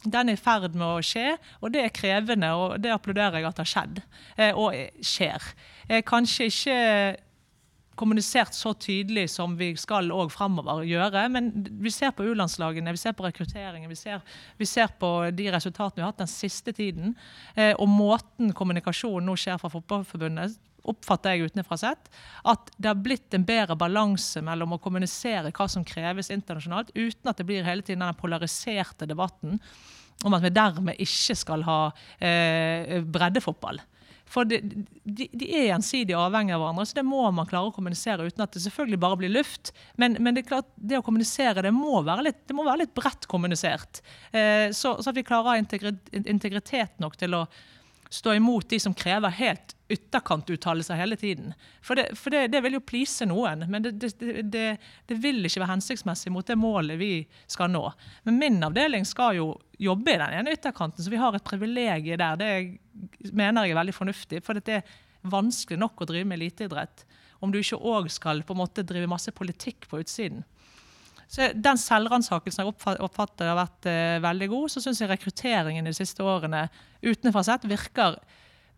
Den 0.04 0.30
er 0.30 0.38
i 0.38 0.40
ferd 0.40 0.72
med 0.74 0.86
å 0.86 1.02
skje, 1.04 1.34
og 1.60 1.74
det 1.74 1.82
er 1.84 1.92
krevende, 1.92 2.52
og 2.56 2.78
det 2.80 2.92
applauderer 2.94 3.40
jeg 3.40 3.50
at 3.50 3.58
har 3.60 3.68
skjedd. 3.68 3.98
Eh, 4.36 4.54
og 4.56 4.76
skjer. 5.04 5.50
Eh, 5.88 6.00
kanskje 6.06 6.48
ikke 6.48 6.78
kommunisert 8.00 8.56
så 8.56 8.72
tydelig 8.80 9.26
som 9.34 9.56
vi 9.58 9.74
skal 9.78 10.08
òg 10.14 10.30
fremover 10.32 10.86
gjøre. 10.88 11.26
Men 11.32 11.50
vi 11.82 11.92
ser 11.92 12.14
på 12.16 12.24
U-landslagene, 12.30 12.94
vi 12.96 13.02
ser 13.02 13.16
på 13.16 13.26
rekrutteringen, 13.26 13.90
vi 13.90 13.98
ser, 13.98 14.24
vi 14.60 14.68
ser, 14.68 14.88
på 15.00 15.10
de 15.36 15.50
resultatene 15.52 16.00
vi 16.00 16.06
har 16.06 16.14
hatt 16.14 16.24
den 16.24 16.32
siste 16.32 16.72
tiden. 16.76 17.14
Eh, 17.54 17.74
og 17.76 17.88
måten 17.90 18.54
kommunikasjonen 18.56 19.28
nå 19.28 19.36
skjer 19.40 19.60
fra 19.60 19.72
Fotballforbundet, 19.72 20.56
oppfatter 20.88 21.36
jeg 21.36 21.50
utenfra 21.50 21.78
sett, 21.80 22.10
at 22.48 22.72
det 22.76 22.90
har 22.92 22.98
blitt 23.02 23.36
en 23.36 23.46
bedre 23.46 23.76
balanse 23.78 24.42
mellom 24.44 24.76
å 24.76 24.80
kommunisere 24.82 25.52
hva 25.52 25.68
som 25.70 25.86
kreves 25.86 26.32
internasjonalt, 26.32 26.92
uten 26.94 27.30
at 27.30 27.40
det 27.40 27.48
blir 27.48 27.66
hele 27.66 27.84
tiden 27.86 28.04
den 28.06 28.20
polariserte 28.20 29.08
debatten 29.10 29.60
om 30.24 30.36
at 30.36 30.44
vi 30.44 30.52
dermed 30.52 31.00
ikke 31.00 31.36
skal 31.38 31.64
ha 31.64 31.80
eh, 32.20 33.00
breddefotball. 33.04 33.80
For 34.30 34.46
de, 34.46 34.60
de, 34.62 35.26
de, 35.34 35.46
er 35.48 35.72
gjensidig 35.72 36.14
avhengig 36.14 36.54
av 36.54 36.62
hverandre, 36.62 36.84
så 36.86 37.00
det 37.00 37.06
må 37.06 37.24
man 37.34 37.48
klare 37.50 37.70
å 37.70 37.74
kommunisere 37.74 38.28
uten 38.28 38.44
at 38.44 38.54
det 38.54 38.62
selvfølgelig 38.62 39.00
bare 39.02 39.18
blir 39.18 39.32
luft. 39.32 39.72
Men, 39.98 40.14
men 40.22 40.36
det 40.36 40.46
klart, 40.46 40.68
det 40.76 41.00
å 41.00 41.04
kommunisere 41.06 41.64
det 41.66 41.72
må 41.74 41.98
være 42.06 42.28
litt, 42.28 42.44
det 42.46 42.54
må 42.54 42.66
være 42.68 42.84
litt 42.84 42.94
bredt 42.94 43.26
kommunisert. 43.30 44.02
Eh, 44.30 44.70
så, 44.70 44.94
så, 45.00 45.10
at 45.10 45.18
vi 45.18 45.26
klarer 45.26 45.48
å 45.48 45.56
ha 45.56 46.22
integritet 46.22 47.02
nok 47.02 47.18
til 47.18 47.40
å 47.40 47.44
stå 48.10 48.34
imot 48.34 48.68
de 48.68 48.80
som 48.80 48.94
krever 48.94 49.30
helt 49.38 49.76
ytterkantuttalelser 49.90 50.98
hele 50.98 51.16
tiden. 51.16 51.52
For, 51.82 51.94
det, 51.94 52.18
for 52.18 52.34
det, 52.34 52.48
det, 52.50 52.60
vil 52.64 52.74
jo 52.78 52.82
please 52.82 53.26
noen, 53.26 53.62
men 53.70 53.86
det, 53.86 54.10
det, 54.50 55.16
vil 55.22 55.46
ikke 55.46 55.62
være 55.62 55.72
hensiktsmessig 55.76 56.32
mot 56.34 56.46
det 56.46 56.58
målet 56.58 56.98
vi 56.98 57.12
skal 57.50 57.70
nå. 57.70 57.84
Men 58.26 58.38
min 58.42 58.58
avdeling 58.66 59.06
skal 59.06 59.38
jo 59.38 59.52
jobbe 59.78 60.14
i 60.14 60.18
den 60.20 60.36
ene 60.40 60.56
ytterkanten, 60.58 61.02
så 61.04 61.12
vi 61.12 61.22
har 61.22 61.38
et 61.38 61.46
privilegium 61.46 62.18
der. 62.18 62.40
Det 62.40 63.32
mener 63.34 63.66
jeg 63.66 63.74
er 63.76 63.80
veldig 63.80 63.96
fornuftig. 63.96 64.42
For 64.46 64.58
det 64.58 64.80
er 64.80 64.94
vanskelig 65.30 65.78
nok 65.78 66.02
å 66.02 66.10
drive 66.10 66.26
med 66.26 66.40
eliteidrett 66.40 67.06
om 67.40 67.52
du 67.52 67.60
ikke 67.60 67.78
òg 67.78 68.10
skal 68.12 68.42
på 68.44 68.54
en 68.54 68.60
måte 68.60 68.84
drive 68.86 69.08
masse 69.08 69.32
politikk 69.32 69.86
på 69.88 70.02
utsiden. 70.02 70.42
Så 71.30 71.52
Den 71.54 71.78
selvransakelsen 71.78 72.64
jeg 72.66 72.98
oppfatter 73.06 73.52
har 73.52 73.58
vært 73.60 73.86
eh, 73.86 74.18
veldig 74.22 74.48
god. 74.50 74.72
Så 74.72 74.82
syns 74.82 75.00
jeg 75.02 75.10
rekrutteringen 75.12 75.86
de 75.86 75.94
siste 75.94 76.24
årene 76.26 76.64
utenfra 77.06 77.44
sett 77.46 77.68
virker 77.70 78.18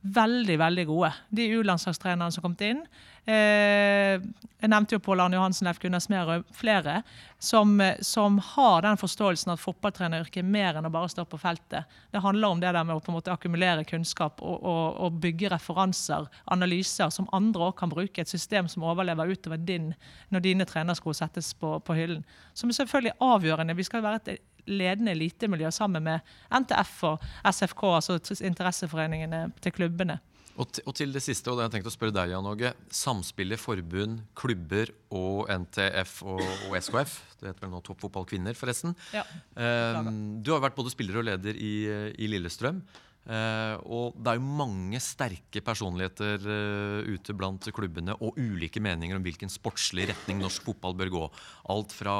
veldig 0.03 0.59
veldig 0.59 0.85
gode. 0.87 1.13
De 1.31 1.47
U-landslagstrenerne 1.57 2.33
som 2.35 2.43
kom 2.43 2.57
inn. 2.67 2.83
Eh, 3.23 4.19
jeg 4.19 4.71
nevnte 4.71 4.97
jo 4.97 5.03
Pål 5.03 5.21
Arne 5.23 5.37
Johansen, 5.39 5.69
Leif 5.69 5.79
Gunnar 5.79 6.03
Smerud, 6.03 6.49
flere 6.59 6.97
som, 7.39 7.77
som, 8.03 8.41
har 8.43 8.83
den 8.83 8.99
forståelsen 8.99 9.53
at 9.55 9.63
fotballtreneryrket 9.63 10.41
er 10.43 10.49
mer 10.49 10.79
enn 10.79 10.89
å 10.89 10.91
bare 10.91 11.11
stå 11.11 11.25
på 11.31 11.39
feltet. 11.39 11.87
Det 12.11 12.23
handler 12.23 12.55
om 12.55 12.63
det 12.63 12.73
der 12.75 12.87
med 12.87 12.99
å 12.99 13.03
på 13.03 13.13
en 13.13 13.19
måte 13.21 13.35
akkumulere 13.35 13.87
kunnskap 13.87 14.43
og, 14.43 14.57
og, 14.59 14.99
og 15.07 15.21
bygge 15.23 15.53
referanser, 15.55 16.27
analyser, 16.51 17.11
som 17.15 17.31
andre 17.35 17.71
òg 17.71 17.77
kan 17.79 17.93
bruke. 17.93 18.23
Et 18.23 18.35
system 18.35 18.71
som 18.71 18.87
overlever 18.91 19.31
utover 19.31 19.63
din 19.63 19.93
når 20.35 20.47
dine 20.49 20.67
trenersko 20.67 21.15
settes 21.15 21.53
på, 21.55 21.77
på 21.79 21.99
hyllen. 21.99 22.27
Som 22.59 22.71
er 22.71 22.81
selvfølgelig 22.81 23.19
avgjørende. 23.23 23.79
Vi 23.79 23.87
skal 23.87 24.03
være 24.03 24.23
et 24.23 24.43
ledende 24.71 25.15
elitemiljø 25.17 25.71
sammen 25.75 26.05
med 26.07 26.35
NTF 26.55 26.99
og 27.11 27.25
SFK, 27.49 27.87
altså 27.99 28.19
interesseforeningene 28.43 29.49
til 29.63 29.75
klubbene. 29.75 30.21
Og, 30.61 30.69
og, 30.85 30.93
til 30.97 31.15
det 31.15 31.23
siste, 31.25 31.49
og 31.49 31.57
det 31.57 31.65
har 31.65 31.71
jeg 31.71 31.79
tenkt 31.79 31.89
å 31.89 31.95
spørre 31.95 32.13
deg, 32.13 32.35
Jan 32.35 32.49
Åge. 32.49 32.75
Samspillet 32.93 33.61
forbund, 33.61 34.19
klubber 34.37 34.91
og 35.17 35.49
NTF 35.49 36.19
og, 36.29 36.43
og 36.69 36.77
SKF. 36.77 37.15
Det 37.41 37.49
heter 37.49 37.65
vel 37.65 37.73
nå 37.73 37.81
Toppfotball 37.87 38.27
Kvinner, 38.29 38.57
forresten. 38.59 38.93
Ja, 39.17 39.25
um, 39.57 40.43
du 40.45 40.53
har 40.53 40.61
vært 40.65 40.77
både 40.77 40.93
spiller 40.93 41.23
og 41.23 41.27
leder 41.31 41.57
i, 41.57 41.73
i 42.21 42.29
Lillestrøm. 42.29 42.83
Uh, 43.23 43.79
og 43.87 44.17
det 44.19 44.33
er 44.33 44.39
jo 44.41 44.55
mange 44.59 44.99
sterke 44.99 45.61
personligheter 45.63 46.43
uh, 46.43 47.07
ute 47.07 47.35
blant 47.39 47.69
klubbene 47.71 48.17
og 48.19 48.35
ulike 48.35 48.83
meninger 48.83 49.15
om 49.15 49.23
hvilken 49.23 49.53
sportslig 49.53 50.09
retning 50.11 50.41
norsk 50.43 50.65
fotball 50.67 50.97
bør 50.99 51.13
gå. 51.15 51.23
Alt 51.71 51.95
fra 51.95 52.17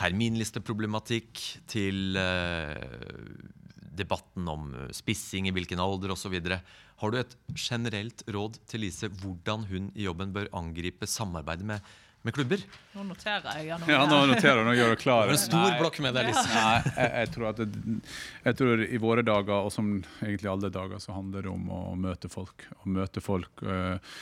terminlisteproblematikk 0.00 1.44
til 1.70 2.18
uh, 2.18 2.74
debatten 3.96 4.50
om 4.50 4.72
spissing 4.92 5.46
i 5.46 5.54
hvilken 5.54 5.80
alder 5.80 6.16
osv. 6.16 6.34
Har 6.96 7.12
du 7.12 7.20
et 7.20 7.38
generelt 7.54 8.26
råd 8.26 8.58
til 8.66 8.82
Lise 8.82 9.08
hvordan 9.22 9.68
hun 9.70 9.92
i 9.94 10.08
jobben 10.08 10.34
bør 10.34 10.50
angripe 10.58 11.06
samarbeidet 11.08 11.70
med 11.70 11.94
med 12.26 12.34
klubber. 12.36 12.62
Nå 12.96 13.06
noterer 13.06 13.46
jeg. 13.52 13.68
Ja, 13.70 13.78
nå, 13.80 13.88
ja, 13.90 14.02
nå 14.10 14.20
noterer 14.32 14.60
jeg, 14.60 14.66
nå 14.66 14.74
gjør 14.76 14.92
det 14.92 15.00
klar. 15.00 15.32
En 15.32 15.40
stor 15.40 15.78
blokk 15.80 16.00
med 16.04 16.16
deg, 16.16 16.30
Lise. 16.30 16.44
Nei, 16.50 16.76
jeg, 16.90 17.10
jeg, 17.12 17.32
tror 17.36 17.48
at 17.52 17.62
det, 17.62 17.96
jeg 18.48 18.58
tror 18.60 18.84
i 18.86 19.00
våre 19.02 19.24
dager, 19.26 19.56
og 19.68 19.74
som 19.74 19.92
egentlig 20.20 20.50
alle 20.52 20.72
dager, 20.74 21.02
så 21.02 21.16
handler 21.16 21.46
det 21.46 21.52
om 21.52 21.72
å 21.72 21.82
møte 22.06 22.30
folk. 22.32 22.66
Å 22.82 22.94
møte 22.98 23.22
folk 23.24 23.64
øh, 23.64 24.16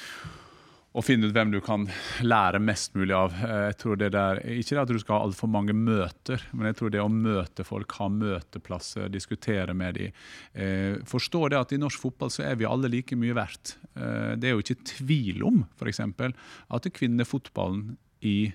og 0.94 1.02
finne 1.02 1.26
ut 1.26 1.35
hvem 1.35 1.50
du 1.50 1.59
kan 1.64 1.88
lære 2.22 2.61
mest 2.62 2.94
mulig 2.94 3.14
av. 3.18 3.35
Eh, 3.35 3.62
jeg 3.68 3.76
tror 3.83 3.98
det 3.98 4.12
der, 4.14 4.40
Ikke 4.54 4.78
at 4.78 4.90
du 4.90 4.98
skal 5.02 5.18
ha 5.18 5.26
altfor 5.26 5.50
mange 5.50 5.74
møter, 5.74 6.42
men 6.52 6.70
jeg 6.70 6.78
tror 6.78 6.94
det 6.94 7.02
å 7.02 7.11
møte 7.11 7.66
folk, 7.66 7.96
ha 7.98 8.09
møteplasser, 8.09 9.11
diskutere 9.11 9.74
med 9.74 9.98
dem. 9.98 10.14
Eh, 10.54 11.02
forstå 11.11 11.50
det 11.50 11.59
at 11.59 11.74
i 11.74 11.80
norsk 11.83 12.07
fotball 12.07 12.30
så 12.30 12.46
er 12.46 12.61
vi 12.61 12.68
alle 12.68 12.90
like 12.92 13.18
mye 13.18 13.35
verdt. 13.35 13.76
Eh, 13.98 14.35
det 14.38 14.48
er 14.48 14.54
jo 14.54 14.62
ikke 14.62 14.87
tvil 14.94 15.42
om 15.50 15.64
f.eks. 15.74 16.00
at 16.00 16.90
kvinnefotballen 16.94 17.96
i 18.22 18.54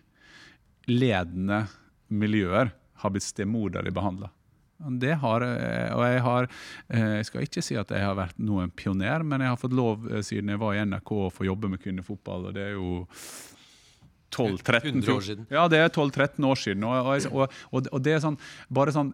ledende 0.87 1.65
miljøer 2.07 2.71
har 3.03 3.11
blitt 3.11 3.27
stemoderlig 3.27 3.91
behandla. 3.95 4.31
Det 4.79 5.11
har, 5.19 5.43
eh, 5.43 5.91
og 5.91 6.03
jeg 6.07 6.19
har 6.23 6.45
eh, 6.87 7.15
Jeg 7.17 7.25
skal 7.27 7.43
ikke 7.43 7.63
si 7.65 7.75
at 7.75 7.89
jeg 7.91 7.99
har 7.99 8.15
vært 8.15 8.37
noen 8.39 8.71
pioner, 8.71 9.25
men 9.27 9.43
jeg 9.43 9.51
har 9.51 9.59
fått 9.59 9.75
lov 9.75 10.05
eh, 10.07 10.21
siden 10.23 10.53
jeg 10.53 10.61
var 10.61 10.77
i 10.77 10.83
NRK 10.87 11.15
å 11.17 11.31
få 11.35 11.47
jobbe 11.49 11.71
med 11.73 11.81
kvinnefotball, 11.83 12.47
og 12.49 12.55
det 12.55 12.69
er 12.69 12.77
jo 12.77 13.01
12-13 14.31 15.03
år 15.11 15.25
siden. 15.25 15.49
Ja, 15.51 15.65
det 15.67 15.81
er 15.81 15.89
12-13 15.89 16.47
år 16.47 16.61
siden. 16.61 16.85
Og, 16.87 17.09
og, 17.33 17.57
og, 17.73 17.89
og, 17.91 17.99
det 18.05 18.15
er 18.15 18.23
sånn 18.23 18.39
bare 18.71 18.93
sånn 18.95 19.11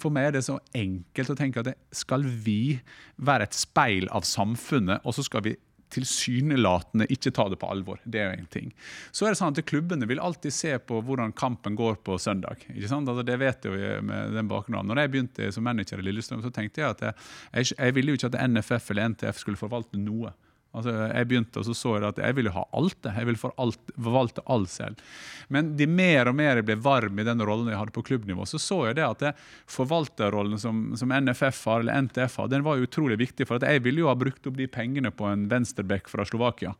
for 0.00 0.10
meg 0.10 0.28
er 0.28 0.32
det 0.34 0.46
så 0.46 0.56
enkelt 0.74 1.30
å 1.30 1.36
tenke 1.38 1.60
at 1.60 1.68
det, 1.68 1.74
skal 1.94 2.24
vi 2.24 2.80
være 3.22 3.46
et 3.46 3.54
speil 3.54 4.08
av 4.10 4.24
samfunnet, 4.26 5.04
og 5.04 5.14
så 5.14 5.22
skal 5.26 5.44
vi 5.46 5.52
tilsynelatende 5.94 7.06
ikke 7.12 7.32
ta 7.34 7.46
det 7.50 7.58
på 7.60 7.70
alvor. 7.70 8.00
Det 8.04 8.20
er 8.20 8.30
jo 8.32 8.42
en 8.42 8.50
ting. 8.52 8.70
Så 9.14 9.26
er 9.26 9.34
det 9.34 9.40
sånn 9.40 9.54
at 9.54 9.64
Klubbene 9.68 10.08
vil 10.10 10.22
alltid 10.22 10.54
se 10.54 10.72
på 10.78 11.00
hvordan 11.06 11.34
kampen 11.36 11.78
går 11.78 12.00
på 12.06 12.18
søndag. 12.20 12.64
ikke 12.68 12.90
sant? 12.90 13.08
Altså, 13.08 13.24
det 13.26 13.38
vet 13.40 13.68
jeg 13.68 14.02
med 14.04 14.34
den 14.36 14.50
bakgrunnen. 14.50 14.90
Når 14.90 15.04
jeg 15.04 15.14
begynte 15.14 15.52
som 15.54 15.66
manager 15.66 16.02
i 16.02 16.06
Lillestrøm, 16.08 16.42
så 16.44 16.52
tenkte 16.54 16.82
jeg 16.82 16.96
at 16.96 17.04
jeg, 17.06 17.74
jeg 17.78 17.96
ville 17.96 18.12
jo 18.12 18.20
ikke 18.20 18.32
at 18.34 18.40
NFF 18.50 18.90
eller 18.92 19.14
NTF 19.14 19.40
skulle 19.42 19.60
forvalte 19.60 20.00
noe. 20.00 20.34
Altså, 20.74 20.94
jeg 21.06 21.28
begynte 21.30 21.60
og 21.60 21.66
så 21.68 21.74
så 21.78 21.94
jeg 21.96 22.08
at 22.08 22.18
jeg 22.18 22.36
ville 22.38 22.52
ha 22.54 22.64
alt. 22.74 22.96
det. 23.04 23.14
Jeg 23.14 23.28
ville 23.28 23.40
forvalte 23.40 24.42
alt 24.50 24.70
selv. 24.70 25.02
Men 25.48 25.74
de 25.76 25.86
mer 25.86 26.30
og 26.30 26.36
mer 26.38 26.58
jeg 26.58 26.66
ble 26.66 26.76
varm 26.82 27.18
i 27.20 27.26
den 27.26 27.42
rollen 27.44 27.70
jeg 27.70 27.78
hadde 27.78 27.94
på 27.94 28.04
klubbnivå, 28.08 28.46
så 28.48 28.58
så 28.58 28.80
jeg 28.88 28.98
det 28.98 29.04
at 29.06 29.22
det, 29.22 29.32
forvalterrollen 29.70 30.58
som, 30.60 30.80
som, 30.98 31.12
NFF 31.12 31.60
har, 31.68 31.84
eller 31.84 32.06
NTF 32.06 32.38
har, 32.40 32.48
den 32.50 32.64
var 32.66 32.82
utrolig 32.82 33.18
viktig. 33.20 33.46
For 33.48 33.62
jeg 33.62 33.84
ville 33.84 34.04
jo 34.04 34.10
ha 34.10 34.16
brukt 34.18 34.46
opp 34.48 34.56
de 34.58 34.68
pengene 34.70 35.12
på 35.14 35.28
en 35.30 35.46
venstreback 35.50 36.10
fra 36.10 36.26
Slovakia. 36.28 36.74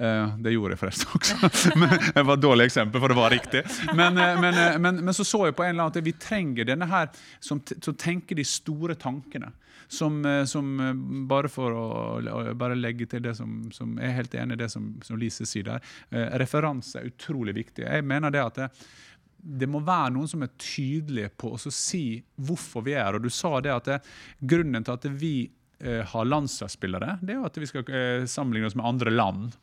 Uh, 0.00 0.36
det 0.42 0.54
gjorde 0.54 0.76
jeg 0.76 0.82
forresten 0.82 1.14
også. 1.16 1.72
det 2.14 2.26
var 2.26 2.36
et 2.36 2.44
dårlig 2.44 2.68
eksempel, 2.68 3.02
for 3.02 3.12
det 3.12 3.18
var 3.18 3.34
riktig. 3.34 3.64
Men, 3.94 4.18
uh, 4.18 4.36
men, 4.42 4.58
uh, 4.58 4.76
men, 4.82 5.02
men, 5.04 5.14
så 5.16 5.26
så 5.26 5.46
jeg 5.48 5.56
på 5.58 5.66
en 5.66 5.74
eller 5.74 5.86
annen 5.86 5.96
at 6.02 6.06
vi 6.06 6.16
trenger 6.18 6.68
denne 6.68 6.88
her 6.90 7.10
som, 7.40 7.62
som 7.80 7.96
tenker 7.96 8.38
de 8.38 8.46
store 8.46 8.98
tankene. 9.00 9.52
Som, 9.90 10.20
som 10.46 10.68
bare 11.26 11.48
for 11.50 11.74
å, 11.74 11.86
å 12.22 12.40
bare 12.54 12.76
legge 12.78 13.08
til 13.10 13.24
det 13.24 13.32
som, 13.34 13.56
som 13.74 13.96
Jeg 13.98 14.06
er 14.06 14.18
helt 14.20 14.34
enig 14.38 14.54
i 14.54 14.60
det 14.60 14.68
som, 14.70 14.84
som 15.02 15.18
Lise 15.18 15.46
sier 15.48 15.66
der. 15.66 15.86
Eh, 16.14 16.28
referanse 16.38 17.00
er 17.00 17.08
utrolig 17.10 17.56
viktig. 17.56 17.88
Jeg 17.88 18.06
mener 18.06 18.30
det 18.30 18.44
at 18.44 18.60
det, 18.60 18.68
det 19.40 19.68
må 19.70 19.80
være 19.82 20.12
noen 20.14 20.30
som 20.30 20.44
er 20.44 20.52
tydelige 20.60 21.32
på 21.40 21.54
å 21.56 21.72
si 21.74 22.20
hvorfor 22.36 22.84
vi 22.86 22.94
er 22.98 23.16
og 23.16 23.24
Du 23.24 23.30
sa 23.32 23.56
det 23.64 23.72
at 23.74 23.88
det, 23.88 23.98
grunnen 24.38 24.84
til 24.86 24.94
at 24.94 25.08
vi 25.10 25.34
eh, 25.80 26.02
har 26.06 26.28
landslagsspillere, 26.28 27.18
det 27.22 27.34
er 27.34 27.40
jo 27.40 27.48
at 27.48 27.58
vi 27.60 27.68
skal 27.68 27.88
eh, 27.88 28.26
sammenligne 28.30 28.70
oss 28.70 28.76
med 28.78 28.86
andre 28.86 29.12
land. 29.14 29.56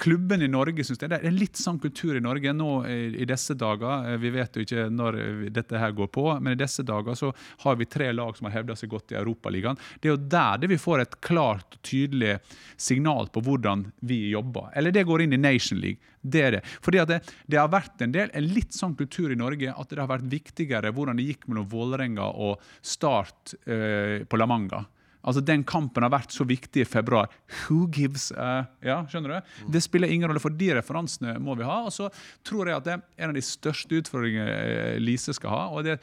Klubben 0.00 0.42
i 0.42 0.48
Norge 0.48 0.84
synes 0.84 0.98
det, 1.02 1.10
det 1.12 1.18
er 1.28 1.34
litt 1.34 1.58
sånn 1.60 1.78
kultur 1.82 2.16
i 2.16 2.22
Norge 2.24 2.54
nå 2.56 2.70
i, 2.88 2.98
i 3.22 3.26
disse 3.28 3.54
dager. 3.58 4.08
Eh, 4.08 4.20
vi 4.22 4.32
vet 4.34 4.56
jo 4.56 4.64
ikke 4.64 4.86
når 4.92 5.18
dette 5.52 5.80
her 5.80 5.92
går 5.96 6.08
på, 6.14 6.26
men 6.40 6.54
i 6.54 6.60
disse 6.60 6.84
dager 6.86 7.18
så 7.18 7.32
har 7.64 7.76
vi 7.78 7.88
tre 7.90 8.08
lag 8.14 8.36
som 8.38 8.48
har 8.48 8.56
hevda 8.60 8.76
seg 8.78 8.92
godt 8.92 9.12
i 9.12 9.20
Europaligaen. 9.20 9.80
Det 10.00 10.08
er 10.08 10.16
jo 10.16 10.22
der 10.36 10.62
det 10.62 10.72
vi 10.72 10.80
får 10.80 11.04
et 11.04 11.18
klart 11.24 11.76
og 11.76 11.82
tydelig 11.86 12.38
signal 12.80 13.28
på 13.32 13.42
hvordan 13.44 13.86
vi 14.00 14.24
jobber. 14.32 14.70
Eller 14.76 14.94
det 14.94 15.04
går 15.08 15.26
inn 15.26 15.36
i 15.36 15.40
Nation 15.40 15.80
League. 15.82 16.00
Det 16.22 16.42
er 16.46 16.56
det. 16.56 16.62
Fordi 16.82 17.02
det, 17.10 17.20
det, 17.50 17.58
har 17.58 17.70
vært 17.72 18.02
en 18.04 18.14
del, 18.14 18.30
en 18.32 18.48
litt 18.54 18.74
sånn 18.76 18.94
kultur 18.98 19.32
i 19.34 19.38
Norge 19.38 19.74
at 19.74 19.90
det 19.90 20.00
har 20.00 20.10
vært 20.10 20.30
viktigere 20.30 20.92
hvordan 20.94 21.18
det 21.18 21.26
gikk 21.26 21.48
mellom 21.50 21.68
Vålerenga 21.70 22.30
og 22.46 22.62
Start 22.80 23.56
eh, 23.66 24.22
på 24.22 24.38
La 24.40 24.48
Manga. 24.48 24.84
Altså, 25.22 25.42
Den 25.44 25.62
kampen 25.64 26.02
har 26.02 26.12
vært 26.12 26.34
så 26.34 26.44
viktig 26.48 26.82
i 26.82 26.88
februar. 26.88 27.30
Who 27.62 27.86
gives 27.92 28.30
a 28.32 28.66
Ja, 28.82 29.02
skjønner 29.06 29.38
du? 29.38 29.52
Det 29.74 29.82
spiller 29.84 30.10
ingen 30.10 30.28
rolle, 30.28 30.42
for 30.42 30.54
de 30.54 30.72
referansene 30.74 31.36
må 31.42 31.54
vi 31.58 31.66
ha. 31.66 31.82
Og 31.86 31.94
så 31.94 32.08
tror 32.46 32.68
jeg 32.68 32.80
at 32.80 32.88
det 32.88 32.96
er 32.96 33.02
en 33.22 33.32
av 33.32 33.38
de 33.38 33.44
største 33.46 34.02
utfordringene 34.02 34.50
eh, 34.50 35.00
Lise 35.02 35.34
skal 35.36 35.54
ha, 35.54 35.62
og 35.70 35.86
det 35.86 35.98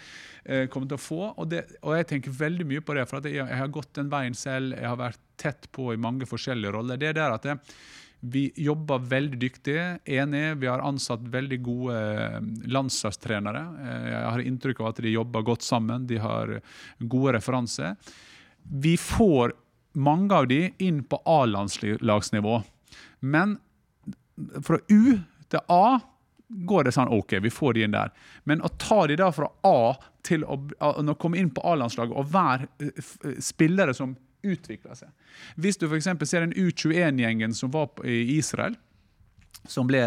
eh, 0.45 0.67
kommer 0.71 0.89
til 0.89 0.99
å 0.99 1.03
få. 1.03 1.21
Og, 1.35 1.49
det, 1.51 1.65
og, 1.81 1.95
jeg 1.99 2.09
tenker 2.13 2.39
veldig 2.39 2.67
mye 2.69 2.83
på 2.85 2.95
det, 2.95 3.07
for 3.09 3.27
jeg, 3.27 3.41
jeg, 3.41 3.61
har 3.61 3.75
gått 3.75 3.93
den 3.99 4.11
veien 4.11 4.37
selv. 4.37 4.77
Jeg 4.77 4.87
har 4.87 4.99
vært 4.99 5.23
tett 5.39 5.69
på 5.75 5.91
i 5.93 5.99
mange 5.99 6.27
forskjellige 6.29 6.75
roller. 6.75 6.99
Det 6.99 7.11
er 7.11 7.19
der 7.19 7.35
at 7.35 7.47
det, 7.47 7.57
vi 8.19 8.49
jobber 8.59 9.03
veldig 9.07 9.37
dyktig. 9.39 9.77
Enig, 10.11 10.45
vi 10.59 10.67
har 10.67 10.83
ansatt 10.83 11.27
veldig 11.31 11.59
gode 11.63 11.99
eh, 11.99 12.39
landslagstrenere. 12.71 13.67
Jeg 14.13 14.25
har 14.31 14.47
inntrykk 14.47 14.81
av 14.83 14.91
at 14.93 15.03
de 15.03 15.13
jobber 15.13 15.45
godt 15.51 15.67
sammen. 15.67 16.07
De 16.07 16.23
har 16.23 16.57
gode 16.99 17.35
referanser 17.35 17.95
vi 18.63 18.97
får 18.97 19.53
mange 19.99 20.35
av 20.35 20.47
de 20.47 20.73
inn 20.77 21.03
på 21.03 21.21
A-landslagsnivå. 21.25 22.61
Men 23.19 23.57
fra 24.63 24.79
U 24.87 25.19
til 25.49 25.59
A 25.67 25.99
går 26.49 26.87
det 26.87 26.93
sånn 26.95 27.11
OK, 27.13 27.35
vi 27.43 27.51
får 27.53 27.75
de 27.77 27.85
inn 27.85 27.93
der. 27.93 28.13
Men 28.49 28.63
å 28.65 28.71
ta 28.81 29.03
de 29.09 29.17
da 29.19 29.29
fra 29.33 29.49
A 29.67 29.93
til 30.25 30.45
å, 30.45 30.57
å 30.79 31.17
komme 31.21 31.39
inn 31.41 31.51
på 31.53 31.63
A-landslaget 31.67 32.17
og 32.17 32.31
være 32.33 32.69
eh, 32.81 33.39
spillere 33.43 33.93
som 33.97 34.15
utvikler 34.39 34.95
seg 34.95 35.09
Hvis 35.59 35.77
du 35.79 35.89
f.eks. 35.89 36.07
ser 36.23 36.45
den 36.45 36.55
U21-gjengen 36.55 37.51
som 37.55 37.73
var 37.73 37.91
i 38.07 38.21
Israel, 38.37 38.77
som 39.67 39.87
ble, 39.89 39.99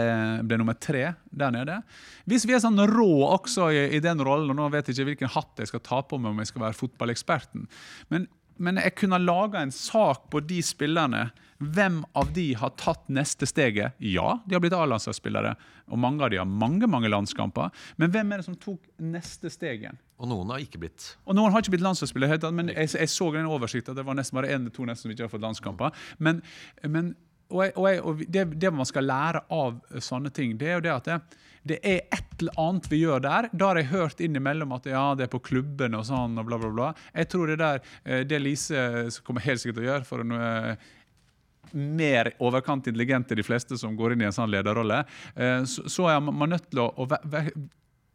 ble, 0.48 0.56
nummer 0.56 0.76
tre 0.80 1.10
der 1.28 1.52
nede. 1.52 1.82
Hvis 2.24 2.46
vi 2.48 2.54
er 2.56 2.62
sånn 2.62 2.80
rå 2.88 3.10
også 3.28 3.68
i, 3.74 3.82
i 3.98 4.00
den 4.02 4.22
rollen, 4.24 4.54
og 4.54 4.58
nå 4.58 4.70
vet 4.72 4.88
jeg 4.88 4.96
ikke 4.96 5.08
hvilken 5.10 5.34
hatt 5.34 5.60
jeg 5.60 5.68
skal 5.68 5.82
ta 5.84 6.00
på 6.06 6.18
meg 6.18 6.32
om 6.32 6.40
jeg 6.40 6.52
skal 6.52 6.64
være 6.64 6.78
fotballeksperten, 6.78 7.66
men 8.08 8.24
men 8.62 8.78
jeg 8.78 8.94
kunne 9.00 9.18
laga 9.22 9.62
en 9.62 9.74
sak 9.74 10.28
på 10.30 10.42
de 10.46 10.60
spillerne. 10.64 11.30
Hvem 11.62 12.00
av 12.18 12.32
de 12.34 12.48
har 12.58 12.72
tatt 12.78 13.04
neste 13.12 13.46
steget? 13.46 13.98
Ja, 14.02 14.40
de 14.46 14.56
har 14.56 14.62
blitt 14.62 14.74
A-landslagsspillere. 14.74 15.54
Og 15.94 16.00
mange 16.00 16.24
av 16.24 16.32
de 16.32 16.40
har 16.40 16.48
mange 16.48 16.88
mange 16.90 17.10
landskamper. 17.10 17.70
Men 18.00 18.10
hvem 18.14 18.32
er 18.32 18.42
det 18.42 18.46
som 18.48 18.58
tok 18.58 18.80
neste 19.02 19.50
steg 19.52 19.84
igjen? 19.84 20.00
Og 20.22 20.30
noen 20.30 20.50
har 20.54 20.62
ikke 20.62 20.80
blitt. 20.82 21.12
Og 21.26 21.36
Noen 21.38 21.54
har 21.54 21.62
ikke 21.62 21.74
blitt 21.74 21.84
landslagsspillere, 21.86 22.50
men 22.54 22.70
jeg, 22.70 22.92
jeg 22.94 23.10
så 23.10 23.30
den 23.34 23.50
oversikten. 23.50 23.98
Det 23.98 24.06
var 24.06 24.18
nesten 24.18 24.38
bare 24.38 24.50
én 24.54 24.62
eller 24.62 24.74
to 24.74 24.86
nesten 24.86 25.08
som 25.08 25.14
ikke 25.14 25.26
har 25.26 25.32
fått 25.32 25.44
landskamper. 25.44 26.02
Men, 26.22 26.42
men 26.86 27.14
og, 27.52 27.62
jeg, 27.66 27.72
og, 27.76 27.86
jeg, 27.88 28.02
og 28.02 28.22
det, 28.34 28.44
det 28.64 28.72
man 28.74 28.88
skal 28.88 29.06
lære 29.08 29.44
av 29.52 29.78
sånne 30.02 30.32
ting, 30.34 30.56
det 30.58 30.70
er 30.70 30.78
jo 30.78 30.84
det 30.86 30.94
at 30.94 31.10
det, 31.10 31.18
det 31.68 31.78
er 31.86 32.00
et 32.10 32.40
eller 32.40 32.58
annet 32.58 32.88
vi 32.90 33.02
gjør 33.04 33.22
der. 33.22 33.48
Da 33.54 33.70
har 33.70 33.78
jeg 33.78 33.90
hørt 33.92 34.22
innimellom 34.24 34.74
at 34.74 34.88
ja, 34.90 35.04
det 35.18 35.28
er 35.28 35.34
på 35.34 35.42
klubben 35.46 35.94
og 35.98 36.06
sånn 36.08 36.34
og 36.40 36.48
bla, 36.48 36.58
bla, 36.58 36.72
bla. 36.74 36.88
Jeg 37.14 37.30
tror 37.30 37.52
det 37.52 37.60
der, 37.62 37.84
eh, 38.02 38.24
det 38.26 38.40
Lise 38.42 39.06
kommer 39.26 39.44
helt 39.46 39.62
sikkert 39.62 39.78
til 39.78 39.86
å 39.86 39.90
gjøre 39.92 40.08
for 40.08 40.24
å 40.24 40.40
eh, 40.40 40.88
mer 41.72 42.32
overkant 42.42 42.88
intelligente 42.90 43.38
de 43.38 43.44
fleste 43.46 43.78
som 43.80 43.94
går 43.96 44.12
inn 44.12 44.24
i 44.24 44.28
en 44.28 44.34
sånn 44.34 44.50
lederrolle, 44.52 45.04
eh, 45.36 45.62
så, 45.68 45.86
så 45.88 46.10
er 46.12 46.20
man 46.26 46.52
nødt 46.52 46.68
til 46.70 46.82
å, 46.84 46.90
å 46.98 47.06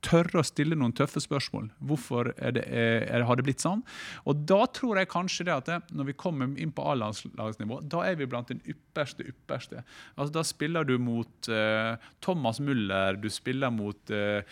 tørre 0.06 0.41
å 0.41 0.45
stille 0.45 0.78
noen 0.78 0.93
tøffe 0.95 1.22
spørsmål. 1.24 1.70
Hvorfor 1.89 2.32
er 2.36 2.54
det, 2.58 2.66
er, 2.70 3.26
har 3.28 3.39
det 3.39 3.45
blitt 3.48 3.64
sånn? 3.64 3.82
Og 4.30 4.43
da 4.50 4.60
tror 4.74 5.00
jeg 5.02 5.12
kanskje 5.12 5.48
det 5.48 5.56
at 5.56 5.70
det, 5.70 5.80
når 5.98 6.12
vi 6.12 6.18
kommer 6.20 6.54
inn 6.62 6.74
på 6.76 6.86
A-landslagsnivå, 6.91 7.82
da 7.89 8.04
er 8.08 8.20
vi 8.20 8.30
blant 8.30 8.52
den 8.54 8.62
ypperste 8.70 9.26
ypperste. 9.28 9.84
Altså, 10.16 10.32
da 10.38 10.45
spiller 10.48 10.88
du 10.88 10.98
mot 11.02 11.50
uh, 11.50 11.98
Thomas 12.24 12.62
Müller, 12.64 13.18
du 13.20 13.30
spiller 13.34 13.74
mot 13.74 14.14
uh, 14.14 14.45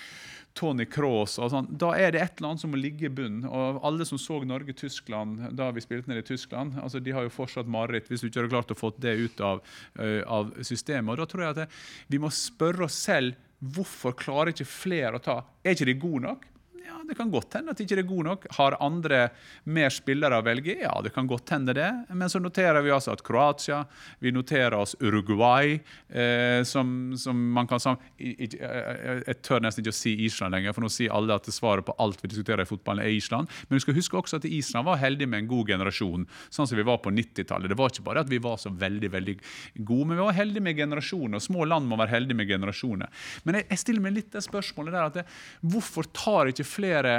Tony 0.55 0.87
Cross 0.87 1.37
og 1.43 1.51
sånn. 1.51 1.69
Da 1.77 1.91
er 1.99 2.13
det 2.15 2.21
et 2.23 2.37
eller 2.39 2.53
annet 2.53 2.63
som 2.63 2.71
må 2.73 2.79
ligge 2.79 3.09
i 3.09 3.13
bunnen. 3.13 3.45
Og 3.45 3.81
alle 3.85 4.07
som 4.07 4.19
så 4.21 4.39
Norge-Tyskland 4.47 5.49
da 5.57 5.69
vi 5.75 5.83
spilte 5.83 6.11
ned 6.11 6.23
i 6.23 6.27
Tyskland, 6.27 6.79
altså 6.81 7.01
de 7.03 7.13
har 7.15 7.27
jo 7.27 7.33
fortsatt 7.33 7.69
mareritt 7.69 8.09
hvis 8.09 8.23
du 8.23 8.29
ikke 8.29 8.45
har 8.45 8.53
klart 8.57 8.73
å 8.73 8.79
få 8.79 8.93
det 8.97 9.17
ut 9.19 9.43
av, 9.45 9.63
uh, 9.99 10.21
av 10.25 10.55
systemet. 10.65 11.13
Og 11.13 11.21
da 11.21 11.29
tror 11.29 11.45
jeg 11.45 11.55
at 11.55 11.65
det, 11.65 11.71
vi 12.09 12.21
må 12.23 12.31
spørre 12.33 12.87
oss 12.87 12.97
selv 13.05 13.35
Hvorfor 13.59 14.15
klarer 14.19 14.51
ikke 14.51 14.67
flere 14.67 15.17
å 15.19 15.23
ta 15.23 15.37
Er 15.63 15.75
ikke 15.75 15.87
de 15.89 15.95
gode 15.99 16.25
nok? 16.27 16.43
Ja, 16.85 16.99
Det 17.07 17.15
kan 17.17 17.31
godt 17.33 17.53
hende 17.57 17.71
at 17.73 17.79
ikke 17.81 17.97
er 17.99 18.05
gode 18.07 18.25
nok. 18.27 18.45
Har 18.57 18.75
andre 18.83 19.29
mer 19.65 19.89
spillere 19.93 20.37
å 20.39 20.43
velge? 20.45 20.75
Ja, 20.81 20.93
det 21.01 21.11
kan 21.15 21.27
godt 21.29 21.49
hende 21.53 21.73
det. 21.77 21.87
Men 22.13 22.29
så 22.29 22.39
noterer 22.41 22.81
vi 22.85 22.91
altså 22.93 23.11
at 23.13 23.23
Kroatia, 23.25 23.83
vi 24.21 24.31
noterer 24.33 24.73
oss 24.77 24.95
Uruguay, 25.01 25.79
eh, 26.09 26.63
som, 26.65 27.13
som 27.17 27.37
man 27.53 27.67
kan 27.69 27.79
sam 27.79 27.97
i- 28.19 28.35
i- 28.45 28.49
jeg, 28.57 29.37
tør 29.45 29.61
nesten 29.65 29.83
ikke 29.83 29.93
å 29.93 29.97
si 29.97 30.13
Island 30.25 30.53
lenger, 30.53 30.73
for 30.73 30.81
nå 30.85 30.89
sier 30.93 31.13
alle 31.13 31.33
at 31.35 31.45
svaret 31.53 31.85
på 31.85 31.95
alt 32.01 32.21
vi 32.21 32.29
diskuterer 32.31 32.61
i 32.65 32.69
fotballen, 32.69 33.03
er 33.05 33.13
Island. 33.17 33.49
Men 33.69 33.77
vi 33.79 33.83
skal 33.85 33.97
huske 33.97 34.17
også 34.21 34.37
at 34.41 34.45
Island 34.49 34.85
var 34.85 34.97
heldig 35.01 35.27
med 35.29 35.43
en 35.43 35.47
god 35.51 35.67
generasjon, 35.73 36.27
sånn 36.49 36.67
som 36.69 36.77
vi 36.77 36.83
var 36.85 36.97
på 37.05 37.13
90-tallet. 37.13 37.69
Det 37.69 37.77
var 37.77 37.89
ikke 37.93 38.05
bare 38.05 38.25
at 38.25 38.29
vi 38.29 38.37
var 38.43 38.57
så 38.61 38.69
veldig 38.73 39.11
veldig 39.13 39.37
gode, 39.85 40.07
men 40.09 40.17
vi 40.17 40.23
var 40.23 40.33
heldige 40.37 40.61
med 40.65 40.77
generasjoner. 40.77 41.39
Små 41.41 41.65
land 41.65 41.87
må 41.89 41.97
være 41.97 42.13
heldige 42.17 42.37
med 42.37 42.47
generasjoner. 42.49 43.09
Men 43.45 43.55
jeg, 43.61 43.69
jeg 43.73 43.83
stiller 43.85 44.01
meg 44.05 44.17
litt 44.19 44.31
det 44.35 44.43
spørsmålet 44.45 44.93
der 44.95 45.09
at 45.09 45.19
det, 45.21 45.25
hvorfor 45.65 46.05
tar 46.13 46.51
ikke 46.51 46.65
flere 46.75 47.17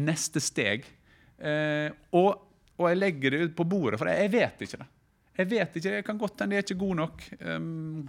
neste 0.00 0.42
steg? 0.44 0.86
Eh, 1.40 1.88
og, 2.16 2.46
og 2.78 2.88
jeg 2.90 3.00
legger 3.00 3.34
det 3.36 3.44
ut 3.48 3.58
på 3.58 3.68
bordet, 3.68 4.00
for 4.00 4.10
jeg, 4.12 4.26
jeg 4.28 4.34
vet 4.36 4.64
ikke 4.66 4.82
det. 4.82 4.88
Jeg 5.40 5.48
vet 5.48 5.76
ikke, 5.78 5.92
jeg 6.00 6.04
kan 6.04 6.18
godt 6.20 6.42
hende 6.42 6.58
jeg 6.58 6.64
er 6.64 6.68
ikke 6.68 6.82
god 6.82 6.98
nok. 7.00 7.22
Um, 7.40 8.08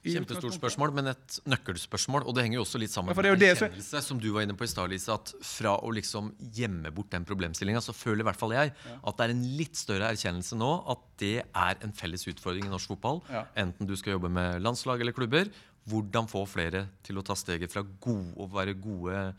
Kjempestort 0.00 0.54
spørsmål, 0.56 0.94
men 0.96 1.10
et 1.10 1.34
nøkkelspørsmål. 1.50 2.24
Og 2.24 2.32
det 2.32 2.46
henger 2.46 2.56
jo 2.56 2.62
også 2.64 2.78
litt 2.80 2.92
sammen 2.92 3.12
Ja, 3.12 3.20
med 3.20 3.26
jo 3.28 3.36
det 3.36 3.50
som- 3.58 3.66
erkjennelse, 3.68 4.00
som 4.06 4.18
du 4.18 4.30
var 4.32 4.46
inne 4.46 4.56
på 4.56 4.64
i 4.64 4.70
stad, 4.70 4.88
Lise. 4.88 5.12
At 5.12 5.34
fra 5.44 5.76
å 5.76 5.92
liksom 5.92 6.32
gjemme 6.56 6.90
bort 6.94 7.10
den 7.10 7.26
problemstillinga, 7.28 7.82
så 7.84 7.92
føler 7.92 8.20
i 8.20 8.28
hvert 8.30 8.40
fall 8.40 8.52
jeg 8.56 8.72
at 8.88 9.16
det 9.18 9.26
er 9.26 9.34
en 9.34 9.44
litt 9.58 9.76
større 9.76 10.08
erkjennelse 10.08 10.56
nå 10.56 10.88
at 10.88 10.98
det 11.18 11.44
er 11.54 11.76
en 11.84 11.92
felles 11.92 12.24
utfordring 12.26 12.64
i 12.64 12.72
norsk 12.72 12.88
fotball. 12.94 13.20
Ja. 13.28 13.44
Enten 13.56 13.86
du 13.86 13.94
skal 13.94 14.16
jobbe 14.16 14.30
med 14.30 14.62
landslag 14.62 15.00
eller 15.02 15.12
klubber. 15.12 15.50
Hvordan 15.86 16.28
få 16.28 16.46
flere 16.48 16.88
til 17.02 17.16
å 17.16 17.24
ta 17.24 17.34
steget 17.34 17.70
fra 17.70 17.82
gode, 17.82 18.32
å 18.40 18.48
være 18.48 18.72
gode 18.80 19.34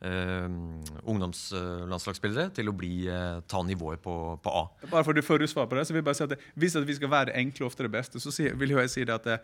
ungdomslandslagsspillere 0.00 2.54
til 2.56 2.70
å 2.70 2.76
bli, 2.76 3.06
eh, 3.10 3.40
ta 3.50 3.60
nivået 3.66 4.00
på, 4.00 4.14
på 4.40 4.54
A. 4.62 4.64
Bare 4.86 5.04
for 5.04 5.16
du 5.16 5.22
får 5.24 5.46
svar 5.52 5.68
på 5.68 5.76
det, 5.76 5.84
så 5.86 5.92
vil 5.92 6.00
jeg 6.00 6.08
bare 6.08 6.18
si 6.18 6.24
at 6.24 6.38
Hvis 6.56 6.76
at 6.76 6.88
vi 6.88 6.96
skal 6.96 7.12
være 7.12 7.30
det 7.30 7.38
enkle 7.42 7.66
og 7.66 7.70
ofte 7.72 7.84
det 7.84 7.92
beste, 7.92 8.20
så 8.20 8.30
vil 8.56 8.76
jeg 8.76 8.90
si 8.90 9.04
det 9.04 9.14
at 9.14 9.28
det, 9.28 9.38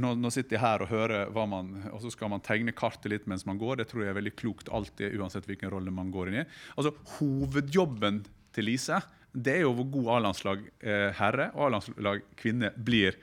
nå, 0.00 0.14
nå 0.16 0.30
sitter 0.32 0.56
jeg 0.56 0.64
her 0.64 0.78
og 0.84 0.92
hører 0.92 1.32
hva 1.34 1.44
man 1.50 1.66
Og 1.92 2.00
så 2.04 2.10
skal 2.14 2.28
man 2.32 2.40
tegne 2.40 2.72
kartet 2.72 3.10
litt 3.12 3.26
mens 3.28 3.44
man 3.44 3.60
går. 3.60 3.80
Det 3.80 3.88
tror 3.90 4.04
jeg 4.04 4.14
er 4.14 4.20
veldig 4.20 4.36
klokt 4.40 4.72
alltid, 4.72 5.20
uansett 5.20 5.48
hvilken 5.48 5.72
rolle 5.72 5.90
man 5.92 6.12
går 6.14 6.30
inn 6.30 6.42
i. 6.42 6.48
Altså, 6.76 6.90
Hovedjobben 7.18 8.16
til 8.54 8.70
Lise 8.70 8.98
det 9.30 9.60
er 9.60 9.62
jo 9.62 9.76
hvor 9.78 9.86
god 9.94 10.08
A-landslag 10.16 10.64
eh, 10.82 11.10
herre 11.14 11.52
og 11.54 11.68
A-landslag 11.68 12.24
kvinne 12.38 12.72
blir. 12.74 13.14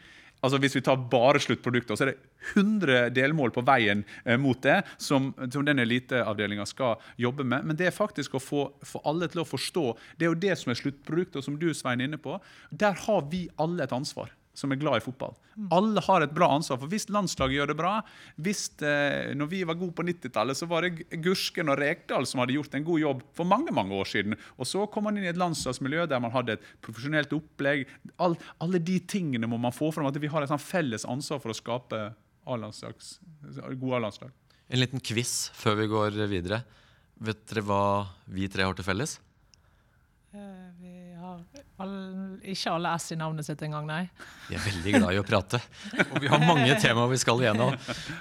Altså 0.41 0.59
Hvis 0.61 0.75
vi 0.77 0.83
tar 0.85 0.99
bare 1.11 1.41
sluttproduktet, 1.41 1.97
så 1.97 2.05
er 2.05 2.11
det 2.11 2.53
100 2.53 3.09
delmål 3.15 3.51
på 3.55 3.63
veien 3.65 4.03
eh, 4.23 4.37
mot 4.39 4.59
det 4.63 4.83
som, 5.01 5.31
som 5.49 5.65
den 5.65 5.81
eliteavdelinga 5.81 6.65
skal 6.69 7.01
jobbe 7.17 7.43
med. 7.43 7.65
Men 7.65 7.79
det 7.79 7.89
er 7.89 7.95
faktisk 7.95 8.37
å 8.37 8.43
få, 8.43 8.67
få 8.85 9.01
alle 9.09 9.29
til 9.31 9.41
å 9.41 9.47
forstå. 9.49 9.85
Det 10.17 10.27
er 10.27 10.31
jo 10.33 10.41
det 10.47 10.57
som 10.61 10.73
er 10.73 10.79
sluttproduktet, 10.79 11.39
og 11.41 11.47
som 11.47 11.57
du 11.59 11.71
Svein, 11.73 12.03
er 12.03 12.11
inne 12.11 12.21
på. 12.21 12.37
Der 12.69 12.93
har 13.07 13.25
vi 13.31 13.47
alle 13.57 13.87
et 13.87 13.95
ansvar 13.95 14.31
som 14.57 14.73
er 14.73 14.79
glad 14.81 14.97
i 14.97 15.03
fotball. 15.05 15.35
Alle 15.73 16.01
har 16.01 16.23
et 16.25 16.33
bra 16.33 16.49
ansvar. 16.55 16.79
For 16.81 16.89
hvis 16.89 17.07
landslaget 17.13 17.57
gjør 17.59 17.71
det 17.71 17.77
bra 17.77 17.93
hvis, 18.41 18.63
eh, 18.81 19.33
Når 19.37 19.49
vi 19.51 19.63
var 19.67 19.77
gode 19.77 19.93
på 19.97 20.05
90-tallet, 20.05 20.57
så 20.57 20.67
var 20.69 20.85
det 20.85 21.05
Gursken 21.21 21.69
og 21.69 21.77
Rekdal 21.77 22.25
som 22.29 22.41
hadde 22.41 22.55
gjort 22.57 22.73
en 22.77 22.87
god 22.87 22.99
jobb 23.01 23.23
for 23.37 23.45
mange 23.45 23.73
mange 23.73 23.93
år 23.93 24.09
siden. 24.09 24.37
Og 24.57 24.65
så 24.69 24.85
kom 24.89 25.05
man 25.05 25.17
inn 25.17 25.27
i 25.27 25.31
et 25.31 25.37
landslagsmiljø 25.37 26.07
der 26.09 26.23
man 26.23 26.33
hadde 26.33 26.57
et 26.57 26.65
profesjonelt 26.81 27.33
opplegg. 27.37 27.85
All, 28.17 28.37
alle 28.63 28.81
de 28.81 28.97
tingene 28.99 29.49
må 29.49 29.59
man 29.61 29.75
få 29.75 29.91
fram. 29.93 30.09
At 30.09 30.17
vi 30.17 30.31
har 30.33 30.41
et 30.41 30.49
sånn 30.49 30.61
felles 30.61 31.05
ansvar 31.05 31.41
for 31.43 31.53
å 31.53 31.57
skape 31.57 32.01
gode 32.47 33.95
A-landslag. 33.97 34.31
En 34.69 34.81
liten 34.81 35.03
quiz 35.03 35.49
før 35.55 35.81
vi 35.81 35.87
går 35.91 36.17
videre. 36.31 36.63
Vet 37.23 37.45
dere 37.49 37.63
hva 37.65 37.83
vi 38.29 38.49
tre 38.51 38.65
har 38.67 38.77
til 38.77 38.85
felles? 38.85 39.19
Eh, 40.33 40.69
Vi 40.81 40.96
all, 41.83 41.93
ikke 42.41 42.73
alle 42.73 42.93
S 42.97 43.11
i 43.13 43.17
navnet 43.19 43.47
sitt 43.47 43.61
engang, 43.65 43.85
nei. 43.89 44.03
Vi 44.47 44.57
er 44.57 44.63
veldig 44.63 44.93
glad 44.97 45.13
i 45.15 45.19
å 45.21 45.25
prate, 45.27 45.59
og 46.07 46.17
vi 46.23 46.31
har 46.31 46.41
mange 46.43 46.73
temaer 46.83 47.11
vi 47.11 47.19
skal 47.21 47.43
igjennom. 47.43 47.75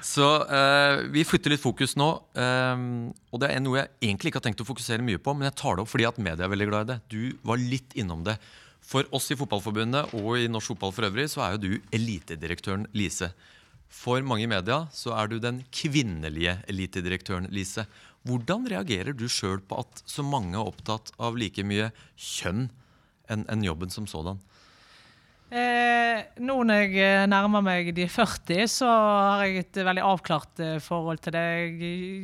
Så 0.04 0.28
uh, 0.48 1.06
vi 1.12 1.24
flytter 1.28 1.54
litt 1.54 1.62
fokus 1.62 1.96
nå. 2.00 2.10
Um, 2.36 2.86
og 3.32 3.42
det 3.42 3.50
er 3.54 3.64
noe 3.64 3.80
jeg 3.80 3.92
egentlig 4.10 4.32
ikke 4.32 4.42
har 4.42 4.48
tenkt 4.48 4.62
å 4.64 4.68
fokusere 4.68 5.06
mye 5.06 5.22
på, 5.22 5.34
men 5.36 5.50
jeg 5.50 5.58
tar 5.62 5.76
det 5.76 5.86
opp 5.86 5.92
fordi 5.92 6.08
at 6.08 6.22
media 6.22 6.46
er 6.46 6.54
veldig 6.54 6.70
glad 6.70 6.86
i 6.86 6.92
det. 6.94 7.00
Du 7.12 7.48
var 7.48 7.60
litt 7.62 7.96
innom 7.98 8.24
det. 8.26 8.38
For 8.86 9.06
oss 9.16 9.32
i 9.34 9.36
Fotballforbundet 9.38 10.14
og 10.14 10.36
i 10.38 10.46
norsk 10.50 10.74
fotball 10.74 10.92
for 10.94 11.08
øvrig, 11.08 11.26
så 11.32 11.42
er 11.42 11.56
jo 11.56 11.62
du 11.64 11.94
elitedirektøren 11.96 12.86
Lise. 12.94 13.32
For 13.90 14.22
mange 14.26 14.46
i 14.46 14.50
media 14.50 14.84
så 14.94 15.14
er 15.18 15.30
du 15.30 15.40
den 15.42 15.62
kvinnelige 15.74 16.58
elitedirektøren 16.70 17.48
Lise. 17.54 17.86
Hvordan 18.26 18.66
reagerer 18.70 19.14
du 19.14 19.26
sjøl 19.30 19.60
på 19.62 19.78
at 19.82 20.02
så 20.06 20.24
mange 20.26 20.54
er 20.58 20.66
opptatt 20.66 21.12
av 21.22 21.38
like 21.38 21.62
mye 21.66 21.92
kjønn 22.14 22.66
enn 23.28 23.46
en 23.48 23.64
jobben 23.64 23.90
som 23.90 24.06
sådan? 24.06 24.40
Eh, 25.46 26.24
nå 26.42 26.54
når 26.66 26.80
jeg 26.80 26.94
eh, 27.06 27.24
nærmer 27.30 27.62
meg 27.62 27.92
de 27.94 28.08
40, 28.10 28.64
så 28.66 28.86
har 28.90 29.44
jeg 29.46 29.60
et 29.60 29.78
veldig 29.86 30.02
avklart 30.02 30.58
eh, 30.58 30.78
forhold 30.82 31.20
til 31.22 31.36
det. 31.36 31.42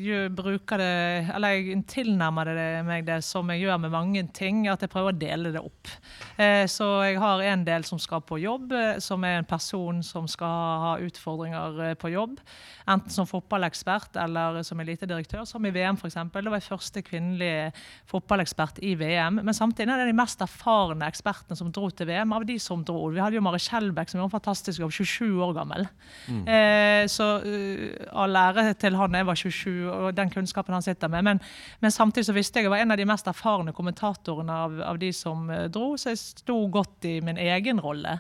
Jeg 0.03 0.33
bruker 0.35 0.83
det, 0.83 1.29
eller 1.31 1.55
jeg 1.55 1.85
tilnærmer 1.87 2.51
det 2.51 2.65
meg 2.89 3.07
det 3.07 3.21
som 3.23 3.47
jeg 3.55 3.63
gjør 3.63 3.79
med 3.85 3.95
mange 3.95 4.25
ting, 4.35 4.65
at 4.67 4.83
jeg 4.83 4.91
prøver 4.91 5.15
å 5.15 5.21
dele 5.21 5.53
det 5.55 5.63
opp. 5.63 5.93
Eh, 6.35 6.65
så 6.67 6.89
jeg 7.07 7.21
har 7.23 7.45
en 7.47 7.63
del 7.69 7.87
som 7.87 8.01
skal 8.03 8.25
på 8.27 8.41
jobb, 8.43 8.75
eh, 8.75 8.99
som 8.99 9.23
er 9.23 9.39
en 9.39 9.47
person 9.47 10.03
som 10.03 10.27
skal 10.27 10.83
ha 10.83 10.97
utfordringer 11.07 11.95
på 12.03 12.11
jobb. 12.11 12.43
Enten 12.91 13.15
som 13.15 13.31
fotballekspert 13.31 14.19
eller 14.19 14.65
som 14.67 14.83
elitedirektør, 14.83 15.47
som 15.47 15.63
i 15.63 15.71
VM 15.71 15.95
f.eks. 15.95 16.19
Det 16.35 16.43
var 16.51 16.59
jeg 16.59 16.67
første 16.67 17.05
kvinnelige 17.07 17.71
fotballekspert 18.11 18.83
i 18.83 18.97
VM. 18.99 19.39
Men 19.47 19.55
samtidig 19.55 19.95
er 19.95 20.03
det 20.03 20.11
de 20.11 20.21
mest 20.25 20.43
erfarne 20.43 21.07
ekspertene 21.07 21.63
som 21.63 21.71
dro 21.71 21.87
til 21.95 22.11
VM, 22.11 22.35
av 22.35 22.51
de 22.51 22.59
som 22.59 22.83
dro. 22.83 23.12
Vi 23.15 23.21
hadde 23.23 23.39
jo 23.39 23.43
Mari 23.45 23.61
Skjelbæk 23.63 24.11
som 24.11 24.19
gjorde 24.19 24.31
en 24.31 24.35
fantastisk 24.37 24.83
jobb, 24.83 24.93
27 24.93 25.43
år 25.45 25.53
gammel. 25.57 25.87
Eh, 26.29 27.05
så 27.11 27.29
uh, 27.45 27.85
all 28.25 28.37
ære 28.37 28.75
til 28.81 28.97
han 28.99 29.15
jeg 29.19 29.29
var 29.29 29.39
27, 29.39 29.91
og 29.93 30.17
den 30.17 30.33
kunnskapen 30.33 30.77
han 30.77 30.85
sitter 30.85 31.13
med. 31.13 31.23
Men, 31.29 31.43
men 31.81 31.95
samtidig 31.95 32.27
så 32.29 32.37
visste 32.37 32.61
jeg 32.61 32.69
jeg 32.69 32.75
var 32.75 32.85
en 32.85 32.95
av 32.95 33.01
de 33.01 33.09
mest 33.09 33.29
erfarne 33.31 33.75
kommentatorene 33.77 34.59
av, 34.67 34.81
av 34.93 35.01
de 35.03 35.13
som 35.17 35.51
eh, 35.51 35.69
dro, 35.73 35.97
så 35.97 36.13
jeg 36.13 36.23
sto 36.23 36.59
godt 36.73 37.09
i 37.11 37.19
min 37.25 37.41
egen 37.41 37.81
rolle. 37.83 38.19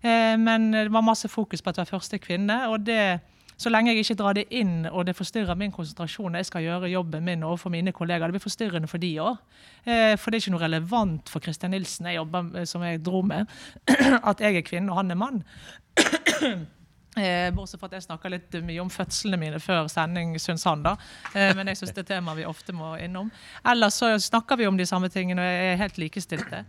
Eh, 0.00 0.36
men 0.40 0.70
det 0.72 0.88
var 0.92 1.06
masse 1.06 1.28
fokus 1.28 1.62
på 1.62 1.72
at 1.72 1.80
jeg 1.80 1.88
var 1.88 1.98
første 1.98 2.20
kvinne. 2.22 2.62
og 2.68 2.86
det 2.86 3.20
så 3.60 3.68
lenge 3.68 3.92
jeg 3.92 4.04
ikke 4.04 4.16
drar 4.22 4.36
det 4.38 4.46
inn 4.56 4.88
og 4.88 5.04
det 5.08 5.16
forstyrrer 5.18 5.58
min 5.58 5.72
konsentrasjon 5.74 6.38
jeg 6.38 6.48
skal 6.48 6.64
gjøre 6.64 6.88
jobben 6.88 7.26
min 7.26 7.44
overfor 7.44 7.72
mine 7.74 7.92
kollegaer, 7.92 8.30
det 8.30 8.38
blir 8.38 8.46
forstyrrende 8.46 8.88
for 8.88 9.02
de 9.02 9.12
òg. 9.20 9.38
Eh, 9.84 10.16
for 10.16 10.30
det 10.30 10.40
er 10.40 10.46
ikke 10.46 10.54
noe 10.56 10.64
relevant 10.64 11.32
for 11.32 11.44
Christian 11.44 11.74
Nilsen 11.76 12.08
jeg 12.08 12.20
jobber 12.20 12.64
som 12.68 12.84
jeg 12.86 13.02
dro 13.04 13.20
med, 13.26 13.50
at 14.30 14.40
jeg 14.40 14.60
er 14.60 14.66
kvinne 14.66 14.92
og 14.92 15.02
han 15.02 15.12
er 15.12 15.20
mann. 15.20 15.42
Eh, 17.18 17.48
bortsett 17.50 17.80
fra 17.80 17.88
at 17.88 17.96
jeg 17.96 18.04
snakka 18.04 18.30
litt 18.30 18.54
mye 18.62 18.78
om 18.78 18.90
fødslene 18.92 19.38
mine 19.40 19.58
før 19.58 19.88
sending, 19.90 20.36
syns 20.38 20.62
han. 20.68 20.84
da. 20.84 20.92
Eh, 21.34 21.50
men 21.58 21.66
jeg 21.66 21.80
syns 21.80 21.90
det 21.96 22.04
er 22.04 22.10
tema 22.12 22.36
vi 22.38 22.44
ofte 22.46 22.70
må 22.70 22.92
innom. 23.02 23.32
Ellers 23.66 23.98
så 23.98 24.12
snakker 24.14 24.60
vi 24.60 24.68
om 24.70 24.78
de 24.78 24.86
samme 24.86 25.10
tingene 25.10 25.42
og 25.42 25.50
jeg 25.50 25.72
er 25.72 25.80
helt 25.82 25.98
likestilte. 25.98 26.62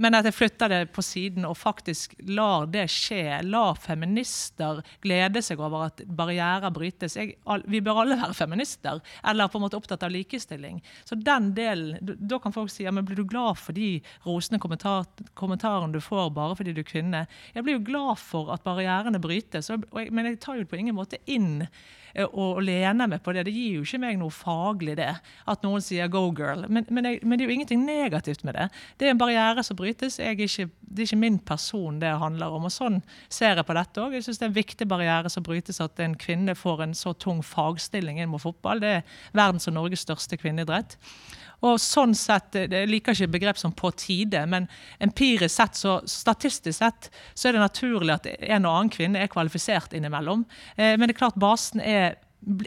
Men 0.00 0.16
at 0.16 0.24
jeg 0.24 0.34
flytter 0.34 0.70
det 0.72 0.80
på 0.96 1.02
siden 1.04 1.44
og 1.44 1.58
faktisk 1.60 2.14
lar 2.32 2.64
det 2.72 2.86
skje. 2.90 3.42
Lar 3.44 3.76
feminister 3.80 4.80
glede 5.04 5.42
seg 5.44 5.60
over 5.60 5.88
at 5.90 6.00
barrierer 6.08 6.72
brytes. 6.72 7.18
Jeg, 7.18 7.36
vi 7.68 7.82
bør 7.84 8.02
alle 8.04 8.18
være 8.22 8.36
feminister, 8.36 9.02
eller 9.28 9.52
på 9.52 9.60
en 9.60 9.66
måte 9.66 9.76
opptatt 9.76 10.06
av 10.06 10.14
likestilling. 10.14 10.80
Så 11.04 11.18
den 11.20 11.52
delen, 11.56 12.16
Da 12.22 12.38
kan 12.40 12.54
folk 12.54 12.72
si 12.72 12.86
ja, 12.86 12.92
men 12.94 13.04
blir 13.04 13.20
du 13.20 13.26
glad 13.28 13.60
for 13.60 13.76
de 13.76 14.00
rosende 14.24 14.60
kommentar, 14.62 15.04
kommentarene 15.38 15.92
du 15.92 16.00
får 16.00 16.30
bare 16.32 16.56
fordi 16.56 16.72
du 16.72 16.80
er 16.80 16.88
kvinne? 16.88 17.26
Jeg 17.54 17.64
blir 17.66 17.76
jo 17.76 17.86
glad 17.92 18.16
for 18.22 18.52
at 18.54 18.64
barrierene 18.64 19.20
brytes, 19.20 19.68
jeg, 19.70 20.08
men 20.10 20.30
jeg 20.30 20.40
tar 20.40 20.56
jo 20.56 20.68
på 20.68 20.80
ingen 20.80 20.96
måte 20.96 21.20
inn 21.26 21.66
eh, 22.14 22.26
og 22.26 22.62
lener 22.64 23.10
meg 23.10 23.22
på 23.24 23.34
det. 23.34 23.46
Det 23.48 23.54
gir 23.54 23.78
jo 23.78 23.86
ikke 23.86 24.00
meg 24.02 24.18
noe 24.20 24.34
faglig, 24.34 24.96
det. 25.00 25.10
At 25.48 25.64
noen 25.66 25.84
sier 25.84 26.08
'go 26.08 26.30
girl'. 26.30 26.68
Men, 26.68 26.86
men, 26.90 27.04
jeg, 27.04 27.20
men 27.22 27.38
det 27.38 27.44
er 27.44 27.50
jo 27.50 27.56
ingenting 27.56 27.84
negativt 27.84 28.44
med 28.44 28.54
det. 28.54 28.68
Det 28.98 29.06
er 29.06 29.14
en 29.14 29.22
barriere 29.22 29.62
som 29.62 29.76
brytes. 29.76 30.18
Ikke, 30.18 30.68
det 30.80 30.98
er 30.98 31.08
ikke 31.08 31.16
min 31.16 31.38
person 31.38 32.00
det 32.00 32.18
handler 32.18 32.54
om. 32.54 32.64
og 32.64 32.72
Sånn 32.72 33.02
ser 33.28 33.56
jeg 33.56 33.66
på 33.66 33.76
dette 33.78 34.00
òg. 34.00 34.16
Jeg 34.16 34.24
syns 34.24 34.38
det 34.38 34.46
er 34.46 34.52
en 34.52 34.60
viktig 34.60 34.88
barriere 34.88 35.30
som 35.30 35.42
brytes 35.42 35.80
at 35.80 36.00
en 36.00 36.14
kvinne 36.14 36.54
får 36.54 36.82
en 36.82 36.94
så 36.94 37.12
tung 37.12 37.42
fagstilling 37.42 38.20
inn 38.20 38.32
mot 38.32 38.42
fotball. 38.42 38.80
Det 38.80 38.96
er 38.98 39.02
verdens 39.32 39.68
og 39.68 39.74
Norges 39.78 40.04
største 40.06 40.36
kvinneidrett. 40.36 40.98
Og 41.62 41.78
sånn 41.78 42.14
sett, 42.18 42.54
Jeg 42.54 42.88
liker 42.90 43.14
ikke 43.14 43.38
begrep 43.38 43.58
som 43.58 43.72
'på 43.72 43.92
tide', 43.94 44.46
men 44.48 44.68
empirisk 45.00 45.54
sett, 45.54 45.74
så 45.74 46.00
statistisk 46.06 46.78
sett, 46.78 47.10
så 47.34 47.48
er 47.48 47.52
det 47.52 47.60
naturlig 47.60 48.14
at 48.14 48.26
en 48.26 48.66
og 48.66 48.72
annen 48.72 48.90
kvinne 48.90 49.18
er 49.22 49.28
kvalifisert 49.28 49.92
innimellom. 49.92 50.44
Eh, 50.76 50.96
men 50.96 51.06
det 51.06 51.14
er 51.14 51.18
klart 51.18 51.38
basen 51.38 51.80
er 51.80 52.16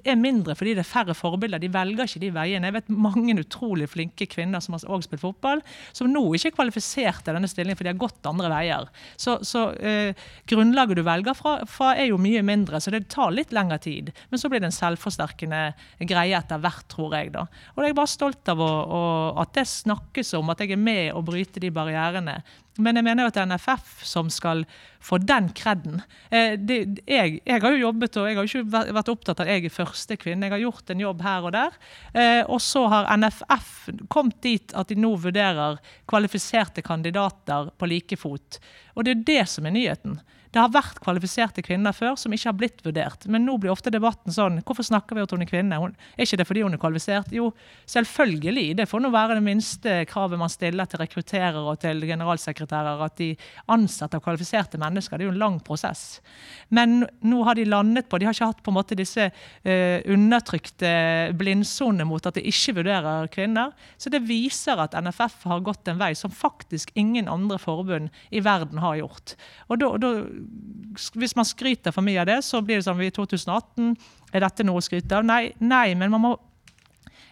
er 0.06 0.16
mindre 0.20 0.56
fordi 0.56 0.74
det 0.76 0.84
er 0.86 0.88
færre 0.88 1.16
forbilder. 1.18 1.60
De 1.60 1.70
velger 1.72 2.08
ikke 2.08 2.22
de 2.24 2.32
veiene. 2.36 2.70
Jeg 2.70 2.76
vet 2.78 2.92
mange 2.92 3.36
utrolig 3.42 3.88
flinke 3.92 4.28
kvinner 4.32 4.64
som 4.64 4.76
har 4.76 4.86
også 4.88 5.10
spilt 5.10 5.24
fotball, 5.24 5.64
som 5.96 6.10
nå 6.12 6.24
ikke 6.38 6.54
er 6.54 6.56
kvalifisert 6.56 7.24
til 7.26 7.36
denne 7.38 7.50
stillingen, 7.52 7.78
for 7.78 7.88
de 7.88 7.92
har 7.92 8.00
gått 8.00 8.30
andre 8.30 8.52
veier. 8.52 8.90
Så, 9.20 9.38
så 9.48 9.68
eh, 9.76 10.16
grunnlaget 10.50 11.00
du 11.00 11.04
velger 11.06 11.38
fra, 11.38 11.58
fra, 11.70 11.94
er 11.96 12.10
jo 12.12 12.22
mye 12.22 12.44
mindre, 12.46 12.80
så 12.82 12.94
det 12.94 13.06
tar 13.12 13.36
litt 13.36 13.54
lengre 13.56 13.80
tid. 13.84 14.14
Men 14.32 14.42
så 14.42 14.52
blir 14.52 14.64
det 14.64 14.72
en 14.72 14.78
selvforsterkende 14.78 15.64
greie 16.08 16.38
etter 16.40 16.62
hvert, 16.64 16.88
tror 16.92 17.18
jeg. 17.18 17.34
da. 17.36 17.46
Og 17.76 17.84
jeg 17.84 17.96
er 17.96 18.00
bare 18.00 18.14
stolt 18.16 18.54
av 18.54 18.64
å, 18.64 18.72
å, 18.86 19.02
at 19.44 19.56
det 19.58 19.68
snakkes 19.72 20.36
om, 20.40 20.54
at 20.54 20.64
jeg 20.64 20.76
er 20.76 20.82
med 20.82 21.12
å 21.16 21.24
bryte 21.26 21.64
de 21.64 21.74
barrierene. 21.74 22.40
Men 22.78 23.00
jeg 23.00 23.06
mener 23.08 23.24
jo 23.24 23.32
at 23.32 23.38
det 23.38 23.44
er 23.46 23.52
NFF 23.54 24.02
som 24.04 24.30
skal 24.34 24.66
få 25.06 25.20
den 25.24 25.48
kreden. 25.56 26.02
Eh, 26.28 26.58
jeg, 26.60 27.40
jeg, 27.40 27.62
har 27.64 27.72
jo 27.72 27.86
jobbet 27.86 28.18
og 28.20 28.28
jeg 28.28 28.36
har 28.36 28.48
jo 28.48 28.62
ikke 28.62 28.84
vært 28.98 29.12
opptatt 29.14 29.40
av 29.40 29.46
at 29.46 29.54
jeg 29.54 29.70
er 29.70 29.76
første 29.76 30.18
kvinne. 30.20 30.50
Jeg 30.50 30.56
har 30.58 30.64
gjort 30.66 30.92
en 30.92 31.04
jobb 31.06 31.24
her 31.24 31.48
og 31.48 31.56
der. 31.56 31.78
Eh, 32.12 32.42
og 32.44 32.60
så 32.64 32.84
har 32.92 33.12
NFF 33.16 33.74
kommet 34.12 34.42
dit 34.44 34.76
at 34.76 34.92
de 34.92 35.00
nå 35.00 35.14
vurderer 35.24 35.80
kvalifiserte 36.10 36.84
kandidater 36.86 37.72
på 37.80 37.92
like 37.92 38.20
fot. 38.20 38.60
Og 38.96 39.08
det 39.08 39.16
er 39.16 39.28
det 39.32 39.44
som 39.52 39.70
er 39.70 39.76
nyheten. 39.78 40.20
Det 40.56 40.62
har 40.64 40.72
vært 40.72 41.02
kvalifiserte 41.04 41.60
kvinner 41.66 41.92
før 41.92 42.14
som 42.16 42.32
ikke 42.32 42.48
har 42.48 42.56
blitt 42.56 42.78
vurdert. 42.86 43.26
Men 43.28 43.44
nå 43.44 43.58
blir 43.60 43.74
ofte 43.74 43.92
debatten 43.92 44.32
sånn 44.32 44.62
Hvorfor 44.64 44.86
snakker 44.88 45.18
vi 45.18 45.20
om 45.20 45.28
at 45.28 45.34
hun 45.36 45.44
er 45.44 45.50
kvinne? 45.50 45.80
Hun, 45.82 45.96
er 46.16 46.24
ikke 46.24 46.38
det 46.40 46.46
fordi 46.48 46.62
hun 46.64 46.78
er 46.78 46.80
kvalifisert? 46.80 47.34
Jo, 47.36 47.50
selvfølgelig. 47.92 48.64
Det 48.80 48.86
får 48.88 49.04
nå 49.04 49.12
være 49.12 49.36
det 49.36 49.44
minste 49.44 49.96
kravet 50.08 50.40
man 50.40 50.54
stiller 50.54 50.88
til 50.88 51.02
rekrutterere 51.02 51.60
og 51.60 51.82
til 51.82 52.00
generalsekretærer, 52.08 53.04
at 53.04 53.18
de 53.20 53.28
ansetter 53.76 54.24
kvalifiserte 54.24 54.80
mennesker. 54.80 55.20
Det 55.20 55.26
er 55.26 55.28
jo 55.28 55.34
en 55.34 55.42
lang 55.42 55.58
prosess. 55.60 56.22
Men 56.72 57.04
nå 57.28 57.42
har 57.44 57.60
de 57.60 57.68
landet 57.68 58.08
på 58.08 58.22
De 58.22 58.30
har 58.30 58.38
ikke 58.38 58.50
hatt 58.54 58.64
på 58.64 58.72
en 58.72 58.78
måte 58.80 58.96
disse 58.96 59.28
uh, 59.28 60.00
undertrykte 60.16 60.94
blindsonene 61.36 62.08
mot 62.08 62.32
at 62.32 62.40
de 62.40 62.46
ikke 62.48 62.78
vurderer 62.80 63.28
kvinner. 63.36 63.76
Så 64.00 64.08
det 64.14 64.24
viser 64.24 64.80
at 64.80 64.96
NFF 64.96 65.44
har 65.52 65.68
gått 65.68 65.92
en 65.92 66.00
vei 66.00 66.14
som 66.16 66.32
faktisk 66.32 66.96
ingen 66.96 67.28
andre 67.28 67.60
forbund 67.60 68.08
i 68.32 68.40
verden 68.48 68.80
har 68.80 69.02
gjort. 69.04 69.36
Og 69.68 69.84
da, 69.84 69.92
da 70.00 70.16
hvis 71.14 71.36
man 71.36 71.48
skryter 71.48 71.92
for 71.92 72.06
mye 72.06 72.22
av 72.22 72.30
det, 72.30 72.38
så 72.46 72.62
blir 72.64 72.80
det 72.80 72.86
sånn 72.88 73.02
i 73.04 73.12
2018 73.12 73.96
Er 74.36 74.44
dette 74.46 74.64
noe 74.64 74.80
å 74.80 74.84
skryte 74.84 75.18
av? 75.18 75.26
Nei, 75.28 75.54
nei 75.60 75.96
men 75.96 76.12
man 76.14 76.24
må 76.24 76.32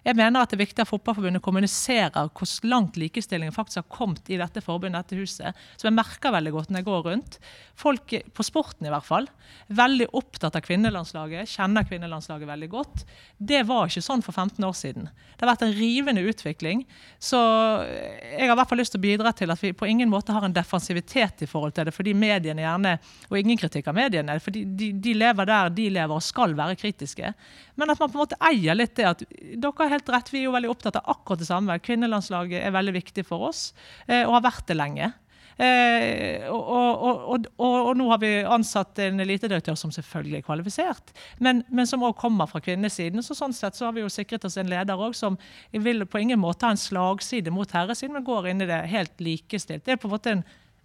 jeg 0.03 0.17
mener 0.19 0.43
at 0.43 0.51
det 0.51 0.57
er 0.57 0.65
viktig 0.65 0.83
at 0.83 0.89
Fotballforbundet 0.89 1.43
kommuniserer 1.43 2.27
hvor 2.35 2.49
langt 2.67 2.97
likestillingen 2.99 3.55
faktisk 3.55 3.79
har 3.79 3.85
kommet 3.91 4.27
i 4.27 4.39
dette 4.39 4.59
forbundet, 4.63 5.05
dette 5.05 5.19
huset. 5.19 5.61
Som 5.79 5.89
jeg 5.89 5.95
merker 5.95 6.33
veldig 6.35 6.51
godt 6.51 6.73
når 6.73 6.81
jeg 6.81 6.87
går 6.89 7.05
rundt. 7.07 7.37
Folk, 7.79 8.15
på 8.35 8.45
sporten 8.45 8.89
i 8.89 8.91
hvert 8.91 9.07
fall, 9.07 9.29
veldig 9.71 10.09
opptatt 10.19 10.57
av 10.59 10.65
kvinnelandslaget, 10.65 11.49
kjenner 11.55 11.87
kvinnelandslaget 11.87 12.49
veldig 12.51 12.69
godt. 12.73 13.05
Det 13.39 13.61
var 13.69 13.87
ikke 13.87 14.03
sånn 14.03 14.25
for 14.25 14.35
15 14.35 14.67
år 14.67 14.75
siden. 14.77 15.07
Det 15.07 15.45
har 15.45 15.53
vært 15.53 15.65
en 15.69 15.75
rivende 15.77 16.25
utvikling. 16.27 16.83
Så 17.23 17.39
jeg 17.87 18.43
har 18.43 18.53
i 18.53 18.59
hvert 18.59 18.73
fall 18.73 18.83
lyst 18.83 18.97
til 18.97 19.01
å 19.01 19.07
bidra 19.07 19.33
til 19.39 19.55
at 19.55 19.63
vi 19.63 19.71
på 19.77 19.87
ingen 19.87 20.11
måte 20.11 20.35
har 20.35 20.43
en 20.43 20.55
defensivitet 20.55 21.45
i 21.47 21.49
forhold 21.49 21.77
til 21.77 21.87
det, 21.87 21.95
fordi 21.95 22.15
mediene 22.17 22.65
gjerne, 22.65 22.97
og 23.31 23.39
ingen 23.39 23.59
kritikk 23.59 23.87
av 23.87 23.97
mediene, 23.97 24.35
fordi 24.43 24.65
de, 24.67 24.91
de 24.99 25.15
lever 25.15 25.47
der 25.47 25.71
de 25.73 25.89
lever 25.95 26.19
og 26.19 26.27
skal 26.27 26.53
være 26.59 26.77
kritiske. 26.79 27.33
Men 27.79 27.89
at 27.89 28.03
man 28.03 28.11
på 28.11 28.19
en 28.19 28.25
måte 28.25 28.41
eier 28.43 28.77
litt 28.77 28.93
det 28.99 29.09
at 29.09 29.23
dere 29.31 29.92
helt 29.93 30.13
rett, 30.13 30.31
vi 30.33 30.43
er 30.43 30.47
jo 30.47 30.55
veldig 30.55 30.71
opptatt 30.73 30.99
av 30.99 31.09
akkurat 31.15 31.41
det 31.41 31.49
samme. 31.49 31.81
Kvinnelandslaget 31.83 32.63
er 32.63 32.75
veldig 32.75 32.95
viktig 32.99 33.25
for 33.27 33.49
oss, 33.49 33.71
eh, 34.07 34.23
og 34.25 34.37
har 34.37 34.47
vært 34.49 34.71
det 34.71 34.79
lenge. 34.79 35.13
Eh, 35.57 36.47
og, 36.49 36.63
og, 36.65 37.25
og, 37.35 37.47
og, 37.61 37.91
nå 37.97 38.07
har 38.09 38.19
vi 38.23 38.31
ansatt 38.41 38.97
en 39.03 39.21
elitedirektør 39.21 39.77
som 39.77 39.91
selvfølgelig 39.93 40.39
er 40.39 40.45
kvalifisert, 40.47 41.13
men, 41.45 41.61
men 41.69 41.89
som 41.89 42.05
òg 42.05 42.15
kommer 42.17 42.49
fra 42.49 42.61
kvinnesiden. 42.63 43.21
Så 43.25 43.37
sånn 43.37 43.53
sett 43.53 43.77
så 43.77 43.87
har 43.87 43.97
vi 43.97 44.01
jo 44.01 44.11
sikret 44.11 44.45
oss 44.49 44.57
en 44.57 44.71
leder 44.71 44.97
òg 44.97 45.13
som 45.17 45.37
vil 45.71 46.07
på 46.09 46.23
ingen 46.23 46.41
måte 46.41 46.65
ha 46.65 46.73
en 46.73 46.81
slagside 46.81 47.53
mot 47.53 47.69
herresiden, 47.77 48.17
men 48.17 48.25
går 48.27 48.49
inn 48.49 48.65
i 48.65 48.69
det 48.69 48.81
helt 48.93 49.21
likestilt. 49.21 49.85
Det 49.85 49.95
er 49.95 50.01
på 50.01 50.09
en 50.09 50.15
måte 50.15 50.33
en, 50.33 50.43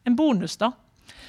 en 0.09 0.19
bonus, 0.19 0.59
da. 0.61 0.75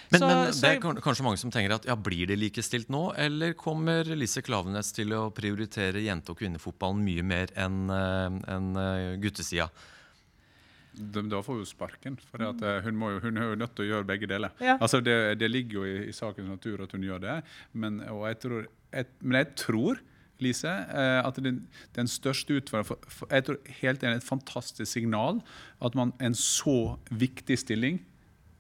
Men, 0.10 0.20
så, 0.20 0.28
men 0.28 0.54
det 0.56 0.70
er 0.72 1.02
kanskje 1.04 1.26
mange 1.26 1.40
som 1.42 1.52
tenker 1.54 1.76
at 1.76 1.86
ja, 1.86 1.96
blir 2.00 2.30
det 2.32 2.40
likestilt 2.40 2.90
nå, 2.90 3.12
eller 3.20 3.54
kommer 3.58 4.08
Lise 4.18 4.42
Klavenes 4.46 4.90
til 4.96 5.14
å 5.14 5.28
prioritere 5.36 6.02
jente- 6.02 6.34
og 6.34 6.40
kvinnefotballen 6.42 7.04
mye 7.06 7.26
mer 7.26 7.54
enn 7.60 7.80
en 7.94 8.74
eh, 8.76 8.90
eh, 8.90 9.16
guttesida? 9.22 9.70
Da 11.00 11.44
får 11.46 11.62
hun 11.62 11.70
sparken. 11.70 12.18
For 12.32 12.42
eh, 12.44 12.82
hun, 12.88 13.06
jo, 13.06 13.22
hun, 13.24 13.38
er 13.38 13.52
jo 13.52 13.60
nødt 13.62 13.76
til 13.78 13.86
å 13.86 13.90
gjøre 13.94 14.10
begge 14.10 14.30
deler. 14.30 14.56
Ja. 14.64 14.80
Altså 14.80 15.04
det, 15.06 15.18
det, 15.40 15.52
ligger 15.54 15.82
jo 15.82 15.88
i, 15.88 15.98
i, 16.10 16.16
sakens 16.16 16.50
natur 16.50 16.84
at 16.84 16.96
hun 16.96 17.06
gjør 17.06 17.22
det. 17.24 17.40
Men, 17.72 18.02
jeg 18.02 18.42
tror, 18.44 18.70
jeg, 18.96 19.12
men 19.22 19.44
jeg 19.44 19.52
tror 19.66 20.06
Lise, 20.40 20.72
at 20.72 21.36
den, 21.44 21.66
den 21.98 22.08
største 22.08 22.56
utfordringen 22.56 22.88
for, 22.88 23.10
for, 23.12 23.28
Jeg 23.28 23.44
tror 23.44 23.58
helt 23.82 24.04
enig 24.08 24.22
et 24.22 24.24
fantastisk 24.24 24.88
signal 24.88 25.42
at 25.84 25.98
man 26.00 26.14
en 26.24 26.38
så 26.38 26.96
viktig 27.12 27.58
stilling 27.60 28.00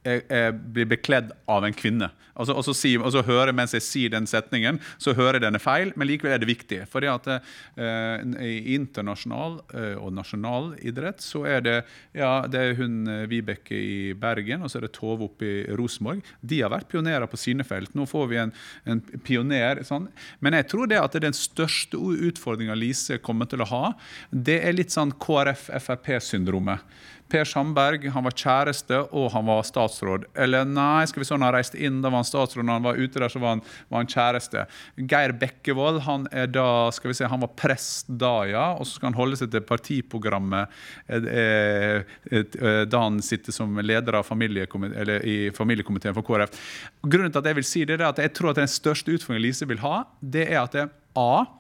blir 0.03 0.87
bekledd 0.89 1.33
av 1.49 1.65
en 1.67 1.75
kvinne. 1.75 2.07
Altså, 2.39 2.55
og, 2.55 2.63
så 2.63 2.75
si, 2.77 2.93
og, 2.95 3.09
så 3.11 3.23
hører 3.27 3.51
mens 3.55 3.73
jeg 3.75 3.83
sier 3.83 4.13
den 4.13 4.27
setningen, 4.29 4.79
så 5.01 5.13
hører 5.17 5.37
jeg 5.37 5.45
den 5.47 5.59
er 5.59 5.63
feil, 5.63 5.91
men 5.99 6.07
likevel 6.07 6.37
er 6.37 6.41
det 6.41 6.47
viktig. 6.47 6.79
Fordi 6.91 7.09
at 7.11 7.27
eh, 7.33 8.23
I 8.47 8.75
internasjonal 8.77 9.59
uh, 9.73 9.95
og 9.99 10.13
nasjonal 10.15 10.71
idrett 10.79 11.19
så 11.23 11.43
er 11.49 11.65
det 11.65 11.75
ja, 12.15 12.45
det 12.47 12.61
er 12.61 12.77
hun 12.79 13.09
eh, 13.11 13.25
Vibeke 13.29 13.75
i 13.75 14.13
Bergen 14.17 14.63
og 14.63 14.71
så 14.71 14.79
er 14.79 14.87
det 14.87 14.93
Tove 14.95 15.27
oppe 15.27 15.47
i 15.47 15.75
Rosenborg. 15.75 16.23
De 16.39 16.61
har 16.63 16.71
vært 16.71 16.89
pionerer 16.91 17.27
på 17.29 17.39
sine 17.39 17.65
felt. 17.67 17.91
Nå 17.97 18.07
får 18.09 18.31
vi 18.31 18.39
en, 18.45 18.55
en 18.87 19.03
pioner. 19.25 19.83
Sånn. 19.87 20.07
Men 20.43 20.55
jeg 20.57 20.69
tror 20.71 20.89
det 20.89 20.99
at 21.01 21.13
det 21.13 21.21
er 21.21 21.29
den 21.29 21.37
største 21.37 21.99
utfordringa 21.99 22.77
Lise 22.77 23.19
kommer 23.23 23.49
til 23.49 23.63
å 23.63 23.69
ha, 23.69 23.83
det 24.31 24.61
er 24.63 24.75
litt 24.77 24.95
sånn 24.95 25.11
KrF-Frp-syndromet. 25.19 26.87
Per 27.29 27.47
Sandberg 27.47 28.07
han 28.13 28.25
var 28.25 28.35
kjæreste 28.35 29.01
og 29.15 29.29
han 29.33 29.47
var 29.47 29.65
statsråd. 29.67 30.27
Eller 30.39 30.67
nei, 30.67 31.05
skal 31.09 31.23
vi 31.23 31.27
sånn 31.29 31.45
han 31.45 31.53
reiste 31.55 31.79
inn, 31.79 32.01
da 32.03 32.11
var 32.11 32.23
han 32.23 32.29
statsråd. 32.29 32.65
Når 32.65 32.79
han 32.79 32.87
var 32.87 32.99
ute 32.99 33.21
der, 33.21 33.31
så 33.31 33.41
var 33.41 33.55
han, 33.55 33.63
var 33.91 34.03
han 34.03 34.11
kjæreste. 34.11 34.65
Geir 35.09 35.35
Bekkevold 35.41 36.01
han 36.07 36.27
er 36.31 36.49
da, 36.51 36.67
skal 36.95 37.11
vi 37.11 37.17
se, 37.19 37.29
han 37.29 37.43
var 37.43 37.53
prest 37.59 38.09
da, 38.09 38.33
ja. 38.49 38.65
Og 38.75 38.87
så 38.87 38.97
skal 38.97 39.11
han 39.11 39.19
holde 39.19 39.39
seg 39.39 39.53
til 39.53 39.65
partiprogrammet 39.69 40.79
eh, 41.07 41.29
eh, 41.29 42.39
eh, 42.39 42.81
da 42.89 43.03
han 43.05 43.21
sitter 43.25 43.55
som 43.55 43.77
leder 43.83 44.21
familiekomiteen, 44.25 45.15
i 45.23 45.37
familiekomiteen 45.55 46.17
for 46.17 46.25
KrF. 46.25 46.57
Grunnen 47.05 47.33
til 47.33 47.43
at 47.43 47.51
jeg 47.51 47.59
vil 47.59 47.67
si 47.67 47.85
det, 47.85 47.99
er 47.99 48.09
at 48.09 48.21
jeg 48.21 48.33
tror 48.37 48.53
at 48.53 48.61
den 48.61 48.71
største 48.71 49.13
utfordringen 49.15 49.47
Lise 49.47 49.67
vil 49.69 49.81
ha, 49.83 50.03
det 50.19 50.49
er 50.49 50.63
at 50.63 50.75
det, 50.75 50.89
A 51.17 51.58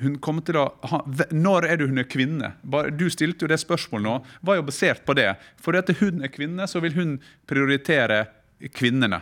hun 0.00 0.18
kommer 0.22 0.44
til 0.46 0.58
å 0.60 0.66
ha, 0.90 1.02
Når 1.30 1.66
er 1.68 1.80
det 1.80 1.88
hun 1.90 2.02
er 2.02 2.08
kvinne? 2.08 2.52
Du 2.96 3.06
stilte 3.12 3.44
jo 3.44 3.50
det 3.50 3.60
spørsmålet 3.62 4.06
nå. 4.06 4.14
var 4.46 4.60
jo 4.60 4.66
basert 4.66 5.04
på 5.06 5.16
det. 5.18 5.34
Fordi 5.60 5.82
at 5.82 5.92
hun 6.00 6.24
er 6.24 6.32
kvinne, 6.32 6.66
så 6.68 6.80
vil 6.80 6.96
hun 6.96 7.18
prioritere 7.50 8.24
kvinnene. 8.76 9.20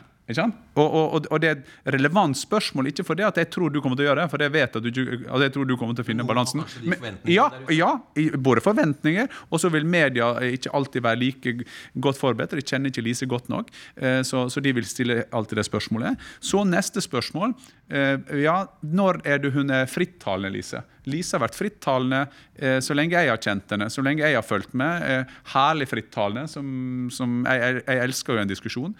Og, 0.76 0.86
og, 0.86 1.26
og, 1.30 1.38
det 1.40 1.48
er 1.48 1.56
et 1.56 1.94
relevant 1.94 2.36
spørsmål, 2.36 2.90
ikke 2.90 3.04
fordi 3.06 3.24
jeg 3.24 3.48
tror 3.54 3.72
du 3.72 3.80
kommer 3.80 3.96
til 3.96 4.04
å 4.04 4.08
gjøre 4.10 4.24
det, 4.24 4.32
for 4.32 4.44
jeg 4.44 4.54
vet 4.54 4.76
at 4.76 4.84
du, 4.84 5.00
at 5.24 5.44
jeg 5.46 5.54
tror 5.54 5.68
du 5.68 5.74
kommer 5.80 5.96
til 5.96 6.04
å 6.04 6.08
finne 6.08 6.26
balansen. 6.28 6.64
Men, 6.84 7.16
ja, 7.30 7.48
ja, 7.72 7.94
både 8.36 8.64
forventninger, 8.64 9.30
og 9.48 9.62
så 9.62 9.72
vil 9.72 9.88
media 9.88 10.34
ikke 10.44 10.74
alltid 10.76 11.06
være 11.06 11.20
like 11.22 11.54
godt 11.96 12.20
forberedt. 12.20 12.58
De 12.58 12.66
kjenner 12.66 12.92
ikke 12.92 13.06
Lise 13.06 13.28
godt 13.30 13.48
nok, 13.52 13.72
eh, 13.96 14.20
så, 14.26 14.44
så 14.52 14.62
de 14.64 14.74
vil 14.76 14.86
stille 14.88 15.22
alltid 15.32 15.62
det 15.62 15.66
spørsmålet. 15.70 16.28
Så 16.44 16.64
neste 16.68 17.02
spørsmål. 17.04 17.56
Eh, 17.88 18.18
ja, 18.44 18.60
når 18.84 19.22
er 19.24 19.40
det 19.42 19.54
hun 19.56 19.72
er 19.72 19.88
frittalende, 19.88 20.52
Lise? 20.58 20.84
Lise 21.08 21.36
har 21.36 21.44
vært 21.46 21.58
frittalende 21.58 22.24
eh, 22.56 22.78
så 22.84 22.96
lenge 22.96 23.16
jeg 23.16 23.32
har 23.32 23.40
kjent 23.42 23.74
henne, 23.74 23.88
så 23.92 24.04
lenge 24.04 24.24
jeg 24.24 24.36
har 24.36 24.46
fulgt 24.46 24.74
med. 24.78 25.06
Eh, 25.08 25.38
herlig 25.54 25.88
frittalende. 25.90 26.46
Som, 26.50 27.08
som 27.14 27.40
jeg, 27.46 27.62
jeg, 27.62 27.82
jeg, 27.86 28.04
elsker 28.08 28.36
jo 28.36 28.44
en 28.44 28.52
diskusjon. 28.52 28.94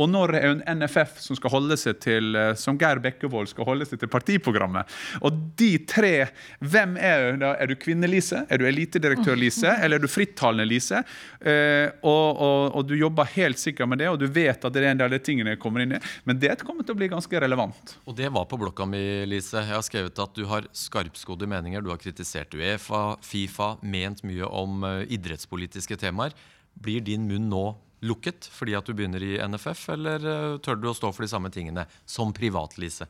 Og 0.00 0.10
når 0.10 0.34
er 0.38 0.48
hun 0.50 0.62
NFF 0.80 1.20
som 1.22 1.38
skal 1.38 1.52
holde 1.54 1.76
seg 1.78 2.00
til 2.02 2.34
eh, 2.38 2.52
som 2.58 2.78
Geir 2.80 3.00
Bekkevold 3.02 3.50
skal 3.50 3.68
holde 3.68 3.86
seg 3.86 4.00
til 4.02 4.10
partiprogrammet. 4.10 4.90
Og 5.24 5.36
de 5.58 5.70
tre, 5.86 6.12
hvem 6.58 6.96
er 6.98 7.30
hun 7.30 7.42
da? 7.44 7.54
Er 7.60 7.70
du 7.70 7.76
kvinne-Lise? 7.78 8.44
Er 8.50 8.60
du 8.60 8.66
elitedirektør-Lise? 8.68 9.76
Eller 9.84 10.00
er 10.00 10.04
du 10.04 10.10
frittalende 10.10 10.66
Lise? 10.68 11.04
Eh, 11.40 11.86
og, 12.02 12.26
og, 12.34 12.58
og, 12.74 12.82
du 12.88 12.96
jobber 12.98 13.30
helt 13.36 13.60
sikkert 13.60 13.90
med 13.90 14.02
det, 14.02 14.10
og 14.10 14.18
du 14.20 14.26
vet 14.26 14.58
at 14.58 14.74
det 14.74 14.82
er 14.82 14.90
en 14.92 15.02
del 15.02 15.12
av 15.12 15.14
de 15.14 15.22
tingene 15.24 15.54
jeg 15.54 15.62
kommer 15.62 15.84
inn 15.84 15.96
i. 15.96 16.02
Men 16.26 16.40
det 16.42 16.56
kommer 16.64 16.86
til 16.86 16.96
å 16.96 16.98
bli 16.98 17.10
ganske 17.12 17.44
relevant. 17.46 17.96
Og 18.08 18.18
det 18.18 18.30
var 18.34 18.48
på 18.50 18.58
blokka 18.60 18.88
mi, 18.88 19.02
Lise. 19.30 19.62
Jeg 19.62 19.76
har 19.76 19.86
skrevet 19.86 20.24
at 20.26 20.34
du 20.34 20.44
har 20.50 20.66
skarpskodde 20.74 21.48
meninger. 21.54 21.82
Du 21.84 21.90
har 21.92 22.02
kritisert 22.02 22.54
Uefa, 22.58 23.04
Fifa, 23.24 23.74
ment 23.82 24.24
mye 24.26 24.48
om 24.50 24.84
uh, 24.84 25.02
idrettspolitiske 25.06 25.98
temaer. 26.02 26.36
Blir 26.74 27.04
din 27.06 27.28
munn 27.30 27.48
nå 27.52 27.66
lukket 28.04 28.44
fordi 28.52 28.74
at 28.76 28.84
du 28.84 28.92
begynner 28.92 29.22
i 29.24 29.36
NFF, 29.40 29.88
eller 29.94 30.26
uh, 30.26 30.56
tør 30.62 30.80
du 30.80 30.90
å 30.90 30.96
stå 30.96 31.12
for 31.14 31.24
de 31.24 31.32
samme 31.32 31.52
tingene 31.54 31.86
som 32.04 32.34
privatlise? 32.36 33.08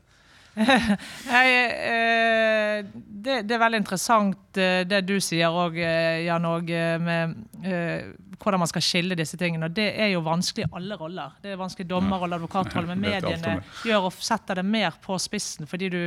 Nei, 0.55 1.47
eh, 1.51 2.85
det, 2.95 3.41
det, 3.43 3.57
er 3.57 3.63
veldig 3.63 3.81
interessant 3.83 4.61
eh, 4.61 4.85
det 4.87 5.01
du 5.07 5.17
sier 5.23 5.51
òg, 5.51 5.81
eh, 5.83 6.23
Jan 6.29 6.47
Åge, 6.47 6.83
med 7.03 7.35
eh, 7.67 8.13
hvordan 8.39 8.63
man 8.63 8.71
skal 8.71 8.85
skille 8.87 9.19
disse 9.19 9.39
tingene. 9.41 9.67
og 9.67 9.75
Det 9.75 9.89
er 9.99 10.13
jo 10.13 10.23
vanskelig 10.27 10.69
i 10.69 10.71
alle 10.79 10.99
roller. 11.01 11.35
Det 11.43 11.51
er 11.51 11.61
vanskelig 11.61 11.89
dommerrolle, 11.91 12.39
advokatrolle, 12.39 12.95
men 12.95 13.03
mediene 13.09 13.59
gjør 13.87 14.11
og 14.11 14.19
setter 14.23 14.61
det 14.61 14.67
mer 14.69 14.99
på 15.03 15.19
spissen 15.23 15.71
fordi 15.71 15.91
du 15.91 16.01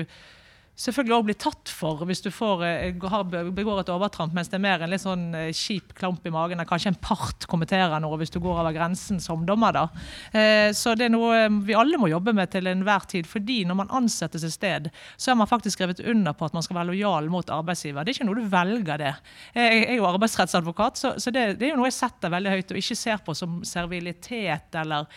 selvfølgelig 0.78 1.16
også 1.16 1.26
bli 1.26 1.36
tatt 1.42 1.72
for 1.74 2.02
hvis 2.06 2.22
du 2.22 2.30
får, 2.34 2.64
eh, 2.66 3.50
begår 3.56 3.80
et 3.82 3.90
overtramp, 3.90 4.34
mens 4.38 4.52
det 4.52 4.60
er 4.60 4.64
mer 4.64 4.84
en 4.84 4.92
litt 4.94 5.02
sånn 5.02 5.34
eh, 5.34 5.50
kjip 5.50 5.96
klamp 5.98 6.26
i 6.26 6.34
magen. 6.34 6.62
Kanskje 6.70 6.92
en 6.94 7.00
part 7.02 7.48
kommenterer 7.50 7.98
noe 8.04 8.20
hvis 8.22 8.34
du 8.34 8.38
går 8.44 8.62
over 8.62 8.76
grensen 8.76 9.20
som 9.24 9.46
dommer. 9.46 9.74
da. 9.74 9.88
Eh, 10.32 10.70
så 10.78 10.94
det 10.96 11.08
er 11.08 11.14
noe 11.16 11.48
vi 11.66 11.74
alle 11.78 11.98
må 11.98 12.12
jobbe 12.12 12.34
med 12.38 12.52
til 12.54 12.70
enhver 12.70 13.08
tid. 13.10 13.26
fordi 13.28 13.66
når 13.66 13.76
man 13.76 13.90
ansettes 13.90 14.44
et 14.44 14.54
sted, 14.54 14.90
så 15.18 15.32
har 15.32 15.40
man 15.40 15.50
faktisk 15.50 15.80
skrevet 15.80 16.00
under 16.06 16.34
på 16.34 16.46
at 16.46 16.54
man 16.54 16.64
skal 16.64 16.78
være 16.78 16.92
lojal 16.92 17.30
mot 17.30 17.50
arbeidsgiver. 17.50 18.06
Det 18.06 18.14
er 18.14 18.20
ikke 18.20 18.30
noe 18.30 18.38
du 18.38 18.50
velger 18.50 18.98
det. 18.98 19.14
Jeg 19.56 19.84
er 19.90 19.96
jo 19.98 20.06
arbeidsrettsadvokat, 20.06 20.98
så, 20.98 21.32
det, 21.32 21.58
er 21.62 21.72
jo 21.72 21.80
noe 21.80 21.90
jeg 21.90 21.98
setter 21.98 22.30
veldig 22.30 22.54
høyt 22.54 22.72
og 22.72 22.78
ikke 22.78 22.96
ser 22.96 23.18
på 23.26 23.34
som 23.38 23.60
servilitet 23.66 24.76
eller 24.78 25.08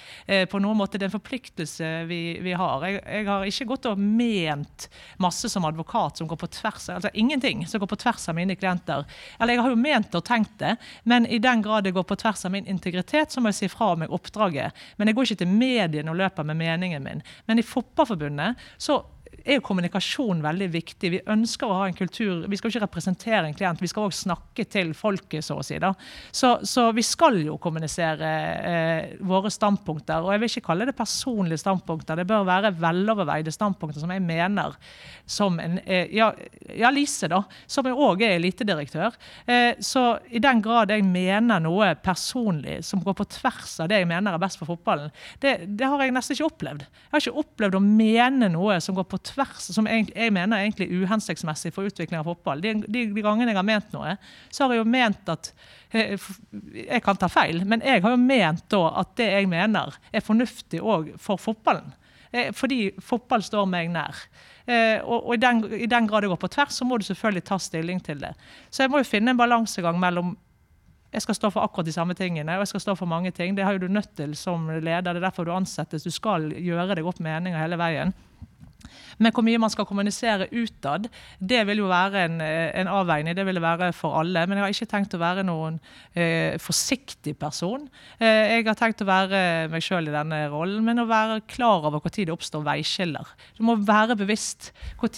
på 0.50 0.60
noen 0.62 0.78
måte 0.78 1.00
er 1.00 1.12
forpliktelse 1.12 2.06
vi, 2.08 2.38
vi 2.42 2.54
har. 2.56 2.86
Jeg, 2.86 3.02
jeg 3.04 3.26
har 3.28 3.44
ikke 3.44 3.68
gått 3.74 3.88
og 3.90 4.00
ment 4.00 4.88
masse 5.20 5.49
som 5.50 5.66
advokat 5.68 6.20
som 6.20 6.28
går 6.30 6.38
på 6.40 6.48
tvers 6.60 6.88
av 6.88 7.00
altså 7.00 7.10
ingenting 7.14 7.66
som 7.66 7.82
går 7.82 7.90
på 7.90 8.00
tvers 8.04 8.28
av 8.30 8.38
mine 8.38 8.56
klienter. 8.56 9.04
Eller 9.38 9.56
jeg 9.56 9.64
har 9.64 9.74
jo 9.74 9.82
ment 9.82 10.16
og 10.18 10.24
tenkt 10.26 10.56
det, 10.62 10.76
men 11.02 11.26
i 11.26 11.40
den 11.42 11.62
grad 11.62 11.84
det 11.84 11.94
går 11.96 12.06
på 12.08 12.18
tvers 12.22 12.44
av 12.46 12.54
min 12.54 12.68
integritet, 12.70 13.32
så 13.32 13.42
må 13.42 13.52
jeg 13.52 13.60
si 13.60 13.70
fra 13.72 13.92
meg 13.98 14.12
oppdraget. 14.14 14.76
Men 14.96 15.10
jeg 15.10 15.18
går 15.18 15.28
ikke 15.28 15.42
til 15.44 15.54
mediene 15.54 16.12
og 16.12 16.20
løper 16.20 16.46
med 16.46 16.60
meningen 16.60 17.06
min. 17.06 17.24
Men 17.50 17.60
i 17.60 17.66
Fotballforbundet 17.66 18.70
så 18.78 19.02
er 19.44 19.58
jo 19.58 19.64
kommunikasjon 19.64 20.42
veldig 20.44 20.68
viktig. 20.72 21.10
Vi 21.14 21.20
ønsker 21.30 21.68
å 21.68 21.78
ha 21.80 21.88
en 21.88 21.96
kultur 21.96 22.46
Vi 22.50 22.58
skal 22.58 22.70
jo 22.70 22.74
ikke 22.74 22.86
representere 22.86 23.42
en 23.48 23.56
klient, 23.56 23.80
vi 23.82 23.90
skal 23.90 24.08
også 24.08 24.26
snakke 24.26 24.66
til 24.70 24.92
folket, 24.96 25.44
så 25.44 25.58
å 25.60 25.64
si. 25.66 25.78
da. 25.82 25.92
Så, 26.30 26.52
så 26.66 26.88
vi 26.96 27.04
skal 27.06 27.38
jo 27.44 27.58
kommunisere 27.62 28.30
eh, 28.70 29.14
våre 29.26 29.50
standpunkter. 29.52 30.24
Og 30.24 30.34
jeg 30.34 30.42
vil 30.42 30.52
ikke 30.52 30.66
kalle 30.70 30.88
det 30.88 30.96
personlige 30.98 31.62
standpunkter, 31.62 32.20
det 32.20 32.28
bør 32.30 32.46
være 32.48 32.74
veloverveide 32.80 33.54
standpunkter 33.54 34.02
som 34.02 34.12
jeg 34.14 34.24
mener 34.24 34.76
som 35.30 35.58
en 35.62 35.78
eh, 35.84 36.10
ja, 36.16 36.30
ja, 36.76 36.90
Lise, 36.90 37.30
da, 37.30 37.42
som 37.70 37.86
òg 37.90 38.24
er 38.26 38.36
elitedirektør. 38.38 39.16
Eh, 39.46 39.72
så 39.84 40.04
i 40.30 40.42
den 40.42 40.62
grad 40.64 40.92
jeg 40.92 41.06
mener 41.06 41.62
noe 41.62 41.92
personlig 42.02 42.80
som 42.86 43.02
går 43.04 43.16
på 43.18 43.28
tvers 43.38 43.78
av 43.82 43.90
det 43.90 44.02
jeg 44.02 44.10
mener 44.10 44.34
er 44.34 44.42
best 44.42 44.60
for 44.60 44.70
fotballen, 44.70 45.12
det, 45.42 45.56
det 45.78 45.88
har 45.88 46.02
jeg 46.02 46.14
nesten 46.14 46.36
ikke 46.36 46.50
opplevd. 46.50 46.86
Jeg 46.86 47.14
har 47.14 47.24
ikke 47.24 47.44
opplevd 47.44 47.78
å 47.78 47.84
mene 47.84 48.50
noe 48.52 48.80
som 48.82 48.96
går 48.98 49.06
på 49.10 49.18
tvers 49.18 49.29
tvers, 49.30 49.70
som 49.74 49.88
jeg, 49.88 50.10
mener 50.34 50.56
er 50.56 50.66
egentlig 50.66 50.90
uhensiktsmessig 50.90 51.72
for 51.74 51.88
utvikling 51.88 52.20
av 52.20 52.28
fotball. 52.28 52.60
De, 52.62 52.74
de, 52.86 53.06
de, 53.14 53.24
gangene 53.24 53.52
jeg 53.52 53.58
har 53.58 53.66
ment 53.66 53.94
noe, 53.96 54.16
så 54.50 54.66
har 54.66 54.74
jeg 54.74 54.82
jo 54.82 54.90
ment 54.90 55.32
at 55.32 55.52
Jeg 55.90 57.02
kan 57.02 57.18
ta 57.18 57.26
feil, 57.26 57.64
men 57.66 57.82
jeg 57.82 58.02
har 58.04 58.12
jo 58.14 58.20
ment 58.20 58.66
da 58.70 58.84
at 59.00 59.16
det 59.18 59.26
jeg 59.32 59.48
mener, 59.50 59.96
er 60.12 60.22
fornuftig 60.22 60.82
òg 60.82 61.14
for 61.18 61.40
fotballen. 61.40 61.94
Eh, 62.30 62.52
fordi 62.54 62.92
fotball 63.02 63.42
står 63.42 63.66
meg 63.66 63.90
nær. 63.90 64.20
Eh, 64.70 65.00
og 65.02 65.32
i, 65.34 65.40
den, 65.42 65.64
i, 65.74 65.88
den, 65.90 66.06
grad 66.06 66.22
det 66.22 66.30
går 66.30 66.38
på 66.44 66.52
tvers, 66.54 66.76
så 66.78 66.86
må 66.86 67.00
du 67.00 67.08
selvfølgelig 67.08 67.42
ta 67.48 67.58
stilling 67.58 67.98
til 68.06 68.22
det. 68.22 68.36
Så 68.70 68.84
jeg 68.84 68.92
må 68.92 69.02
jo 69.02 69.08
finne 69.08 69.34
en 69.34 69.40
balansegang 69.40 69.98
mellom 69.98 70.36
jeg 71.10 71.24
skal 71.24 71.34
stå 71.34 71.48
for 71.50 71.66
akkurat 71.66 71.88
de 71.88 71.94
samme 71.94 72.14
tingene, 72.14 72.54
og 72.54 72.62
jeg 72.62 72.70
skal 72.70 72.82
stå 72.84 72.94
for 72.94 73.10
mange 73.10 73.32
ting. 73.34 73.56
Det 73.56 73.64
har 73.66 73.74
jo 73.74 73.82
du 73.82 73.88
nødt 73.90 74.12
til 74.14 74.36
som 74.38 74.68
leder. 74.70 75.02
Det 75.02 75.18
er 75.18 75.24
derfor 75.26 75.44
du 75.44 75.50
ansettes. 75.50 76.06
Du 76.06 76.14
skal 76.14 76.52
gjøre 76.54 76.94
deg 76.94 77.06
opp 77.06 77.18
meninger 77.18 77.58
hele 77.58 77.78
veien. 77.80 78.14
Men 79.18 79.34
hvor 79.34 79.44
mye 79.46 79.60
man 79.60 79.72
skal 79.72 79.86
kommunisere 79.88 80.48
utad, 80.52 81.08
det 81.38 81.62
vil 81.68 81.82
jo 81.82 81.90
være 81.90 82.24
en, 82.26 82.40
en, 82.40 82.90
avveining. 82.90 83.36
Det 83.36 83.44
vil 83.46 83.58
det 83.58 83.64
være 83.64 83.90
for 83.96 84.18
alle. 84.20 84.46
Men 84.48 84.58
jeg 84.58 84.64
har 84.64 84.74
ikke 84.76 84.90
tenkt 84.94 85.16
å 85.16 85.20
være 85.22 85.44
noen 85.46 85.78
eh, 86.14 86.56
forsiktig 86.60 87.36
person. 87.40 87.86
Eh, 88.18 88.56
jeg 88.56 88.66
har 88.68 88.78
tenkt 88.78 89.04
å 89.04 89.08
være 89.08 89.42
meg 89.72 89.84
sjøl 89.84 90.08
i 90.10 90.14
denne 90.14 90.42
rollen, 90.52 90.82
men 90.86 91.02
å 91.02 91.08
være 91.10 91.40
klar 91.50 91.86
over 91.88 92.00
når 92.00 92.16
det 92.16 92.34
oppstår 92.34 92.64
veiskiller. 92.66 93.34
Du 93.58 93.64
må 93.66 93.76
være 93.76 94.16
bevisst. 94.18 94.72
Når 95.00 95.08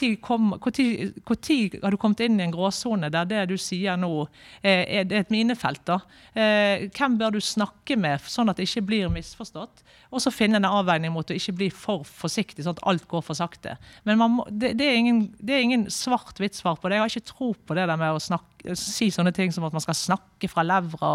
har 1.83 1.91
du 1.91 1.99
kommet 2.01 2.25
inn 2.25 2.41
i 2.41 2.47
en 2.47 2.55
gråsone 2.55 3.11
der 3.13 3.29
det 3.29 3.47
du 3.51 3.57
sier 3.61 3.99
nå, 4.01 4.27
eh, 4.63 4.85
er 5.01 5.13
et 5.21 5.31
minefelt? 5.33 5.85
da? 5.87 6.01
Eh, 6.35 6.89
hvem 6.95 7.19
bør 7.19 7.37
du 7.37 7.41
snakke 7.41 7.97
med, 7.97 8.21
sånn 8.27 8.51
at 8.51 8.57
det 8.59 8.69
ikke 8.69 8.87
blir 8.89 9.13
misforstått? 9.13 9.83
Og 10.13 10.21
så 10.21 10.33
finne 10.33 10.61
en 10.61 10.69
avveining 10.69 11.13
mot 11.13 11.29
å 11.29 11.37
ikke 11.37 11.55
bli 11.57 11.69
for 11.73 12.05
forsiktig, 12.05 12.65
sånn 12.65 12.77
at 12.77 12.85
alt 12.89 13.07
går 13.09 13.23
for 13.25 13.35
sakte. 13.35 13.52
Men 14.09 14.21
må, 14.21 14.47
det, 14.51 14.73
det, 14.79 14.87
er 14.87 14.99
ingen, 15.01 15.23
ingen 15.43 15.87
svart-hvitt 15.93 16.57
svar 16.59 16.79
på 16.81 16.89
det. 16.89 16.99
Jeg 16.99 17.05
har 17.05 17.13
ikke 17.13 17.33
tro 17.33 17.51
på 17.55 17.77
det 17.79 17.87
der 17.91 18.01
med 18.01 18.17
å 18.17 18.23
snakke, 18.23 18.77
si 18.79 19.11
sånne 19.13 19.33
ting 19.35 19.53
som 19.55 19.67
at 19.67 19.75
man 19.75 19.85
skal 19.85 19.99
snakke 19.99 20.51
fra 20.51 20.65
levra. 20.67 21.13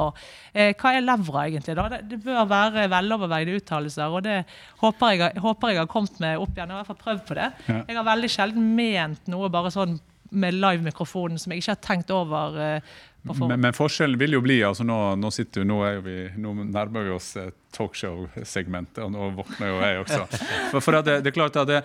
Eh, 0.53 0.73
hva 0.77 0.93
er 0.95 1.05
levra 1.05 1.47
egentlig? 1.47 1.77
da? 1.79 1.87
Det, 1.95 2.01
det 2.11 2.21
bør 2.25 2.49
være 2.49 2.87
veloverveide 2.91 3.57
uttalelser, 3.61 4.11
og 4.11 4.25
det 4.27 4.41
håper 4.83 5.15
jeg, 5.15 5.33
håper 5.43 5.73
jeg, 5.73 5.81
har 5.83 5.91
kommet 5.91 6.21
med 6.23 6.43
opp 6.43 6.53
igjen. 6.53 6.69
Jeg 6.69 6.75
har 6.75 6.83
i 6.83 6.83
hvert 6.83 6.93
fall 6.93 7.03
prøvd 7.05 7.25
på 7.29 7.39
det. 7.39 7.49
Jeg 7.71 7.99
har 7.99 8.11
veldig 8.11 8.31
sjelden 8.31 8.71
ment 8.77 9.31
noe 9.31 9.51
bare 9.53 9.73
sånn 9.73 9.97
med 10.29 10.57
live-mikrofonen 10.57 11.39
som 11.39 11.53
jeg 11.53 11.63
ikke 11.63 11.73
har 11.73 11.83
tenkt 11.83 12.11
over. 12.11 12.57
Eh, 12.59 12.97
men, 13.27 13.59
men, 13.59 13.75
forskjellen 13.75 14.19
vil 14.19 14.37
jo 14.37 14.43
bli 14.43 14.61
altså 14.63 14.85
Nå, 14.87 14.97
nå, 15.19 15.31
sitter, 15.35 15.65
nå, 15.67 15.81
vi, 16.05 16.19
nå 16.39 16.53
nærmer 16.63 17.07
vi 17.07 17.15
oss 17.15 17.33
talkshow-segmentet, 17.75 18.99
og 19.03 19.11
nå 19.13 19.29
våkner 19.37 19.69
jo 19.69 19.79
jeg 19.81 19.99
også. 20.03 20.21
For, 20.71 20.83
for 20.83 20.97
det, 20.97 21.19
det, 21.23 21.31
er 21.31 21.35
klart 21.35 21.57
at 21.59 21.69
det, 21.69 21.77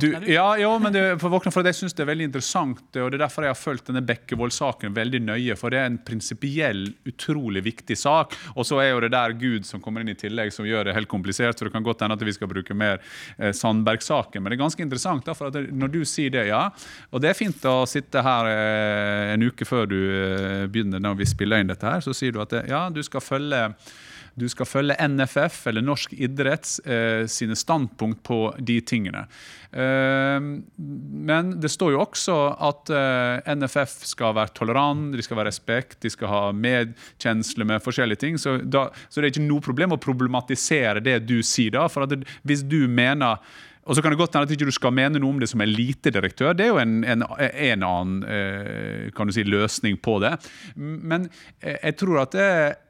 du, 0.00 0.06
ja, 0.28 0.46
jo, 0.58 0.70
men 0.82 0.94
det, 0.94 1.02
for 1.22 1.30
våkner, 1.30 1.52
for 1.54 1.66
jeg 1.66 1.76
syns 1.78 1.94
det 1.94 2.02
er 2.02 2.08
veldig 2.08 2.26
interessant, 2.28 2.80
og 2.98 3.10
det 3.12 3.18
er 3.18 3.22
derfor 3.22 3.46
jeg 3.46 3.52
har 3.52 3.58
fulgt 3.58 3.90
denne 3.90 4.02
Bekkevold-saken 4.06 4.94
veldig 4.96 5.20
nøye. 5.26 5.56
For 5.58 5.72
det 5.72 5.80
er 5.80 5.90
en 5.90 5.98
prinsipiell, 6.06 6.82
utrolig 7.08 7.62
viktig 7.66 7.96
sak. 7.98 8.34
Og 8.54 8.66
så 8.66 8.80
er 8.82 8.90
jo 8.90 9.02
det 9.04 9.12
der 9.14 9.36
Gud 9.38 9.68
som 9.68 9.82
kommer 9.84 10.02
inn 10.02 10.10
i 10.10 10.16
tillegg, 10.18 10.50
som 10.54 10.66
gjør 10.66 10.88
det 10.88 10.96
helt 10.96 11.10
komplisert. 11.10 11.58
Så 11.58 11.68
det 11.68 11.74
kan 11.74 11.86
godt 11.86 12.02
hende 12.04 12.18
at 12.18 12.26
vi 12.26 12.34
skal 12.34 12.50
bruke 12.50 12.76
mer 12.76 12.98
eh, 13.38 13.52
Sandberg-saken. 13.56 14.42
Men 14.42 14.52
det 14.52 14.58
er 14.58 14.64
ganske 14.64 14.86
interessant, 14.86 15.26
da, 15.26 15.36
for 15.38 15.52
at 15.52 15.70
når 15.70 15.94
du 15.94 16.00
sier 16.08 16.34
det, 16.34 16.48
ja. 16.50 16.64
Og 17.12 17.22
det 17.22 17.30
er 17.30 17.38
fint 17.38 17.70
å 17.70 17.78
sitte 17.90 18.24
her 18.26 18.50
eh, 18.50 19.34
en 19.36 19.46
uke 19.46 19.68
før 19.68 19.86
du 19.90 19.98
eh, 20.00 20.66
begynner, 20.70 21.02
når 21.02 21.20
vi 21.22 21.30
spiller 21.30 21.62
inn 21.62 21.72
dette 21.72 21.86
her, 21.86 22.02
så 22.04 22.14
sier 22.16 22.34
du 22.34 22.42
at 22.42 22.54
det, 22.54 22.66
ja, 22.72 22.86
du 22.90 23.02
skal 23.06 23.24
følge 23.24 23.62
du 24.36 24.44
skal 24.52 24.68
følge 24.68 24.96
NFF 25.00 25.62
eller 25.70 25.84
norsk 25.84 26.12
idretts 26.12 26.78
eh, 26.84 27.24
sine 27.30 27.56
standpunkt 27.56 28.22
på 28.26 28.40
de 28.58 28.76
tingene. 28.84 29.24
Eh, 29.72 30.40
men 31.30 31.54
det 31.60 31.70
står 31.72 31.94
jo 31.94 32.02
også 32.04 32.36
at 32.68 32.92
eh, 32.92 33.54
NFF 33.56 33.94
skal 34.12 34.36
være 34.36 34.52
tolerant, 34.58 35.16
de 35.16 35.24
skal 35.24 35.40
være 35.40 35.50
respekt, 35.50 36.02
de 36.04 36.12
skal 36.12 36.32
ha 36.32 36.42
medkjensle 36.52 37.64
med 37.68 37.84
forskjellige 37.84 38.24
ting. 38.26 38.36
Så, 38.40 38.58
da, 38.60 38.90
så 39.08 39.22
det 39.22 39.30
er 39.30 39.34
ikke 39.34 39.46
noe 39.48 39.64
problem 39.64 39.96
å 39.96 40.02
problematisere 40.02 41.00
det 41.04 41.22
du 41.24 41.38
sier 41.40 41.72
da. 41.78 41.86
For 41.92 42.04
det, 42.10 42.26
hvis 42.44 42.66
du 42.68 42.82
mener 42.92 43.40
og 43.86 43.94
så 43.94 44.02
kan 44.02 44.10
det 44.12 44.18
godt 44.18 44.34
hende 44.34 44.48
at 44.48 44.54
ikke 44.56 44.66
du 44.66 44.74
skal 44.74 44.94
mene 44.94 45.20
noe 45.22 45.36
om 45.36 45.40
det 45.40 45.48
som 45.50 45.62
elitedirektør. 45.62 46.56
Det 46.58 46.66
er 46.66 46.72
jo 46.72 46.80
en, 46.82 46.98
en, 47.06 47.22
en 47.22 47.86
annen 47.86 48.16
eh, 48.26 49.26
si, 49.30 49.46
løsning 49.46 50.00
på 50.02 50.18
det. 50.24 50.34
Men 50.74 51.28
eh, 51.60 51.78
jeg 51.78 51.98
tror 52.02 52.24
at, 52.24 52.34
det, 52.34 52.48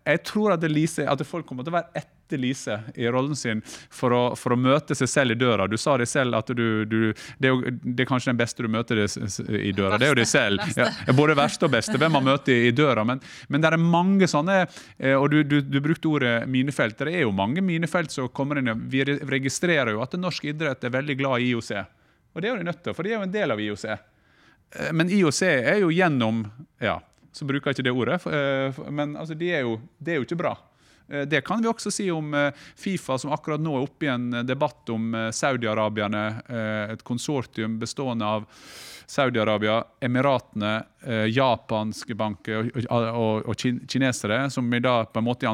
jeg 0.09 0.23
tror 0.25 0.55
at, 0.57 0.63
det 0.65 0.73
Lise, 0.73 1.05
at 1.05 1.27
folk 1.29 1.49
kommer 1.49 1.67
til 1.67 1.75
å 1.75 1.79
være 1.83 2.07
etter 2.27 2.39
Lise 2.39 2.81
i 2.95 3.07
rollen 3.07 3.37
sin 3.37 3.63
for 3.91 4.13
å, 4.13 4.23
for 4.37 4.55
å, 4.55 4.59
møte 4.59 4.97
seg 4.99 5.09
selv 5.09 5.37
i 5.37 5.39
døra. 5.39 5.69
Du 5.71 5.77
sa 5.79 5.97
det 5.97 6.09
selv 6.11 6.35
at 6.39 6.51
du, 6.51 6.85
du 6.85 7.13
det, 7.39 7.47
er 7.47 7.53
jo, 7.53 7.61
det, 7.71 8.03
er 8.03 8.09
kanskje 8.09 8.33
den 8.33 8.41
beste 8.41 8.67
du 8.67 8.71
møter 8.73 9.05
i 9.07 9.73
døra. 9.77 9.99
Det 9.99 10.09
er 10.09 10.15
jo 10.15 10.19
deg 10.19 10.31
selv. 10.31 10.65
Ja, 10.77 10.91
både 11.17 11.37
verste 11.39 11.69
og 11.69 11.73
beste. 11.73 11.97
Hvem 12.01 12.17
man 12.19 12.27
møter 12.27 12.67
i 12.67 12.73
døra. 12.75 13.05
Men, 13.07 13.23
men 13.49 13.63
det 13.63 13.71
er 13.71 13.81
mange 13.81 14.27
sånne 14.29 14.59
eh, 14.65 15.15
Og 15.15 15.31
du, 15.33 15.39
du, 15.47 15.61
du 15.63 15.79
brukte 15.83 16.11
ordet 16.11 16.35
minefelt. 16.51 16.99
Det 16.99 17.15
er 17.15 17.25
jo 17.25 17.33
mange 17.37 17.63
minefelt 17.65 18.13
som 18.13 18.29
kommer 18.35 18.61
inn. 18.61 18.73
Vi 18.91 19.05
registrerer 19.07 19.95
jo 19.95 20.03
at 20.05 20.19
norsk 20.19 20.51
idrett 20.51 20.85
er 20.85 20.95
veldig 20.95 21.19
glad 21.21 21.45
i 21.45 21.53
IOC. 21.53 21.73
Og 22.35 22.43
det 22.43 22.49
er 22.49 22.55
jo 22.55 22.61
de 22.61 22.69
nødt 22.69 22.83
til, 22.85 22.97
for 22.97 23.07
de 23.07 23.15
er 23.15 23.21
jo 23.21 23.27
en 23.27 23.37
del 23.37 23.55
av 23.55 23.63
IOC. 23.63 23.85
eh, 23.91 24.93
men 24.93 25.13
IOC 25.13 25.43
er 25.49 25.85
jo 25.85 25.93
gjennom 25.95 26.45
Ja, 26.83 26.99
så 27.37 27.47
bruker 27.49 27.71
jeg 27.71 27.79
ikke 27.79 27.87
det 27.87 27.95
ordet, 27.95 28.23
eh, 28.33 28.81
men 28.91 29.15
altså, 29.17 29.37
det 29.37 29.53
er 29.53 29.69
de 29.69 29.77
det 30.01 30.13
er 30.15 30.21
jo 30.21 30.27
ikke 30.27 30.43
bra. 30.43 30.57
Eh, 31.11 31.23
Det 31.29 31.41
kan 31.47 31.63
vi 31.63 31.69
også 31.71 31.91
si 31.95 32.11
om 32.11 32.35
eh, 32.35 32.51
Fifa, 32.77 33.19
som 33.19 33.33
akkurat 33.35 33.61
nå 33.63 33.77
er 33.79 33.87
oppe 33.87 34.07
i 34.09 34.13
en 34.13 34.29
eh, 34.35 34.43
debatt 34.47 34.91
om 34.91 35.15
Saudi-Arabierne. 35.33 36.25
Et 36.93 37.03
konsortium 37.07 37.79
bestående 37.79 38.27
av 38.27 38.45
Saudi-Arabia, 39.07 39.85
Emiratene, 40.03 40.73
japanske 41.31 42.15
banker 42.19 42.73
og, 42.73 42.87
og, 42.91 43.45
og 43.47 43.55
kin- 43.61 43.79
kinesere, 43.87 44.41
som 44.51 44.67
i 44.75 44.81
dag 44.83 45.13
på 45.13 45.21
en 45.23 45.27
måte 45.29 45.47
i 45.47 45.51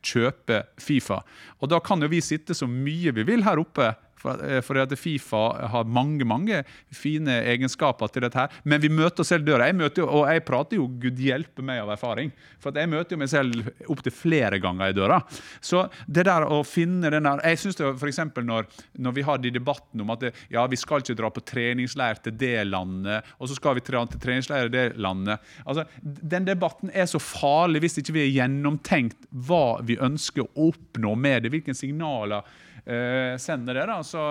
kjøper 0.00 0.64
Fifa. 0.80 1.20
Og 1.60 1.68
da 1.68 1.80
kan 1.84 2.00
jo 2.00 2.08
vi 2.08 2.22
sitte 2.24 2.56
så 2.56 2.68
mye 2.70 3.12
vi 3.12 3.26
vil 3.28 3.44
her 3.44 3.60
oppe. 3.60 3.90
For, 4.18 4.40
eh, 4.44 4.60
for 4.64 4.80
at 4.82 4.94
Fifa 4.98 5.42
har 5.72 5.88
mange 5.88 6.26
mange 6.28 6.62
fine 6.94 7.40
egenskaper 7.52 8.10
til 8.12 8.26
dette. 8.26 8.38
her, 8.38 8.48
Men 8.64 8.80
vi 8.80 8.88
møter 8.88 9.20
oss 9.20 9.28
selv 9.28 9.44
døra. 9.44 9.66
Jeg 9.66 9.76
møter 9.76 10.02
og 10.02 10.26
jeg 10.28 10.44
prater 10.44 10.76
jo 10.76 10.88
gud 10.88 11.18
hjelpe 11.18 11.62
meg 11.62 11.80
av 11.82 11.90
erfaring. 11.94 12.32
For 12.60 12.72
jeg 12.72 12.88
møter 12.88 13.14
jo 13.14 13.18
meg 13.18 13.28
selv 13.28 13.70
opptil 13.88 14.12
flere 14.12 14.58
ganger 14.58 14.90
i 14.90 14.96
døra. 14.96 15.22
Så 15.60 15.88
det 16.06 16.24
der 16.24 16.46
å 16.46 16.64
finne 16.66 17.10
den 17.10 17.22
der 17.22 17.40
Jeg 17.44 17.58
syns 17.58 17.78
f.eks. 17.78 18.18
Når, 18.38 18.66
når 18.98 19.12
vi 19.14 19.22
har 19.22 19.38
de 19.38 19.50
debattene 19.50 20.02
om 20.02 20.10
at 20.10 20.20
det, 20.20 20.34
ja, 20.50 20.66
vi 20.66 20.76
skal 20.76 21.02
ikke 21.02 21.16
dra 21.18 21.30
på 21.30 21.44
treningsleir 21.44 22.20
til 22.22 22.36
det 22.38 22.66
landet, 22.68 23.24
og 23.38 23.48
så 23.48 23.56
skal 23.58 23.76
vi 23.78 23.84
til 23.84 24.20
treningsleir 24.20 24.68
i 24.68 24.72
det 24.72 24.86
landet. 24.96 25.38
Altså, 25.64 25.84
Den 26.02 26.44
debatten 26.44 26.90
er 26.94 27.06
så 27.06 27.20
farlig 27.22 27.82
hvis 27.84 27.98
ikke 28.00 28.16
vi 28.16 28.24
har 28.26 28.44
gjennomtenkt 28.44 29.28
hva 29.30 29.80
vi 29.84 29.98
ønsker 30.00 30.46
å 30.46 30.70
oppnå 30.70 31.14
med 31.18 31.44
det. 31.44 31.52
Hvilke 31.54 31.76
signaler 31.76 32.46
eh, 32.88 33.34
sender 33.40 33.76
det. 33.78 33.88
da, 33.90 33.98
så 34.06 34.24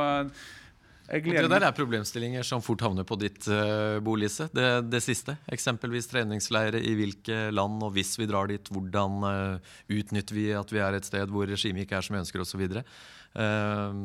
jeg 1.08 1.24
det 1.24 1.48
der 1.48 1.64
er 1.64 1.76
problemstillinger 1.76 2.44
som 2.44 2.60
fort 2.60 2.82
havner 2.84 3.06
på 3.08 3.16
ditt 3.20 3.46
uh, 3.48 3.96
bord, 4.04 4.20
Lise. 4.20 4.50
Det, 4.52 4.66
det 4.92 5.00
siste. 5.06 5.38
Eksempelvis 5.56 6.10
treningsleire 6.12 6.82
i 6.84 6.98
hvilke 7.00 7.46
land, 7.56 7.80
og 7.86 7.94
hvis 7.96 8.18
vi 8.20 8.28
drar 8.28 8.50
dit, 8.52 8.68
hvordan 8.68 9.24
uh, 9.24 9.76
utnytter 9.88 10.36
vi 10.36 10.50
at 10.52 10.74
vi 10.74 10.82
er 10.84 10.98
et 10.98 11.08
sted 11.08 11.32
hvor 11.32 11.48
regimet 11.48 11.86
ikke 11.86 11.96
er 11.96 12.04
som 12.04 12.18
vi 12.18 12.22
ønsker, 12.26 12.44
osv. 12.44 12.66
Uh, 13.40 13.96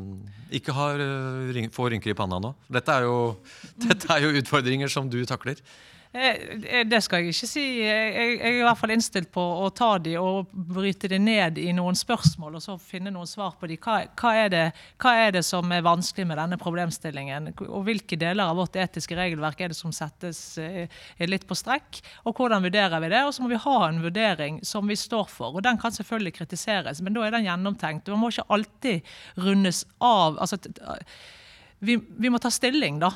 ikke 0.55 0.76
har, 0.78 1.03
uh, 1.03 1.72
få 1.74 1.88
rynker 1.90 2.14
i 2.14 2.18
panna 2.18 2.38
nå. 2.42 2.55
Dette 2.70 2.94
er, 2.94 3.09
jo, 3.11 3.34
dette 3.88 4.14
er 4.14 4.28
jo 4.28 4.36
utfordringer 4.38 4.94
som 4.94 5.11
du 5.11 5.24
takler. 5.26 5.59
Eh, 6.14 6.36
eh, 6.64 6.86
Det 6.86 7.00
skal 7.00 7.22
jeg 7.22 7.32
ikke 7.32 7.48
si. 7.48 7.62
Jeg, 7.80 8.34
er 8.36 8.58
i 8.58 8.64
hvert 8.64 8.76
fall 8.76 8.92
innstilt 8.92 9.30
på 9.32 9.40
å 9.40 9.70
ta 9.72 9.94
de 10.02 10.18
og 10.20 10.50
bryte 10.52 11.08
det 11.08 11.20
ned 11.22 11.56
i 11.56 11.70
noen 11.72 11.96
spørsmål, 11.96 12.58
og 12.58 12.64
så 12.64 12.76
finne 12.76 13.12
noen 13.14 13.28
svar 13.28 13.54
på 13.56 13.70
de. 13.70 13.78
Hva, 13.80 14.34
er 14.36 14.50
det, 14.52 14.64
hva 15.00 15.14
er 15.22 15.32
det 15.38 15.44
som 15.48 15.72
er 15.72 15.84
vanskelig 15.86 16.26
med 16.28 16.36
denne 16.36 16.58
problemstillingen? 16.60 17.54
Og 17.64 17.86
hvilke 17.86 18.18
deler 18.20 18.44
av 18.44 18.60
vårt 18.60 18.76
etiske 18.76 19.16
regelverk 19.16 19.62
er 19.64 19.72
det 19.72 19.78
som 19.78 19.94
settes 19.96 20.42
eh, 20.60 21.00
litt 21.24 21.46
på 21.48 21.56
strekk? 21.56 22.02
Og 22.28 22.36
hvordan 22.36 22.66
vurderer 22.66 23.00
vi 23.00 23.12
det? 23.14 23.22
Og 23.24 23.32
så 23.32 23.44
må 23.44 23.48
vi 23.54 23.62
ha 23.64 23.76
en 23.86 24.02
vurdering 24.04 24.58
som 24.68 24.92
vi 24.92 24.98
står 25.00 25.30
for. 25.32 25.56
Og 25.56 25.64
den 25.64 25.80
kan 25.80 25.96
selvfølgelig 25.96 26.34
kritiseres, 26.42 27.00
men 27.00 27.16
da 27.16 27.24
er 27.24 27.38
den 27.38 27.48
gjennomtenkt. 27.48 28.12
Man 28.12 28.20
må 28.20 28.34
ikke 28.34 28.50
alltid 28.52 29.14
rundes 29.40 29.86
av. 29.96 30.36
altså 30.36 30.60
vi, 31.80 31.96
vi 31.96 32.30
må 32.30 32.38
ta 32.38 32.52
stilling, 32.52 33.00
da. 33.00 33.14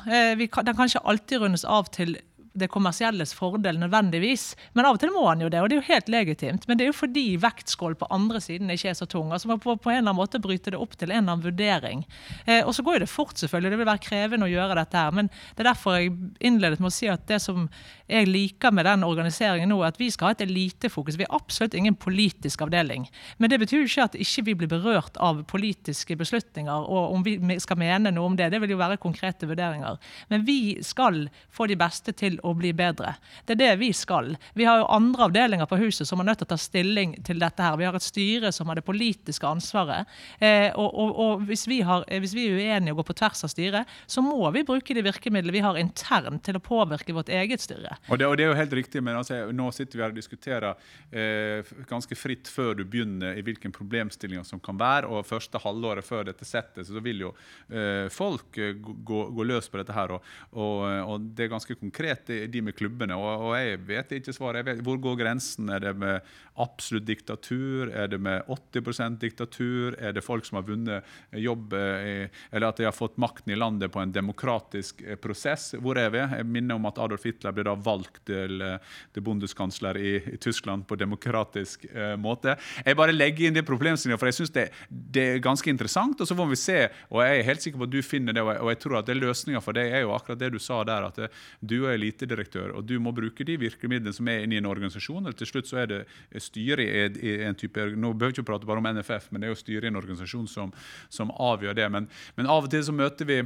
Kan, 0.49 0.65
den 0.65 0.75
kan 0.75 0.89
ikke 0.89 1.05
alltid 1.05 1.45
rundes 1.45 1.67
av 1.69 1.93
til 1.93 2.17
det 2.57 2.71
kommersielles 2.73 3.35
fordel 3.37 3.79
nødvendigvis. 3.81 4.55
Men 4.75 4.89
av 4.89 4.97
og 4.97 5.03
til 5.03 5.13
må 5.15 5.27
han 5.29 5.43
jo 5.45 5.51
det, 5.53 5.61
og 5.63 5.69
det 5.69 5.77
er 5.77 5.83
jo 5.83 5.89
helt 5.91 6.11
legitimt. 6.13 6.67
Men 6.69 6.79
det 6.79 6.87
er 6.87 6.91
jo 6.91 6.99
fordi 6.99 7.25
vektskål 7.43 7.97
på 8.01 8.09
andre 8.15 8.41
siden 8.43 8.73
ikke 8.73 8.91
er 8.93 8.99
så 8.99 9.09
tung. 9.11 9.33
Altså 9.33 9.51
Man 9.51 9.61
må 9.63 9.77
på, 9.77 9.91
en 9.91 9.99
eller 9.99 10.11
annen 10.11 10.21
måte 10.21 10.41
bryte 10.43 10.73
det 10.73 10.81
opp 10.81 10.97
til 10.97 11.11
en 11.11 11.19
eller 11.19 11.37
annen 11.37 11.45
vurdering. 11.45 12.05
Eh, 12.47 12.63
og 12.63 12.75
så 12.77 12.85
går 12.87 12.99
jo 12.99 13.05
det 13.05 13.13
fort, 13.13 13.37
selvfølgelig. 13.41 13.75
Det 13.75 13.81
vil 13.83 13.91
være 13.91 14.05
krevende 14.07 14.49
å 14.49 14.53
gjøre 14.53 14.79
dette 14.81 15.05
her. 15.05 15.17
Men 15.17 15.31
det 15.31 15.65
er 15.65 15.71
derfor 15.71 15.99
jeg 15.99 16.15
innledet 16.41 16.81
med 16.83 16.91
å 16.91 16.97
si 16.97 17.11
at 17.13 17.27
det 17.29 17.41
som 17.45 17.69
jeg 18.07 18.29
liker 18.31 18.75
med 18.75 18.87
den 18.87 19.05
organiseringen 19.07 19.71
nå, 19.73 19.81
er 19.83 19.93
at 19.93 20.01
vi 20.01 20.11
skal 20.15 20.31
ha 20.31 20.37
et 20.37 20.45
elitefokus. 20.47 21.19
Vi 21.19 21.27
er 21.27 21.35
absolutt 21.35 21.75
ingen 21.75 21.97
politisk 21.99 22.63
avdeling. 22.67 23.09
Men 23.39 23.51
det 23.51 23.61
betyr 23.63 23.83
jo 23.83 23.89
ikke 23.91 24.09
at 24.11 24.19
ikke 24.27 24.47
vi 24.47 24.57
blir 24.63 24.71
berørt 24.71 25.19
av 25.23 25.43
politiske 25.51 26.17
beslutninger, 26.19 26.87
og 26.87 27.17
om 27.17 27.27
vi 27.27 27.59
skal 27.63 27.81
mene 27.81 28.13
noe 28.15 28.31
om 28.31 28.39
det. 28.39 28.51
Det 28.53 28.61
vil 28.63 28.77
jo 28.77 28.81
være 28.81 29.01
konkrete 29.03 29.49
vurderinger. 29.49 29.99
Men 30.31 30.47
vi 30.47 30.79
skal 30.87 31.27
få 31.51 31.67
de 31.71 31.79
beste 31.79 32.15
til 32.17 32.39
å 32.46 32.46
bli 32.55 32.73
bedre. 32.77 33.17
Det 33.45 33.57
er 33.57 33.63
det 33.63 33.73
vi 33.81 33.93
skal. 33.97 34.35
Vi 34.55 34.67
har 34.69 34.83
jo 34.83 34.91
andre 34.93 35.27
avdelinger 35.29 35.67
på 35.71 35.81
huset 35.81 36.09
som 36.09 36.21
er 36.21 36.31
nødt 36.31 36.43
til 36.43 36.49
å 36.49 36.55
ta 36.55 36.61
stilling 36.61 37.17
til 37.27 37.41
dette 37.43 37.63
her. 37.63 37.79
Vi 37.81 37.89
har 37.89 37.97
et 37.97 38.07
styre 38.07 38.53
som 38.55 38.71
har 38.71 38.79
det 38.79 38.87
politiske 38.87 39.47
ansvaret. 39.49 40.07
Eh, 40.39 40.71
og 40.75 40.97
og, 40.97 41.13
og 41.21 41.45
hvis, 41.49 41.67
vi 41.69 41.81
har, 41.87 42.05
eh, 42.09 42.21
hvis 42.23 42.35
vi 42.37 42.47
er 42.49 42.57
uenige 42.57 42.95
og 42.95 43.03
går 43.03 43.09
på 43.11 43.19
tvers 43.21 43.45
av 43.47 43.53
styret, 43.53 43.97
så 44.07 44.23
må 44.25 44.39
vi 44.55 44.65
bruke 44.67 44.95
de 44.97 45.05
virkemidlene 45.05 45.55
vi 45.55 45.65
har 45.65 45.79
internt 45.81 46.45
til 46.47 46.59
å 46.59 46.63
påvirke 46.63 47.15
vårt 47.17 47.31
eget 47.33 47.63
styre. 47.65 47.97
Og 48.09 48.21
det, 48.21 48.29
og 48.29 48.37
det 48.39 48.47
er 48.47 48.53
jo 48.53 48.59
helt 48.59 48.77
riktig, 48.79 49.03
men 49.05 49.19
altså, 49.19 49.47
nå 49.53 49.69
sitter 49.75 49.99
vi 49.99 50.05
her 50.05 50.15
og 50.15 50.21
diskuterer 50.21 50.69
eh, 51.11 51.75
ganske 51.89 52.19
fritt 52.19 52.51
før 52.51 52.75
du 52.79 52.85
begynner 52.85 53.37
i 53.37 53.45
hvilken 53.47 53.75
problemstilling 53.75 54.45
som 54.47 54.63
kan 54.63 54.79
være. 54.81 55.11
Og 55.11 55.27
første 55.29 55.61
halvåret 55.63 56.07
før 56.07 56.29
dette 56.31 56.49
settet, 56.49 56.89
så 56.89 57.03
vil 57.05 57.27
jo 57.27 57.33
eh, 57.69 58.07
folk 58.13 58.59
eh, 58.61 58.75
gå, 58.77 59.23
gå 59.37 59.49
løs 59.49 59.71
på 59.71 59.81
dette 59.81 59.97
her. 59.97 60.17
Og, 60.17 60.33
og, 60.57 60.85
og 61.07 61.31
det 61.37 61.47
er 61.47 61.55
ganske 61.57 61.79
konkret, 61.79 62.33
de 62.51 62.63
med 62.65 62.77
klubbene. 62.77 63.17
Og, 63.19 63.49
og 63.49 63.55
jeg 63.57 63.79
vet 63.87 64.17
ikke 64.19 64.35
svaret. 64.35 64.67
Vet, 64.67 64.83
hvor 64.85 64.99
går 65.03 65.19
grensen? 65.21 65.71
Er 65.73 65.83
det 65.85 65.93
med 65.99 66.25
absolutt 66.61 67.07
diktatur? 67.07 67.91
Er 67.93 68.11
det 68.13 68.19
med 68.23 68.43
80% 68.51 69.19
diktatur? 69.23 69.97
Er 70.01 70.17
det 70.17 70.25
folk 70.25 70.47
som 70.49 70.59
har 70.61 70.67
vunnet 70.67 71.07
jobb, 71.37 71.75
eh, 71.77 72.33
eller 72.51 72.69
at 72.69 72.81
de 72.81 72.89
har 72.89 72.97
fått 72.97 73.19
makten 73.21 73.53
i 73.53 73.59
landet 73.59 73.93
på 73.93 74.03
en 74.03 74.13
demokratisk 74.13 75.03
eh, 75.05 75.19
prosess? 75.21 75.75
Hvor 75.81 76.01
er 76.01 76.11
vi? 76.15 76.23
Jeg 76.23 76.49
minner 76.49 76.81
om 76.81 76.89
at 76.91 77.01
Adolf 77.03 77.27
Hitler 77.29 77.55
ble 77.55 77.67
da 77.69 77.77
valgt 77.77 78.23
til, 78.29 78.61
eh, 78.65 78.97
til 79.15 79.27
bondeskansler 79.27 80.01
i, 80.01 80.17
i 80.35 80.41
Tyskland 80.43 80.87
på 80.89 80.99
demokratisk 80.99 81.87
eh, 81.93 82.17
måte. 82.21 82.57
Jeg 82.83 82.99
bare 82.99 83.15
legger 83.15 83.49
inn 83.49 83.57
det 83.57 83.67
problemstillinga, 83.69 84.21
for 84.21 84.33
jeg 84.33 84.41
syns 84.41 84.55
det, 84.57 84.67
det 84.91 85.29
er 85.37 85.45
ganske 85.45 85.71
interessant. 85.71 86.19
Og 86.21 86.29
så 86.29 86.39
får 86.39 86.51
vi 86.53 86.61
se, 86.61 86.79
og 87.13 87.23
jeg 87.25 87.39
er 87.39 87.49
helt 87.51 87.65
sikker 87.65 87.85
på 87.85 87.89
at 87.91 87.95
du 87.95 88.01
finner 88.05 88.37
det, 88.37 88.45
og 88.45 88.55
jeg, 88.55 88.65
og 88.65 88.73
jeg 88.75 88.83
tror 88.83 88.99
at 89.01 89.09
det 89.09 89.17
er 89.17 89.23
løsninga 89.23 89.63
for 89.63 89.77
det 89.77 89.87
er 89.93 90.05
jo 90.05 90.15
akkurat 90.17 90.41
det 90.41 90.53
du 90.55 90.61
sa 90.63 90.83
der, 90.87 91.07
at 91.07 91.21
du 91.61 91.77
du 91.77 91.85
er 91.91 92.01
elitedirektør, 92.27 92.75
og 92.77 92.87
du 92.87 92.99
må 93.01 93.13
bruke 93.15 93.47
de 93.47 93.57
virkemidlene 93.61 94.15
som 94.15 94.29
er 94.29 94.45
inne 94.45 94.59
i 94.59 94.61
en 94.61 94.69
organisasjon. 94.69 95.25
eller 95.25 95.37
Til 95.39 95.51
slutt 95.51 95.71
så 95.71 95.83
er 95.83 95.87
det 95.93 96.03
styret 96.43 97.17
i, 97.23 97.39
en 97.47 97.55
type 97.55 97.79
Nå 97.97 98.13
behøver 98.13 98.35
vi 98.35 98.41
ikke 98.41 98.51
prate 98.51 98.67
bare 98.67 98.83
om 98.83 98.91
NFF, 98.99 99.31
men 99.31 99.41
det 99.41 99.49
er 99.49 99.55
jo 99.55 99.63
styret 99.63 99.87
i 99.87 99.93
en 99.93 100.01
organisasjon 100.03 100.47
som, 100.51 100.73
som 101.09 101.33
avgjør 101.33 101.77
det. 101.79 101.89
Men, 101.93 102.09
men 102.37 102.47
av 102.51 102.67
og 102.67 102.71
til 102.71 102.85
så 102.85 102.95
møter 102.95 103.29
vi 103.29 103.43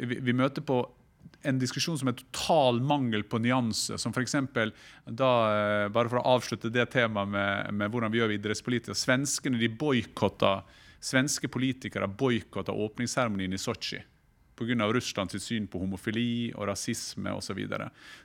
vi, 0.00 0.16
vi 0.20 0.32
møter 0.32 0.64
på 0.64 0.82
en 1.44 1.58
diskusjon 1.60 1.98
som 1.98 2.10
er 2.10 2.18
total 2.18 2.80
mangel 2.84 3.24
på 3.28 3.40
nyanse. 3.40 3.96
Som 4.00 4.12
f.eks. 4.12 4.36
da, 5.06 5.30
eh, 5.54 5.88
bare 5.92 6.08
for 6.12 6.20
å 6.20 6.36
avslutte 6.36 6.72
det 6.72 6.90
temaet 6.92 7.32
med, 7.32 7.74
med 7.74 7.92
hvordan 7.92 8.12
vi 8.12 8.20
gjør 8.20 8.36
idrettspolitisk. 8.36 8.96
Svenskene 9.00 9.60
de 9.60 9.72
boikotta 9.72 10.60
Svenske 11.00 11.48
politikere 11.48 12.04
boikotta 12.12 12.74
åpningsseremonien 12.76 13.56
i 13.56 13.60
Sotsji 13.60 14.02
pga. 14.60 14.88
Russlands 14.92 15.36
syn 15.42 15.66
på 15.70 15.80
homofili 15.82 16.52
og 16.54 16.68
rasisme 16.70 17.32
osv. 17.34 17.60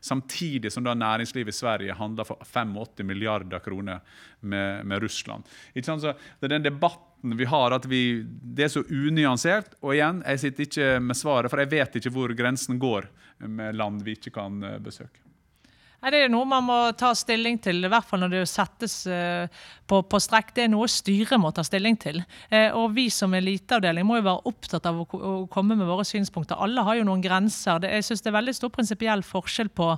Samtidig 0.03 0.71
som 0.73 0.85
da 0.85 0.93
næringslivet 0.97 1.53
i 1.53 1.57
Sverige 1.57 1.97
handler 1.97 2.27
for 2.27 2.43
85 2.43 3.03
milliarder 3.03 3.63
kroner 3.63 4.01
med, 4.41 4.85
med 4.85 5.03
Russland. 5.03 5.43
Ikke 5.73 5.87
sant? 5.89 6.03
Så 6.03 6.13
det 6.39 6.49
er 6.49 6.57
den 6.57 6.67
debatten 6.69 7.37
vi 7.39 7.47
har, 7.49 7.73
at 7.73 7.87
vi, 7.89 8.23
det 8.25 8.67
er 8.67 8.73
så 8.75 8.85
unyansert. 8.85 9.77
Og 9.81 9.95
igjen, 9.95 10.21
jeg 10.25 10.43
sitter 10.43 10.67
ikke 10.67 10.89
med 11.01 11.17
svaret, 11.17 11.51
for 11.51 11.63
jeg 11.63 11.73
vet 11.73 11.99
ikke 11.99 12.13
hvor 12.13 12.35
grensen 12.37 12.81
går 12.81 13.09
med 13.47 13.75
land 13.79 14.03
vi 14.05 14.17
ikke 14.19 14.35
kan 14.35 14.61
eh, 14.63 14.81
besøke. 14.83 15.23
Det 16.05 16.19
er 16.21 16.29
noe 16.29 16.45
man 16.45 16.65
må 16.67 16.77
ta 16.97 17.09
stilling 17.17 17.57
til, 17.63 17.79
i 17.81 17.89
hvert 17.89 18.05
fall 18.05 18.21
når 18.21 18.33
det 18.35 18.43
settes 18.49 18.99
eh, 19.09 19.63
på, 19.89 20.03
på 20.05 20.19
strekk. 20.21 20.53
Det 20.53 20.65
er 20.65 20.71
noe 20.73 20.89
styret 20.91 21.41
må 21.41 21.49
ta 21.55 21.65
stilling 21.65 21.97
til. 22.01 22.21
Eh, 22.49 22.69
og 22.77 22.93
vi 22.93 23.07
som 23.13 23.33
eliteavdeling 23.33 24.05
må 24.05 24.19
jo 24.19 24.27
være 24.27 24.51
opptatt 24.51 24.85
av 24.89 25.01
å, 25.01 25.33
komme 25.51 25.77
med 25.77 25.89
våre 25.89 26.05
synspunkter. 26.05 26.61
Alle 26.61 26.85
har 26.85 26.99
jo 26.99 27.07
noen 27.09 27.25
grenser. 27.25 27.83
Jeg 27.89 28.05
synes 28.05 28.21
det 28.21 28.31
er 28.31 28.37
veldig 28.37 28.57
stor 28.57 28.73
prinsipiell 28.75 29.25
forskjell 29.25 29.73
på 29.73 29.91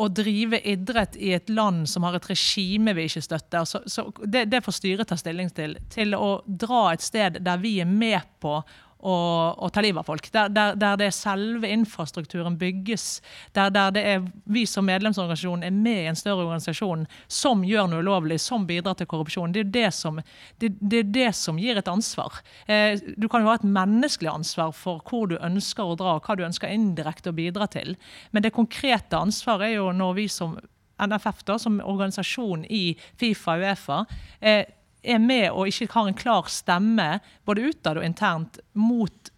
å 0.00 0.08
drive 0.08 0.62
idrett 0.64 1.16
i 1.20 1.34
et 1.36 1.50
land 1.52 1.84
som 1.90 2.06
har 2.06 2.16
et 2.16 2.28
regime 2.30 2.94
vi 2.96 3.04
ikke 3.10 3.24
støtter. 3.24 3.66
Så, 3.68 3.82
så 3.84 4.06
det, 4.24 4.46
det 4.48 4.62
får 4.64 4.78
styret 4.78 5.10
ta 5.10 5.18
stilling 5.20 5.52
til. 5.52 5.76
Til 5.92 6.16
å 6.16 6.38
dra 6.46 6.86
et 6.94 7.04
sted 7.04 7.42
der 7.44 7.60
vi 7.60 7.76
er 7.84 7.90
med 7.90 8.24
på 8.40 8.62
å, 9.00 9.16
å 9.56 9.70
ta 9.72 9.82
livet 9.84 10.02
av 10.02 10.08
folk. 10.08 10.28
Der, 10.32 10.50
der, 10.52 10.76
der 10.78 10.98
det 11.00 11.08
er 11.08 11.16
selve 11.16 11.70
infrastrukturen 11.72 12.58
bygges. 12.60 13.20
Der, 13.56 13.72
der 13.74 13.94
det 13.96 14.04
er 14.06 14.24
vi 14.50 14.66
som 14.68 14.86
medlemsorganisasjon 14.88 15.64
er 15.66 15.74
med 15.74 16.02
i 16.04 16.08
en 16.10 16.18
større 16.18 16.44
organisasjon 16.44 17.06
som 17.28 17.64
gjør 17.66 17.90
noe 17.90 18.04
ulovlig, 18.04 18.40
som 18.42 18.66
bidrar 18.68 18.98
til 18.98 19.08
korrupsjon. 19.10 19.54
Det 19.54 19.64
er 19.64 19.72
det 19.76 19.86
som, 19.96 20.20
det, 20.62 20.74
det, 20.80 21.04
er 21.04 21.14
det 21.14 21.30
som 21.38 21.60
gir 21.60 21.80
et 21.80 21.90
ansvar. 21.90 22.42
Eh, 22.66 22.98
du 23.16 23.28
kan 23.28 23.44
jo 23.44 23.50
ha 23.52 23.58
et 23.58 23.68
menneskelig 23.68 24.32
ansvar 24.32 24.74
for 24.76 25.00
hvor 25.06 25.30
du 25.30 25.38
ønsker 25.40 25.86
å 25.86 25.96
dra, 25.98 26.18
og 26.18 26.26
hva 26.26 26.36
du 26.38 26.44
ønsker 26.46 26.72
indirekte 26.72 27.32
å 27.32 27.36
bidra 27.36 27.70
til. 27.70 27.96
Men 28.30 28.44
det 28.44 28.54
konkrete 28.56 29.18
ansvaret 29.18 29.70
er 29.70 29.78
jo 29.78 29.90
når 29.96 30.20
vi 30.20 30.28
som 30.32 30.58
NFF, 31.00 31.44
da, 31.48 31.56
som 31.58 31.80
organisasjon 31.80 32.66
i 32.68 32.92
Fifa 33.20 33.56
og 33.56 33.64
Uefa, 33.64 34.02
eh, 34.40 34.66
er 35.02 35.18
med 35.22 35.50
og 35.50 35.68
ikke 35.68 35.90
har 35.94 36.08
en 36.08 36.18
klar 36.18 36.48
stemme, 36.52 37.20
både 37.48 37.70
utad 37.70 38.00
og 38.00 38.04
internt, 38.04 38.58
mot 38.74 39.30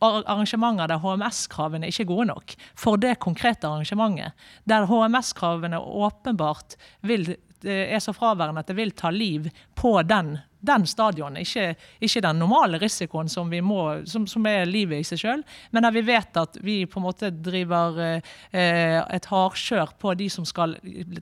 ar- 0.00 0.24
arrangementer 0.24 0.88
der 0.90 1.02
HMS-kravene 1.02 1.90
ikke 1.90 2.06
er 2.06 2.10
gode 2.12 2.28
nok 2.32 2.54
for 2.78 3.00
det 3.00 3.18
konkrete 3.20 3.68
arrangementet. 3.68 4.32
Der 4.68 4.88
HMS-kravene 4.88 5.80
åpenbart 5.80 6.76
vil, 7.02 7.36
eh, 7.64 7.92
er 7.94 8.00
så 8.00 8.12
fraværende 8.16 8.60
at 8.64 8.70
det 8.72 8.76
vil 8.76 8.90
ta 8.92 9.10
liv 9.10 9.50
på 9.74 10.00
den, 10.02 10.38
den 10.60 10.86
stadion. 10.86 11.36
Ikke, 11.40 11.74
ikke 12.00 12.22
den 12.24 12.40
normale 12.40 12.80
risikoen 12.80 13.28
som, 13.32 13.50
må, 13.64 13.80
som, 14.08 14.26
som 14.28 14.46
er 14.48 14.68
livet 14.68 15.00
i 15.00 15.06
seg 15.06 15.22
sjøl, 15.22 15.44
men 15.72 15.86
der 15.86 15.94
vi 15.94 16.04
vet 16.06 16.36
at 16.40 16.58
vi 16.64 16.82
på 16.90 17.00
en 17.00 17.06
måte 17.06 17.30
driver 17.32 18.00
eh, 18.04 18.98
et 19.00 19.28
hardkjør 19.30 19.94
på 20.00 20.14
de 20.20 20.28
som 20.32 20.46
skal 20.48 20.76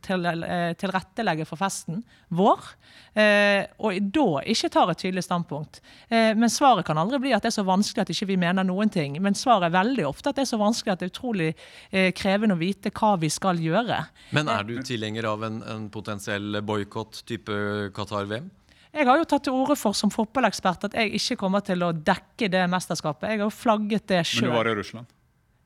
til, 0.04 0.26
eh, 0.26 0.72
tilrettelegge 0.78 1.46
for 1.48 1.60
festen 1.60 2.02
vår, 2.34 2.66
eh, 3.14 3.64
og 3.78 4.10
da 4.14 4.42
ikke 4.50 4.72
tar 4.74 4.92
et 4.92 5.02
tydelig 5.04 5.24
standpunkt. 5.26 5.80
Eh, 6.08 6.34
men 6.38 6.52
svaret 6.52 6.86
kan 6.88 6.98
aldri 7.00 7.22
bli 7.22 7.34
at 7.36 7.46
det 7.46 7.52
er 7.52 7.58
så 7.60 7.66
vanskelig 7.68 8.04
at 8.04 8.12
ikke 8.14 8.30
vi 8.32 8.40
mener 8.40 8.66
noen 8.66 8.92
ting. 8.92 9.16
Men 9.22 9.38
svaret 9.38 9.70
er 9.70 9.78
veldig 9.78 10.06
ofte 10.08 10.32
at 10.32 10.38
det 10.38 10.46
er 10.46 10.52
så 10.52 10.60
vanskelig 10.60 10.94
at 10.94 11.02
det 11.02 11.08
er 11.08 11.14
utrolig 11.14 11.50
eh, 11.90 12.10
krevende 12.16 12.58
å 12.58 12.60
vite 12.60 12.92
hva 12.94 13.14
vi 13.20 13.30
skal 13.32 13.60
gjøre. 13.62 14.02
Men 14.36 14.50
er 14.52 14.66
du 14.68 14.76
tilhenger 14.82 15.30
av 15.30 15.46
en, 15.46 15.62
en 15.62 15.88
potensiell 15.92 16.60
boikott 16.66 17.22
type 17.28 17.54
Qatar-VM? 17.96 18.50
Jeg 18.94 19.06
har 19.06 19.18
jo 19.20 19.24
tatt 19.28 19.44
til 19.44 19.52
orde 19.52 19.76
for 19.76 19.96
som 19.96 20.10
fotballekspert 20.12 20.88
at 20.88 20.94
jeg 20.96 21.12
ikke 21.18 21.36
kommer 21.44 21.60
til 21.64 21.82
å 21.84 21.92
dekke 21.92 22.48
det 22.52 22.64
mesterskapet. 22.72 23.28
Jeg 23.34 23.42
har 23.42 23.46
jo 23.46 23.54
flagget 23.54 24.06
det 24.08 24.22
Men 24.40 24.48
du 24.50 24.56
var 24.56 24.70
i 24.70 24.74
Russland. 24.78 25.10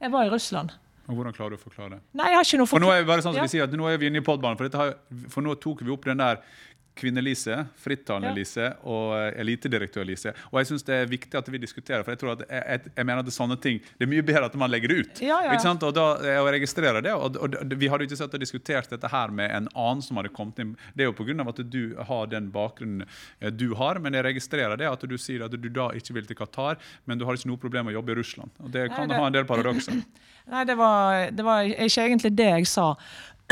Jeg 0.03 0.11
var 0.11 0.27
i 0.27 0.33
Russland. 0.33 0.73
Og 1.09 1.17
hvordan 1.19 1.35
klarer 1.35 1.55
du 1.55 1.59
å 1.59 1.63
forklare 1.63 1.97
det? 1.97 2.01
Nei, 2.19 2.29
jeg 2.31 2.39
har 2.39 2.47
ikke 2.47 2.59
noe 2.61 2.71
For 2.71 2.83
nå 2.83 2.91
er 2.93 3.01
er, 3.03 3.07
bare 3.09 3.23
sånn 3.25 3.35
som 3.35 3.43
Ja. 3.43 3.47
vi 3.47 3.55
sier 3.55 3.65
at 3.67 3.73
nå 3.79 3.87
er 3.91 3.99
vi 3.99 4.07
inne 4.11 4.23
i 4.23 4.27
podbanen, 4.27 4.59
for, 4.59 4.71
har, 4.79 4.95
for 5.31 5.43
nå 5.43 5.55
tok 5.63 5.83
vi 5.83 5.91
opp 5.95 6.05
den 6.07 6.23
der 6.23 6.43
Kvinne-Lise, 6.99 7.67
frittalende 7.81 8.43
Ja. 8.57 8.69
Og 8.85 9.15
eh, 9.17 9.41
elitedirektør-Lise. 9.41 10.35
Og 10.51 10.59
jeg 10.61 10.69
syns 10.71 10.85
det 10.85 10.95
er 10.95 11.07
viktig 11.09 11.39
at 11.39 11.49
vi 11.49 11.61
diskuterer, 11.63 12.05
for 12.05 12.13
jeg 12.13 12.21
tror 12.21 12.33
at 12.35 12.45
jeg, 12.49 12.63
jeg, 12.69 12.93
jeg 12.97 13.07
mener 13.09 13.23
at 13.23 13.29
det 13.29 13.33
er 13.33 13.39
sånne 13.39 13.57
ting 13.63 13.81
Det 13.99 14.07
er 14.07 14.11
mye 14.11 14.25
bedre 14.27 14.49
at 14.51 14.57
man 14.61 14.71
legger 14.71 14.93
det 14.93 14.99
ut. 15.01 15.23
Ja, 15.25 15.39
ja. 15.47 15.53
Ikke 15.55 15.65
sant? 15.65 15.83
Og 15.89 15.95
da 15.97 16.07
jeg 16.27 16.45
registrerer 16.59 17.05
det. 17.05 17.15
Og, 17.17 17.39
og, 17.41 17.57
og 17.63 17.75
vi 17.81 17.89
hadde 17.93 18.09
ikke 18.09 18.19
sett 18.21 18.37
og 18.37 18.43
diskutert 18.45 18.91
dette 18.93 19.09
her 19.13 19.33
med 19.33 19.51
en 19.51 19.71
annen 19.73 20.05
som 20.05 20.21
hadde 20.21 20.33
kommet 20.37 20.61
inn. 20.63 20.75
Det 20.95 21.07
er 21.07 21.11
jo 21.11 21.17
pga. 21.17 21.49
at 21.49 21.63
du 21.73 21.97
har 22.11 22.27
den 22.33 22.51
bakgrunnen 22.53 23.07
eh, 23.41 23.51
du 23.51 23.73
har, 23.81 23.99
men 24.03 24.15
jeg 24.19 24.27
registrerer 24.29 24.77
det 24.81 24.91
at 24.91 25.09
du 25.09 25.17
sier 25.19 25.47
at 25.47 25.57
du 25.57 25.69
da 25.73 25.91
ikke 25.97 26.15
vil 26.19 26.29
til 26.29 26.37
Qatar, 26.37 26.77
men 27.07 27.19
du 27.19 27.25
har 27.29 27.39
ikke 27.39 27.49
noe 27.51 27.61
problem 27.61 27.89
med 27.89 27.95
å 27.97 28.01
jobbe 28.01 28.13
i 28.13 28.21
Russland. 28.21 28.51
Og 28.61 28.71
det 28.75 28.89
kan 28.93 29.09
det- 29.09 29.17
ha 29.19 29.27
en 29.27 29.33
del 29.41 29.49
paradokser. 29.49 30.03
Nei, 30.53 30.65
det 30.67 30.75
var, 30.75 31.31
det 31.31 31.45
var 31.47 31.63
ikke 31.71 32.03
egentlig 32.09 32.33
det 32.37 32.49
jeg 32.51 32.67
sa. 32.67 32.93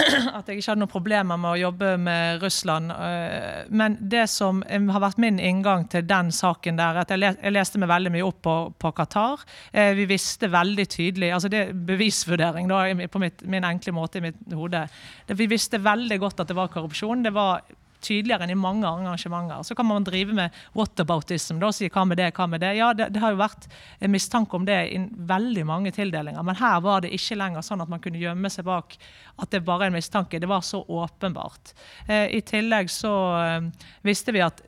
At 0.38 0.48
jeg 0.48 0.60
ikke 0.60 0.72
hadde 0.72 0.82
noen 0.82 0.90
problemer 0.90 1.38
med 1.40 1.50
å 1.52 1.60
jobbe 1.60 1.94
med 2.00 2.42
Russland. 2.42 2.92
øh, 2.92 3.70
Men 3.70 3.96
det 4.00 4.26
som 4.30 4.62
eh, 4.68 4.86
har 4.92 5.02
vært 5.02 5.20
min 5.22 5.38
inngang 5.38 5.86
til 5.90 6.06
den 6.08 6.30
saken 6.34 6.78
der, 6.78 6.96
er 6.96 7.04
at 7.04 7.14
jeg 7.14 7.52
leste 7.52 7.80
meg 7.80 7.90
veldig 7.90 8.12
mye 8.14 8.26
opp 8.26 8.40
på, 8.46 8.56
på 8.78 8.92
Qatar. 8.96 9.44
Eh, 9.72 9.92
Vi 9.98 10.06
visste 10.10 10.50
veldig 10.50 10.86
tydelig 10.88 11.32
altså 11.34 11.48
Det 11.52 11.60
er 11.60 11.72
bevisvurdering 11.74 12.68
da, 12.70 12.84
på 13.10 13.22
mitt, 13.22 13.42
min 13.46 13.64
enkle 13.64 13.92
måte 13.96 14.18
i 14.18 14.24
mitt 14.28 14.40
hode. 14.54 14.86
Vi 15.26 15.46
visste 15.50 15.82
veldig 15.82 16.18
godt 16.20 16.40
at 16.40 16.48
det 16.48 16.56
var 16.56 16.72
korrupsjon. 16.72 17.24
Det 17.24 17.34
var 17.34 17.62
tydeligere 18.04 18.46
enn 18.46 18.54
i 18.54 18.58
mange 18.58 18.88
arrangementer. 18.88 19.62
Så 19.66 19.76
kan 19.78 19.88
man 19.88 20.06
drive 20.06 20.34
med 20.36 20.56
whataboutism 20.76 21.60
da, 21.62 21.70
si 21.74 21.90
hva 21.92 22.04
med 22.08 22.20
det, 22.20 22.30
hva 22.36 22.48
med 22.50 22.64
det. 22.64 22.74
Ja, 22.78 22.92
det, 22.96 23.10
det 23.14 23.22
har 23.22 23.34
jo 23.34 23.40
vært 23.42 23.68
en 24.00 24.14
mistanke 24.14 24.58
om 24.58 24.66
det 24.68 24.78
i 24.90 25.00
veldig 25.30 25.66
mange 25.68 25.94
tildelinger, 25.94 26.42
men 26.46 26.58
her 26.60 26.80
var 26.84 27.04
det 27.04 27.12
ikke 27.16 27.38
lenger 27.38 27.64
sånn 27.66 27.84
at 27.84 27.92
man 27.92 28.02
kunne 28.02 28.20
gjemme 28.20 28.50
seg 28.52 28.66
bak 28.68 28.98
at 29.40 29.52
det 29.54 29.64
bare 29.66 29.86
er 29.86 29.92
en 29.92 29.98
mistanke. 29.98 30.40
Det 30.40 30.50
var 30.50 30.64
så 30.66 30.82
åpenbart. 30.84 31.74
Eh, 32.08 32.26
I 32.36 32.42
tillegg 32.46 32.90
så 32.92 33.14
eh, 33.40 33.88
visste 34.06 34.34
vi 34.36 34.44
at 34.44 34.62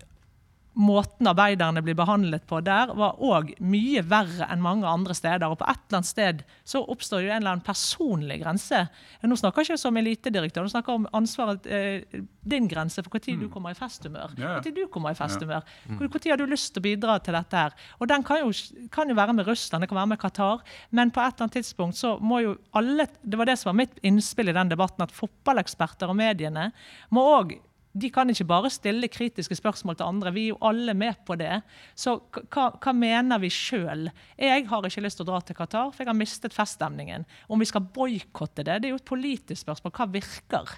måten 0.73 1.29
arbeiderne 1.29 1.83
blir 1.85 1.97
behandlet 1.99 2.45
på 2.49 2.61
der, 2.65 2.93
var 2.97 3.19
òg 3.21 3.53
mye 3.61 4.03
verre 4.09 4.47
enn 4.51 4.63
mange 4.65 4.89
andre 4.89 5.15
steder. 5.17 5.51
Og 5.51 5.59
på 5.61 5.67
et 5.69 5.81
eller 5.87 5.99
annet 5.99 6.09
sted 6.09 6.45
så 6.69 6.81
oppstår 6.93 7.25
jo 7.25 7.31
en 7.31 7.43
eller 7.43 7.55
annen 7.55 7.65
personlig 7.67 8.39
grense. 8.41 8.85
Nå 9.23 9.39
snakker 9.39 9.63
jeg 9.63 9.73
ikke 9.73 9.83
som 9.83 9.99
elitedirektør, 10.01 10.65
nå 10.65 10.73
snakker 10.73 10.95
jeg 10.95 11.03
om 11.03 11.09
ansvaret 11.21 11.69
eh, 11.69 12.23
din 12.43 12.69
grense 12.71 13.05
for 13.05 13.13
når 13.13 13.43
du 13.45 13.49
kommer 13.53 13.75
i 13.75 13.79
festhumør. 13.79 14.33
Mm. 14.37 14.45
Når 14.65 14.77
du 14.77 14.83
kommer 14.93 15.13
i 15.13 15.19
festhumør. 15.19 15.67
Når 15.89 16.31
har 16.31 16.41
du 16.41 16.47
lyst 16.49 16.73
til 16.73 16.83
å 16.83 16.87
bidra 16.87 17.19
til 17.21 17.37
dette 17.37 17.65
her? 17.67 17.77
Og 18.01 18.09
den 18.11 18.25
kan 18.27 18.41
jo, 18.43 18.53
kan 18.93 19.11
jo 19.11 19.19
være 19.19 19.37
med 19.37 19.47
Russland, 19.47 19.85
det 19.85 19.91
kan 19.91 20.01
være 20.01 20.13
med 20.15 20.23
Qatar, 20.23 20.65
men 20.91 21.13
på 21.13 21.21
et 21.21 21.35
eller 21.35 21.47
annet 21.47 21.59
tidspunkt 21.61 22.01
så 22.01 22.17
må 22.21 22.41
jo 22.43 22.57
alle 22.79 23.07
Det 23.23 23.39
var 23.39 23.49
det 23.49 23.59
som 23.61 23.71
var 23.71 23.81
mitt 23.83 23.99
innspill 24.07 24.49
i 24.49 24.57
den 24.57 24.71
debatten, 24.73 25.05
at 25.05 25.15
fotballeksperter 25.15 26.11
og 26.11 26.19
mediene 26.19 26.71
må 27.13 27.25
òg 27.37 27.55
de 27.93 28.09
kan 28.13 28.31
ikke 28.33 28.49
bare 28.49 28.71
stille 28.73 29.09
kritiske 29.13 29.57
spørsmål 29.59 29.99
til 29.99 30.09
andre. 30.09 30.33
Vi 30.33 30.47
er 30.47 30.53
jo 30.55 30.61
alle 30.65 30.95
med 30.97 31.19
på 31.29 31.37
det. 31.37 31.61
Så 31.99 32.17
hva, 32.33 32.95
mener 32.97 33.43
vi 33.43 33.51
sjøl? 33.53 34.09
Jeg 34.41 34.65
har 34.71 34.89
ikke 34.89 35.05
lyst 35.05 35.21
til 35.21 35.27
å 35.27 35.33
dra 35.33 35.43
til 35.45 35.59
Qatar, 35.59 35.93
for 35.93 36.05
jeg 36.05 36.09
har 36.09 36.17
mistet 36.17 36.57
feststemningen. 36.57 37.27
Om 37.53 37.61
vi 37.61 37.69
skal 37.69 37.85
boikotte 37.85 38.65
det, 38.65 38.81
det 38.81 38.89
er 38.89 38.97
jo 38.97 39.03
et 39.03 39.13
politisk 39.13 39.67
spørsmål. 39.67 39.93
Hva 39.99 40.09
virker? 40.15 40.73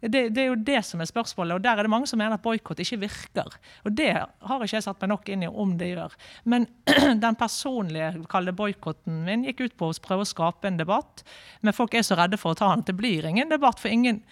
Det, 0.00 0.30
det 0.32 0.42
er 0.42 0.46
jo 0.48 0.60
det 0.64 0.80
som 0.88 1.00
er 1.02 1.08
spørsmålet, 1.08 1.58
og 1.58 1.64
der 1.64 1.76
er 1.76 1.84
det 1.84 1.92
mange 1.92 2.08
som 2.08 2.20
mener 2.20 2.38
at 2.38 2.44
boikott 2.44 2.78
ikke 2.80 3.02
virker. 3.02 3.56
Og 3.84 3.96
det 3.96 4.12
har 4.16 4.62
ikke 4.64 4.78
jeg 4.78 4.86
satt 4.86 5.00
meg 5.02 5.12
nok 5.12 5.28
inn 5.32 5.44
i 5.44 5.50
om 5.50 5.74
det 5.80 5.90
gjør. 5.94 6.14
Men 6.48 6.68
den 7.24 7.40
personlige 7.40 8.54
boikotten 8.56 9.24
min 9.26 9.44
gikk 9.48 9.66
ut 9.66 9.76
på 9.80 9.90
å 9.90 9.98
prøve 10.04 10.24
å 10.24 10.30
skape 10.30 10.68
en 10.68 10.80
debatt. 10.80 11.24
Men 11.64 11.76
folk 11.76 11.96
er 11.96 12.04
så 12.04 12.16
redde 12.20 12.40
for 12.40 12.52
å 12.52 12.60
ta 12.60 12.72
den 12.72 12.84
at 12.84 12.92
det 12.92 12.96
blir 13.00 13.28
ingen 13.28 13.52
debatt. 13.52 13.80
for 13.80 13.92
ingen 13.92 14.24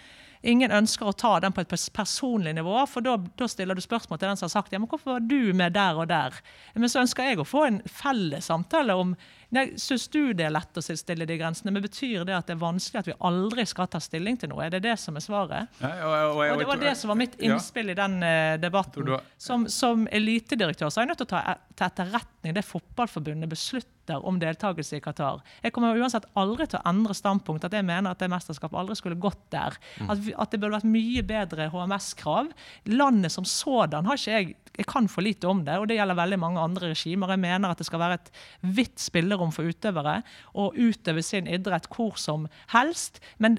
Ingen 0.43 0.71
ønsker 0.71 1.09
å 1.09 1.17
ta 1.19 1.33
den 1.43 1.55
på 1.55 1.65
et 1.65 1.73
personlig 1.95 2.55
nivå, 2.55 2.77
for 2.87 3.03
da, 3.03 3.17
stiller 3.51 3.75
du 3.75 3.83
spørsmål 3.83 4.21
til 4.21 4.31
den 4.31 4.39
som 4.39 4.47
har 4.47 4.55
sagt 4.55 4.73
ja, 4.73 4.79
men 4.79 4.91
hvorfor 4.91 5.17
var 5.17 5.27
du 5.27 5.53
med 5.57 5.75
der 5.75 5.99
og 5.99 6.09
der? 6.13 6.37
Men 6.79 6.91
så 6.91 7.03
ønsker 7.03 7.27
jeg 7.27 7.43
å 7.43 7.49
få 7.49 7.65
en 7.67 7.81
felles 7.91 8.51
samtale 8.53 8.95
om 8.95 9.17
nei, 9.55 9.65
Syns 9.81 10.07
du 10.13 10.33
det 10.37 10.47
er 10.49 10.53
lett 10.55 10.79
å 10.79 10.83
stille 10.85 11.27
de 11.29 11.39
grensene, 11.41 11.73
men 11.75 11.85
betyr 11.85 12.27
det 12.29 12.37
at 12.37 12.49
det 12.49 12.57
er 12.57 12.63
vanskelig 12.63 13.01
at 13.01 13.11
vi 13.11 13.17
aldri 13.29 13.65
skal 13.69 13.89
ta 13.91 14.01
stilling 14.03 14.39
til 14.41 14.53
noe? 14.53 14.65
Er 14.67 14.75
det 14.75 14.83
det 14.87 14.97
som 15.01 15.17
er 15.19 15.25
svaret? 15.25 15.79
Ja, 15.83 15.93
og, 16.05 16.37
og, 16.37 16.43
Og 16.53 16.63
det 16.63 16.69
var 16.69 16.83
det 16.83 16.95
som 17.01 17.13
var 17.13 17.21
mitt 17.21 17.39
innspill 17.41 17.93
i 17.93 17.99
den 17.99 18.19
uh, 18.23 18.57
debatten. 18.61 19.15
Som, 19.41 19.69
som 19.73 20.07
elitedirektør 20.13 20.93
så 20.93 21.01
er 21.01 21.07
jeg 21.07 21.13
nødt 21.13 21.23
til 21.25 21.31
å 21.31 21.33
ta 21.33 21.57
til 21.79 21.87
etterretning 21.87 22.55
det 22.57 22.65
fotballforbundet 22.67 23.51
beslutter 23.51 24.25
om 24.27 24.39
deltakelse 24.41 24.99
i 24.99 25.03
Qatar. 25.05 25.43
Jeg 25.63 25.75
kommer 25.77 25.99
uansett 25.99 26.27
aldri 26.39 26.67
til 26.67 26.81
å 26.81 26.87
endre 26.91 27.15
standpunkt 27.17 27.67
at 27.69 27.77
jeg 27.77 27.87
mener 27.87 28.11
at 28.11 28.23
det 28.23 28.31
mesterskapet 28.33 28.79
aldri 28.81 28.97
skulle 28.99 29.21
gått 29.21 29.45
der. 29.55 29.77
At, 30.09 30.17
at 30.17 30.51
det 30.51 30.61
burde 30.61 30.79
vært 30.79 30.89
mye 30.89 31.23
bedre 31.27 31.69
HMS-krav. 31.73 32.51
Landet 32.91 33.35
som 33.35 33.47
sådan 33.49 34.09
har 34.09 34.19
ikke 34.19 34.41
jeg 34.41 34.57
jeg 34.79 34.87
kan 34.87 35.09
for 35.11 35.27
lite 35.27 35.49
om 35.51 35.65
det, 35.67 35.75
og 35.75 35.89
det 35.91 35.97
gjelder 35.99 36.19
veldig 36.19 36.39
mange 36.39 36.63
andre 36.63 36.93
regimer. 36.93 37.33
Jeg 37.35 37.43
mener 37.43 37.73
at 37.73 37.81
det 37.81 37.87
skal 37.89 38.03
være 38.03 38.19
et 38.21 38.29
vidt 38.63 39.03
spillerom 39.03 39.51
for 39.55 39.67
utøvere 39.67 40.21
å 40.55 40.69
utøve 40.77 41.25
sin 41.27 41.49
idrett 41.51 41.89
hvor 41.91 42.15
som 42.21 42.47
helst. 42.71 43.19
Men 43.43 43.59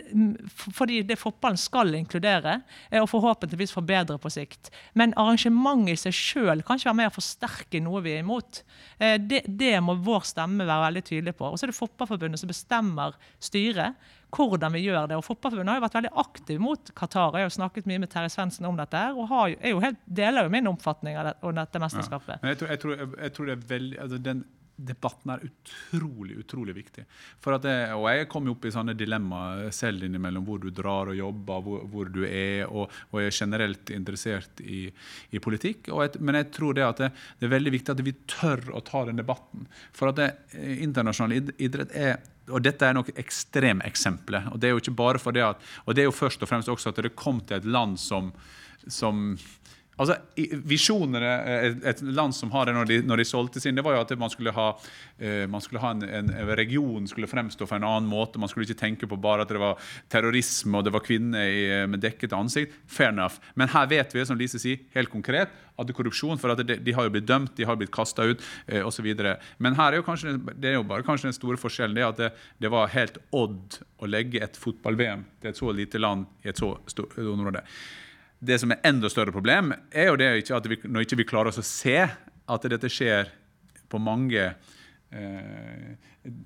fordi 0.55 1.01
det 1.03 1.19
fotballen 1.19 1.59
skal 1.59 1.91
inkludere, 1.97 2.61
eh, 2.89 3.01
og 3.01 3.09
forhåpentligvis 3.11 3.75
forbedre 3.75 4.19
på 4.21 4.31
sikt. 4.31 4.71
Men 4.95 5.13
arrangementet 5.19 5.97
i 5.97 6.01
seg 6.05 6.15
sjøl 6.15 6.63
kan 6.63 6.79
ikke 6.79 6.89
være 6.91 7.01
med 7.01 7.11
å 7.11 7.17
forsterke 7.17 7.83
noe 7.83 8.03
vi 8.05 8.15
er 8.15 8.23
imot. 8.23 8.63
Eh, 8.99 9.17
Det, 9.19 9.43
det 9.45 9.75
må 9.83 9.97
vår 9.99 10.23
stemme 10.25 10.63
være 10.65 10.87
veldig 10.87 11.03
tydelig 11.03 11.35
på. 11.35 11.51
Og 11.51 11.59
så 11.59 11.67
er 11.67 11.73
det 11.73 11.79
Fotballforbundet 11.79 12.39
som 12.39 12.49
bestemmer 12.49 13.19
styret 13.43 13.99
hvordan 14.37 14.73
vi 14.75 14.83
gjør 14.85 15.09
det. 15.09 15.17
Og 15.17 15.25
Fotballforbundet 15.25 15.73
har 15.73 15.79
jo 15.79 15.85
vært 15.87 15.97
veldig 15.99 16.13
aktiv 16.23 16.61
mot 16.61 16.91
Qatar. 16.95 17.33
Jeg 17.33 17.47
har 17.47 17.49
jo 17.49 17.57
snakket 17.57 17.89
mye 17.89 18.03
med 18.03 18.11
Terje 18.13 18.33
Svendsen 18.35 18.69
om 18.69 18.77
dette 18.79 19.01
og 19.15 19.27
har 19.31 19.49
jo, 19.53 19.59
er 19.59 19.75
jo 19.75 19.83
helt, 19.83 19.99
deler 20.05 20.45
jo 20.45 20.53
min 20.53 20.69
oppfatning 20.69 21.17
av 21.19 21.29
det, 21.29 21.35
om 21.41 21.57
dette 21.57 21.81
mesterskapet. 21.81 22.43
Men 22.43 22.53
jeg 22.53 22.61
tror, 22.61 22.71
jeg, 22.73 22.81
tror, 22.83 22.95
jeg, 22.95 23.11
jeg 23.25 23.35
tror 23.35 23.49
det 23.49 23.57
er 23.57 23.67
veldig 23.73 24.01
altså 24.05 24.23
Den 24.29 24.47
debatten 24.79 25.33
er 25.33 25.43
utrolig, 25.43 26.37
utrolig 26.39 26.75
viktig. 26.77 27.03
For 27.43 27.55
at 27.57 27.65
det, 27.65 27.75
og 27.95 28.05
jeg 28.11 28.29
kom 28.31 28.47
jo 28.47 28.55
opp 28.55 28.67
i 28.67 28.71
sånne 28.73 28.95
dilemmaer 28.97 29.73
selv 29.75 30.05
innimellom, 30.07 30.45
hvor 30.47 30.61
du 30.63 30.69
drar 30.75 31.11
og 31.11 31.19
jobber, 31.19 31.63
hvor, 31.65 31.83
hvor 31.91 32.11
du 32.13 32.21
er, 32.25 32.63
og, 32.69 32.93
og 33.11 33.21
er 33.21 33.35
generelt 33.35 33.91
interessert 33.91 34.63
i, 34.63 34.85
i 35.35 35.43
politikk. 35.43 35.91
Et, 36.05 36.19
men 36.23 36.39
jeg 36.39 36.51
tror 36.55 36.77
det 36.77 36.87
at 36.87 37.03
det, 37.03 37.11
det 37.39 37.49
er 37.49 37.55
veldig 37.57 37.75
viktig 37.75 37.95
at 37.95 38.05
vi 38.07 38.15
tør 38.29 38.63
å 38.71 38.83
ta 38.87 39.03
den 39.09 39.19
debatten. 39.19 39.67
For 39.95 40.13
at 40.13 40.21
det, 40.21 40.29
eh, 40.55 40.77
internasjonal 40.85 41.51
idrett 41.59 41.95
er 41.95 42.19
og 42.49 42.63
dette 42.65 42.85
er 42.85 42.97
nok 42.97 43.11
ekstremeksempler. 43.19 44.49
Og 44.53 44.59
det 44.59 44.69
er 44.69 44.75
jo 44.75 44.81
ikke 44.81 44.97
bare 44.97 45.21
for 45.21 45.35
det 45.35 45.45
at, 45.45 45.69
og 45.85 45.95
det 45.95 46.03
er 46.03 46.09
jo 46.09 46.15
først 46.15 46.43
og 46.43 46.51
fremst 46.51 46.71
også 46.71 46.93
at 46.93 47.01
det 47.03 47.15
kom 47.19 47.41
til 47.41 47.59
et 47.59 47.69
land 47.69 47.97
som, 48.01 48.31
som 48.87 49.37
Altså, 49.99 50.15
Visjonene 50.69 51.29
et, 51.91 52.01
land 52.01 52.35
som 52.35 52.51
har 52.53 52.69
det 52.69 52.75
når 52.77 52.87
de, 52.87 52.99
når 53.03 53.19
de 53.19 53.27
solgte 53.27 53.59
sin, 53.59 53.75
det 53.75 53.83
var 53.83 53.97
jo 53.97 54.03
at 54.05 54.13
man 54.19 54.31
skulle 54.31 54.53
ha, 54.55 54.69
eh, 55.19 55.43
man 55.51 55.63
skulle 55.63 55.81
ha 55.83 55.91
en, 55.91 56.05
en, 56.07 56.31
region 56.55 57.07
skulle 57.09 57.27
fremstå 57.27 57.67
for 57.67 57.79
en 57.79 57.87
annen 57.87 58.07
måte. 58.09 58.39
Man 58.39 58.51
skulle 58.51 58.67
ikke 58.67 58.79
tenke 58.79 59.09
på 59.09 59.19
bare 59.19 59.43
at 59.43 59.51
det 59.51 59.59
var 59.59 59.91
terrorisme 60.11 60.79
og 60.79 60.87
det 60.87 60.95
var 60.95 61.03
kvinner 61.03 61.51
i, 61.51 61.65
med 61.91 62.03
dekket 62.03 62.35
ansikt. 62.37 62.77
Fair 62.87 63.11
enough. 63.11 63.41
Men 63.59 63.73
her 63.75 63.91
vet 63.91 64.15
vi, 64.15 64.23
som 64.25 64.39
Lise 64.39 64.61
sier, 64.61 64.85
helt 64.95 65.11
konkret 65.11 65.51
at 65.79 65.87
det 65.87 65.93
er 65.93 65.99
korrupsjon. 65.99 66.39
For 66.39 66.53
at 66.53 66.63
de, 66.63 66.79
de 66.83 66.95
har 66.95 67.07
jo 67.07 67.13
blitt 67.17 67.27
dømt, 67.27 67.55
de 67.59 67.67
har 67.67 67.79
blitt 67.79 67.93
kasta 67.95 68.27
ut 68.31 68.43
eh, 68.67 68.85
osv. 68.85 69.11
Men 69.59 69.79
her 69.79 69.91
er 69.91 69.99
jo 69.99 70.07
kanskje, 70.07 70.37
det 70.55 70.73
er 70.73 70.79
jo 70.79 70.87
bare 70.87 71.05
kanskje 71.07 71.29
den 71.29 71.37
store 71.37 71.59
forskjellen 71.59 71.99
det 71.99 72.07
at 72.07 72.19
det, 72.23 72.33
det 72.63 72.71
var 72.71 72.91
helt 72.95 73.19
odd 73.35 73.81
å 73.99 74.09
legge 74.09 74.43
et 74.43 74.59
fotball-VM 74.59 75.27
til 75.41 75.51
et 75.51 75.59
så 75.59 75.73
lite 75.75 75.99
land 75.99 76.29
i 76.45 76.53
et 76.53 76.59
så 76.59 76.77
stort 76.87 77.17
område. 77.19 77.65
Det 78.39 78.59
som 78.61 78.71
er 78.71 78.83
enda 78.87 79.09
større 79.11 79.33
problem, 79.35 79.73
er 79.91 80.11
jo 80.11 80.19
det 80.19 80.29
ikke 80.41 80.57
at 80.57 80.67
vi, 80.71 80.79
når 80.87 81.05
ikke 81.05 81.19
vi 81.19 81.27
klarer 81.27 81.51
oss 81.51 81.59
å 81.59 81.65
se 81.65 81.97
at 82.49 82.67
dette 82.71 82.91
skjer 82.91 83.31
på 83.91 83.99
mange 83.99 84.45
eh, 85.11 85.89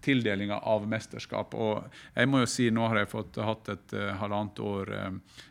tildelinger 0.02 0.64
av 0.70 0.88
mesterskap. 0.90 1.54
Og 1.54 1.84
jeg 2.16 2.30
må 2.30 2.44
jo 2.44 2.50
si, 2.50 2.70
nå 2.74 2.88
har 2.90 3.04
jeg 3.04 3.12
fått 3.14 3.38
hatt 3.46 3.74
et 3.76 3.98
eh, 3.98 4.14
halvannet 4.22 4.64
år 4.64 4.96
eh 5.00 5.42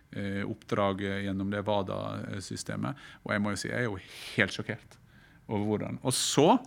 oppdrag 0.44 0.98
gjennom 1.24 1.48
det 1.48 1.62
WADA-systemet, 1.64 2.98
og 3.24 3.30
jeg 3.32 3.40
må 3.40 3.54
jo 3.54 3.60
si 3.62 3.70
jeg 3.70 3.78
er 3.78 3.86
jo 3.86 3.94
helt 4.34 4.52
sjokkert 4.52 4.98
over 5.48 5.62
hvordan. 5.70 5.96
Og 6.04 6.12
så 6.12 6.58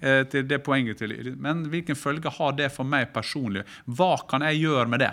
eh, 0.00 0.22
til 0.32 0.46
det 0.48 0.62
poenget 0.64 1.02
til, 1.02 1.12
Men 1.36 1.66
hvilken 1.68 1.98
følge 2.00 2.32
har 2.32 2.56
det 2.56 2.70
for 2.72 2.84
meg 2.88 3.12
personlig? 3.12 3.66
Hva 3.84 4.16
kan 4.28 4.40
jeg 4.48 4.62
gjøre 4.64 4.88
med 4.88 5.04
det? 5.04 5.12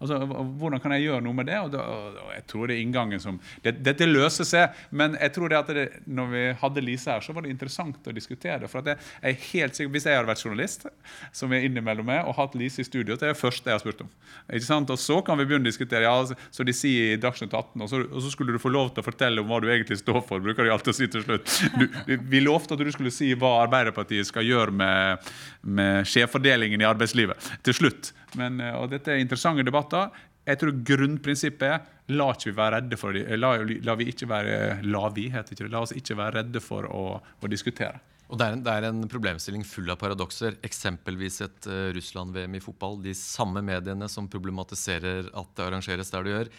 Altså, 0.00 0.16
hvordan 0.56 0.80
kan 0.80 0.94
jeg 0.96 1.04
gjøre 1.10 1.20
noe 1.26 1.36
med 1.36 1.50
det? 1.50 1.58
Og, 1.60 1.72
da, 1.74 1.84
og 2.24 2.30
jeg 2.32 2.44
tror 2.48 2.70
det 2.70 2.76
er 2.76 2.82
inngangen 2.86 3.20
som 3.20 3.36
det, 3.64 3.74
Dette 3.84 4.06
løser 4.08 4.46
seg, 4.48 4.78
men 4.96 5.16
jeg 5.20 5.34
tror 5.36 5.52
det 5.52 5.58
at 5.58 5.72
det, 5.76 5.86
når 6.08 6.30
vi 6.32 6.44
hadde 6.62 6.84
Lise 6.86 7.12
her, 7.12 7.24
så 7.24 7.34
var 7.36 7.44
det 7.44 7.52
interessant 7.52 8.08
å 8.08 8.14
diskutere. 8.16 8.62
det. 8.62 8.70
for 8.72 8.80
at 8.80 8.94
jeg 8.94 9.34
er 9.34 9.36
helt 9.50 9.76
sikker, 9.76 9.92
Hvis 9.92 10.06
jeg 10.08 10.16
hadde 10.16 10.30
vært 10.30 10.44
journalist, 10.44 10.86
som 11.36 11.52
jeg 11.52 11.68
innimellom 11.68 12.08
er, 12.08 12.24
og 12.24 12.38
hatt 12.38 12.56
Lise 12.56 12.80
i 12.80 12.88
studio, 12.88 13.16
det 13.16 13.28
er 13.28 13.34
det 13.34 13.40
første 13.40 13.68
jeg 13.68 13.76
har 13.76 13.82
spurt 13.84 14.00
om. 14.06 14.08
Ikke 14.48 14.66
sant? 14.70 14.90
Og 14.90 14.98
Så 14.98 15.20
kan 15.26 15.36
vi 15.38 15.44
begynne 15.44 15.68
å 15.68 15.70
diskutere. 15.70 16.02
ja, 16.08 16.24
Så 16.50 16.64
de 16.64 16.72
sier 16.72 17.14
i 17.14 17.20
Dagsnytt 17.20 17.52
18, 17.52 17.82
og 17.82 17.88
så, 17.88 18.00
og 18.08 18.22
så, 18.22 18.30
skulle 18.30 18.52
du 18.56 18.62
få 18.62 18.72
lov 18.72 18.94
til 18.94 19.02
å 19.02 19.08
fortelle 19.10 19.40
om 19.42 19.48
hva 19.52 19.60
du 19.60 19.68
egentlig 19.68 19.98
står 20.00 20.22
for. 20.24 20.40
bruker 20.40 20.64
de 20.64 20.72
alltid 20.72 20.94
å 20.94 20.96
si 20.96 21.10
til 21.12 21.26
slutt. 21.26 21.44
Du, 21.76 22.16
vi 22.16 22.40
lovte 22.40 22.74
at 22.74 22.80
du 22.80 22.92
skulle 22.92 23.12
si 23.12 23.34
hva 23.34 23.60
Arbeiderpartiet 23.66 24.26
skal 24.26 24.46
gjøre 24.48 24.72
med, 24.72 25.30
med 25.62 26.08
skjevfordelingen 26.08 26.80
i 26.80 26.88
arbeidslivet. 26.88 27.52
Til 27.66 27.76
slutt. 27.76 28.12
Men, 28.38 28.60
eh, 28.60 28.76
og 28.76 28.90
dette 28.92 29.14
er 29.14 29.22
interessante 29.22 29.64
debatter. 29.66 30.10
Jeg 30.46 30.60
tror 30.60 30.76
grunnprinsippet 30.92 31.66
er 31.68 32.14
la, 32.16 32.30
vi 32.44 32.52
være 32.56 32.80
redde 32.80 32.98
for 32.98 33.14
de, 33.14 33.24
la, 33.38 33.56
la, 33.86 33.96
vi 33.98 34.08
ikke 34.10 34.28
være, 34.30 34.54
la, 34.86 35.02
vi, 35.14 35.28
heter 35.32 35.54
ikke, 35.54 35.66
det. 35.66 35.74
la 35.74 35.82
oss 35.84 35.94
ikke 35.96 36.16
være 36.18 36.40
redde 36.40 36.62
for 36.64 36.88
å, 36.88 37.04
å 37.20 37.50
diskutere. 37.50 38.00
Og 38.30 38.38
det 38.38 38.46
er, 38.46 38.54
en, 38.54 38.60
det 38.62 38.72
er, 38.72 38.84
en, 38.86 39.02
problemstilling 39.10 39.64
full 39.66 39.90
av 39.90 39.98
paradokser. 39.98 40.54
Eksempelvis 40.66 41.40
et 41.42 41.66
uh, 41.66 41.88
Russland-VM 41.96 42.54
i 42.54 42.60
fotball. 42.62 43.00
De 43.02 43.14
samme 43.18 43.58
mediene 43.66 44.06
som 44.10 44.28
problematiserer 44.30 45.32
at 45.34 45.50
det 45.58 45.64
arrangeres 45.66 46.14
der 46.14 46.26
det 46.26 46.34
gjør, 46.36 46.50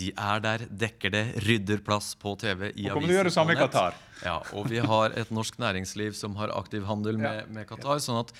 de 0.00 0.08
er 0.10 0.42
der, 0.42 0.64
dekker 0.82 1.14
det, 1.14 1.24
rydder 1.46 1.84
plass 1.86 2.12
på 2.18 2.34
TV 2.38 2.66
i 2.66 2.90
aviser. 2.90 2.96
Kommer 2.96 3.06
til 3.06 3.14
å 3.14 3.18
gjøre 3.20 3.30
det 3.30 3.36
samme 3.36 3.54
i 3.54 3.60
Qatar. 3.60 4.00
Ja, 4.26 4.36
og 4.58 4.66
vi 4.70 4.82
har 4.92 5.14
et 5.22 5.30
norsk 5.34 5.58
næringsliv 5.62 6.18
som 6.18 6.34
har 6.38 6.54
aktiv 6.58 6.86
handel 6.90 7.18
med, 7.22 7.46
med 7.54 7.66
Qatar. 7.70 8.02
sånn 8.02 8.20
at 8.24 8.34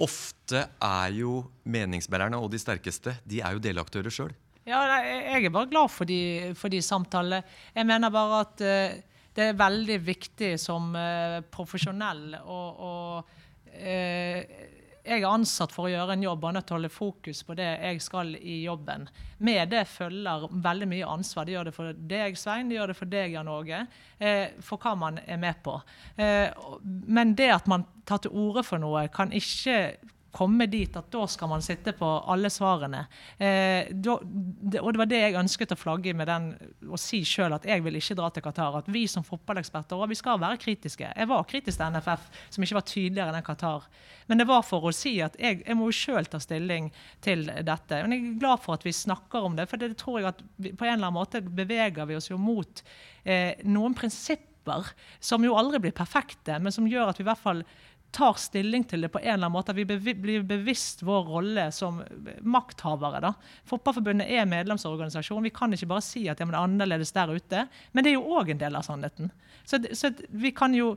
ofte 0.00 0.64
er 0.82 1.12
jo 1.16 1.42
meningsbærerne 1.68 2.38
og 2.40 2.50
de 2.52 2.60
sterkeste 2.60 3.16
de 3.28 3.42
er 3.44 3.56
jo 3.56 3.62
delaktører 3.62 4.12
sjøl. 4.12 4.32
Ja, 4.66 4.78
jeg 4.86 5.44
er 5.44 5.54
bare 5.54 5.70
glad 5.70 5.90
for 5.90 6.06
de, 6.06 6.52
for 6.54 6.70
de 6.70 6.78
samtalene. 6.82 7.42
Jeg 7.74 7.86
mener 7.88 8.12
bare 8.14 8.42
at 8.44 8.62
uh, 8.62 9.00
det 9.34 9.48
er 9.48 9.58
veldig 9.58 9.98
viktig 10.06 10.52
som 10.60 10.92
uh, 10.94 11.40
profesjonell 11.50 12.36
å 12.38 12.60
uh, 13.18 14.38
jeg 15.02 15.22
er 15.22 15.26
ansatt 15.26 15.72
for 15.74 15.88
å 15.88 15.90
gjøre 15.90 16.14
en 16.14 16.22
jobb 16.22 16.44
og 16.44 16.48
er 16.48 16.56
nødt 16.58 16.68
til 16.68 16.76
å 16.76 16.78
holde 16.78 16.92
fokus 16.94 17.42
på 17.46 17.56
det 17.58 17.68
jeg 17.68 18.02
skal 18.04 18.36
i 18.38 18.60
jobben. 18.62 19.08
Med 19.42 19.72
det 19.74 19.82
følger 19.90 20.46
veldig 20.62 20.88
mye 20.92 21.08
ansvar. 21.10 21.46
Det 21.46 21.56
gjør 21.56 21.68
det 21.68 21.74
for 21.74 22.02
deg, 22.12 22.38
Svein, 22.38 22.70
det 22.70 22.78
gjør 22.78 22.92
det 22.92 22.98
for 23.00 23.10
deg, 23.10 23.34
Jan 23.34 23.50
Åge, 23.50 23.80
eh, 24.22 24.54
for 24.62 24.82
hva 24.82 24.94
man 24.98 25.18
er 25.26 25.40
med 25.42 25.58
på. 25.64 25.74
Eh, 26.14 26.54
men 26.82 27.34
det 27.38 27.50
at 27.56 27.66
man 27.70 27.86
tar 28.06 28.22
til 28.22 28.36
orde 28.44 28.62
for 28.66 28.82
noe, 28.82 29.08
kan 29.10 29.34
ikke 29.34 29.78
komme 30.32 30.66
dit 30.66 30.96
at 30.96 31.10
da 31.12 31.26
skal 31.28 31.50
man 31.50 31.62
sitte 31.64 31.92
på 31.96 32.08
alle 32.32 32.50
svarene. 32.50 33.04
Eh, 33.36 33.90
da, 33.92 34.16
det, 34.24 34.80
og 34.80 34.94
det 34.94 35.00
var 35.02 35.10
det 35.10 35.20
jeg 35.20 35.38
ønsket 35.38 35.74
å 35.74 35.78
flagge 35.78 36.14
med 36.16 36.30
den, 36.30 36.48
og 36.88 37.00
si 37.00 37.20
sjøl 37.28 37.52
at 37.56 37.66
jeg 37.68 37.84
vil 37.84 37.98
ikke 38.00 38.16
dra 38.18 38.30
til 38.32 38.44
Qatar. 38.46 38.78
At 38.80 38.88
vi 38.92 39.04
som 39.10 39.26
fotballeksperter 39.26 40.06
vi 40.08 40.18
skal 40.18 40.40
være 40.42 40.60
kritiske. 40.62 41.12
Jeg 41.12 41.30
var 41.30 41.44
kritisk 41.48 41.78
til 41.78 41.92
NFF, 41.92 42.28
som 42.56 42.64
ikke 42.64 42.78
var 42.78 42.88
tydeligere 42.88 43.36
enn 43.36 43.46
Qatar. 43.46 43.88
Men 44.30 44.40
det 44.40 44.48
var 44.48 44.64
for 44.64 44.88
å 44.88 44.94
si 44.96 45.18
at 45.24 45.36
jeg, 45.40 45.60
jeg 45.66 45.78
må 45.78 45.90
jo 45.90 45.98
sjøl 46.00 46.30
ta 46.32 46.40
stilling 46.40 46.88
til 47.24 47.44
dette. 47.52 48.00
Men 48.00 48.16
jeg 48.16 48.24
er 48.24 48.40
glad 48.40 48.64
for 48.64 48.78
at 48.78 48.86
vi 48.88 48.94
snakker 48.96 49.44
om 49.44 49.58
det, 49.58 49.68
for 49.68 49.82
det 49.82 49.92
tror 50.00 50.20
jeg 50.20 50.30
at 50.32 50.42
vi, 50.56 50.72
på 50.72 50.88
en 50.88 50.96
eller 50.96 51.10
annen 51.10 51.20
måte 51.20 51.44
beveger 51.44 52.08
vi 52.08 52.16
oss 52.16 52.30
jo 52.32 52.40
mot 52.40 52.82
eh, 53.24 53.60
noen 53.68 53.96
prinsipper 53.98 54.92
som 55.20 55.44
jo 55.44 55.56
aldri 55.58 55.80
blir 55.82 55.96
perfekte, 55.96 56.56
men 56.62 56.72
som 56.74 56.86
gjør 56.88 57.10
at 57.10 57.18
vi 57.18 57.26
i 57.26 57.28
hvert 57.28 57.42
fall 57.42 57.64
tar 58.12 58.36
stilling 58.40 58.84
til 58.88 59.06
det 59.06 59.08
på 59.12 59.20
en 59.22 59.26
eller 59.34 59.48
annen 59.48 59.54
måte. 59.56 59.72
At 59.72 59.78
vi 59.78 60.14
blir 60.14 60.44
bevisst 60.46 61.02
vår 61.06 61.24
rolle 61.28 61.66
som 61.72 62.02
makthavere. 62.40 63.22
da. 63.24 63.32
Fotballforbundet 63.68 64.28
er 64.28 64.48
medlemsorganisasjon. 64.50 65.42
Vi 65.48 65.54
kan 65.54 65.72
ikke 65.72 65.88
bare 65.94 66.04
si 66.04 66.26
at 66.26 66.40
ja, 66.40 66.46
det 66.46 66.52
er 66.52 66.60
annerledes 66.60 67.14
der 67.16 67.32
ute. 67.32 67.66
Men 67.92 68.04
det 68.04 68.12
er 68.12 68.20
jo 68.20 68.38
òg 68.38 68.52
en 68.52 68.60
del 68.60 68.76
av 68.76 68.86
sannheten. 68.86 69.32
Så, 69.64 69.80
så 69.96 70.12
vi 70.28 70.52
kan 70.54 70.76
jo 70.76 70.94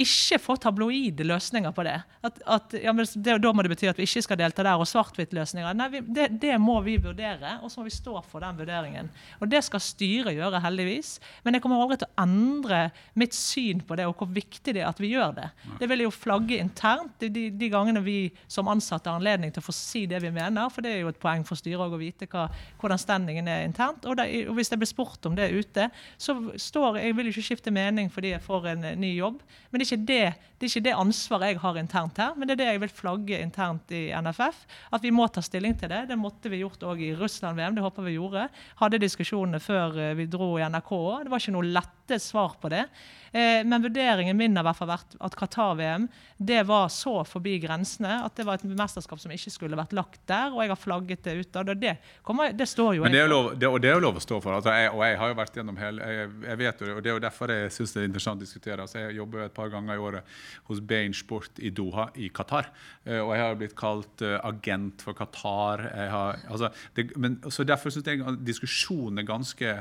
ikke 0.00 0.38
få 0.40 0.56
tabloide 0.60 1.24
løsninger 1.26 1.72
på 1.76 1.84
det. 1.84 1.96
At, 2.24 2.38
at 2.48 2.74
ja, 2.80 2.92
det, 2.92 3.36
Da 3.42 3.52
må 3.52 3.64
det 3.64 3.72
bety 3.72 3.88
at 3.90 3.98
vi 3.98 4.06
ikke 4.08 4.22
skal 4.24 4.38
delta 4.40 4.64
der, 4.64 4.80
og 4.80 4.88
svart-hvitt-løsninger. 4.88 5.76
Nei, 5.76 5.88
vi, 5.92 6.00
det, 6.16 6.28
det, 6.40 6.54
må 6.60 6.78
vi 6.84 6.96
vurdere, 7.02 7.58
og 7.60 7.72
så 7.72 7.80
må 7.80 7.88
vi 7.88 7.94
stå 7.94 8.14
for 8.28 8.44
den 8.44 8.56
vurderingen. 8.56 9.10
Og 9.40 9.50
Det 9.50 9.62
skal 9.66 9.82
styret 9.84 10.36
gjøre, 10.36 10.62
heldigvis. 10.64 11.18
Men 11.44 11.56
jeg 11.56 11.64
kommer 11.64 11.82
aldri 11.82 12.00
til 12.00 12.08
å 12.08 12.24
endre 12.24 12.80
mitt 13.18 13.36
syn 13.36 13.82
på 13.84 13.98
det, 13.98 14.06
og 14.08 14.16
hvor 14.20 14.30
viktig 14.32 14.76
det 14.76 14.84
er 14.84 14.88
at 14.88 15.02
vi 15.02 15.12
gjør 15.12 15.34
det. 15.36 15.50
Det 15.80 15.90
vil 15.90 16.04
jeg 16.04 16.08
jo 16.08 16.16
flagge 16.16 16.60
internt 16.60 17.16
de, 17.20 17.28
de, 17.32 17.46
de 17.60 17.70
gangene 17.72 18.04
vi 18.04 18.18
som 18.48 18.70
ansatte 18.72 19.10
har 19.10 19.20
anledning 19.20 19.52
til 19.52 19.62
å 19.62 19.68
få 19.68 19.76
si 19.76 20.06
det 20.08 20.22
vi 20.24 20.32
mener. 20.32 20.72
For 20.72 20.84
det 20.84 20.94
er 20.94 21.04
jo 21.04 21.12
et 21.12 21.20
poeng 21.20 21.44
for 21.48 21.60
styret 21.60 21.92
å 21.92 22.00
vite 22.00 22.28
hva, 22.30 22.46
hvordan 22.80 23.00
standingen 23.00 23.50
er 23.50 23.66
internt. 23.68 24.08
Og, 24.08 24.16
det, 24.20 24.28
og 24.48 24.56
hvis 24.56 24.72
det 24.72 24.80
blir 24.80 24.90
spurt 24.90 25.28
om 25.28 25.36
det 25.36 25.50
ute, 25.52 25.90
så 26.20 26.38
står 26.56 27.02
jeg 27.02 27.16
vil 27.18 27.32
ikke 27.32 27.48
skifte 27.50 27.74
mening 27.74 28.08
fordi 28.12 28.34
jeg 28.34 28.44
får 28.44 28.72
en 28.72 28.88
ny 29.00 29.12
jobb. 29.18 29.40
men 29.70 29.80
det 29.80 29.89
ikke 29.90 30.06
det, 30.08 30.24
det 30.60 30.66
er 30.66 30.72
ikke 30.74 30.84
det 30.84 30.96
ansvaret 31.00 31.54
jeg 31.54 31.60
har 31.62 31.78
internt 31.80 32.18
her, 32.20 32.34
men 32.36 32.48
det 32.48 32.54
er 32.56 32.60
det 32.60 32.68
jeg 32.68 32.80
vil 32.82 32.92
flagge 32.92 33.38
internt 33.40 33.94
i 33.96 34.02
NFF. 34.12 34.58
At 34.92 35.06
vi 35.06 35.12
må 35.14 35.24
ta 35.32 35.40
stilling 35.44 35.76
til 35.80 35.88
det. 35.92 36.02
Det 36.10 36.18
måtte 36.20 36.52
vi 36.52 36.60
gjort 36.60 36.84
òg 36.84 37.00
i 37.00 37.14
Russland-VM. 37.16 37.78
Det 37.78 37.84
håper 37.86 38.04
vi 38.04 38.18
gjorde. 38.18 38.48
Hadde 38.82 39.00
diskusjonene 39.00 39.62
før 39.64 39.96
eh, 39.96 40.12
vi 40.18 40.28
dro 40.28 40.52
i 40.58 40.66
NRK 40.68 40.92
òg. 40.98 41.24
Det 41.24 41.32
var 41.32 41.42
ikke 41.42 41.56
noe 41.56 41.72
lette 41.78 42.20
svar 42.20 42.58
på 42.60 42.70
det. 42.74 42.84
Eh, 43.32 43.62
men 43.64 43.82
vurderingen 43.82 44.36
min 44.36 44.56
har 44.58 44.64
i 44.64 44.68
hvert 44.68 44.78
fall 44.80 44.90
vært 44.90 45.16
at 45.22 45.36
Qatar-VM 45.38 46.08
det 46.36 46.62
var 46.66 46.88
så 46.90 47.20
forbi 47.28 47.58
grensene 47.62 48.16
at 48.24 48.34
det 48.34 48.46
var 48.48 48.58
et 48.58 48.64
mesterskap 48.66 49.20
som 49.22 49.30
ikke 49.30 49.52
skulle 49.54 49.78
vært 49.78 49.92
lagt 49.94 50.22
der, 50.26 50.50
og 50.50 50.62
jeg 50.64 50.72
har 50.72 50.80
flagget 50.80 51.24
det 51.24 51.34
ut. 51.38 51.58
Og 51.60 51.72
det, 51.78 51.94
kommer, 52.26 52.54
det 52.56 52.66
står 52.68 52.96
jo 52.96 53.04
Men 53.06 53.14
det 53.14 53.22
er 53.22 53.30
lov, 53.30 53.52
det, 53.54 53.68
og 53.68 53.80
det 53.80 53.92
er 53.92 53.98
jo 53.98 54.04
lov 54.06 54.18
å 54.18 54.24
stå 54.24 54.40
for. 54.42 54.56
Altså, 54.56 54.74
jeg, 54.74 54.90
og 54.92 55.04
jeg 55.06 55.20
har 55.20 55.32
jo 55.32 55.36
vært 55.40 55.60
gjennom 55.60 55.78
hele 55.80 56.10
jeg, 56.10 56.30
jeg 56.48 56.60
vet 56.64 56.82
jo, 56.82 56.88
det, 56.88 56.96
og 56.96 57.04
Det 57.04 57.12
er 57.12 57.18
jo 57.18 57.24
derfor 57.26 57.54
jeg 57.54 57.74
syns 57.76 57.94
det 57.94 58.02
er 58.02 58.10
interessant 58.10 58.42
å 58.42 58.48
diskutere. 58.48 58.88
Altså, 58.88 58.98
jeg 59.04 59.18
jobber 59.20 59.44
jo 59.44 59.48
et 59.50 59.56
par 59.60 59.69
ganger 59.72 59.96
i 59.96 60.04
året 60.04 60.36
hos 60.68 60.82
Bain 60.82 61.14
Sport 61.16 61.60
i 61.62 61.72
Doha 61.74 62.08
i 62.20 62.30
Qatar. 62.34 62.70
Eh, 63.04 63.20
og 63.20 63.34
jeg 63.34 63.44
har 63.44 63.58
blitt 63.60 63.78
kalt 63.78 64.26
uh, 64.26 64.36
agent 64.46 65.02
for 65.06 65.16
Qatar. 65.18 65.86
Har, 66.12 66.44
altså, 66.50 66.72
det, 66.96 67.10
men, 67.16 67.40
så 67.48 67.66
Derfor 67.70 67.92
syns 67.94 68.08
jeg 68.08 68.38
diskusjonen 68.42 69.22
er 69.22 69.28
ganske 69.28 69.74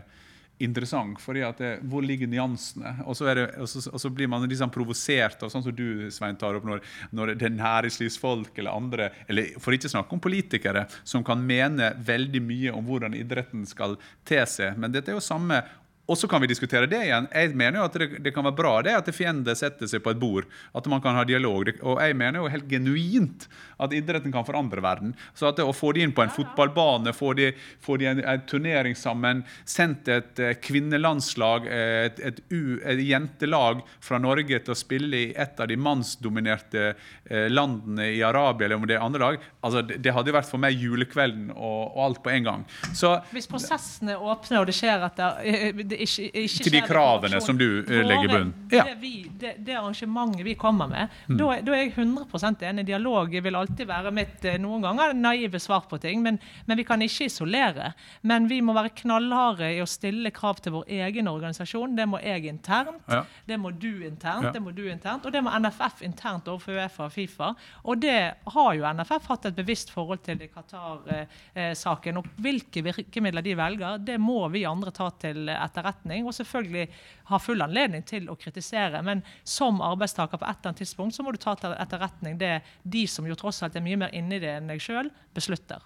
interessant. 0.60 1.20
fordi 1.22 1.42
at 1.42 1.58
det, 1.58 1.80
Hvor 1.84 2.02
ligger 2.02 2.28
nyansene? 2.28 3.04
Og 3.06 3.16
så, 3.16 3.34
det, 3.34 3.48
og 3.58 3.70
så, 3.70 3.90
og 3.90 4.00
så 4.02 4.10
blir 4.10 4.28
man 4.28 4.48
liksom 4.48 4.72
provosert 4.72 5.44
av 5.44 5.52
sånn 5.52 5.64
som 5.64 5.76
du 5.76 6.10
Svein, 6.12 6.38
tar 6.40 6.58
opp 6.60 6.68
når, 6.68 6.84
når 7.16 7.34
det 7.40 7.48
er 7.48 7.58
næringslivsfolk 7.58 8.58
eller 8.60 8.76
andre, 8.76 9.10
eller 9.28 9.56
for 9.60 9.76
ikke 9.76 9.92
snakke 9.92 10.16
om 10.16 10.24
politikere, 10.24 10.86
som 11.04 11.24
kan 11.24 11.42
mene 11.42 11.94
veldig 12.06 12.42
mye 12.44 12.74
om 12.76 12.86
hvordan 12.86 13.16
idretten 13.18 13.66
skal 13.70 13.98
te 14.28 14.42
seg. 14.46 14.78
Men 14.78 14.94
dette 14.94 15.12
er 15.12 15.20
jo 15.20 15.24
samme 15.24 15.64
og 16.10 16.18
så 16.18 16.28
kan 16.30 16.42
vi 16.42 16.50
diskutere 16.50 16.90
det 16.90 17.04
igjen. 17.06 17.28
Jeg 17.30 17.54
mener 17.58 17.80
jo 17.80 17.86
at 17.86 17.98
det, 18.02 18.08
det 18.26 18.34
kan 18.34 18.48
være 18.48 18.58
bra 18.58 18.74
det 18.86 18.96
at 18.98 19.10
fiender 19.14 19.58
setter 19.58 19.90
seg 19.90 20.02
på 20.02 20.16
et 20.16 20.22
bord. 20.22 20.48
At 20.74 20.88
man 20.90 21.04
kan 21.04 21.18
ha 21.18 21.26
dialog. 21.28 21.70
Og 21.84 22.00
jeg 22.02 22.18
mener 22.18 22.42
jo 22.42 22.50
helt 22.50 22.70
genuint 22.72 23.46
at 23.80 23.94
idretten 23.96 24.34
kan 24.34 24.46
forandre 24.48 24.82
verden. 24.84 25.14
Så 25.38 25.50
at 25.50 25.60
det 25.60 25.68
å 25.68 25.76
få 25.76 25.94
de 25.96 26.04
inn 26.04 26.14
på 26.16 26.24
en 26.26 26.34
fotballbane, 26.34 27.14
få 27.16 27.34
de, 27.38 27.52
få 27.84 28.00
de 28.02 28.10
en, 28.10 28.24
en, 28.26 28.42
turnering 28.50 28.98
sammen, 28.98 29.44
sendt 29.70 30.10
et 30.12 30.42
uh, 30.42 30.52
kvinnelandslag, 30.64 31.68
et, 31.70 32.20
et, 32.26 32.42
u, 32.50 32.80
et, 32.82 33.04
jentelag 33.06 33.84
fra 34.04 34.20
Norge 34.22 34.60
til 34.60 34.74
å 34.74 34.78
spille 34.78 35.22
i 35.22 35.30
et 35.38 35.62
av 35.62 35.70
de 35.70 35.78
mannsdominerte 35.80 36.90
uh, 36.96 37.48
landene 37.52 38.10
i 38.16 38.24
Arabia 38.26 38.68
eller 38.68 38.82
om 38.82 38.88
det 38.90 38.98
er 38.98 39.06
andre 39.06 39.22
lag, 39.24 39.48
altså 39.62 39.84
det, 39.86 40.00
det 40.04 40.14
hadde 40.16 40.34
vært 40.36 40.50
for 40.50 40.62
meg 40.62 40.76
julekvelden 40.80 41.54
og, 41.54 41.80
og 41.94 42.02
alt 42.08 42.22
på 42.26 42.34
en 42.34 42.50
gang. 42.50 42.66
Så, 42.98 43.14
Hvis 43.36 43.48
prosessene 43.50 44.16
er 44.16 44.26
åpne 44.34 44.64
og 44.64 44.68
det 44.70 44.76
skjer 44.78 45.06
etter 45.08 45.80
det 45.80 45.99
ikke, 46.06 46.30
ikke 46.44 46.64
Til 46.66 46.76
de 46.76 46.82
kravene 46.86 47.42
som 47.44 47.58
du 47.60 47.66
uh, 47.82 47.92
legger 48.06 48.28
i 48.28 48.32
bunnen? 48.32 48.54
Ja. 48.72 48.86
Det, 48.86 49.10
det, 49.40 49.54
det, 49.66 49.76
arrangementet 49.76 50.46
vi 50.46 50.56
kommer 50.60 50.88
med, 50.88 51.08
mm. 51.28 51.38
da, 51.40 51.50
da, 51.66 51.76
er 51.76 51.86
jeg 51.86 51.94
100% 51.96 52.64
enig. 52.70 52.86
Dialog 52.88 53.34
vil 53.44 53.58
alltid 53.60 53.90
være 53.90 54.14
mitt 54.16 54.46
eh, 54.48 54.60
noen 54.62 54.84
ganger 54.86 55.16
naive 55.18 55.60
svar 55.62 55.88
på 55.90 56.00
ting, 56.02 56.24
men, 56.26 56.40
men, 56.68 56.80
vi 56.80 56.86
kan 56.88 57.02
ikke 57.04 57.30
isolere. 57.30 57.94
Men 58.22 58.48
vi 58.52 58.62
må 58.66 58.76
være 58.78 58.94
knallharde 59.02 59.72
i 59.76 59.82
å 59.84 59.88
stille 59.90 60.32
krav 60.36 60.62
til 60.64 60.78
vår 60.78 60.88
egen 61.00 61.30
organisasjon. 61.32 61.96
Det 61.98 62.08
må 62.10 62.22
jeg 62.24 62.48
internt, 62.52 63.04
ja. 63.10 63.24
det 63.50 63.60
må 63.62 63.74
du 63.74 64.06
internt, 64.08 64.50
ja. 64.50 64.54
det 64.56 64.64
må 64.64 64.74
du 64.76 64.86
internt, 64.90 65.26
og 65.26 65.36
det 65.36 65.44
må 65.46 65.54
NFF 65.60 66.04
internt 66.08 66.50
overfor 66.52 66.80
Uefa 66.80 67.08
og 67.08 67.16
Fifa. 67.16 67.52
Og 67.86 68.02
det 68.04 68.20
har 68.56 68.72
jo 68.78 68.94
NFF 69.00 69.30
hatt 69.34 69.50
et 69.50 69.58
bevisst 69.58 69.94
forhold 69.94 70.24
til 70.26 70.44
i 70.44 70.50
Qatar-saken. 70.52 72.22
og 72.22 72.30
hvilke 72.40 72.84
virkemidler 72.86 73.46
de 73.46 73.58
velger, 73.60 74.04
det 74.04 74.20
må 74.22 74.42
vi 74.54 74.66
andre 74.68 74.94
ta 74.96 75.10
til 75.20 75.50
etterretning 75.50 75.89
etterretning, 75.90 76.26
og 76.28 76.36
selvfølgelig 76.38 76.88
har 77.30 77.44
full 77.44 77.62
anledning 77.66 78.04
til 78.06 78.30
å 78.30 78.38
kritisere. 78.40 79.02
Men 79.04 79.24
som 79.44 79.82
arbeidstaker 79.82 80.38
på 80.38 80.46
et 80.46 80.58
eller 80.60 80.72
annet 80.72 80.84
tidspunkt 80.84 81.16
så 81.16 81.24
må 81.24 81.34
du 81.34 81.40
ta 81.42 81.56
til 81.60 81.76
etterretning 81.76 82.40
det 82.40 82.62
de 82.84 83.06
som 83.08 83.28
jo 83.28 83.36
tross 83.36 83.64
alt 83.64 83.76
er 83.76 83.86
mye 83.86 84.00
mer 84.06 84.14
inni 84.14 84.40
det 84.40 84.56
enn 84.58 84.70
deg 84.70 84.82
sjøl, 84.82 85.10
beslutter. 85.34 85.82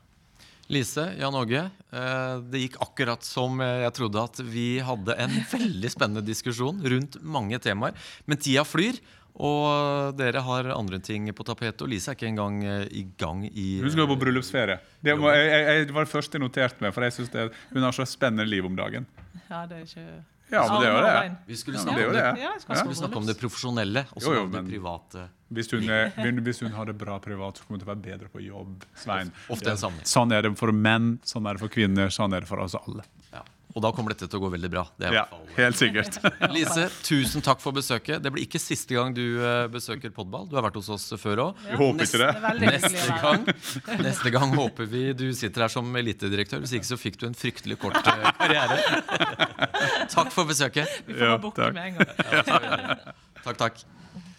Lise, 0.72 1.10
Jan 1.20 1.36
Åge. 1.36 1.70
eh, 1.92 2.38
Det 2.50 2.62
gikk 2.62 2.78
akkurat 2.82 3.24
som 3.24 3.60
jeg 3.60 3.94
trodde 3.94 4.22
at 4.24 4.40
vi 4.40 4.80
hadde 4.80 5.18
en 5.20 5.36
veldig 5.56 5.92
spennende 5.92 6.24
diskusjon 6.26 6.80
rundt 6.80 7.20
mange 7.22 7.60
temaer. 7.60 7.94
Men 8.26 8.40
tida 8.40 8.64
flyr, 8.64 9.00
og 9.36 10.14
dere 10.20 10.44
har 10.46 10.68
andre 10.76 11.00
ting 11.02 11.26
på 11.34 11.46
tapetet. 11.48 11.82
Og 11.82 11.90
Lise 11.90 12.12
er 12.12 12.18
ikke 12.18 12.30
engang 12.30 12.60
eh, 12.64 12.84
i 12.94 13.06
gang 13.18 13.42
i 13.50 13.80
Hun 13.82 13.90
skal 13.90 14.06
jo 14.06 14.12
på 14.14 14.20
bryllupsferie. 14.22 14.78
Det, 15.02 15.16
må, 15.18 15.32
jeg, 15.34 15.48
jeg, 15.50 15.88
det 15.90 15.96
var 15.96 16.06
det 16.06 16.14
første 16.14 16.38
jeg 16.38 16.44
noterte 16.44 16.86
meg, 16.86 16.94
for 16.94 17.06
jeg 17.08 17.16
synes 17.18 17.34
det, 17.34 17.48
hun 17.74 17.88
har 17.88 17.98
så 17.98 18.06
spennende 18.06 18.46
liv 18.46 18.66
om 18.70 18.78
dagen. 18.78 19.08
Ja, 19.50 19.64
det 19.70 19.80
er 19.80 19.88
ikke 19.88 20.06
Ja, 20.54 20.68
men 20.70 20.84
det 20.84 20.88
er 20.88 20.94
jo 20.94 21.02
det. 21.08 21.38
Vi 21.50 21.56
skulle 21.58 21.82
snakke, 21.82 22.02
er 22.04 22.12
om, 22.12 22.14
det. 22.14 22.22
det. 22.22 22.44
Ja, 22.44 22.52
Ja. 22.52 22.54
Vi 22.70 22.78
skulle 22.78 23.00
snakke 23.00 23.18
om 23.18 23.26
det 23.26 23.38
profesjonelle, 23.40 24.06
og 24.14 24.22
så 24.22 24.36
om 24.44 24.52
det 24.54 24.64
private. 24.70 25.26
Hvis 25.54 25.72
hun, 25.74 25.90
er, 25.90 26.14
hvis 26.46 26.62
hun 26.62 26.72
har 26.78 26.86
det 26.86 26.94
bra 26.98 27.18
privat, 27.22 27.58
så 27.58 27.66
kommer 27.66 27.80
hun 27.80 27.84
til 27.86 27.90
å 27.90 27.94
være 27.96 28.06
bedre 28.06 28.30
på 28.30 28.42
jobb. 28.44 28.86
Svein. 29.02 29.34
Ofte 29.50 29.74
en 29.74 29.82
sammenheng. 29.82 30.06
Sånn 30.10 30.34
er 30.34 30.46
det 30.46 30.54
for 30.62 30.74
menn, 30.74 31.16
sånn 31.26 31.50
er 31.50 31.58
det 31.58 31.64
for 31.66 31.74
kvinner, 31.74 32.14
sånn 32.14 32.38
er 32.38 32.46
det 32.46 32.50
for 32.50 32.62
oss 32.62 32.78
alle. 32.78 33.06
Ja. 33.74 33.78
Og 33.78 33.82
da 33.82 33.90
kommer 33.96 34.14
dette 34.14 34.28
til 34.30 34.38
å 34.38 34.44
gå 34.44 34.50
veldig 34.54 34.70
bra. 34.70 34.84
Det 35.02 35.08
er 35.10 35.16
Ja, 35.18 35.24
helt 35.58 35.78
sikkert. 35.80 36.18
Lise, 36.54 36.88
tusen 37.06 37.42
takk 37.46 37.62
for 37.64 37.74
besøket. 37.74 38.22
Det 38.22 38.32
blir 38.34 38.46
ikke 38.46 38.62
siste 38.62 38.94
gang 38.94 39.14
du 39.18 39.24
eh, 39.42 39.66
besøker 39.74 40.14
Podball. 40.14 40.46
Du 40.52 40.54
har 40.58 40.66
vært 40.68 40.78
hos 40.78 40.90
oss 40.94 41.08
før 41.22 41.42
òg. 41.48 41.64
Ja. 41.72 41.80
håper 41.82 42.06
ikke 42.06 42.30
Det 42.60 42.70
Neste 42.74 43.18
gang, 43.24 43.48
neste 44.06 44.34
gang 44.36 44.54
håper 44.58 44.90
vi 44.94 45.04
du 45.18 45.26
sitter 45.38 45.66
her 45.66 45.74
som 45.74 45.90
elitedirektør. 45.98 46.62
Hvis 46.64 46.76
ikke 46.78 46.92
så 46.94 47.00
fikk 47.02 47.18
du 47.24 47.28
en 47.32 47.38
fryktelig 47.38 47.80
kort 47.82 47.98
eh, 47.98 48.30
karriere. 48.40 48.78
Takk 50.16 50.30
for 50.36 50.46
besøket. 50.50 50.90
Vi 51.08 51.18
får 51.18 51.26
Ja, 51.26 51.34
bare 51.34 51.44
booke 51.48 51.72
med 51.74 51.84
en 51.88 52.00
gang. 52.00 53.14
Takk, 53.44 53.58
takk. 53.66 53.84